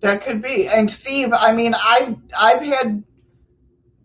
that 0.00 0.22
could 0.22 0.42
be. 0.42 0.68
And 0.68 0.90
Steve, 0.90 1.32
I 1.32 1.52
mean, 1.52 1.74
I 1.76 2.16
I've 2.38 2.62
had 2.62 3.02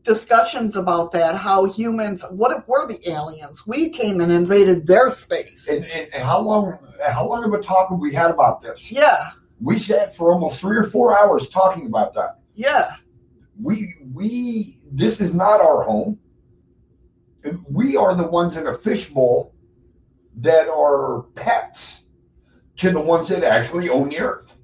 discussions 0.03 0.75
about 0.75 1.11
that. 1.13 1.35
How 1.35 1.65
humans? 1.65 2.23
What 2.29 2.55
if 2.57 2.67
we're 2.67 2.87
the 2.87 2.99
aliens? 3.09 3.65
We 3.65 3.89
came 3.89 4.21
and 4.21 4.31
invaded 4.31 4.85
their 4.85 5.13
space. 5.13 5.67
And, 5.69 5.85
and, 5.85 6.13
and 6.13 6.23
how 6.23 6.41
long 6.41 6.77
how 7.07 7.27
long 7.27 7.43
of 7.43 7.53
a 7.53 7.61
talk 7.63 7.89
have 7.89 7.99
we 7.99 8.13
had 8.13 8.31
about 8.31 8.61
this? 8.61 8.91
Yeah, 8.91 9.31
We 9.61 9.79
sat 9.79 10.15
for 10.15 10.31
almost 10.33 10.59
three 10.59 10.77
or 10.77 10.83
four 10.83 11.17
hours 11.17 11.49
talking 11.49 11.85
about 11.85 12.13
that. 12.13 12.39
yeah, 12.53 12.95
We 13.61 13.95
we 14.13 14.81
this 14.93 15.19
is 15.21 15.33
not 15.33 15.59
our 15.61 15.83
home. 15.83 16.19
We 17.69 17.97
are 17.97 18.15
the 18.15 18.27
ones 18.27 18.57
in 18.57 18.67
a 18.67 18.77
fishbowl 18.77 19.53
that 20.37 20.69
are 20.69 21.23
pets 21.35 21.93
to 22.77 22.91
the 22.91 23.01
ones 23.01 23.29
that 23.29 23.43
actually 23.43 23.89
own 23.89 24.09
the 24.09 24.19
earth. 24.19 24.55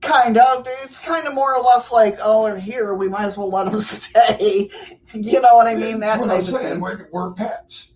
kind 0.00 0.36
of. 0.36 0.66
It's 0.84 0.98
kind 0.98 1.26
of 1.26 1.34
more 1.34 1.54
or 1.56 1.62
less 1.62 1.92
like, 1.92 2.18
oh, 2.22 2.42
we're 2.42 2.58
here. 2.58 2.94
We 2.94 3.08
might 3.08 3.24
as 3.26 3.36
well 3.36 3.50
let 3.50 3.70
them 3.70 3.80
stay. 3.82 4.70
You 5.14 5.40
know 5.40 5.54
what 5.56 5.66
I 5.68 5.74
mean? 5.74 6.00
That 6.00 6.20
What 6.20 6.28
type 6.28 6.34
I'm 6.38 6.40
of 6.40 6.46
saying, 6.48 6.66
thing. 6.66 6.80
We're, 6.80 7.08
we're 7.12 7.32
pets. 7.32 7.88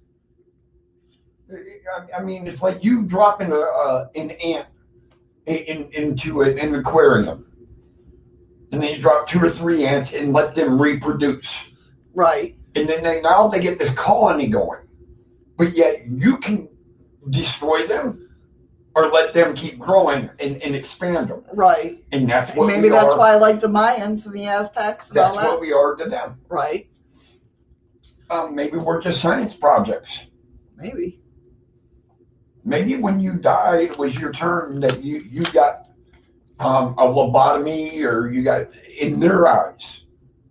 I, 1.51 2.19
I 2.19 2.23
mean, 2.23 2.47
it's 2.47 2.63
like 2.63 2.83
you 2.85 3.03
dropping 3.03 3.53
a, 3.53 3.61
uh, 3.61 4.09
an 4.15 4.33
ant 4.33 4.67
in, 5.47 5.57
in, 5.57 5.93
into 5.93 6.43
an 6.43 6.75
aquarium, 6.75 7.47
and 8.73 8.83
then 8.83 8.95
you 8.95 9.01
drop 9.01 9.29
two 9.29 9.43
or 9.43 9.51
three 9.51 9.85
ants 9.87 10.13
and 10.13 10.33
let 10.33 10.55
them 10.55 10.81
reproduce, 10.81 11.47
Right. 12.15 12.57
and 12.75 12.89
then 12.89 13.03
they 13.03 13.21
now 13.21 13.49
they 13.49 13.61
get 13.61 13.79
this 13.79 13.93
colony 13.95 14.49
going, 14.49 14.81
but 15.57 15.73
yet 15.77 16.07
you 16.09 16.39
can 16.39 16.69
destroy 17.31 17.87
them 17.87 18.23
or 18.95 19.09
let 19.09 19.35
them 19.35 19.55
keep 19.55 19.79
growing 19.79 20.31
and, 20.41 20.61
and 20.63 20.75
expand 20.75 21.29
them, 21.29 21.45
Right. 21.53 22.03
and 22.13 22.29
that's 22.29 22.57
And 22.57 22.67
maybe 22.67 22.89
that's 22.89 23.13
are. 23.13 23.19
why 23.19 23.33
I 23.33 23.37
like 23.37 23.61
the 23.61 23.69
Mayans 23.69 24.25
and 24.27 24.35
the 24.35 24.47
Aztecs 24.47 25.09
and 25.09 25.17
that's 25.17 25.37
all 25.37 25.43
that. 25.43 25.49
what 25.51 25.61
we 25.61 25.73
are 25.73 25.95
to 25.97 26.07
them. 26.07 26.39
right. 26.49 26.89
Um, 28.29 28.55
maybe 28.57 28.77
we're 28.77 29.01
just 29.01 29.21
science 29.21 29.55
projects. 29.55 30.19
Maybe. 30.77 31.21
maybe 32.65 32.97
when 32.97 33.21
you 33.21 33.35
die, 33.35 33.83
it 33.83 33.97
was 33.99 34.17
your 34.19 34.33
turn 34.33 34.81
that 34.81 35.03
you 35.05 35.19
you 35.31 35.45
got 35.53 35.86
um, 36.59 36.95
a 36.99 37.03
lobotomy 37.07 38.03
or 38.05 38.31
you 38.31 38.43
got 38.43 38.69
in 38.99 39.21
their 39.21 39.47
eyes 39.47 40.03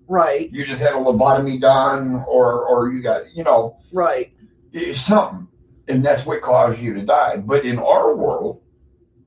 Right. 0.07 0.52
you 0.52 0.65
just 0.65 0.82
had 0.82 0.94
a 0.94 0.98
lobotomy 0.98 1.60
done 1.60 2.23
or 2.27 2.65
or 2.68 2.91
you 2.91 3.02
got 3.02 3.34
you 3.34 3.44
know 3.44 3.77
Right. 3.91 4.32
it's 4.72 5.02
something 5.02 5.48
and 5.88 6.06
that's 6.06 6.26
what 6.26 6.41
caused 6.41 6.80
you 6.80 6.94
to 6.94 7.02
die 7.02 7.38
but 7.38 7.65
in 7.65 7.80
our 7.80 8.15
world 8.15 8.61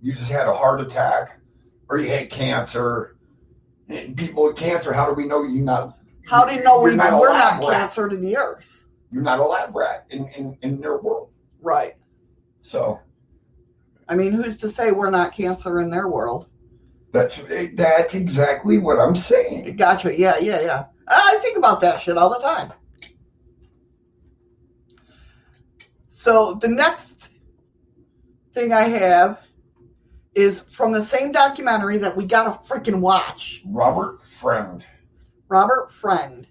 you 0.01 0.15
just 0.15 0.31
had 0.31 0.47
a 0.47 0.55
heart 0.55 0.81
attack 0.81 1.41
or 1.89 1.99
you 1.99 2.09
had 2.09 2.31
cancer 2.31 3.17
and 3.89 4.17
people 4.17 4.45
with 4.45 4.57
cancer 4.57 4.93
how 4.93 5.07
do 5.07 5.15
we 5.15 5.27
know 5.27 5.43
you 5.43 5.63
not 5.63 5.99
How 6.27 6.45
do 6.45 6.55
you 6.55 6.63
know 6.63 6.81
you're 6.83 6.91
we, 6.91 6.97
not 6.97 7.19
we're 7.21 7.33
not 7.33 7.61
rat? 7.65 7.73
cancer 7.73 8.09
to 8.09 8.17
the 8.17 8.37
earth? 8.37 8.85
You're 9.11 9.23
not 9.23 9.41
a 9.41 9.45
lab 9.45 9.75
rat 9.75 10.05
in, 10.11 10.29
in, 10.29 10.57
in 10.61 10.81
their 10.83 10.99
world. 10.99 11.31
Right. 11.63 11.95
So 12.63 13.01
I 14.09 14.15
mean, 14.15 14.33
who's 14.33 14.59
to 14.59 14.69
say 14.71 14.91
we're 14.93 15.11
not 15.11 15.33
cancer 15.33 15.81
in 15.81 15.91
their 15.91 16.07
world? 16.09 16.47
That's 17.13 17.41
that's 17.75 18.15
exactly 18.15 18.79
what 18.79 18.99
I'm 18.99 19.17
saying. 19.17 19.77
Gotcha. 19.77 20.17
Yeah, 20.19 20.39
yeah, 20.39 20.61
yeah. 20.61 20.85
I 21.09 21.39
think 21.43 21.57
about 21.57 21.81
that 21.81 22.01
shit 22.01 22.19
all 22.19 22.31
the 22.31 22.41
time. 22.41 22.73
So 26.09 26.59
the 26.61 26.69
next 26.69 27.29
thing 28.53 28.73
I 28.73 28.83
have 28.83 29.41
is 30.35 30.61
from 30.61 30.93
the 30.93 31.03
same 31.03 31.33
documentary 31.33 31.97
that 31.99 32.17
we 32.17 32.27
gotta 32.27 32.59
freaking 32.69 33.01
watch. 33.01 33.63
Robert 33.67 34.27
Friend. 34.27 34.85
Robert 35.49 35.91
Friend. 35.93 36.47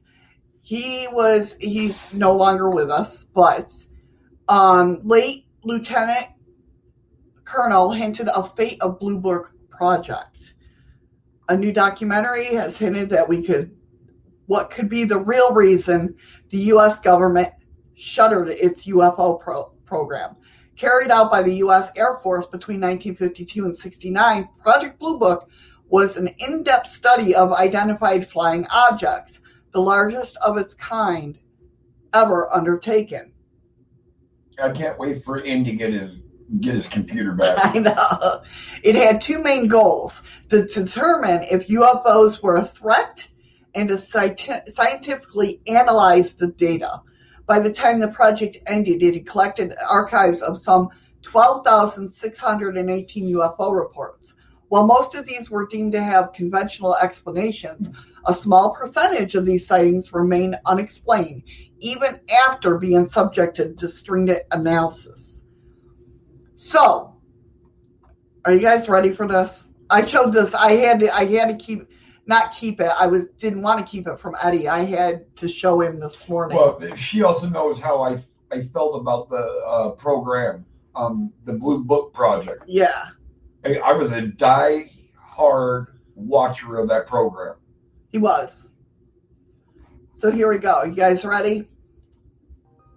He 0.62 1.08
was 1.12 1.56
he's 1.60 2.12
no 2.14 2.36
longer 2.36 2.70
with 2.70 2.90
us, 2.90 3.26
but 3.34 3.72
um, 4.50 5.02
late 5.04 5.46
Lieutenant 5.64 6.28
Colonel 7.46 7.92
hinted 7.92 8.28
a 8.34 8.50
fate 8.56 8.82
of 8.82 9.00
Blue 9.00 9.18
Book 9.18 9.52
project. 9.70 10.37
A 11.50 11.56
new 11.56 11.72
documentary 11.72 12.46
has 12.56 12.78
hinted 12.78 13.10
that 13.10 13.28
we 13.28 13.42
could 13.42 13.76
what 14.48 14.70
could 14.70 14.90
be 14.90 15.04
the 15.04 15.18
real 15.18 15.54
reason 15.54 16.16
the 16.50 16.58
US 16.74 17.00
government 17.00 17.50
shuttered 17.96 18.50
its 18.50 18.86
UFO 18.86 19.40
pro- 19.40 19.72
program. 19.86 20.36
Carried 20.78 21.12
out 21.12 21.32
by 21.32 21.42
the 21.42 21.56
US 21.56 21.92
Air 21.98 22.20
Force 22.24 22.46
between 22.46 22.80
1952 22.80 23.66
and 23.66 23.76
69, 23.76 24.50
Project 24.62 25.00
Blue 25.00 25.18
Book 25.18 25.50
was 25.90 26.18
an 26.18 26.30
in-depth 26.40 26.92
study 26.92 27.34
of 27.34 27.52
identified 27.54 28.30
flying 28.30 28.66
objects, 28.74 29.40
the 29.74 29.82
largest 29.82 30.38
of 30.38 30.58
its 30.58 30.74
kind 30.76 31.38
ever 32.14 32.54
undertaken. 32.54 33.32
I 34.62 34.72
can't 34.72 34.98
wait 34.98 35.24
for 35.24 35.42
Indy 35.42 35.72
to 35.72 35.78
get 35.78 35.94
his 35.94 36.12
get 36.60 36.76
his 36.76 36.88
computer 36.88 37.34
back. 37.34 37.58
I 37.76 37.80
know. 37.80 38.42
It 38.84 38.96
had 38.96 39.22
two 39.22 39.42
main 39.42 39.68
goals 39.68 40.22
to 40.50 40.66
determine 40.66 41.44
if 41.44 41.68
UFOs 41.68 42.42
were 42.42 42.58
a 42.58 42.66
threat 42.66 43.28
and 43.76 43.90
to 43.90 43.96
scient- 43.96 44.70
scientifically 44.70 45.62
analyze 45.68 46.34
the 46.34 46.48
data. 46.48 47.02
By 47.46 47.60
the 47.60 47.72
time 47.72 48.00
the 48.00 48.08
project 48.10 48.58
ended, 48.68 49.04
it 49.04 49.14
had 49.14 49.28
collected 49.28 49.76
archives 49.90 50.42
of 50.42 50.58
some 50.58 50.90
12,618 51.22 53.36
UFO 53.36 53.78
reports. 53.78 54.34
While 54.70 54.86
most 54.86 55.16
of 55.16 55.26
these 55.26 55.50
were 55.50 55.68
deemed 55.68 55.94
to 55.94 56.04
have 56.04 56.34
conventional 56.34 56.96
explanations, 56.96 57.90
a 58.26 58.34
small 58.34 58.76
percentage 58.76 59.36
of 59.36 59.46
these 59.46 59.66
sightings 59.66 60.12
remain 60.12 60.58
unexplained, 60.66 61.44
even 61.80 62.20
after 62.48 62.78
being 62.78 63.08
subjected 63.08 63.80
to 63.80 63.88
stringent 63.88 64.42
analysis. 64.52 65.37
So, 66.58 67.16
are 68.46 68.54
you 68.54 68.60
guys 68.60 68.90
ready 68.90 69.12
for 69.12 69.28
this? 69.28 69.68
I 69.90 70.02
chose 70.02 70.34
this. 70.34 70.54
I 70.54 70.74
had 70.74 71.00
to. 71.00 71.14
I 71.14 71.26
had 71.26 71.48
to 71.48 71.56
keep, 71.66 71.88
not 72.26 72.54
keep 72.54 72.82
it. 72.82 72.92
I 73.00 73.06
was 73.08 73.28
didn't 73.40 73.62
want 73.62 73.80
to 73.80 73.86
keep 73.86 74.08
it 74.08 74.20
from 74.20 74.36
Eddie. 74.42 74.68
I 74.68 74.84
had 74.84 75.34
to 75.38 75.48
show 75.48 75.82
him 75.82 76.00
this 76.00 76.28
morning. 76.28 76.58
Well, 76.58 76.80
she 76.98 77.24
also 77.24 77.48
knows 77.48 77.80
how 77.80 78.02
I 78.02 78.24
I 78.52 78.64
felt 78.74 79.00
about 79.00 79.30
the 79.30 79.38
uh, 79.38 79.90
program, 79.92 80.66
um, 80.96 81.32
the 81.46 81.54
Blue 81.54 81.84
Book 81.84 82.14
Project. 82.14 82.64
yeah. 82.68 83.10
I, 83.66 83.76
I 83.78 83.94
was 83.94 84.12
a 84.12 84.22
die-hard 84.22 86.00
watcher 86.16 86.78
of 86.78 86.88
that 86.90 87.08
program. 87.08 87.56
He 88.12 88.18
was. 88.18 88.72
So 90.14 90.32
here 90.32 90.50
we 90.50 90.58
go. 90.58 90.84
You 90.84 90.96
guys 90.96 91.26
ready? 91.26 91.68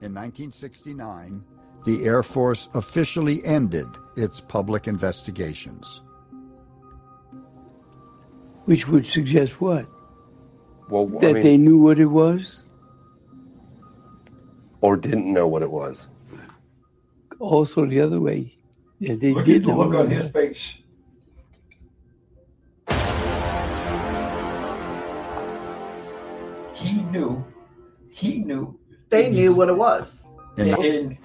In 0.02 0.14
1969, 0.14 1.44
the 1.84 2.04
Air 2.04 2.22
Force 2.22 2.68
officially 2.74 3.44
ended 3.44 3.86
its 4.16 4.40
public 4.40 4.86
investigations. 4.86 6.00
Which 8.66 8.86
would 8.88 9.06
suggest 9.06 9.60
what? 9.60 9.86
Well, 10.88 11.10
I 11.18 11.20
That 11.20 11.34
mean, 11.34 11.42
they 11.42 11.56
knew 11.56 11.78
what 11.78 11.98
it 11.98 12.06
was? 12.06 12.66
or 14.82 14.96
didn't 14.96 15.30
know 15.30 15.46
what 15.46 15.62
it 15.62 15.70
was. 15.70 16.08
Also 17.38 17.84
the 17.86 18.00
other 18.00 18.18
way. 18.20 18.54
Yeah, 18.98 19.14
they 19.14 19.32
Look 19.32 19.44
did 19.44 19.64
the 19.64 19.68
know 19.68 19.76
look 19.78 19.94
on 19.94 20.10
his 20.10 20.30
face. 20.30 20.74
He 26.74 27.02
knew. 27.02 27.44
He 28.10 28.38
knew. 28.38 28.78
They 29.10 29.30
knew 29.30 29.54
what 29.54 29.68
it 29.68 29.76
was. 29.76 30.24
In 30.56 30.68
and 30.74 31.16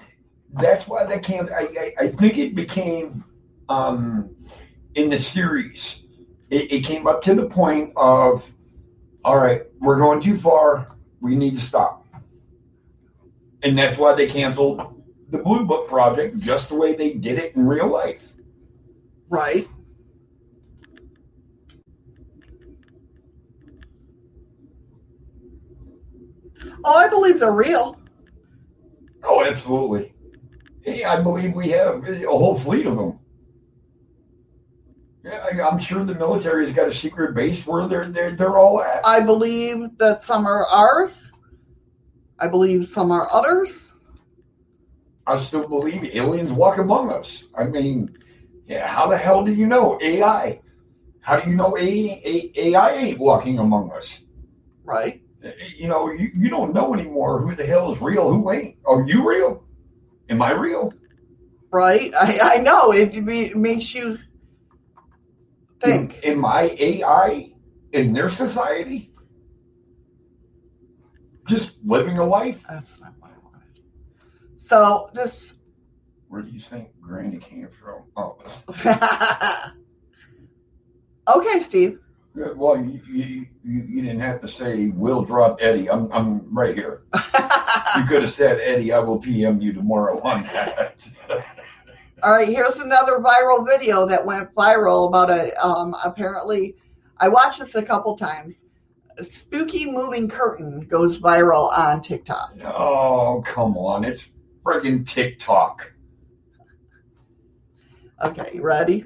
that's 0.58 0.86
why 0.86 1.04
they 1.04 1.18
can't. 1.18 1.50
I, 1.50 1.62
I, 1.62 1.92
I 2.04 2.08
think 2.08 2.38
it 2.38 2.54
became 2.54 3.24
um, 3.68 4.34
in 4.94 5.10
the 5.10 5.18
series. 5.18 6.02
It, 6.50 6.72
it 6.72 6.84
came 6.84 7.06
up 7.06 7.22
to 7.22 7.34
the 7.34 7.46
point 7.46 7.92
of, 7.96 8.50
all 9.24 9.36
right, 9.36 9.62
we're 9.80 9.96
going 9.96 10.22
too 10.22 10.38
far. 10.38 10.96
We 11.20 11.34
need 11.34 11.54
to 11.56 11.60
stop. 11.60 12.06
And 13.62 13.76
that's 13.76 13.98
why 13.98 14.14
they 14.14 14.26
canceled 14.26 15.02
the 15.30 15.38
Blue 15.38 15.64
Book 15.64 15.88
project, 15.88 16.38
just 16.38 16.68
the 16.68 16.76
way 16.76 16.94
they 16.94 17.14
did 17.14 17.38
it 17.38 17.56
in 17.56 17.66
real 17.66 17.88
life. 17.88 18.22
Right. 19.28 19.66
Oh, 26.84 26.94
I 26.94 27.08
believe 27.08 27.40
they're 27.40 27.50
real. 27.50 27.98
Oh, 29.24 29.44
absolutely. 29.44 30.12
Hey, 30.86 31.02
I 31.02 31.20
believe 31.20 31.52
we 31.52 31.70
have 31.70 32.04
a 32.04 32.26
whole 32.28 32.56
fleet 32.56 32.86
of 32.86 32.96
them. 32.96 33.18
Yeah, 35.24 35.44
I, 35.44 35.68
I'm 35.68 35.80
sure 35.80 36.04
the 36.04 36.14
military's 36.14 36.72
got 36.72 36.88
a 36.88 36.94
secret 36.94 37.34
base 37.34 37.66
where 37.66 37.88
they're 37.88 38.08
they're 38.08 38.36
they're 38.36 38.56
all 38.56 38.80
at. 38.80 39.04
I 39.04 39.18
believe 39.18 39.98
that 39.98 40.22
some 40.22 40.46
are 40.46 40.64
ours. 40.66 41.32
I 42.38 42.46
believe 42.46 42.86
some 42.86 43.10
are 43.10 43.28
others. 43.32 43.90
I 45.26 45.42
still 45.42 45.66
believe 45.66 46.04
aliens 46.14 46.52
walk 46.52 46.78
among 46.78 47.10
us. 47.10 47.42
I 47.56 47.64
mean, 47.64 48.16
yeah, 48.68 48.86
how 48.86 49.08
the 49.08 49.18
hell 49.18 49.44
do 49.44 49.52
you 49.52 49.66
know 49.66 49.98
AI? 50.00 50.60
How 51.20 51.40
do 51.40 51.50
you 51.50 51.56
know 51.56 51.76
A, 51.76 51.82
A, 51.82 52.52
AI 52.56 52.90
ain't 52.92 53.18
walking 53.18 53.58
among 53.58 53.90
us? 53.90 54.20
Right. 54.84 55.20
Eh, 55.42 55.50
you 55.76 55.88
know, 55.88 56.12
you, 56.12 56.30
you 56.32 56.48
don't 56.48 56.72
know 56.72 56.94
anymore 56.94 57.40
who 57.40 57.56
the 57.56 57.66
hell 57.66 57.92
is 57.92 58.00
real, 58.00 58.32
who 58.32 58.52
ain't. 58.52 58.76
Are 58.84 59.02
you 59.04 59.28
real? 59.28 59.65
Am 60.28 60.42
I 60.42 60.52
real? 60.52 60.92
Right. 61.72 62.12
I, 62.14 62.56
I 62.56 62.56
know. 62.58 62.92
It, 62.92 63.14
it 63.14 63.56
makes 63.56 63.94
you 63.94 64.18
think. 65.82 66.20
Am 66.24 66.44
I 66.44 66.74
AI 66.78 67.52
in 67.92 68.12
their 68.12 68.30
society? 68.30 69.12
Just 71.48 71.72
living 71.84 72.18
a 72.18 72.26
life? 72.26 72.60
That's 72.68 73.00
not 73.00 73.14
what 73.20 73.30
I 73.30 73.34
wanted. 73.44 73.68
So 74.58 75.10
this. 75.14 75.54
Where 76.28 76.42
do 76.42 76.50
you 76.50 76.60
think 76.60 76.88
Granny 77.00 77.38
came 77.38 77.68
from? 77.80 78.02
Oh, 78.16 78.36
okay, 81.36 81.62
Steve. 81.62 82.00
Yeah, 82.36 82.52
Well, 82.54 82.76
you, 82.76 83.00
you, 83.08 83.46
you, 83.64 83.82
you 83.88 84.02
didn't 84.02 84.20
have 84.20 84.42
to 84.42 84.48
say, 84.48 84.88
we'll 84.88 85.22
drop 85.22 85.58
Eddie. 85.60 85.88
I'm, 85.88 86.12
I'm 86.12 86.54
right 86.54 86.74
here. 86.74 87.02
you 87.14 88.04
could 88.06 88.22
have 88.22 88.32
said, 88.32 88.60
Eddie, 88.60 88.92
I 88.92 88.98
will 88.98 89.18
PM 89.18 89.60
you 89.60 89.72
tomorrow 89.72 90.20
on 90.24 90.42
that. 90.44 90.96
All 92.22 92.32
right, 92.32 92.48
here's 92.48 92.76
another 92.76 93.20
viral 93.20 93.66
video 93.66 94.06
that 94.06 94.24
went 94.24 94.54
viral 94.54 95.08
about 95.08 95.30
a 95.30 95.54
um 95.64 95.94
apparently 96.02 96.74
I 97.18 97.28
watched 97.28 97.60
this 97.60 97.74
a 97.74 97.82
couple 97.82 98.16
times. 98.16 98.62
A 99.18 99.24
spooky 99.24 99.90
moving 99.90 100.28
curtain 100.28 100.80
goes 100.80 101.18
viral 101.18 101.70
on 101.76 102.00
TikTok. 102.02 102.54
oh, 102.64 103.42
come 103.46 103.76
on. 103.76 104.04
It's 104.04 104.24
friggin' 104.64 105.06
TikTok. 105.06 105.92
Okay, 108.24 108.50
you 108.54 108.62
ready? 108.62 109.04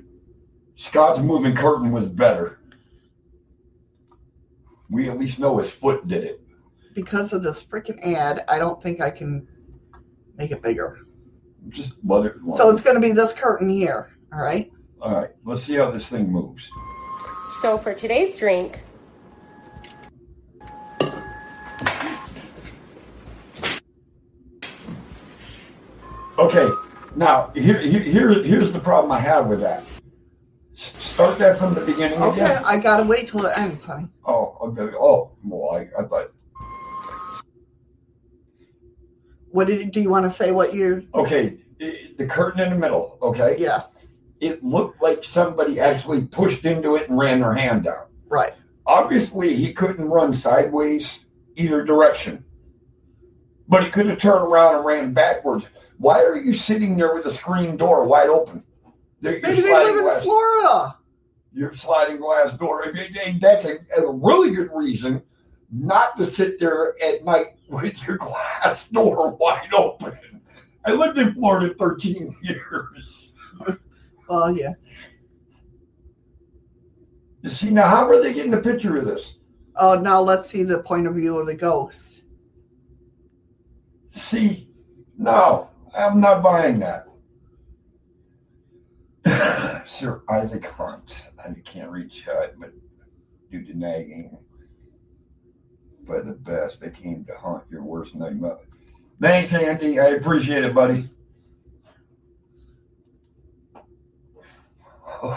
Scott's 0.76 1.20
moving 1.20 1.54
curtain 1.54 1.90
was 1.92 2.06
better. 2.06 2.59
We 4.90 5.08
at 5.08 5.18
least 5.18 5.38
know 5.38 5.58
his 5.58 5.70
foot 5.70 6.06
did 6.08 6.24
it. 6.24 6.40
Because 6.94 7.32
of 7.32 7.42
this 7.42 7.62
freaking 7.62 8.02
ad, 8.14 8.44
I 8.48 8.58
don't 8.58 8.82
think 8.82 9.00
I 9.00 9.10
can 9.10 9.46
make 10.36 10.50
it 10.50 10.62
bigger. 10.62 10.98
Just 11.68 11.92
let 12.04 12.26
it. 12.26 12.34
So 12.56 12.70
it's 12.70 12.80
going 12.80 12.96
to 12.96 13.00
be 13.00 13.12
this 13.12 13.32
curtain 13.32 13.68
here. 13.68 14.10
All 14.32 14.42
right. 14.42 14.70
All 15.00 15.14
right, 15.14 15.30
let's 15.44 15.64
see 15.64 15.76
how 15.76 15.90
this 15.90 16.08
thing 16.08 16.30
moves. 16.30 16.68
So 17.60 17.78
for 17.78 17.94
today's 17.94 18.38
drink, 18.38 18.82
Okay, 26.38 26.68
now 27.16 27.50
here, 27.54 27.78
here, 27.78 28.00
here- 28.00 28.42
here's 28.42 28.72
the 28.72 28.78
problem 28.80 29.12
I 29.12 29.18
have 29.20 29.46
with 29.46 29.60
that. 29.60 29.84
Start 31.20 31.38
that 31.38 31.58
from 31.58 31.74
the 31.74 31.82
beginning 31.82 32.22
Okay, 32.22 32.40
again. 32.40 32.62
I 32.64 32.78
gotta 32.78 33.02
wait 33.02 33.28
till 33.28 33.44
it 33.44 33.52
ends, 33.58 33.84
honey. 33.84 34.08
Oh, 34.24 34.56
okay. 34.62 34.96
Oh, 34.96 35.30
well, 35.44 35.76
I, 35.76 36.00
I 36.00 36.06
thought. 36.06 36.32
What 39.50 39.66
did 39.66 39.92
do 39.92 40.00
you 40.00 40.08
want 40.08 40.24
to 40.24 40.32
say? 40.32 40.50
What 40.50 40.72
you? 40.72 41.06
Okay, 41.12 41.58
the 41.78 42.26
curtain 42.26 42.60
in 42.62 42.70
the 42.70 42.78
middle. 42.78 43.18
Okay. 43.20 43.56
Yeah. 43.58 43.82
It 44.40 44.64
looked 44.64 45.02
like 45.02 45.22
somebody 45.22 45.78
actually 45.78 46.22
pushed 46.22 46.64
into 46.64 46.96
it 46.96 47.10
and 47.10 47.18
ran 47.18 47.40
their 47.40 47.52
hand 47.52 47.84
down. 47.84 48.06
Right. 48.26 48.54
Obviously, 48.86 49.54
he 49.54 49.74
couldn't 49.74 50.08
run 50.08 50.34
sideways 50.34 51.18
either 51.54 51.84
direction, 51.84 52.42
but 53.68 53.84
he 53.84 53.90
could 53.90 54.06
have 54.06 54.20
turned 54.20 54.44
around 54.50 54.76
and 54.76 54.84
ran 54.86 55.12
backwards. 55.12 55.66
Why 55.98 56.22
are 56.22 56.38
you 56.38 56.54
sitting 56.54 56.96
there 56.96 57.12
with 57.14 57.24
the 57.24 57.34
screen 57.34 57.76
door 57.76 58.06
wide 58.06 58.30
open? 58.30 58.62
Your 59.20 59.38
Maybe 59.42 59.60
they 59.60 59.70
live 59.70 60.16
in 60.16 60.22
Florida. 60.22 60.96
Your 61.52 61.74
sliding 61.74 62.18
glass 62.18 62.56
door. 62.56 62.82
And 62.82 63.40
That's 63.40 63.64
a, 63.64 63.78
a 63.96 64.12
really 64.12 64.54
good 64.54 64.70
reason 64.72 65.22
not 65.72 66.16
to 66.18 66.24
sit 66.24 66.58
there 66.58 67.00
at 67.02 67.24
night 67.24 67.56
with 67.68 68.02
your 68.06 68.16
glass 68.16 68.86
door 68.88 69.36
wide 69.36 69.72
open. 69.74 70.18
I 70.84 70.92
lived 70.92 71.18
in 71.18 71.34
Florida 71.34 71.74
13 71.74 72.36
years. 72.42 73.34
Oh 74.28 74.48
yeah. 74.48 74.72
You 77.42 77.50
see, 77.50 77.70
now 77.70 77.88
how 77.88 78.08
are 78.08 78.22
they 78.22 78.32
getting 78.32 78.54
a 78.54 78.60
picture 78.60 78.96
of 78.96 79.04
this? 79.04 79.34
Oh, 79.76 79.98
now 79.98 80.20
let's 80.20 80.48
see 80.48 80.62
the 80.62 80.78
point 80.78 81.06
of 81.06 81.14
view 81.14 81.38
of 81.38 81.46
the 81.46 81.54
ghost. 81.54 82.08
See, 84.12 84.68
no, 85.16 85.70
I'm 85.96 86.20
not 86.20 86.42
buying 86.42 86.80
that. 86.80 87.06
Sir 89.88 90.22
Isaac 90.28 90.64
Hunt. 90.66 91.29
I 91.44 91.54
can't 91.64 91.90
reach 91.90 92.24
Hud, 92.24 92.54
but 92.58 92.72
due 93.50 93.64
to 93.64 93.76
nagging 93.76 94.36
But 96.06 96.26
the 96.26 96.32
best, 96.32 96.80
they 96.80 96.90
came 96.90 97.24
to 97.26 97.34
hunt 97.36 97.64
your 97.70 97.82
worst 97.82 98.14
nightmare. 98.14 98.58
Thanks, 99.20 99.52
Andy. 99.54 100.00
I 100.00 100.08
appreciate 100.10 100.64
it, 100.64 100.74
buddy. 100.74 101.10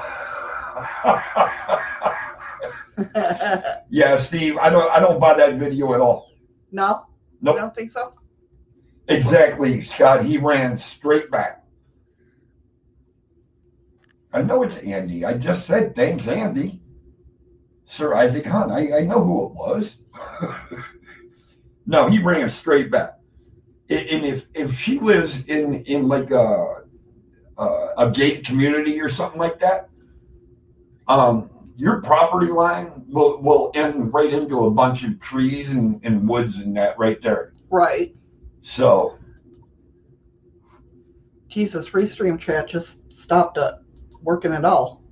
yeah, 3.89 4.17
Steve, 4.17 4.57
I 4.57 4.69
don't 4.69 4.89
I 4.91 4.99
don't 4.99 5.19
buy 5.19 5.34
that 5.35 5.55
video 5.55 5.93
at 5.93 6.01
all. 6.01 6.31
no, 6.71 7.05
Nope. 7.41 7.57
I 7.57 7.61
don't 7.61 7.75
think 7.75 7.91
so. 7.91 8.13
Exactly, 9.09 9.84
Scott. 9.84 10.23
He 10.25 10.38
ran 10.38 10.77
straight 10.77 11.30
back. 11.30 11.62
I 14.34 14.41
know 14.41 14.64
it's 14.64 14.77
Andy. 14.77 15.23
I 15.23 15.35
just 15.35 15.68
said 15.68 15.95
thanks, 15.95 16.27
Andy. 16.27 16.81
Sir 17.85 18.15
Isaac 18.15 18.45
Hunt. 18.45 18.72
I, 18.72 18.97
I 18.97 19.01
know 19.01 19.23
who 19.23 19.45
it 19.45 19.51
was. 19.53 19.97
no, 21.85 22.07
he 22.10 22.19
ran 22.19 22.49
straight 22.49 22.89
back. 22.89 23.19
And 23.89 24.26
if 24.26 24.45
if 24.55 24.73
she 24.77 24.99
lives 24.99 25.45
in 25.45 25.84
in 25.85 26.07
like 26.07 26.31
a 26.31 26.84
a, 27.57 27.65
a 27.97 28.11
gated 28.11 28.45
community 28.45 28.99
or 28.99 29.10
something 29.10 29.39
like 29.39 29.60
that, 29.60 29.89
um, 31.07 31.51
your 31.76 32.01
property 32.01 32.51
line 32.51 33.05
will 33.07 33.39
will 33.39 33.72
end 33.76 34.11
right 34.14 34.34
into 34.34 34.65
a 34.65 34.72
bunch 34.72 35.03
of 35.03 35.19
trees 35.19 35.69
and, 35.69 35.99
and 36.03 36.27
woods 36.27 36.57
and 36.57 36.76
that 36.76 36.97
right 36.97 37.22
there. 37.22 37.53
Right. 37.69 38.15
So 38.64 39.19
Jesus, 41.49 41.89
Restream 41.89 42.39
chat 42.39 42.68
just 42.68 42.99
stopped 43.14 43.60
it 43.60 43.76
working 44.23 44.53
at 44.53 44.65
all. 44.65 45.03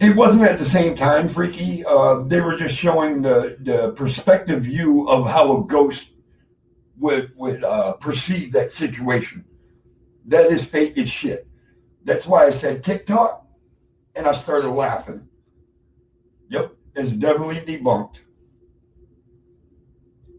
It 0.00 0.14
wasn't 0.16 0.42
at 0.42 0.58
the 0.58 0.64
same 0.64 0.96
time, 0.96 1.28
Freaky. 1.28 1.84
Uh, 1.84 2.22
they 2.26 2.40
were 2.40 2.56
just 2.56 2.76
showing 2.76 3.22
the, 3.22 3.56
the 3.60 3.92
perspective 3.92 4.62
view 4.64 5.08
of 5.08 5.26
how 5.26 5.56
a 5.56 5.64
ghost 5.66 6.04
would 6.98 7.32
would 7.36 7.64
uh, 7.64 7.94
perceive 7.94 8.52
that 8.52 8.70
situation. 8.70 9.44
That 10.26 10.46
is 10.46 10.64
fake 10.64 10.98
as 10.98 11.10
shit. 11.10 11.48
That's 12.04 12.26
why 12.26 12.46
I 12.46 12.50
said 12.50 12.84
TikTok, 12.84 13.46
and 14.14 14.26
I 14.26 14.32
started 14.32 14.70
laughing. 14.70 15.26
Yep, 16.50 16.72
it's 16.94 17.12
definitely 17.12 17.60
debunked. 17.60 18.16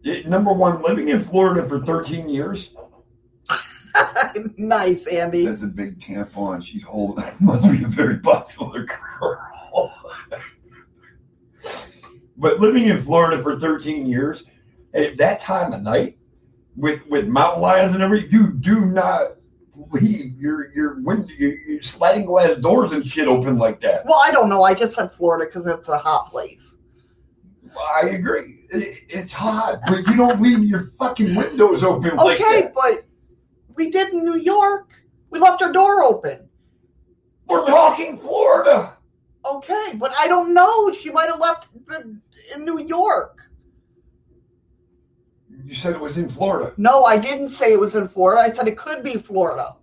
It- 0.04 0.28
number 0.28 0.52
one, 0.52 0.82
living 0.82 1.08
in 1.08 1.20
Florida 1.20 1.68
for 1.68 1.80
13 1.80 2.28
years. 2.28 2.70
nice, 4.56 5.06
Andy. 5.06 5.46
That's 5.46 5.62
a 5.62 5.66
big 5.66 6.00
tampon. 6.00 6.64
She's 6.64 6.82
holding. 6.82 7.24
Must 7.40 7.70
be 7.70 7.84
a 7.84 7.88
very 7.88 8.18
popular 8.18 8.84
girl. 8.84 9.94
but 12.36 12.60
living 12.60 12.88
in 12.88 13.00
Florida 13.02 13.42
for 13.42 13.58
13 13.58 14.06
years, 14.06 14.44
at 14.94 15.16
that 15.18 15.40
time 15.40 15.72
of 15.72 15.82
night, 15.82 16.18
with 16.76 17.00
with 17.08 17.26
mountain 17.28 17.62
lions 17.62 17.94
and 17.94 18.02
everything, 18.02 18.30
you 18.32 18.52
do 18.52 18.80
not 18.86 19.36
leave 19.92 20.36
your 20.40 20.72
your 20.74 21.00
window, 21.02 21.28
your, 21.38 21.54
your 21.60 21.82
sliding 21.82 22.26
glass 22.26 22.56
doors 22.58 22.92
and 22.92 23.06
shit 23.06 23.28
open 23.28 23.58
like 23.58 23.80
that. 23.80 24.04
Well, 24.06 24.20
I 24.24 24.30
don't 24.30 24.48
know. 24.48 24.62
I 24.62 24.74
just 24.74 24.94
said 24.94 25.12
Florida 25.12 25.46
because 25.46 25.66
it's 25.66 25.88
a 25.88 25.98
hot 25.98 26.30
place. 26.30 26.76
I 27.76 28.08
agree. 28.10 28.66
It, 28.70 29.02
it's 29.08 29.32
hot, 29.32 29.80
but 29.86 30.06
you 30.08 30.16
don't 30.16 30.40
leave 30.40 30.64
your 30.64 30.90
fucking 30.98 31.34
windows 31.34 31.82
open 31.82 32.16
like 32.16 32.40
Okay, 32.40 32.62
that. 32.62 32.74
but 32.74 33.04
we 33.76 33.90
did 33.90 34.12
in 34.12 34.24
New 34.24 34.36
York. 34.36 34.92
We 35.30 35.38
left 35.38 35.62
our 35.62 35.72
door 35.72 36.02
open. 36.04 36.48
We're 37.48 37.66
talking 37.66 38.18
Florida. 38.18 38.96
Okay, 39.44 39.92
but 39.96 40.14
I 40.18 40.26
don't 40.26 40.54
know. 40.54 40.92
She 40.92 41.10
might 41.10 41.28
have 41.28 41.38
left 41.40 41.68
in 42.54 42.64
New 42.64 42.80
York. 42.86 43.38
You 45.64 45.74
said 45.74 45.94
it 45.94 46.00
was 46.00 46.18
in 46.18 46.28
Florida. 46.28 46.72
No, 46.76 47.04
I 47.04 47.18
didn't 47.18 47.50
say 47.50 47.72
it 47.72 47.80
was 47.80 47.94
in 47.94 48.08
Florida. 48.08 48.40
I 48.40 48.50
said 48.50 48.68
it 48.68 48.76
could 48.76 49.02
be 49.02 49.14
Florida 49.14 49.76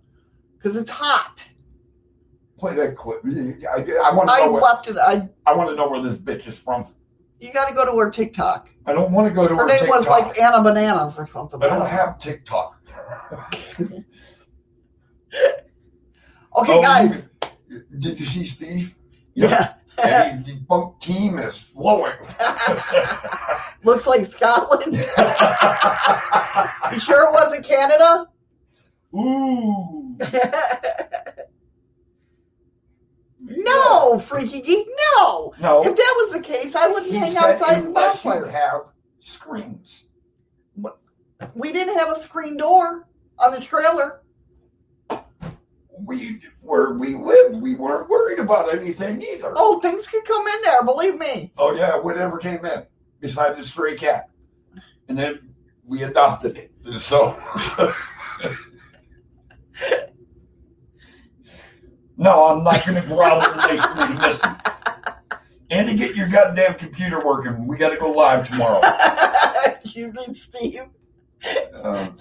because 0.56 0.76
it's 0.76 0.90
hot. 0.90 1.44
Play 2.58 2.74
that 2.76 2.96
clip. 2.96 3.22
I, 3.24 3.82
I 4.08 4.14
want 4.14 4.28
to 4.28 4.34
I 4.34 4.44
know. 4.46 4.52
What, 4.52 4.62
left 4.62 4.88
it. 4.88 4.96
I 4.96 5.28
I 5.46 5.54
want 5.54 5.70
to 5.70 5.76
know 5.76 5.88
where 5.88 6.00
this 6.00 6.16
bitch 6.16 6.46
is 6.46 6.56
from. 6.56 6.86
you 7.40 7.52
got 7.52 7.68
to 7.68 7.74
go 7.74 7.84
to 7.84 7.98
her 7.98 8.10
TikTok. 8.10 8.68
I 8.86 8.92
don't 8.92 9.10
want 9.10 9.26
to 9.28 9.34
go 9.34 9.48
to 9.48 9.54
Her 9.54 9.62
her 9.62 9.66
name 9.66 9.80
TikTok. 9.80 9.96
was 9.96 10.06
like 10.06 10.38
Anna 10.40 10.62
Bananas 10.62 11.18
or 11.18 11.26
something. 11.26 11.60
I 11.62 11.68
don't 11.68 11.88
have 11.88 12.20
TikTok. 12.20 12.76
Okay, 16.54 16.72
Oh, 16.78 16.82
guys. 16.82 17.26
you- 17.68 17.82
Did 17.98 18.20
you 18.20 18.26
see 18.26 18.44
Steve? 18.46 18.94
Yeah. 19.34 19.74
And 20.02 20.46
his 20.46 20.58
team 21.00 21.38
is 21.38 21.56
flowing. 21.74 22.12
Looks 23.84 24.06
like 24.06 24.26
Scotland. 24.30 24.92
you 26.92 27.00
sure 27.00 27.28
it 27.28 27.32
wasn't 27.32 27.64
Canada? 27.66 28.26
Ooh. 29.14 30.16
no, 33.40 34.18
freaky 34.18 34.60
geek, 34.62 34.86
no. 35.16 35.54
No. 35.60 35.80
If 35.84 35.96
that 35.96 36.14
was 36.18 36.32
the 36.32 36.40
case, 36.40 36.74
I 36.74 36.88
wouldn't 36.88 37.10
He 37.12 37.18
hang 37.18 37.36
outside 37.36 37.84
you 37.84 37.92
bonfires. 37.92 38.52
have 38.52 38.82
screens. 39.20 40.01
We 41.54 41.72
didn't 41.72 41.98
have 41.98 42.10
a 42.10 42.18
screen 42.20 42.56
door 42.56 43.06
on 43.38 43.52
the 43.52 43.60
trailer. 43.60 44.22
We 45.98 46.40
where 46.60 46.94
we 46.94 47.14
lived, 47.14 47.60
we 47.60 47.74
weren't 47.74 48.08
worried 48.08 48.38
about 48.38 48.74
anything 48.74 49.22
either. 49.22 49.52
Oh, 49.54 49.78
things 49.80 50.06
could 50.06 50.24
come 50.24 50.46
in 50.48 50.62
there, 50.62 50.82
believe 50.82 51.18
me. 51.18 51.52
Oh 51.58 51.74
yeah, 51.74 51.96
whatever 51.96 52.38
came 52.38 52.64
in, 52.64 52.84
besides 53.20 53.58
the 53.58 53.64
stray 53.64 53.96
cat, 53.96 54.28
and 55.08 55.18
then 55.18 55.52
we 55.86 56.04
adopted 56.04 56.56
it. 56.56 56.72
So, 57.02 57.36
no, 62.16 62.46
I'm 62.46 62.64
not 62.64 62.84
going 62.86 63.00
to 63.00 63.06
growl 63.06 63.44
in 63.44 63.50
relation 63.56 63.96
to 63.96 64.28
listen. 64.28 64.56
Andy, 65.70 65.94
get 65.96 66.16
your 66.16 66.28
goddamn 66.28 66.74
computer 66.74 67.24
working. 67.24 67.66
We 67.66 67.76
got 67.76 67.90
to 67.90 67.96
go 67.96 68.10
live 68.10 68.48
tomorrow. 68.48 68.80
you 69.84 70.12
mean 70.12 70.34
Steve? 70.34 70.82
Um, 71.82 72.18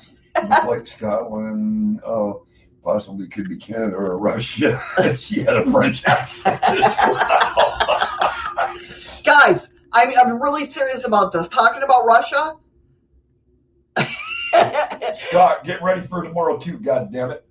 like 0.67 0.87
Scotland. 0.87 2.01
Oh, 2.05 2.45
possibly 2.83 3.27
could 3.27 3.49
be 3.49 3.57
Canada 3.57 3.95
or 3.95 4.17
Russia. 4.17 4.83
she 5.19 5.41
had 5.41 5.57
a 5.57 5.71
French 5.71 6.03
accent. 6.05 6.61
Guys, 9.23 9.67
I'm, 9.93 10.11
I'm 10.17 10.41
really 10.41 10.65
serious 10.65 11.05
about 11.05 11.31
this. 11.31 11.47
Talking 11.47 11.83
about 11.83 12.05
Russia. 12.05 12.57
Scott, 15.29 15.63
get 15.63 15.81
ready 15.81 16.01
for 16.07 16.23
tomorrow 16.23 16.57
too. 16.57 16.77
God 16.77 17.11
damn 17.11 17.31
it. 17.31 17.45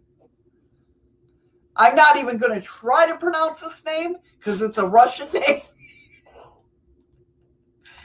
I'm 1.76 1.94
not 1.94 2.16
even 2.16 2.36
going 2.36 2.52
to 2.52 2.60
try 2.60 3.06
to 3.06 3.16
pronounce 3.16 3.60
this 3.60 3.82
name 3.84 4.16
because 4.38 4.60
it's 4.60 4.78
a 4.78 4.86
Russian 4.86 5.28
name. 5.32 5.62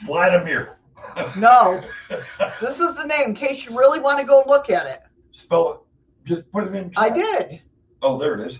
Vladimir. 0.06 0.75
No, 1.36 1.82
this 2.60 2.78
is 2.78 2.96
the 2.96 3.04
name 3.04 3.28
in 3.28 3.34
case 3.34 3.64
you 3.64 3.76
really 3.76 4.00
want 4.00 4.20
to 4.20 4.26
go 4.26 4.42
look 4.46 4.68
at 4.70 4.86
it. 4.86 5.00
Spell 5.32 5.72
it. 5.72 5.78
Just 6.28 6.50
put 6.52 6.66
it 6.66 6.74
in. 6.74 6.92
I 6.96 7.08
did. 7.08 7.62
Oh, 8.02 8.18
there 8.18 8.38
it 8.40 8.50
is. 8.50 8.58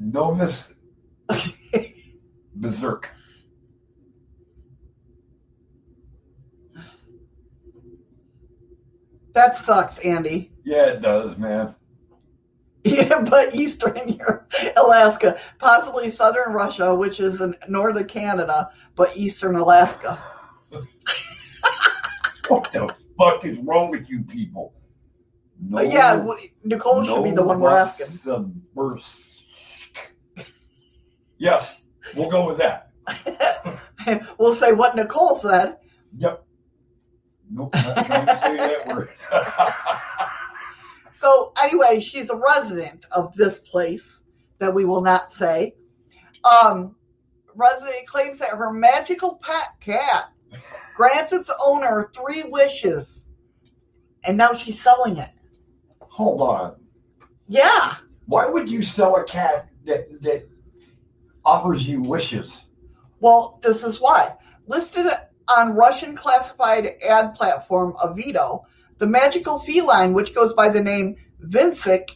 Novus 0.00 0.64
Berserk. 2.54 3.10
That 9.34 9.56
sucks, 9.56 9.98
Andy. 9.98 10.50
Yeah, 10.64 10.86
it 10.86 11.00
does, 11.00 11.36
man. 11.38 11.74
Yeah, 12.96 13.20
but 13.20 13.54
eastern 13.54 14.18
Alaska, 14.76 15.38
possibly 15.58 16.10
southern 16.10 16.52
Russia, 16.52 16.94
which 16.94 17.20
is 17.20 17.40
in 17.40 17.54
northern 17.68 18.06
Canada, 18.06 18.70
but 18.96 19.14
eastern 19.16 19.56
Alaska. 19.56 20.22
What 22.48 22.72
the 22.72 22.88
fuck 23.18 23.44
is 23.44 23.58
wrong 23.58 23.90
with 23.90 24.08
you 24.08 24.22
people? 24.22 24.72
No, 25.60 25.82
yeah, 25.82 26.26
Nicole 26.64 27.04
should 27.04 27.24
be 27.24 27.30
the 27.30 27.42
one 27.42 27.60
we're 27.60 27.76
asking. 27.76 28.06
Yes, 31.36 31.82
we'll 32.16 32.30
go 32.30 32.46
with 32.46 32.56
that. 32.56 32.90
we'll 34.38 34.54
say 34.54 34.72
what 34.72 34.96
Nicole 34.96 35.38
said. 35.40 35.76
Yep. 36.16 36.42
Nope, 37.50 37.74
not 37.74 38.06
trying 38.06 38.26
to 38.26 38.40
say 38.40 38.56
that 38.56 38.86
word. 38.88 39.10
So 41.18 41.52
anyway, 41.60 41.98
she's 42.00 42.30
a 42.30 42.36
resident 42.36 43.04
of 43.10 43.34
this 43.34 43.58
place 43.58 44.20
that 44.60 44.72
we 44.72 44.84
will 44.84 45.00
not 45.02 45.32
say. 45.32 45.74
Um, 46.44 46.94
resident 47.56 48.06
claims 48.06 48.38
that 48.38 48.50
her 48.50 48.72
magical 48.72 49.40
pet 49.42 49.70
cat 49.80 50.26
grants 50.96 51.32
its 51.32 51.50
owner 51.64 52.10
three 52.14 52.44
wishes, 52.44 53.24
and 54.24 54.36
now 54.36 54.54
she's 54.54 54.80
selling 54.80 55.16
it. 55.16 55.30
Hold 56.00 56.40
on. 56.40 56.76
Yeah, 57.48 57.96
Why 58.26 58.46
would 58.46 58.70
you 58.70 58.82
sell 58.84 59.16
a 59.16 59.24
cat 59.24 59.68
that 59.86 60.22
that 60.22 60.48
offers 61.44 61.88
you 61.88 62.00
wishes? 62.02 62.64
well, 63.20 63.58
this 63.62 63.82
is 63.82 64.00
why. 64.00 64.34
Listed 64.68 65.06
on 65.56 65.74
Russian 65.74 66.14
classified 66.14 66.94
ad 67.08 67.34
platform 67.34 67.94
Avito, 68.04 68.62
the 68.98 69.06
magical 69.06 69.60
feline, 69.60 70.12
which 70.12 70.34
goes 70.34 70.52
by 70.54 70.68
the 70.68 70.82
name 70.82 71.16
Vinsik, 71.44 72.10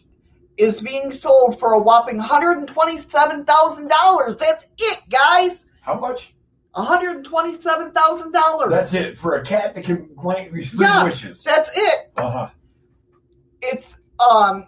is 0.57 0.81
being 0.81 1.13
sold 1.13 1.59
for 1.59 1.73
a 1.75 1.81
whopping 1.81 2.21
$127,000. 2.21 4.39
That's 4.39 4.67
it, 4.79 5.01
guys. 5.09 5.65
How 5.81 5.99
much? 5.99 6.35
$127,000. 6.75 8.71
That's 8.71 8.95
it 8.95 9.19
for 9.19 9.37
a 9.37 9.45
cat 9.45 9.75
that 9.75 9.85
can 9.85 10.09
grant 10.17 10.53
you 10.53 10.65
yes, 10.79 11.05
wishes. 11.05 11.43
that's 11.43 11.71
it. 11.77 12.13
Uh 12.17 12.31
huh. 12.31 12.49
It's 13.61 13.95
um 14.19 14.67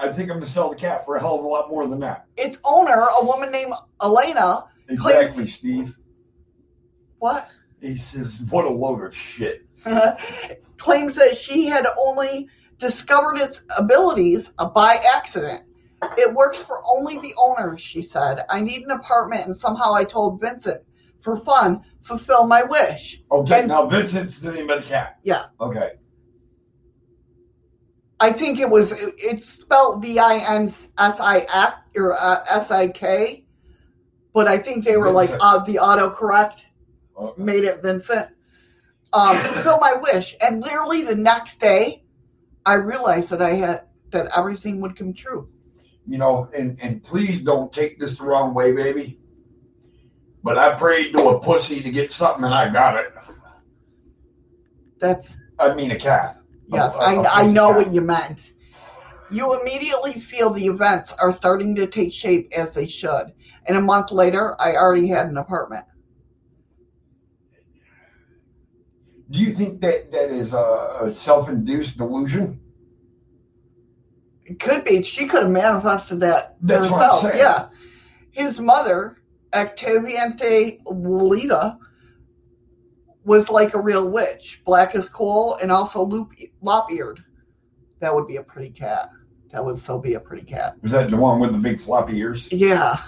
I 0.00 0.08
think 0.12 0.30
I'm 0.30 0.38
gonna 0.38 0.46
sell 0.46 0.70
the 0.70 0.76
cat 0.76 1.04
for 1.04 1.16
a 1.16 1.20
hell 1.20 1.38
of 1.38 1.44
a 1.44 1.48
lot 1.48 1.68
more 1.68 1.86
than 1.86 2.00
that. 2.00 2.24
its 2.38 2.56
owner, 2.64 3.06
a 3.20 3.24
woman 3.24 3.50
named 3.50 3.74
Elena, 4.02 4.64
Exactly, 4.88 5.48
Steve. 5.48 5.94
what? 7.18 7.48
He 7.86 7.96
says, 7.96 8.40
"What 8.50 8.64
a 8.64 8.68
load 8.70 9.04
of 9.04 9.14
shit." 9.14 9.62
claims 10.78 11.14
that 11.14 11.36
she 11.36 11.66
had 11.66 11.86
only 11.98 12.48
discovered 12.78 13.38
its 13.38 13.62
abilities 13.78 14.48
by 14.74 15.00
accident. 15.14 15.62
It 16.18 16.34
works 16.34 16.62
for 16.62 16.82
only 16.86 17.18
the 17.18 17.32
owners, 17.38 17.80
she 17.80 18.02
said. 18.02 18.44
I 18.50 18.60
need 18.60 18.82
an 18.82 18.90
apartment, 18.90 19.46
and 19.46 19.56
somehow 19.56 19.94
I 19.94 20.04
told 20.04 20.40
Vincent, 20.40 20.82
for 21.22 21.38
fun, 21.40 21.82
fulfill 22.02 22.46
my 22.46 22.62
wish. 22.62 23.22
Okay, 23.30 23.60
And- 23.60 23.68
now 23.68 23.86
Vincent's 23.86 24.38
the 24.40 24.52
name 24.52 24.68
of 24.68 24.82
the 24.82 24.88
cat. 24.88 25.18
Yeah, 25.22 25.46
Okay. 25.60 25.92
I 28.18 28.32
think 28.32 28.58
it 28.60 28.68
was, 28.70 28.92
it's 29.18 29.46
spelled 29.46 30.02
V 30.02 30.18
I 30.18 30.36
N 30.38 30.68
S 30.68 31.20
I 31.20 31.40
K 31.40 31.74
or 32.00 32.14
uh, 32.14 32.44
S 32.48 32.70
I 32.70 32.88
K, 32.88 33.44
but 34.32 34.46
I 34.48 34.58
think 34.58 34.84
they 34.84 34.96
were 34.96 35.10
like 35.10 35.30
Vincent. 35.30 35.42
uh, 35.54 35.58
the 35.64 35.74
autocorrect 35.76 36.62
Okay. 37.16 37.42
made 37.42 37.64
it 37.64 37.82
Vincent. 37.82 38.28
Um, 39.12 39.36
fulfill 39.38 39.78
my 39.80 39.94
wish, 40.00 40.34
and 40.40 40.60
literally 40.62 41.02
the 41.02 41.14
next 41.14 41.58
day, 41.60 42.04
I 42.64 42.74
realized 42.74 43.30
that 43.30 43.42
I 43.42 43.50
had 43.50 43.82
that 44.10 44.28
everything 44.36 44.80
would 44.80 44.96
come 44.96 45.14
true. 45.14 45.48
You 46.06 46.18
know, 46.18 46.48
and 46.54 46.78
and 46.80 47.02
please 47.02 47.42
don't 47.42 47.72
take 47.72 47.98
this 47.98 48.18
the 48.18 48.24
wrong 48.24 48.54
way, 48.54 48.72
baby. 48.72 49.18
But 50.42 50.58
I 50.58 50.74
prayed 50.76 51.12
to 51.16 51.28
a 51.30 51.40
pussy 51.40 51.82
to 51.82 51.90
get 51.90 52.12
something, 52.12 52.44
and 52.44 52.54
I 52.54 52.68
got 52.70 52.96
it. 52.96 53.12
That's 55.00 55.36
I 55.58 55.74
mean, 55.74 55.90
a 55.90 55.98
cat. 55.98 56.38
yes, 56.66 56.94
A- 56.94 56.98
a- 56.98 57.00
I 57.00 57.14
a 57.14 57.24
I 57.26 57.42
pussy 57.42 57.52
know 57.52 57.70
cat. 57.70 57.76
what 57.76 57.92
you 57.92 58.00
meant. 58.00 58.52
You 59.30 59.60
immediately 59.60 60.12
feel 60.20 60.50
the 60.52 60.66
events 60.66 61.12
are 61.12 61.32
starting 61.32 61.74
to 61.76 61.86
take 61.86 62.12
shape 62.12 62.52
as 62.56 62.72
they 62.74 62.88
should, 62.88 63.32
and 63.66 63.76
a 63.76 63.80
month 63.80 64.10
later, 64.12 64.54
I 64.60 64.76
already 64.76 65.08
had 65.08 65.26
an 65.26 65.36
apartment. 65.36 65.84
Do 69.30 69.38
you 69.40 69.54
think 69.54 69.80
that 69.80 70.12
that 70.12 70.30
is 70.30 70.52
a, 70.52 71.10
self-induced 71.12 71.96
delusion? 71.96 72.60
It 74.44 74.60
could 74.60 74.84
be 74.84 75.02
she 75.02 75.26
could 75.26 75.42
have 75.42 75.50
manifested 75.50 76.20
that 76.20 76.56
That's 76.60 76.86
herself. 76.86 77.24
Yeah, 77.34 77.68
his 78.30 78.60
mother, 78.60 79.18
Octaviante 79.52 80.80
Lolita, 80.86 81.78
was 83.24 83.50
like 83.50 83.74
a 83.74 83.80
real 83.80 84.08
witch, 84.08 84.62
black 84.64 84.94
as 84.94 85.08
coal, 85.08 85.56
and 85.56 85.72
also 85.72 86.04
loop, 86.04 86.32
lop-eared. 86.60 87.24
That 87.98 88.14
would 88.14 88.28
be 88.28 88.36
a 88.36 88.42
pretty 88.42 88.70
cat. 88.70 89.10
That 89.50 89.64
would 89.64 89.78
still 89.78 89.98
be 89.98 90.14
a 90.14 90.20
pretty 90.20 90.44
cat. 90.44 90.76
Was 90.82 90.92
that 90.92 91.10
the 91.10 91.16
one 91.16 91.40
with 91.40 91.50
the 91.50 91.58
big 91.58 91.80
floppy 91.80 92.18
ears? 92.18 92.46
Yeah. 92.52 93.00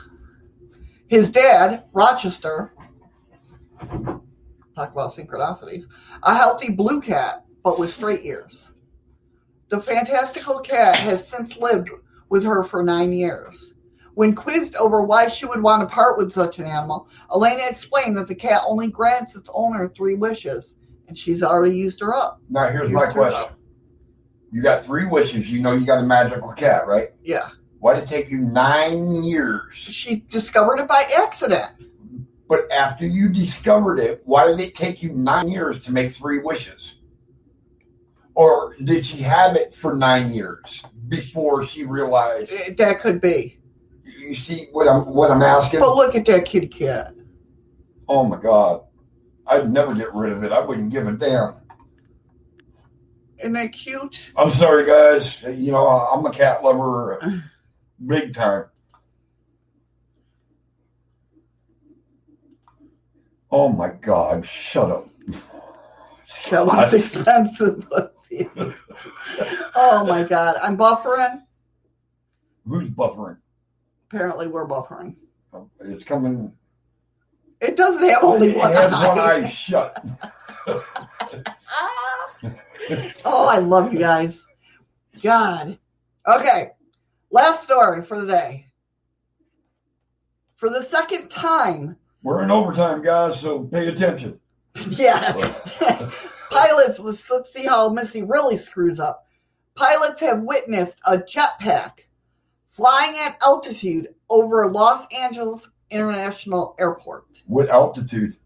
His 1.06 1.30
dad, 1.30 1.84
Rochester, 1.92 2.72
talk 4.78 4.92
about 4.92 5.12
synchronicities, 5.12 5.86
a 6.22 6.34
healthy 6.34 6.70
blue 6.70 7.00
cat, 7.00 7.44
but 7.64 7.78
with 7.78 7.90
straight 7.92 8.24
ears. 8.24 8.68
The 9.68 9.80
fantastical 9.80 10.60
cat 10.60 10.96
has 10.96 11.26
since 11.28 11.56
lived 11.58 11.90
with 12.28 12.44
her 12.44 12.64
for 12.64 12.82
nine 12.82 13.12
years. 13.12 13.74
When 14.14 14.34
quizzed 14.34 14.76
over 14.76 15.02
why 15.02 15.28
she 15.28 15.46
would 15.46 15.62
want 15.62 15.88
to 15.88 15.94
part 15.94 16.18
with 16.18 16.32
such 16.32 16.58
an 16.58 16.64
animal, 16.64 17.08
Elena 17.32 17.66
explained 17.68 18.16
that 18.16 18.26
the 18.26 18.34
cat 18.34 18.62
only 18.66 18.88
grants 18.88 19.36
its 19.36 19.48
owner 19.52 19.88
three 19.88 20.14
wishes, 20.14 20.74
and 21.06 21.16
she's 21.16 21.42
already 21.42 21.76
used 21.76 22.00
her 22.00 22.14
up. 22.14 22.40
Now 22.48 22.68
here's 22.68 22.90
Used 22.90 22.94
my 22.94 23.12
question. 23.12 23.40
up. 23.40 23.58
You 24.50 24.62
got 24.62 24.84
three 24.84 25.06
wishes. 25.06 25.50
You 25.50 25.60
know 25.60 25.72
you 25.74 25.86
got 25.86 25.98
a 25.98 26.06
magical 26.06 26.52
cat, 26.52 26.86
right? 26.86 27.08
Yeah. 27.22 27.50
Why 27.80 27.94
did 27.94 28.04
it 28.04 28.08
take 28.08 28.28
you 28.30 28.38
nine 28.38 29.22
years? 29.22 29.62
She 29.74 30.16
discovered 30.28 30.80
it 30.80 30.88
by 30.88 31.06
accident. 31.16 31.70
But 32.48 32.70
after 32.72 33.06
you 33.06 33.28
discovered 33.28 33.98
it, 33.98 34.22
why 34.24 34.46
did 34.46 34.58
it 34.60 34.74
take 34.74 35.02
you 35.02 35.10
nine 35.12 35.48
years 35.48 35.84
to 35.84 35.92
make 35.92 36.16
three 36.16 36.38
wishes? 36.40 36.94
Or 38.34 38.74
did 38.84 39.04
she 39.04 39.18
have 39.18 39.54
it 39.56 39.74
for 39.74 39.94
nine 39.94 40.32
years 40.32 40.82
before 41.08 41.66
she 41.66 41.84
realized? 41.84 42.52
Eh, 42.52 42.74
That 42.78 43.00
could 43.00 43.20
be. 43.20 43.58
You 44.04 44.34
see 44.34 44.68
what 44.72 44.88
I'm 44.88 45.04
what 45.06 45.30
I'm 45.30 45.42
asking? 45.42 45.80
But 45.80 45.96
look 45.96 46.14
at 46.14 46.24
that 46.26 46.44
kitty 46.46 46.68
cat. 46.68 47.14
Oh 48.08 48.24
my 48.24 48.40
God, 48.40 48.84
I'd 49.46 49.70
never 49.70 49.94
get 49.94 50.14
rid 50.14 50.32
of 50.32 50.42
it. 50.44 50.52
I 50.52 50.60
wouldn't 50.60 50.90
give 50.90 51.06
a 51.06 51.12
damn. 51.12 51.56
Isn't 53.38 53.52
that 53.52 53.72
cute? 53.72 54.16
I'm 54.36 54.50
sorry, 54.50 54.86
guys. 54.86 55.42
You 55.42 55.72
know 55.72 55.86
I'm 55.86 56.24
a 56.24 56.32
cat 56.32 56.62
lover, 56.64 57.42
big 58.06 58.34
time. 58.34 58.64
Oh 63.50 63.68
my 63.68 63.88
God, 63.88 64.46
shut 64.46 64.90
up. 64.90 65.08
That 66.50 66.66
was 66.66 66.92
expensive. 66.94 67.86
oh 69.74 70.04
my 70.06 70.22
god, 70.22 70.56
I'm 70.62 70.76
buffering. 70.76 71.42
Who's 72.66 72.90
buffering? 72.90 73.38
Apparently, 74.10 74.46
we're 74.46 74.66
buffering. 74.66 75.16
Oh, 75.52 75.70
it's 75.80 76.04
coming. 76.04 76.52
It 77.60 77.76
doesn't 77.76 78.06
have 78.08 78.22
only 78.22 78.52
one 78.52 78.76
eye. 78.76 79.06
one 79.06 79.18
eye 79.18 79.48
shut. 79.48 80.04
Oh, 83.24 83.46
I 83.46 83.58
love 83.58 83.92
you 83.92 83.98
guys. 83.98 84.40
God. 85.22 85.78
Okay, 86.26 86.70
last 87.30 87.64
story 87.64 88.04
for 88.04 88.24
the 88.24 88.32
day. 88.32 88.66
For 90.56 90.70
the 90.70 90.82
second 90.82 91.28
time, 91.28 91.96
We're 92.28 92.42
in 92.42 92.50
overtime, 92.50 93.02
guys, 93.02 93.40
so 93.40 93.60
pay 93.60 93.86
attention. 93.86 94.38
yeah. 94.90 95.32
Pilots, 96.50 96.98
let's, 96.98 97.30
let's 97.30 97.50
see 97.54 97.64
how 97.64 97.88
Missy 97.88 98.22
really 98.22 98.58
screws 98.58 98.98
up. 98.98 99.26
Pilots 99.74 100.20
have 100.20 100.42
witnessed 100.42 100.98
a 101.06 101.16
jetpack 101.16 102.00
flying 102.70 103.16
at 103.16 103.38
altitude 103.42 104.08
over 104.28 104.70
Los 104.70 105.06
Angeles 105.10 105.70
International 105.88 106.76
Airport. 106.78 107.24
What 107.46 107.70
altitude? 107.70 108.36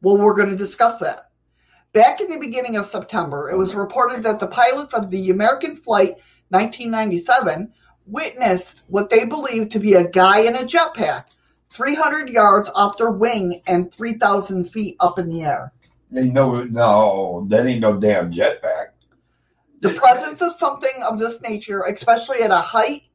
Well, 0.00 0.18
we're 0.18 0.36
going 0.36 0.50
to 0.50 0.56
discuss 0.56 1.00
that. 1.00 1.30
Back 1.92 2.20
in 2.20 2.30
the 2.30 2.38
beginning 2.38 2.76
of 2.76 2.86
September, 2.86 3.50
it 3.50 3.58
was 3.58 3.74
reported 3.74 4.22
that 4.22 4.38
the 4.38 4.46
pilots 4.46 4.94
of 4.94 5.10
the 5.10 5.30
American 5.30 5.76
Flight 5.76 6.18
1997 6.50 7.72
witnessed 8.06 8.82
what 8.86 9.10
they 9.10 9.24
believed 9.24 9.72
to 9.72 9.80
be 9.80 9.94
a 9.94 10.08
guy 10.08 10.42
in 10.42 10.54
a 10.54 10.60
jetpack 10.60 11.24
300 11.70 12.28
yards 12.28 12.70
off 12.74 12.98
their 12.98 13.10
wing 13.10 13.62
and 13.66 13.92
3,000 13.92 14.70
feet 14.70 14.96
up 15.00 15.18
in 15.18 15.28
the 15.28 15.42
air. 15.42 15.72
Ain't 16.16 16.32
no, 16.32 16.64
no, 16.64 17.46
that 17.50 17.66
ain't 17.66 17.80
no 17.80 17.98
damn 17.98 18.32
jetpack. 18.32 18.88
The 19.80 19.92
presence 19.92 20.40
of 20.40 20.52
something 20.54 21.02
of 21.02 21.18
this 21.18 21.42
nature, 21.42 21.82
especially 21.82 22.42
at 22.42 22.50
a 22.50 22.56
height 22.56 23.08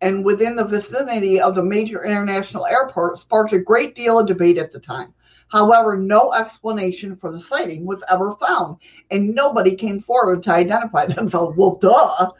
and 0.00 0.24
within 0.24 0.56
the 0.56 0.64
vicinity 0.64 1.40
of 1.40 1.54
the 1.54 1.62
major 1.62 2.04
international 2.04 2.66
airport, 2.66 3.20
sparked 3.20 3.52
a 3.52 3.58
great 3.58 3.94
deal 3.94 4.18
of 4.18 4.26
debate 4.26 4.58
at 4.58 4.72
the 4.72 4.80
time. 4.80 5.14
However, 5.48 5.96
no 5.96 6.32
explanation 6.32 7.14
for 7.14 7.30
the 7.30 7.38
sighting 7.38 7.84
was 7.84 8.02
ever 8.10 8.34
found, 8.36 8.78
and 9.10 9.34
nobody 9.34 9.76
came 9.76 10.00
forward 10.00 10.42
to 10.44 10.52
identify 10.52 11.06
themselves. 11.14 11.56
Well, 11.56 11.76
duh. 11.76 12.30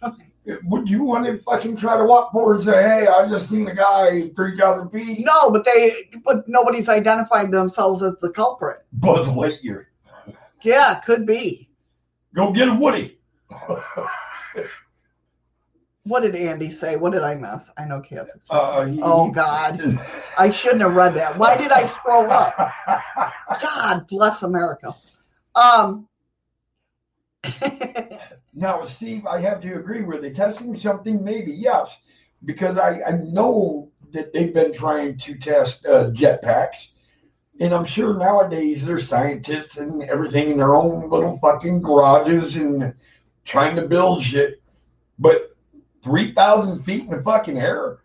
Would 0.64 0.88
you 0.90 1.02
want 1.02 1.24
to 1.26 1.38
fucking 1.42 1.76
try 1.78 1.96
to 1.96 2.04
walk 2.04 2.32
forward 2.32 2.56
and 2.56 2.64
say, 2.64 2.82
"Hey, 2.82 3.06
I 3.06 3.26
just 3.28 3.48
seen 3.48 3.66
a 3.68 3.74
guy 3.74 4.28
three 4.36 4.56
thousand 4.56 4.90
feet"? 4.90 5.24
No, 5.24 5.50
but 5.50 5.64
they, 5.64 5.94
but 6.24 6.46
nobody's 6.46 6.88
identified 6.88 7.50
themselves 7.50 8.02
as 8.02 8.16
the 8.20 8.30
culprit. 8.30 8.78
Buzz 8.92 9.26
Lightyear. 9.28 9.86
Yeah, 10.62 11.00
could 11.04 11.24
be. 11.26 11.70
Go 12.34 12.52
get 12.52 12.68
a 12.68 12.74
Woody. 12.74 13.18
What 16.06 16.20
did 16.20 16.36
Andy 16.36 16.70
say? 16.70 16.96
What 16.96 17.12
did 17.12 17.22
I 17.22 17.34
miss? 17.34 17.70
I 17.78 17.86
know 17.86 18.00
Kath. 18.00 18.28
Uh, 18.50 18.84
he- 18.84 19.00
Oh 19.02 19.30
God, 19.30 19.98
I 20.36 20.50
shouldn't 20.50 20.82
have 20.82 20.94
read 20.94 21.14
that. 21.14 21.38
Why 21.38 21.56
did 21.56 21.72
I 21.72 21.86
scroll 21.86 22.30
up? 22.30 22.54
God 23.62 24.06
bless 24.08 24.42
America. 24.42 24.94
Um, 25.54 26.06
Now, 28.54 28.84
Steve, 28.84 29.26
I 29.26 29.40
have 29.40 29.60
to 29.62 29.74
agree. 29.74 30.02
Were 30.02 30.20
they 30.20 30.30
testing 30.30 30.76
something? 30.76 31.24
Maybe 31.24 31.52
yes, 31.52 31.98
because 32.44 32.78
I, 32.78 33.00
I 33.06 33.12
know 33.12 33.90
that 34.12 34.32
they've 34.32 34.54
been 34.54 34.72
trying 34.72 35.18
to 35.18 35.36
test 35.36 35.84
uh, 35.86 36.10
jetpacks, 36.10 36.88
and 37.58 37.72
I'm 37.74 37.84
sure 37.84 38.14
nowadays 38.16 38.84
there's 38.84 39.08
scientists 39.08 39.76
and 39.78 40.02
everything 40.04 40.50
in 40.50 40.58
their 40.58 40.76
own 40.76 41.10
little 41.10 41.38
fucking 41.38 41.82
garages 41.82 42.56
and 42.56 42.94
trying 43.44 43.74
to 43.76 43.88
build 43.88 44.22
shit. 44.22 44.62
But 45.18 45.56
three 46.02 46.32
thousand 46.32 46.84
feet 46.84 47.04
in 47.04 47.10
the 47.10 47.22
fucking 47.22 47.58
air, 47.58 47.98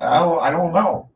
I 0.00 0.18
don't 0.18 0.40
I 0.42 0.50
don't 0.50 0.72
know. 0.72 1.10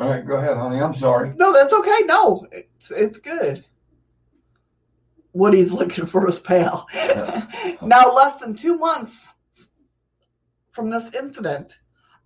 All 0.00 0.08
right, 0.08 0.24
go 0.24 0.34
ahead, 0.36 0.56
honey. 0.56 0.80
I'm 0.80 0.96
sorry. 0.96 1.32
no, 1.36 1.52
that's 1.52 1.72
okay. 1.72 2.00
No, 2.04 2.46
it's 2.52 2.90
it's 2.92 3.18
good. 3.18 3.64
Woody's 5.32 5.72
looking 5.72 6.06
for 6.06 6.26
his 6.26 6.38
pal. 6.38 6.86
now, 7.82 8.14
less 8.14 8.40
than 8.40 8.54
two 8.54 8.76
months 8.76 9.26
from 10.70 10.90
this 10.90 11.14
incident, 11.14 11.76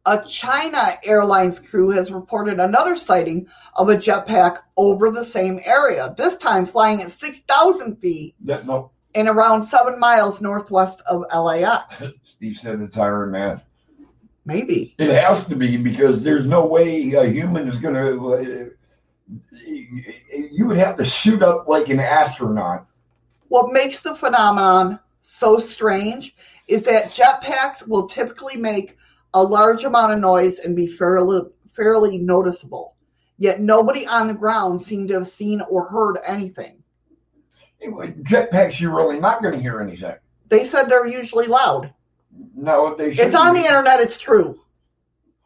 a 0.05 0.25
China 0.27 0.95
Airlines 1.05 1.59
crew 1.59 1.91
has 1.91 2.11
reported 2.11 2.59
another 2.59 2.97
sighting 2.97 3.47
of 3.75 3.89
a 3.89 3.97
jetpack 3.97 4.59
over 4.77 5.11
the 5.11 5.25
same 5.25 5.61
area. 5.65 6.15
This 6.17 6.37
time, 6.37 6.67
flying 6.67 7.03
at 7.03 7.13
six 7.13 7.39
thousand 7.49 7.97
feet 7.97 8.35
That 8.45 8.67
no, 8.67 8.91
and 9.15 9.29
around 9.29 9.63
seven 9.63 9.99
miles 9.99 10.41
northwest 10.41 11.03
of 11.07 11.25
LAX. 11.33 12.19
Steve 12.25 12.59
said 12.59 12.81
it's 12.81 12.97
Iron 12.97 13.31
Man. 13.31 13.61
Maybe. 14.45 14.95
It 14.99 15.11
has 15.11 15.47
to 15.47 15.55
be 15.55 15.77
because 15.77 16.25
there's 16.25 16.47
no 16.47 16.67
way 16.67 17.13
a 17.13 17.25
human 17.27 17.69
is 17.69 17.79
going 17.79 17.95
to. 17.95 18.35
Uh, 18.35 18.65
you 19.65 20.67
would 20.67 20.77
have 20.77 20.97
to 20.97 21.05
shoot 21.05 21.43
up 21.43 21.69
like 21.69 21.89
an 21.89 22.01
astronaut. 22.01 22.87
What 23.53 23.71
makes 23.71 24.01
the 24.01 24.15
phenomenon 24.15 24.99
so 25.21 25.59
strange 25.59 26.35
is 26.69 26.85
that 26.85 27.13
jetpacks 27.13 27.87
will 27.87 28.09
typically 28.09 28.57
make 28.57 28.97
a 29.35 29.43
large 29.43 29.85
amount 29.85 30.15
of 30.15 30.21
noise 30.21 30.61
and 30.61 30.75
be 30.75 30.87
fairly, 30.87 31.43
fairly 31.77 32.17
noticeable. 32.17 32.97
Yet 33.37 33.61
nobody 33.61 34.07
on 34.07 34.27
the 34.27 34.33
ground 34.33 34.81
seemed 34.81 35.09
to 35.09 35.15
have 35.17 35.29
seen 35.29 35.61
or 35.69 35.85
heard 35.85 36.17
anything. 36.27 36.83
Jetpacks, 37.83 38.81
you're 38.81 38.97
really 38.97 39.21
not 39.21 39.43
going 39.43 39.53
to 39.53 39.61
hear 39.61 39.83
anything. 39.83 40.15
They 40.49 40.67
said 40.67 40.89
they're 40.89 41.07
usually 41.07 41.47
loud. 41.47 41.93
No, 42.57 42.95
they. 42.95 43.13
It's 43.13 43.35
on 43.35 43.53
the 43.53 43.67
internet, 43.67 44.01
it's 44.01 44.17
true. 44.17 44.59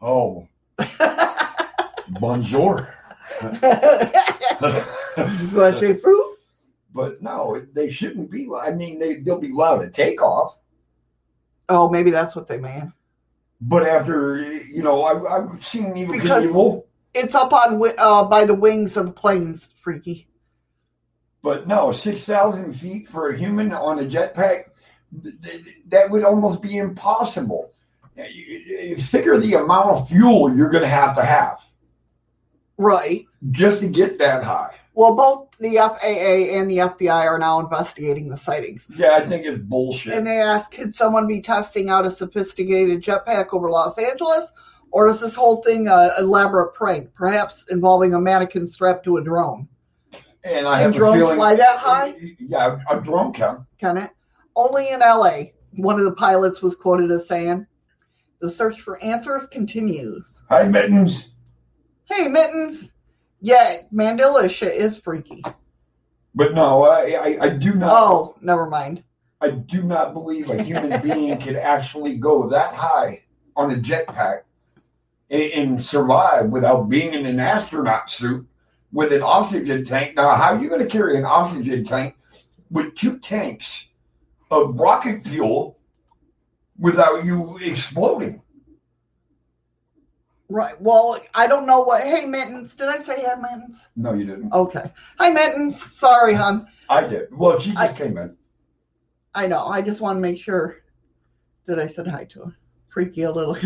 Oh. 0.01 0.47
Bonjour. 2.21 2.87
Fruit? 6.01 6.36
But 6.97 7.21
no, 7.21 7.63
they 7.73 7.91
shouldn't 7.91 8.31
be. 8.31 8.49
I 8.59 8.71
mean, 8.71 8.97
they 8.97 9.17
they'll 9.19 9.39
be 9.39 9.51
loud 9.53 9.83
at 9.85 9.93
takeoff, 9.93 10.57
Oh, 11.69 11.89
maybe 11.89 12.09
that's 12.11 12.35
what 12.35 12.47
they 12.47 12.57
mean. 12.57 12.91
but 13.61 13.85
after 13.85 14.41
you 14.41 14.81
know, 14.83 15.03
I, 15.03 15.37
I've 15.37 15.63
seen 15.65 15.95
Evil 15.95 16.15
Because- 16.15 16.45
Evil. 16.45 16.87
It's 17.13 17.33
up 17.35 17.51
on 17.53 17.81
uh, 17.97 18.25
by 18.25 18.45
the 18.45 18.53
wings 18.53 18.95
of 18.97 19.15
planes, 19.15 19.69
freaky. 19.81 20.27
But 21.41 21.67
no, 21.67 21.91
six 21.91 22.25
thousand 22.25 22.73
feet 22.73 23.09
for 23.09 23.29
a 23.29 23.37
human 23.37 23.71
on 23.73 23.99
a 23.99 24.03
jetpack, 24.03 24.65
th- 25.23 25.35
th- 25.41 25.65
that 25.87 26.09
would 26.11 26.23
almost 26.23 26.61
be 26.61 26.77
impossible. 26.77 27.71
Figure 28.15 29.37
the 29.39 29.53
amount 29.55 29.89
of 29.91 30.07
fuel 30.09 30.55
you're 30.55 30.69
going 30.71 30.83
to 30.83 30.89
have 30.89 31.15
to 31.15 31.23
have 31.23 31.59
Right. 32.77 33.25
just 33.51 33.79
to 33.81 33.87
get 33.87 34.17
that 34.19 34.43
high. 34.43 34.75
Well, 34.97 35.13
both 35.13 35.51
the 35.59 35.75
FAA 35.75 36.57
and 36.57 36.71
the 36.71 36.77
FBI 36.77 37.25
are 37.27 37.37
now 37.37 37.59
investigating 37.59 38.29
the 38.29 38.35
sightings. 38.35 38.87
Yeah, 38.95 39.11
I 39.11 39.27
think 39.27 39.45
it's 39.45 39.59
bullshit. 39.59 40.13
And 40.13 40.25
they 40.25 40.41
asked, 40.41 40.71
could 40.71 40.95
someone 40.95 41.27
be 41.27 41.39
testing 41.39 41.91
out 41.91 42.07
a 42.07 42.09
sophisticated 42.09 43.03
jetpack 43.03 43.53
over 43.53 43.69
Los 43.69 43.99
Angeles? 43.99 44.51
Or 44.89 45.07
is 45.07 45.19
this 45.19 45.35
whole 45.35 45.61
thing 45.61 45.87
a 45.87 46.09
elaborate 46.17 46.73
prank, 46.73 47.13
perhaps 47.13 47.63
involving 47.69 48.15
a 48.15 48.19
mannequin 48.19 48.65
strapped 48.65 49.03
to 49.03 49.17
a 49.17 49.23
drone? 49.23 49.67
And 50.43 50.65
I 50.65 50.81
Can 50.81 50.85
have 50.87 50.95
a 50.95 50.97
drones 50.97 51.17
feeling, 51.17 51.35
fly 51.35 51.53
that 51.53 51.77
high? 51.77 52.15
Yeah, 52.39 52.79
a 52.89 52.99
drone 52.99 53.33
can. 53.33 53.67
Can 53.77 53.97
it? 53.97 54.09
Only 54.55 54.89
in 54.89 55.01
LA. 55.01 55.41
One 55.75 55.99
of 55.99 56.05
the 56.05 56.15
pilots 56.15 56.63
was 56.63 56.73
quoted 56.73 57.11
as 57.11 57.27
saying, 57.27 57.67
the 58.41 58.49
search 58.49 58.81
for 58.81 58.99
answers 59.03 59.45
continues. 59.45 60.39
Hi, 60.49 60.63
Mittens. 60.63 61.27
Hey, 62.05 62.27
Mittens. 62.27 62.93
Yeah, 63.39 63.77
Mandela 63.93 64.49
shit 64.49 64.75
is 64.75 64.97
freaky. 64.97 65.43
But 66.33 66.53
no, 66.53 66.83
I, 66.83 67.11
I, 67.11 67.37
I 67.41 67.49
do 67.49 67.73
not. 67.73 67.91
Oh, 67.91 68.35
never 68.41 68.67
mind. 68.67 69.03
I 69.39 69.51
do 69.51 69.83
not 69.83 70.13
believe 70.13 70.49
a 70.49 70.61
human 70.61 71.01
being 71.03 71.39
could 71.39 71.55
actually 71.55 72.15
go 72.17 72.49
that 72.49 72.73
high 72.73 73.23
on 73.55 73.71
a 73.71 73.75
jetpack 73.75 74.41
and, 75.29 75.51
and 75.51 75.83
survive 75.83 76.49
without 76.49 76.89
being 76.89 77.13
in 77.13 77.25
an 77.25 77.39
astronaut 77.39 78.11
suit 78.11 78.47
with 78.91 79.11
an 79.11 79.21
oxygen 79.21 79.83
tank. 79.83 80.15
Now, 80.15 80.35
how 80.35 80.55
are 80.55 80.61
you 80.61 80.69
going 80.69 80.81
to 80.81 80.87
carry 80.87 81.17
an 81.17 81.25
oxygen 81.25 81.83
tank 81.83 82.15
with 82.69 82.95
two 82.95 83.19
tanks 83.19 83.85
of 84.49 84.75
rocket 84.75 85.25
fuel 85.25 85.77
without 86.79 87.25
you 87.25 87.57
exploding? 87.57 88.41
Right. 90.49 90.79
Well, 90.79 91.19
I 91.33 91.47
don't 91.47 91.65
know 91.65 91.81
what. 91.81 92.03
Hey, 92.03 92.25
Mittens. 92.25 92.73
Did 92.73 92.87
I 92.87 93.01
say 93.01 93.23
hi, 93.23 93.35
Mittens? 93.35 93.81
No, 93.95 94.13
you 94.13 94.25
didn't. 94.25 94.53
Okay. 94.53 94.91
Hi, 95.19 95.29
Mittens. 95.29 95.81
Sorry, 95.81 96.33
hon. 96.33 96.67
I 96.89 97.05
did. 97.05 97.27
Well, 97.35 97.59
she 97.59 97.73
just 97.73 97.97
came 97.97 98.17
in. 98.17 98.35
I 99.35 99.47
know. 99.47 99.65
I 99.65 99.81
just 99.81 99.99
want 99.99 100.15
to 100.17 100.21
make 100.21 100.39
sure 100.39 100.77
that 101.65 101.79
I 101.79 101.87
said 101.87 102.07
hi 102.07 102.23
to 102.25 102.45
her. 102.45 102.57
Freaky 102.89 103.23
a 103.23 103.31
little. 103.31 103.57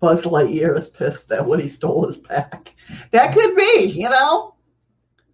Buzz 0.00 0.22
Lightyear 0.22 0.78
is 0.78 0.88
pissed 0.88 1.28
that 1.28 1.44
Woody 1.44 1.68
stole 1.68 2.06
his 2.06 2.18
pack. 2.18 2.72
That 3.10 3.34
could 3.34 3.56
be, 3.56 3.92
you 3.94 4.08
know. 4.08 4.54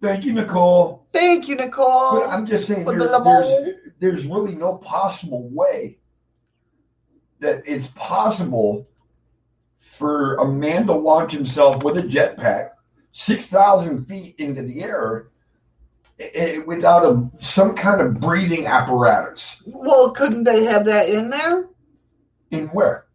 Thank 0.01 0.25
you, 0.25 0.33
Nicole. 0.33 1.07
Thank 1.13 1.47
you, 1.47 1.55
Nicole. 1.55 2.19
But 2.19 2.29
I'm 2.29 2.45
just 2.45 2.67
saying, 2.67 2.85
there- 2.85 2.97
the 2.99 3.19
there's, 3.19 3.75
there's 3.99 4.25
really 4.25 4.55
no 4.55 4.75
possible 4.77 5.47
way 5.49 5.99
that 7.45 7.63
it's 7.65 7.87
possible 7.95 8.87
for 9.79 10.35
a 10.35 10.45
man 10.47 10.87
to 10.87 10.93
launch 10.93 11.31
himself 11.31 11.83
with 11.83 11.97
a 11.97 12.01
jetpack 12.01 12.71
6,000 13.13 14.05
feet 14.05 14.35
into 14.39 14.63
the 14.63 14.81
air 14.83 15.27
eh, 16.19 16.29
eh, 16.33 16.57
without 16.65 17.05
a, 17.05 17.29
some 17.39 17.75
kind 17.75 18.01
of 18.01 18.19
breathing 18.19 18.65
apparatus. 18.67 19.57
Well, 19.65 20.11
couldn't 20.11 20.43
they 20.43 20.65
have 20.65 20.85
that 20.85 21.07
in 21.09 21.29
there 21.29 21.69
In 22.51 22.67
where? 22.69 23.05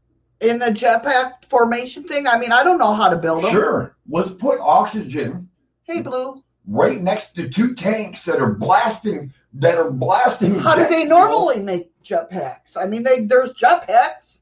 in 0.41 0.59
the 0.59 0.67
jetpack 0.67 1.45
formation 1.51 2.05
thing? 2.05 2.27
I 2.27 2.39
mean, 2.39 2.53
I 2.53 2.63
don't 2.63 2.79
know 2.79 2.95
how 2.95 3.11
to 3.11 3.17
build 3.17 3.45
them. 3.45 3.51
Sure. 3.53 3.97
Let's 4.09 4.31
put 4.31 4.59
oxygen 4.61 5.49
Hey, 5.83 6.03
Blue. 6.03 6.43
Right 6.71 7.03
next 7.03 7.35
to 7.35 7.49
two 7.49 7.75
tanks 7.75 8.25
that 8.25 8.41
are 8.41 8.53
blasting 8.55 9.33
that 9.55 9.77
are 9.77 9.91
blasting. 9.91 10.59
How 10.59 10.77
do 10.77 10.83
they 10.85 11.05
fuel. 11.05 11.09
normally 11.09 11.61
make 11.61 11.93
jetpacks? 12.05 12.77
I 12.77 12.87
mean, 12.87 13.03
they 13.03 13.23
there's 13.27 13.53
jetpacks. 13.55 14.39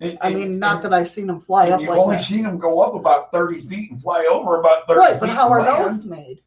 And- 0.00 0.18
I 0.20 0.26
and- 0.26 0.34
mean, 0.34 0.58
not 0.58 0.76
and- 0.76 0.84
that 0.84 0.94
I've 0.94 1.08
seen 1.10 1.26
them 1.26 1.40
fly 1.40 1.70
up 1.70 1.80
you've 1.80 1.88
like 1.90 1.98
only 1.98 2.16
that. 2.16 2.26
seen 2.26 2.42
them 2.42 2.58
go 2.58 2.80
up 2.80 2.94
about 2.94 3.32
30 3.32 3.66
feet 3.66 3.90
and 3.90 4.02
fly 4.02 4.26
over 4.30 4.60
about 4.60 4.86
30 4.86 4.98
Right, 5.00 5.18
but 5.20 5.30
how 5.30 5.48
are 5.48 5.62
land. 5.62 5.96
those 5.98 6.04
made? 6.04 6.42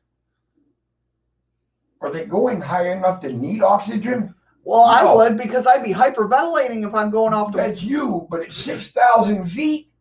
Are 2.02 2.12
they 2.12 2.26
going 2.26 2.62
high 2.62 2.92
enough 2.92 3.22
to 3.22 3.34
need 3.34 3.64
oxygen? 3.64 4.36
Well, 4.64 4.82
I 4.84 5.04
would 5.04 5.38
because 5.38 5.66
I'd 5.68 5.84
be 5.84 5.94
hyperventilating 5.94 6.86
if 6.88 6.94
I'm 6.94 7.10
going 7.10 7.34
off 7.34 7.52
the. 7.52 7.58
That's 7.60 7.82
you, 7.84 8.28
but 8.30 8.42
at 8.42 8.52
6,000 8.52 9.48
feet, 9.50 9.92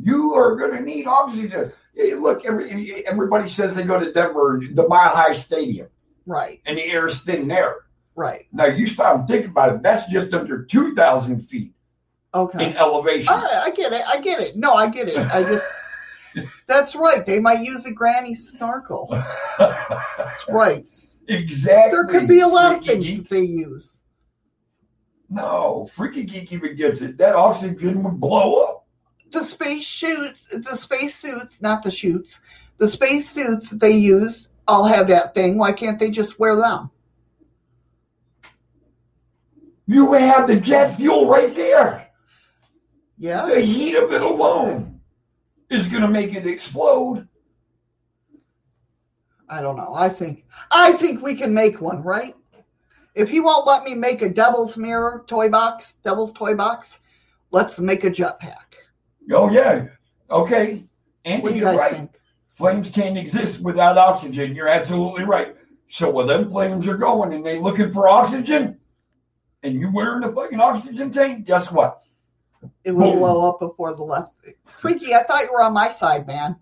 you 0.00 0.34
are 0.34 0.56
going 0.56 0.72
to 0.72 0.80
need 0.80 1.06
oxygen. 1.06 1.72
Look, 2.18 2.44
every, 2.44 3.06
everybody 3.06 3.50
says 3.50 3.74
they 3.74 3.84
go 3.84 3.98
to 4.00 4.12
Denver, 4.12 4.62
the 4.72 4.86
Mile 4.88 5.10
High 5.10 5.34
Stadium. 5.34 5.88
Right, 6.26 6.60
and 6.66 6.78
the 6.78 6.84
air 6.84 7.08
is 7.08 7.20
thin 7.20 7.48
there. 7.48 7.76
right. 8.14 8.44
Now 8.52 8.66
you 8.66 8.86
stop 8.86 9.16
and 9.18 9.28
think 9.28 9.46
about 9.46 9.74
it. 9.74 9.82
That's 9.82 10.08
just 10.10 10.32
under 10.32 10.64
two 10.64 10.94
thousand 10.94 11.48
feet 11.48 11.74
Okay. 12.32 12.66
in 12.70 12.76
elevation. 12.76 13.32
Right, 13.32 13.62
I 13.66 13.70
get 13.70 13.92
it. 13.92 14.02
I 14.06 14.20
get 14.20 14.40
it. 14.40 14.56
No, 14.56 14.72
I 14.74 14.88
get 14.88 15.08
it. 15.08 15.16
I 15.18 15.42
just. 15.42 15.64
That's 16.66 16.94
right. 16.94 17.26
They 17.26 17.40
might 17.40 17.60
use 17.60 17.84
a 17.86 17.92
granny 17.92 18.34
snorkel. 18.34 19.08
That's 19.58 20.48
right. 20.48 20.88
exactly. 21.28 21.90
There 21.90 22.06
could 22.06 22.26
be 22.28 22.40
a 22.40 22.46
lot 22.48 22.78
of 22.78 22.84
things 22.84 23.04
geek. 23.04 23.16
that 23.18 23.28
they 23.28 23.42
use. 23.42 24.00
No, 25.28 25.88
freaky 25.92 26.24
geek 26.24 26.52
even 26.52 26.76
gets 26.76 27.00
it. 27.00 27.18
That 27.18 27.34
oxygen 27.34 28.02
would 28.02 28.20
blow 28.20 28.54
up. 28.62 28.81
The 29.32 29.44
space 29.44 29.88
suits, 29.88 30.46
the 30.50 30.76
space 30.76 31.18
suits, 31.18 31.60
not 31.60 31.82
the 31.82 31.90
shoots, 31.90 32.38
the 32.78 32.90
space 32.90 33.30
suits 33.30 33.70
they 33.70 33.92
use 33.92 34.48
all 34.68 34.84
have 34.84 35.08
that 35.08 35.34
thing. 35.34 35.58
Why 35.58 35.72
can't 35.72 35.98
they 35.98 36.10
just 36.10 36.38
wear 36.38 36.56
them? 36.56 36.90
You 39.86 40.12
have 40.12 40.46
the 40.46 40.56
jet 40.56 40.96
fuel 40.96 41.28
right 41.28 41.54
there. 41.54 42.08
Yeah. 43.18 43.46
The 43.46 43.60
heat 43.60 43.96
of 43.96 44.12
it 44.12 44.22
alone 44.22 45.00
is 45.70 45.86
going 45.86 46.02
to 46.02 46.08
make 46.08 46.34
it 46.34 46.46
explode. 46.46 47.26
I 49.48 49.60
don't 49.60 49.76
know. 49.76 49.92
I 49.94 50.08
think 50.08 50.44
I 50.70 50.92
think 50.92 51.22
we 51.22 51.34
can 51.34 51.52
make 51.52 51.80
one, 51.80 52.02
right? 52.02 52.34
If 53.14 53.28
he 53.28 53.40
won't 53.40 53.66
let 53.66 53.84
me 53.84 53.94
make 53.94 54.22
a 54.22 54.28
devil's 54.28 54.76
mirror 54.76 55.24
toy 55.26 55.50
box, 55.50 55.96
devil's 56.04 56.32
toy 56.32 56.54
box, 56.54 56.98
let's 57.50 57.78
make 57.78 58.04
a 58.04 58.10
jetpack. 58.10 58.61
Oh 59.30 59.50
yeah. 59.50 59.86
Okay. 60.30 60.84
Andy, 61.24 61.42
What 61.42 61.50
do 61.50 61.58
you 61.58 61.64
you're 61.66 61.76
right. 61.76 61.94
think? 61.94 62.18
Flames 62.54 62.90
can't 62.90 63.16
exist 63.16 63.60
without 63.60 63.96
oxygen. 63.96 64.54
You're 64.54 64.68
absolutely 64.68 65.24
right. 65.24 65.56
So 65.90 66.10
when 66.10 66.26
them 66.26 66.50
flames 66.50 66.86
are 66.88 66.96
going 66.96 67.32
and 67.32 67.44
they 67.44 67.58
looking 67.58 67.92
for 67.92 68.08
oxygen, 68.08 68.78
and 69.62 69.74
you 69.74 69.90
wearing 69.92 70.24
a 70.24 70.32
fucking 70.32 70.58
oxygen 70.60 71.10
tank, 71.12 71.46
guess 71.46 71.70
what? 71.70 72.02
It 72.84 72.92
will 72.92 73.12
Boom. 73.12 73.18
blow 73.18 73.50
up 73.50 73.60
before 73.60 73.94
the 73.94 74.02
left. 74.02 74.32
Freaky, 74.80 75.14
I 75.14 75.22
thought 75.24 75.42
you 75.44 75.52
were 75.52 75.62
on 75.62 75.72
my 75.72 75.90
side, 75.92 76.26
man. 76.26 76.56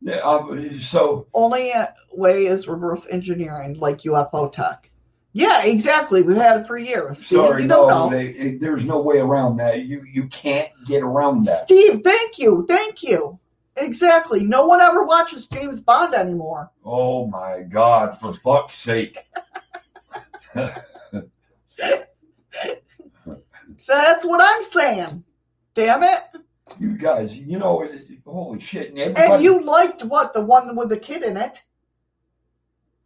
Yeah, 0.00 0.16
um, 0.16 0.80
so 0.80 1.26
Only 1.32 1.72
way 2.12 2.46
is 2.46 2.68
reverse 2.68 3.06
engineering, 3.10 3.78
like 3.78 4.00
UFO 4.02 4.52
tech. 4.52 4.90
Yeah, 5.36 5.64
exactly. 5.64 6.22
We've 6.22 6.36
had 6.36 6.60
it 6.60 6.66
for 6.68 6.78
years. 6.78 7.26
See, 7.26 7.34
sorry, 7.34 7.62
you 7.62 7.68
don't 7.68 7.88
no, 7.88 8.08
know. 8.08 8.16
they, 8.16 8.28
it- 8.28 8.60
there's 8.60 8.84
no 8.84 9.00
way 9.02 9.18
around 9.18 9.56
that. 9.56 9.84
You 9.84 10.04
you 10.04 10.28
can't 10.28 10.70
get 10.86 11.02
around 11.02 11.44
that. 11.46 11.64
Steve, 11.64 12.02
thank 12.04 12.38
you, 12.38 12.64
thank 12.68 13.02
you. 13.02 13.38
Exactly. 13.76 14.44
No 14.44 14.66
one 14.66 14.80
ever 14.80 15.02
watches 15.04 15.48
James 15.48 15.80
Bond 15.80 16.14
anymore. 16.14 16.70
Oh 16.84 17.26
my 17.26 17.62
God! 17.62 18.16
For 18.20 18.32
fuck's 18.34 18.76
sake! 18.76 19.24
That's 20.54 20.84
what 24.24 24.40
I'm 24.40 24.62
saying. 24.62 25.24
Damn 25.74 26.04
it. 26.04 26.20
You 26.78 26.96
guys, 26.96 27.34
you 27.34 27.58
know, 27.58 27.84
holy 28.24 28.60
shit! 28.60 28.94
And, 28.94 29.18
And 29.18 29.42
you 29.42 29.64
liked 29.64 30.04
what? 30.04 30.32
The 30.32 30.42
one 30.42 30.76
with 30.76 30.90
the 30.90 30.96
kid 30.96 31.24
in 31.24 31.36
it? 31.36 31.60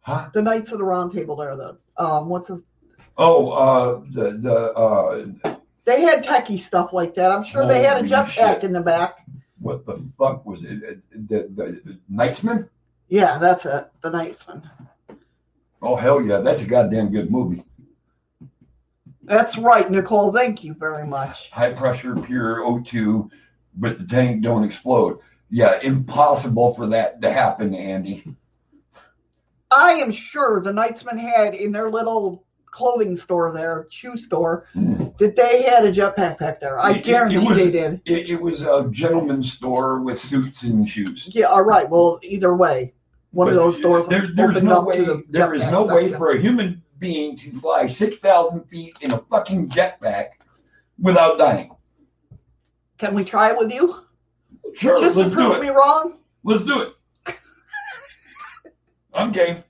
Huh? 0.09 0.29
The 0.33 0.41
Knights 0.41 0.71
of 0.71 0.79
the 0.79 0.83
Round 0.83 1.13
Table 1.13 1.35
there, 1.35 1.55
the 1.55 1.77
um 1.97 2.29
what's 2.29 2.47
his 2.47 2.63
oh, 3.17 3.51
uh, 3.51 4.01
the 4.11 4.31
the 4.31 4.55
uh, 4.73 5.55
they 5.85 6.01
had 6.01 6.23
techie 6.25 6.59
stuff 6.59 6.93
like 6.93 7.13
that. 7.13 7.31
I'm 7.31 7.43
sure 7.43 7.67
they 7.67 7.83
had 7.83 8.03
a 8.03 8.07
jetpack 8.07 8.63
in 8.63 8.71
the 8.71 8.81
back. 8.81 9.19
what 9.59 9.85
the 9.85 10.03
fuck 10.17 10.47
was 10.47 10.63
it? 10.63 10.79
The 11.29 11.47
the, 11.55 11.81
the 11.85 11.99
Knightsman? 12.11 12.67
Yeah, 13.07 13.37
that's 13.37 13.65
it. 13.65 13.91
The 14.01 14.09
Knightsman. 14.09 14.67
Oh 15.83 15.95
hell 15.95 16.23
yeah, 16.23 16.39
that's 16.39 16.63
a 16.63 16.67
goddamn 16.67 17.11
good 17.11 17.29
movie. 17.29 17.63
That's 19.21 19.59
right, 19.59 19.91
Nicole. 19.91 20.33
Thank 20.33 20.63
you 20.63 20.73
very 20.73 21.05
much. 21.05 21.51
High 21.51 21.73
pressure, 21.73 22.15
pure 22.15 22.61
O2, 22.61 23.29
but 23.75 23.99
the 23.99 24.05
tank 24.05 24.41
don't 24.41 24.63
explode. 24.63 25.19
Yeah, 25.51 25.79
impossible 25.83 26.73
for 26.73 26.87
that 26.87 27.21
to 27.21 27.31
happen, 27.31 27.75
Andy. 27.75 28.23
I 29.75 29.91
am 29.93 30.11
sure 30.11 30.61
the 30.61 30.71
Knightsman 30.71 31.19
had 31.19 31.53
in 31.53 31.71
their 31.71 31.89
little 31.89 32.45
clothing 32.65 33.17
store 33.17 33.51
there, 33.51 33.87
shoe 33.89 34.15
store, 34.17 34.65
hmm. 34.73 35.05
that 35.17 35.35
they 35.35 35.63
had 35.63 35.85
a 35.85 35.91
jetpack 35.91 36.37
back 36.39 36.59
there. 36.59 36.79
I 36.79 36.91
It- 36.91 36.95
it- 36.95 36.99
it 36.99 37.03
guarantee 37.05 37.37
was- 37.39 37.57
they 37.57 37.71
did. 37.71 38.01
It, 38.05 38.29
it 38.29 38.41
was 38.41 38.61
a 38.61 38.87
gentleman's 38.91 39.53
store 39.53 39.99
with 40.01 40.19
suits 40.19 40.63
and 40.63 40.87
shoes. 40.89 41.27
Yeah, 41.31 41.45
all 41.45 41.63
right. 41.63 41.89
Well, 41.89 42.19
either 42.23 42.55
way, 42.55 42.93
one 43.31 43.47
of 43.47 43.55
those 43.55 43.79
doors 43.79 44.07
There, 44.07 44.27
there's 44.35 44.51
opened 44.57 44.65
no 44.67 44.77
up 44.79 44.85
way. 44.85 44.97
to 44.97 45.03
the 45.05 45.23
There 45.29 45.53
is 45.53 45.67
no 45.69 45.83
way 45.85 46.11
for 46.13 46.31
a 46.31 46.39
human 46.39 46.81
being 46.99 47.37
to 47.37 47.51
fly 47.59 47.87
six 47.87 48.17
thousand 48.17 48.63
feet 48.65 48.93
in 49.01 49.11
a 49.11 49.19
fucking 49.29 49.69
jetpack 49.69 50.29
without 50.99 51.37
dying. 51.37 51.71
Can 52.97 53.15
we 53.15 53.23
try 53.23 53.49
it 53.51 53.57
with 53.57 53.71
you? 53.71 54.01
Sure, 54.75 54.99
Just 54.99 55.13
to 55.13 55.19
let's 55.19 55.29
do 55.31 55.35
prove 55.35 55.55
it. 55.57 55.61
me 55.61 55.69
wrong? 55.69 56.17
Let's 56.43 56.65
do 56.65 56.81
it. 56.81 56.93
I'm 59.13 59.31
game. 59.31 59.63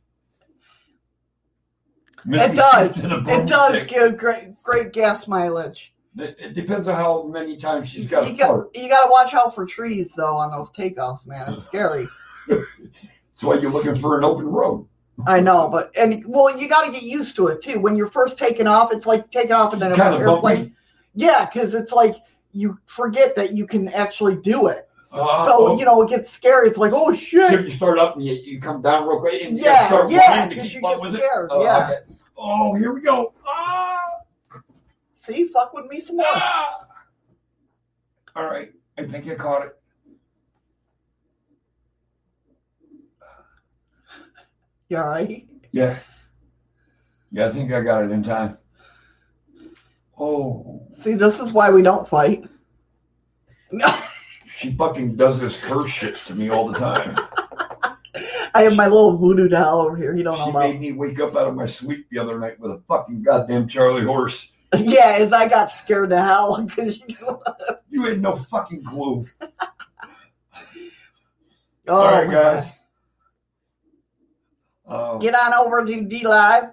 It 2.25 2.55
does. 2.55 2.97
It 2.97 3.47
does 3.47 3.83
give 3.83 4.17
great 4.17 4.61
great 4.63 4.91
gas 4.91 5.27
mileage. 5.27 5.93
It, 6.17 6.53
depends 6.53 6.87
on 6.87 6.95
how 6.95 7.23
many 7.23 7.55
times 7.55 7.89
she's 7.89 8.09
got 8.09 8.25
You 8.25 8.33
to 8.33 8.37
got 8.37 8.75
you 8.75 8.89
got 8.89 9.05
to 9.05 9.09
watch 9.09 9.33
out 9.33 9.55
for 9.55 9.65
trees 9.65 10.11
though 10.17 10.35
on 10.35 10.51
those 10.51 10.69
takeoffs, 10.71 11.25
man. 11.25 11.53
It's 11.53 11.63
scary. 11.63 12.07
That's 12.47 12.63
why 13.41 13.55
you're 13.55 13.71
looking 13.71 13.95
for 13.95 14.17
an 14.17 14.25
open 14.25 14.47
road. 14.47 14.87
I 15.27 15.39
know, 15.39 15.69
but 15.69 15.95
and 15.97 16.23
well, 16.27 16.57
you 16.57 16.67
got 16.67 16.85
to 16.85 16.91
get 16.91 17.03
used 17.03 17.35
to 17.37 17.47
it 17.47 17.61
too. 17.61 17.79
When 17.79 17.95
you're 17.95 18.07
first 18.07 18.37
taking 18.37 18.67
off, 18.67 18.91
it's 18.91 19.05
like 19.05 19.31
taking 19.31 19.51
off 19.51 19.73
in 19.73 19.81
an 19.81 19.95
Kind 19.95 20.19
airplane. 20.19 20.75
Yeah, 21.15 21.45
because 21.45 21.73
it's 21.73 21.91
like 21.91 22.17
you 22.53 22.77
forget 22.85 23.35
that 23.35 23.55
you 23.55 23.67
can 23.67 23.87
actually 23.89 24.37
do 24.37 24.67
it. 24.67 24.88
Uh, 25.11 25.45
so 25.47 25.77
you 25.77 25.85
know 25.85 26.01
it 26.03 26.09
gets 26.09 26.29
scary. 26.29 26.67
It's 26.67 26.77
like 26.77 26.91
oh 26.93 27.13
shit. 27.13 27.67
You 27.67 27.75
start 27.75 27.97
up 27.97 28.15
and 28.15 28.23
you, 28.25 28.33
you 28.33 28.61
come 28.61 28.81
down 28.81 29.07
real 29.07 29.19
quick 29.19 29.41
and 29.41 29.57
Yeah, 29.57 29.87
start 29.87 30.11
yeah, 30.11 30.27
running 30.29 30.49
to 30.49 30.55
'cause 30.55 30.71
keep 30.71 30.81
you 30.81 30.81
get 30.81 31.17
scared. 31.17 31.49
Oh, 31.51 31.63
yeah. 31.63 31.83
okay. 31.85 31.99
Oh, 32.37 32.73
here 32.75 32.93
we 32.93 33.01
go. 33.01 33.33
Ah, 33.47 33.99
See, 35.15 35.47
fuck 35.47 35.73
with 35.73 35.85
me 35.87 36.01
some 36.01 36.17
more. 36.17 36.25
ah. 36.29 36.85
All 38.35 38.45
right, 38.45 38.71
I 38.97 39.05
think 39.05 39.27
I 39.27 39.35
caught 39.35 39.65
it. 39.65 39.75
Right? 44.91 45.47
Yeah. 45.71 45.97
Yeah, 47.31 47.47
I 47.47 47.51
think 47.51 47.71
I 47.71 47.81
got 47.81 48.03
it 48.03 48.11
in 48.11 48.23
time. 48.23 48.57
Oh, 50.17 50.81
See, 50.93 51.13
this 51.13 51.39
is 51.39 51.51
why 51.53 51.69
we 51.71 51.81
don't 51.81 52.07
fight. 52.07 52.43
she 54.59 54.73
fucking 54.75 55.15
does 55.15 55.39
this 55.39 55.55
curse 55.57 55.89
shit 55.89 56.17
to 56.17 56.35
me 56.35 56.49
all 56.49 56.67
the 56.67 56.77
time. 56.77 57.15
I 58.53 58.63
have 58.63 58.75
my 58.75 58.85
little 58.87 59.15
voodoo 59.17 59.47
doll 59.47 59.81
over 59.81 59.95
here. 59.95 60.15
You 60.15 60.23
don't 60.23 60.37
know 60.37 60.45
She 60.47 60.51
made 60.51 60.79
me 60.81 60.91
wake 60.91 61.19
up 61.19 61.35
out 61.35 61.47
of 61.47 61.55
my 61.55 61.65
sleep 61.67 62.07
the 62.11 62.19
other 62.19 62.39
night 62.39 62.59
with 62.59 62.71
a 62.71 62.81
fucking 62.87 63.21
goddamn 63.23 63.67
Charlie 63.67 64.03
horse. 64.03 64.51
Yeah, 64.77 65.15
as 65.17 65.33
I 65.33 65.47
got 65.49 65.71
scared 65.71 66.11
to 66.11 66.21
hell 66.21 66.61
because 66.63 66.99
you. 67.07 67.41
You 67.89 68.03
had 68.05 68.21
no 68.21 68.35
fucking 68.35 68.83
clue. 68.83 69.25
Oh, 71.87 71.95
All 71.95 72.11
right, 72.11 72.29
guys. 72.29 72.65
Uh, 74.87 75.17
Get 75.17 75.33
on 75.33 75.53
over 75.55 75.83
to 75.83 75.91
DLive. 75.91 76.71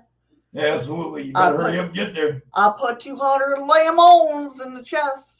absolutely. 0.54 1.22
You 1.24 1.32
I 1.36 1.50
better 1.52 1.62
hurry 1.62 1.76
put- 1.78 1.84
up, 1.86 1.94
get 1.94 2.14
there. 2.14 2.42
I'll 2.52 2.74
put 2.74 3.00
200 3.00 3.60
lemons 3.60 4.60
in 4.60 4.74
the 4.74 4.82
chest. 4.82 5.32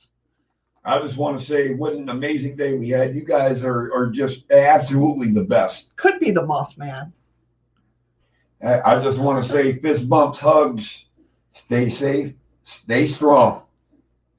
I 0.86 1.00
just 1.00 1.16
want 1.16 1.40
to 1.40 1.44
say 1.44 1.74
what 1.74 1.94
an 1.94 2.08
amazing 2.08 2.54
day 2.54 2.74
we 2.74 2.90
had. 2.90 3.16
You 3.16 3.24
guys 3.24 3.64
are, 3.64 3.92
are 3.92 4.06
just 4.06 4.48
absolutely 4.52 5.32
the 5.32 5.42
best. 5.42 5.88
Could 5.96 6.20
be 6.20 6.30
the 6.30 6.46
Moss 6.46 6.78
Man. 6.78 7.12
I, 8.62 8.80
I 8.80 9.02
just 9.02 9.18
want 9.18 9.44
to 9.44 9.50
say 9.50 9.80
fist 9.80 10.08
bumps, 10.08 10.38
hugs, 10.38 11.06
stay 11.50 11.90
safe, 11.90 12.34
stay 12.62 13.08
strong. 13.08 13.62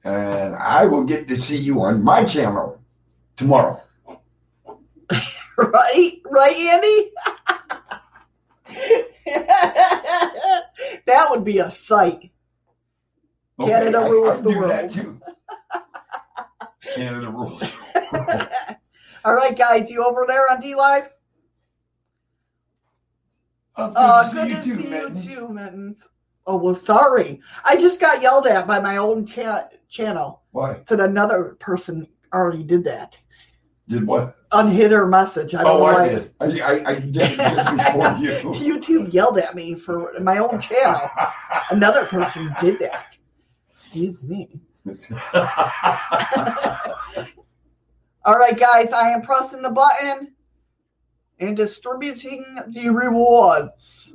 And 0.04 0.54
I 0.54 0.86
will 0.86 1.04
get 1.04 1.28
to 1.28 1.36
see 1.36 1.58
you 1.58 1.82
on 1.82 2.02
my 2.02 2.24
channel 2.24 2.80
tomorrow. 3.36 3.82
Right? 5.60 6.20
Right, 6.24 6.56
Andy? 6.56 7.10
that 11.06 11.26
would 11.30 11.44
be 11.44 11.58
a 11.58 11.68
sight. 11.68 12.30
Canada 13.60 14.06
rules 14.08 14.36
I'll 14.36 14.42
the 14.42 14.52
do 14.52 14.68
that 14.68 14.94
world. 14.94 15.20
Canada 16.94 17.30
rules. 17.30 17.62
All 19.24 19.34
right, 19.34 19.56
guys, 19.56 19.90
you 19.90 20.04
over 20.04 20.24
there 20.26 20.50
on 20.50 20.62
DLive? 20.62 21.08
Oh, 23.76 23.92
Uh, 23.94 24.32
good 24.32 24.48
good 24.48 24.48
to 24.48 24.56
to 24.56 24.62
see 24.62 24.68
you 24.70 24.76
see 24.80 24.88
too, 24.88 25.30
you 25.30 25.36
too, 25.36 25.48
Mittens. 25.48 26.08
Oh, 26.46 26.56
well, 26.56 26.74
sorry. 26.74 27.40
I 27.64 27.76
just 27.76 28.00
got 28.00 28.22
yelled 28.22 28.46
at 28.46 28.66
by 28.66 28.80
my 28.80 28.96
own 28.96 29.26
cha- 29.26 29.68
channel. 29.88 30.42
Why? 30.52 30.80
Said 30.86 31.00
another 31.00 31.56
person 31.60 32.06
already 32.32 32.62
did 32.62 32.84
that. 32.84 33.18
Did 33.88 34.06
what? 34.06 34.38
unhid 34.52 34.90
her 34.90 35.06
message. 35.06 35.54
I 35.54 35.62
don't 35.62 35.76
oh, 35.76 35.78
know 35.78 35.84
I 35.84 35.92
why. 35.92 36.08
did. 36.08 36.34
I, 36.40 36.60
I, 36.60 36.90
I 36.90 36.94
did 36.98 37.16
it 37.16 37.36
before 37.76 38.16
you. 38.18 38.30
YouTube 38.78 39.12
yelled 39.12 39.38
at 39.38 39.54
me 39.54 39.74
for 39.74 40.12
my 40.20 40.38
own 40.38 40.60
channel. 40.60 41.08
Another 41.70 42.06
person 42.06 42.54
did 42.60 42.78
that. 42.80 43.16
Excuse 43.70 44.26
me. 44.26 44.60
All 48.24 48.36
right, 48.36 48.58
guys, 48.58 48.92
I 48.92 49.10
am 49.10 49.22
pressing 49.22 49.62
the 49.62 49.70
button 49.70 50.34
and 51.40 51.56
distributing 51.56 52.44
the 52.68 52.90
rewards. 52.90 54.12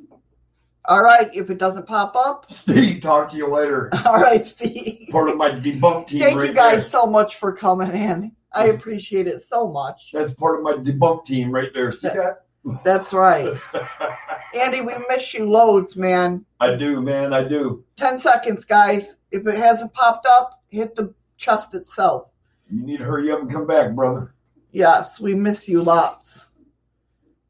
All 0.86 1.02
right, 1.02 1.34
if 1.34 1.50
it 1.50 1.58
doesn't 1.58 1.88
pop 1.88 2.16
up, 2.16 2.52
Steve, 2.52 3.02
talk 3.02 3.32
to 3.32 3.38
you 3.38 3.48
later. 3.48 3.90
all 4.06 4.20
right, 4.20 4.46
Steve. 4.46 5.08
Part 5.12 5.30
of 5.30 5.38
my 5.38 5.50
debunk 5.50 6.08
team 6.08 6.22
Thank 6.22 6.38
right 6.38 6.50
you 6.50 6.54
guys 6.54 6.82
there. 6.82 6.90
so 6.90 7.06
much 7.06 7.38
for 7.38 7.54
coming 7.54 7.92
in. 7.92 8.34
I 8.52 8.68
appreciate 8.68 9.28
it 9.28 9.44
so 9.44 9.72
much. 9.72 10.10
That's 10.14 10.34
part 10.34 10.58
of 10.58 10.64
my 10.64 10.74
debunk 10.74 11.26
team 11.26 11.52
right 11.52 11.70
there. 11.74 11.94
See 11.94 12.10
that? 12.10 12.43
That's 12.84 13.14
right. 13.14 13.54
Andy, 14.60 14.82
we 14.82 14.94
miss 15.10 15.34
you 15.34 15.50
loads, 15.50 15.96
man. 15.96 16.46
I 16.60 16.76
do, 16.76 17.02
man. 17.02 17.34
I 17.34 17.44
do. 17.44 17.84
10 17.98 18.20
seconds, 18.20 18.64
guys. 18.66 19.18
If 19.32 19.48
it 19.48 19.56
hasn't 19.56 19.94
popped 19.94 20.26
up, 20.26 20.62
hit 20.70 20.96
the 20.96 21.14
chest 21.38 21.74
itself. 21.74 22.30
You 22.72 22.82
need 22.82 22.98
to 22.98 23.04
hurry 23.04 23.32
up 23.32 23.42
and 23.42 23.52
come 23.52 23.68
back, 23.68 23.94
brother. 23.94 24.34
Yes, 24.72 25.20
we 25.20 25.36
miss 25.36 25.68
you 25.68 25.82
lots. 25.82 26.48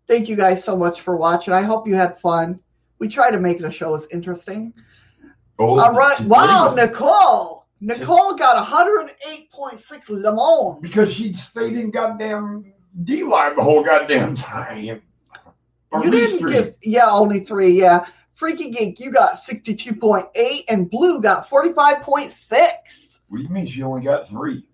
Thank 0.07 0.27
you 0.27 0.35
guys 0.35 0.63
so 0.63 0.75
much 0.75 1.01
for 1.01 1.15
watching. 1.15 1.53
I 1.53 1.61
hope 1.61 1.87
you 1.87 1.95
had 1.95 2.19
fun. 2.19 2.59
We 2.99 3.07
try 3.07 3.31
to 3.31 3.39
make 3.39 3.59
the 3.59 3.71
show 3.71 3.95
as 3.95 4.07
interesting. 4.11 4.73
Oh, 5.59 5.79
All 5.79 5.93
right. 5.93 6.19
Wow. 6.21 6.73
Nicole. 6.75 7.67
Nicole 7.79 8.35
got 8.35 8.65
108.6 8.65 10.09
Lemon. 10.09 10.81
Because 10.81 11.13
she's 11.13 11.43
stayed 11.43 11.73
in 11.73 11.91
goddamn 11.91 12.72
D 13.03 13.23
line 13.23 13.55
the 13.55 13.63
whole 13.63 13.83
goddamn 13.83 14.35
time. 14.35 15.01
Or 15.91 16.03
You 16.05 16.11
didn't 16.11 16.39
three. 16.39 16.51
get, 16.53 16.77
yeah, 16.83 17.09
only 17.09 17.39
three, 17.39 17.71
yeah. 17.71 18.05
Freaky 18.35 18.71
Geek, 18.71 18.99
you 18.99 19.11
got 19.11 19.35
62.8, 19.35 20.63
and 20.69 20.89
Blue 20.89 21.21
got 21.21 21.49
45.6. 21.49 23.19
What 23.29 23.37
do 23.37 23.43
you 23.43 23.49
mean 23.49 23.67
she 23.67 23.83
only 23.83 24.01
got 24.01 24.27
three? 24.27 24.65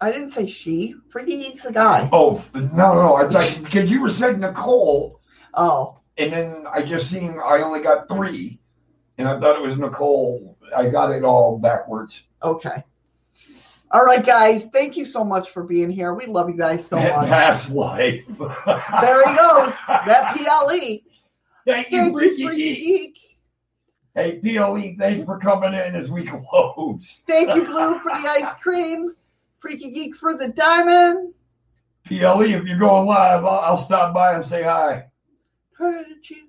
I 0.00 0.10
didn't 0.10 0.30
say 0.30 0.46
she. 0.48 0.94
Freaky 1.10 1.36
Geek's 1.42 1.64
a 1.64 1.72
guy. 1.72 2.08
Oh 2.12 2.44
no, 2.54 2.94
no, 2.94 3.14
I 3.16 3.28
thought 3.30 3.60
because 3.62 3.88
you 3.90 4.00
were 4.02 4.10
saying 4.10 4.40
Nicole, 4.40 5.20
Oh, 5.54 6.00
and 6.18 6.32
then 6.32 6.66
I 6.66 6.82
just 6.82 7.08
seen 7.08 7.38
I 7.44 7.62
only 7.62 7.80
got 7.80 8.08
three, 8.08 8.58
and 9.18 9.28
I 9.28 9.38
thought 9.38 9.56
it 9.56 9.62
was 9.62 9.78
Nicole. 9.78 10.58
I 10.76 10.88
got 10.88 11.12
it 11.12 11.22
all 11.24 11.58
backwards. 11.58 12.22
okay. 12.42 12.82
All 13.92 14.04
right, 14.04 14.24
guys. 14.24 14.66
Thank 14.72 14.96
you 14.96 15.04
so 15.04 15.22
much 15.22 15.50
for 15.50 15.64
being 15.64 15.90
here. 15.90 16.14
We 16.14 16.24
love 16.24 16.48
you 16.48 16.56
guys 16.56 16.86
so 16.86 16.96
much. 16.96 17.28
Past 17.28 17.70
life. 17.70 18.24
There 18.38 19.28
he 19.28 19.36
goes. 19.36 19.72
That 19.86 20.34
PLE. 20.34 21.00
Thank 21.66 21.90
you, 21.90 21.98
Thank 21.98 22.14
Freaky 22.14 22.42
you, 22.42 22.48
Freaky 22.48 22.74
Geek. 22.74 23.14
Geek. 23.14 23.18
Hey, 24.14 24.40
PLE, 24.40 24.94
thanks 24.98 25.24
for 25.26 25.38
coming 25.38 25.74
in 25.74 25.94
as 25.94 26.10
we 26.10 26.24
close. 26.24 27.22
Thank 27.26 27.54
you, 27.54 27.64
Blue, 27.64 27.98
for 28.00 28.10
the 28.10 28.28
ice 28.28 28.54
cream. 28.62 29.14
Freaky 29.60 29.90
Geek 29.92 30.16
for 30.16 30.36
the 30.36 30.48
diamond. 30.48 31.34
PLE, 32.06 32.42
if 32.42 32.64
you're 32.64 32.78
going 32.78 33.06
live, 33.06 33.44
I'll, 33.44 33.60
I'll 33.60 33.78
stop 33.78 34.12
by 34.12 34.34
and 34.34 34.44
say 34.44 34.62
hi. 34.62 35.06
Heard 35.76 36.06
you. 36.28 36.48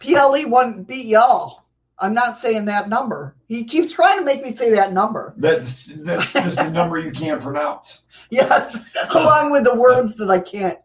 PLE 0.00 0.48
won 0.48 0.82
beat 0.82 1.06
y'all. 1.06 1.65
I'm 1.98 2.12
not 2.12 2.36
saying 2.36 2.66
that 2.66 2.88
number. 2.88 3.34
He 3.48 3.64
keeps 3.64 3.92
trying 3.92 4.18
to 4.18 4.24
make 4.24 4.42
me 4.44 4.54
say 4.54 4.70
that 4.74 4.92
number. 4.92 5.34
That's 5.38 5.88
that's 5.98 6.32
just 6.32 6.58
a 6.58 6.70
number 6.70 6.98
you 6.98 7.10
can't 7.12 7.40
pronounce. 7.40 8.00
Yes, 8.30 8.76
along 9.14 9.52
with 9.52 9.62
the 9.64 9.74
words 9.76 10.16
that 10.16 10.28
I 10.30 10.40
can't. 10.40 10.78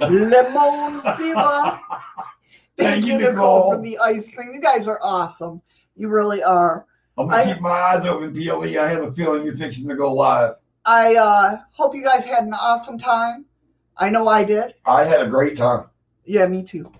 Lemon 0.00 1.00
fever. 1.16 1.80
Thank 2.76 2.90
Thank 2.90 3.06
you, 3.06 3.12
you, 3.14 3.18
Nicole, 3.18 3.32
Nicole. 3.32 3.70
for 3.72 3.82
the 3.82 3.98
ice 3.98 4.26
cream. 4.34 4.52
You 4.54 4.60
guys 4.60 4.86
are 4.86 4.98
awesome. 5.02 5.60
You 5.96 6.08
really 6.08 6.42
are. 6.42 6.86
I'm 7.18 7.28
gonna 7.28 7.42
I- 7.42 7.52
keep 7.52 7.60
my 7.62 7.70
eyes 7.70 8.04
open, 8.04 8.32
PLE. 8.34 8.78
I 8.80 8.88
have 8.88 9.02
a 9.02 9.12
feeling 9.12 9.44
you're 9.44 9.56
fixing 9.56 9.88
to 9.88 9.96
go 9.96 10.12
live. 10.12 10.54
I 10.84 11.16
uh, 11.16 11.58
hope 11.72 11.94
you 11.96 12.02
guys 12.04 12.24
had 12.24 12.44
an 12.44 12.54
awesome 12.54 12.98
time. 12.98 13.44
I 13.96 14.10
know 14.10 14.28
I 14.28 14.44
did. 14.44 14.74
I 14.86 15.04
had 15.04 15.20
a 15.20 15.26
great 15.28 15.56
time. 15.56 15.86
Yeah, 16.24 16.46
me 16.46 16.62
too. 16.62 16.92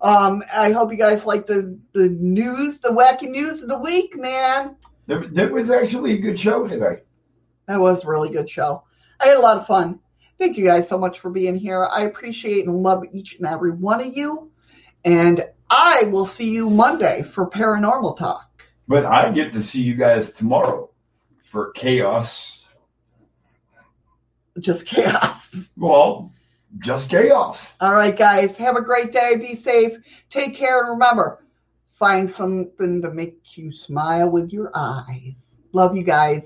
Um, 0.00 0.42
I 0.56 0.72
hope 0.72 0.90
you 0.90 0.98
guys 0.98 1.26
like 1.26 1.46
the 1.46 1.78
the 1.92 2.08
news, 2.08 2.80
the 2.80 2.88
wacky 2.88 3.28
news 3.28 3.62
of 3.62 3.68
the 3.68 3.78
week, 3.78 4.16
man. 4.16 4.76
That 5.06 5.52
was 5.52 5.70
actually 5.70 6.14
a 6.14 6.18
good 6.18 6.38
show 6.38 6.66
today. 6.66 7.02
That 7.66 7.80
was 7.80 8.04
a 8.04 8.08
really 8.08 8.30
good 8.30 8.48
show. 8.48 8.84
I 9.20 9.26
had 9.26 9.36
a 9.36 9.40
lot 9.40 9.58
of 9.58 9.66
fun. 9.66 9.98
Thank 10.38 10.56
you 10.56 10.64
guys 10.64 10.88
so 10.88 10.96
much 10.96 11.18
for 11.20 11.30
being 11.30 11.56
here. 11.56 11.86
I 11.86 12.04
appreciate 12.04 12.66
and 12.66 12.82
love 12.82 13.04
each 13.12 13.36
and 13.36 13.46
every 13.46 13.72
one 13.72 14.00
of 14.00 14.16
you. 14.16 14.50
And 15.04 15.44
I 15.68 16.04
will 16.04 16.26
see 16.26 16.50
you 16.50 16.70
Monday 16.70 17.22
for 17.22 17.50
Paranormal 17.50 18.16
Talk. 18.16 18.64
But 18.88 19.04
I 19.04 19.30
get 19.30 19.52
to 19.52 19.62
see 19.62 19.82
you 19.82 19.94
guys 19.94 20.32
tomorrow 20.32 20.90
for 21.50 21.72
chaos. 21.72 22.58
Just 24.58 24.86
chaos. 24.86 25.54
Well, 25.76 26.32
just 26.78 27.10
chaos. 27.10 27.58
All 27.80 27.92
right, 27.92 28.16
guys. 28.16 28.56
Have 28.56 28.76
a 28.76 28.82
great 28.82 29.12
day. 29.12 29.36
Be 29.36 29.56
safe. 29.56 29.98
Take 30.30 30.54
care. 30.54 30.80
And 30.80 30.90
remember, 30.90 31.44
find 31.98 32.30
something 32.32 33.02
to 33.02 33.10
make 33.10 33.38
you 33.54 33.72
smile 33.72 34.30
with 34.30 34.52
your 34.52 34.70
eyes. 34.74 35.34
Love 35.72 35.96
you 35.96 36.04
guys. 36.04 36.42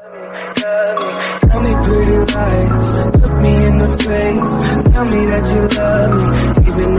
Tell 0.00 1.60
me 1.60 1.74
pretty 1.82 2.16
lies, 2.32 2.96
look 2.96 3.36
me 3.42 3.66
in 3.66 3.76
the 3.76 3.88
face. 3.98 4.52
Tell 4.92 5.04
me 5.04 5.20
that 5.26 5.44
you 5.52 5.62
love 5.76 6.12
me, 6.16 6.72
even 6.72 6.88
if 6.88 6.98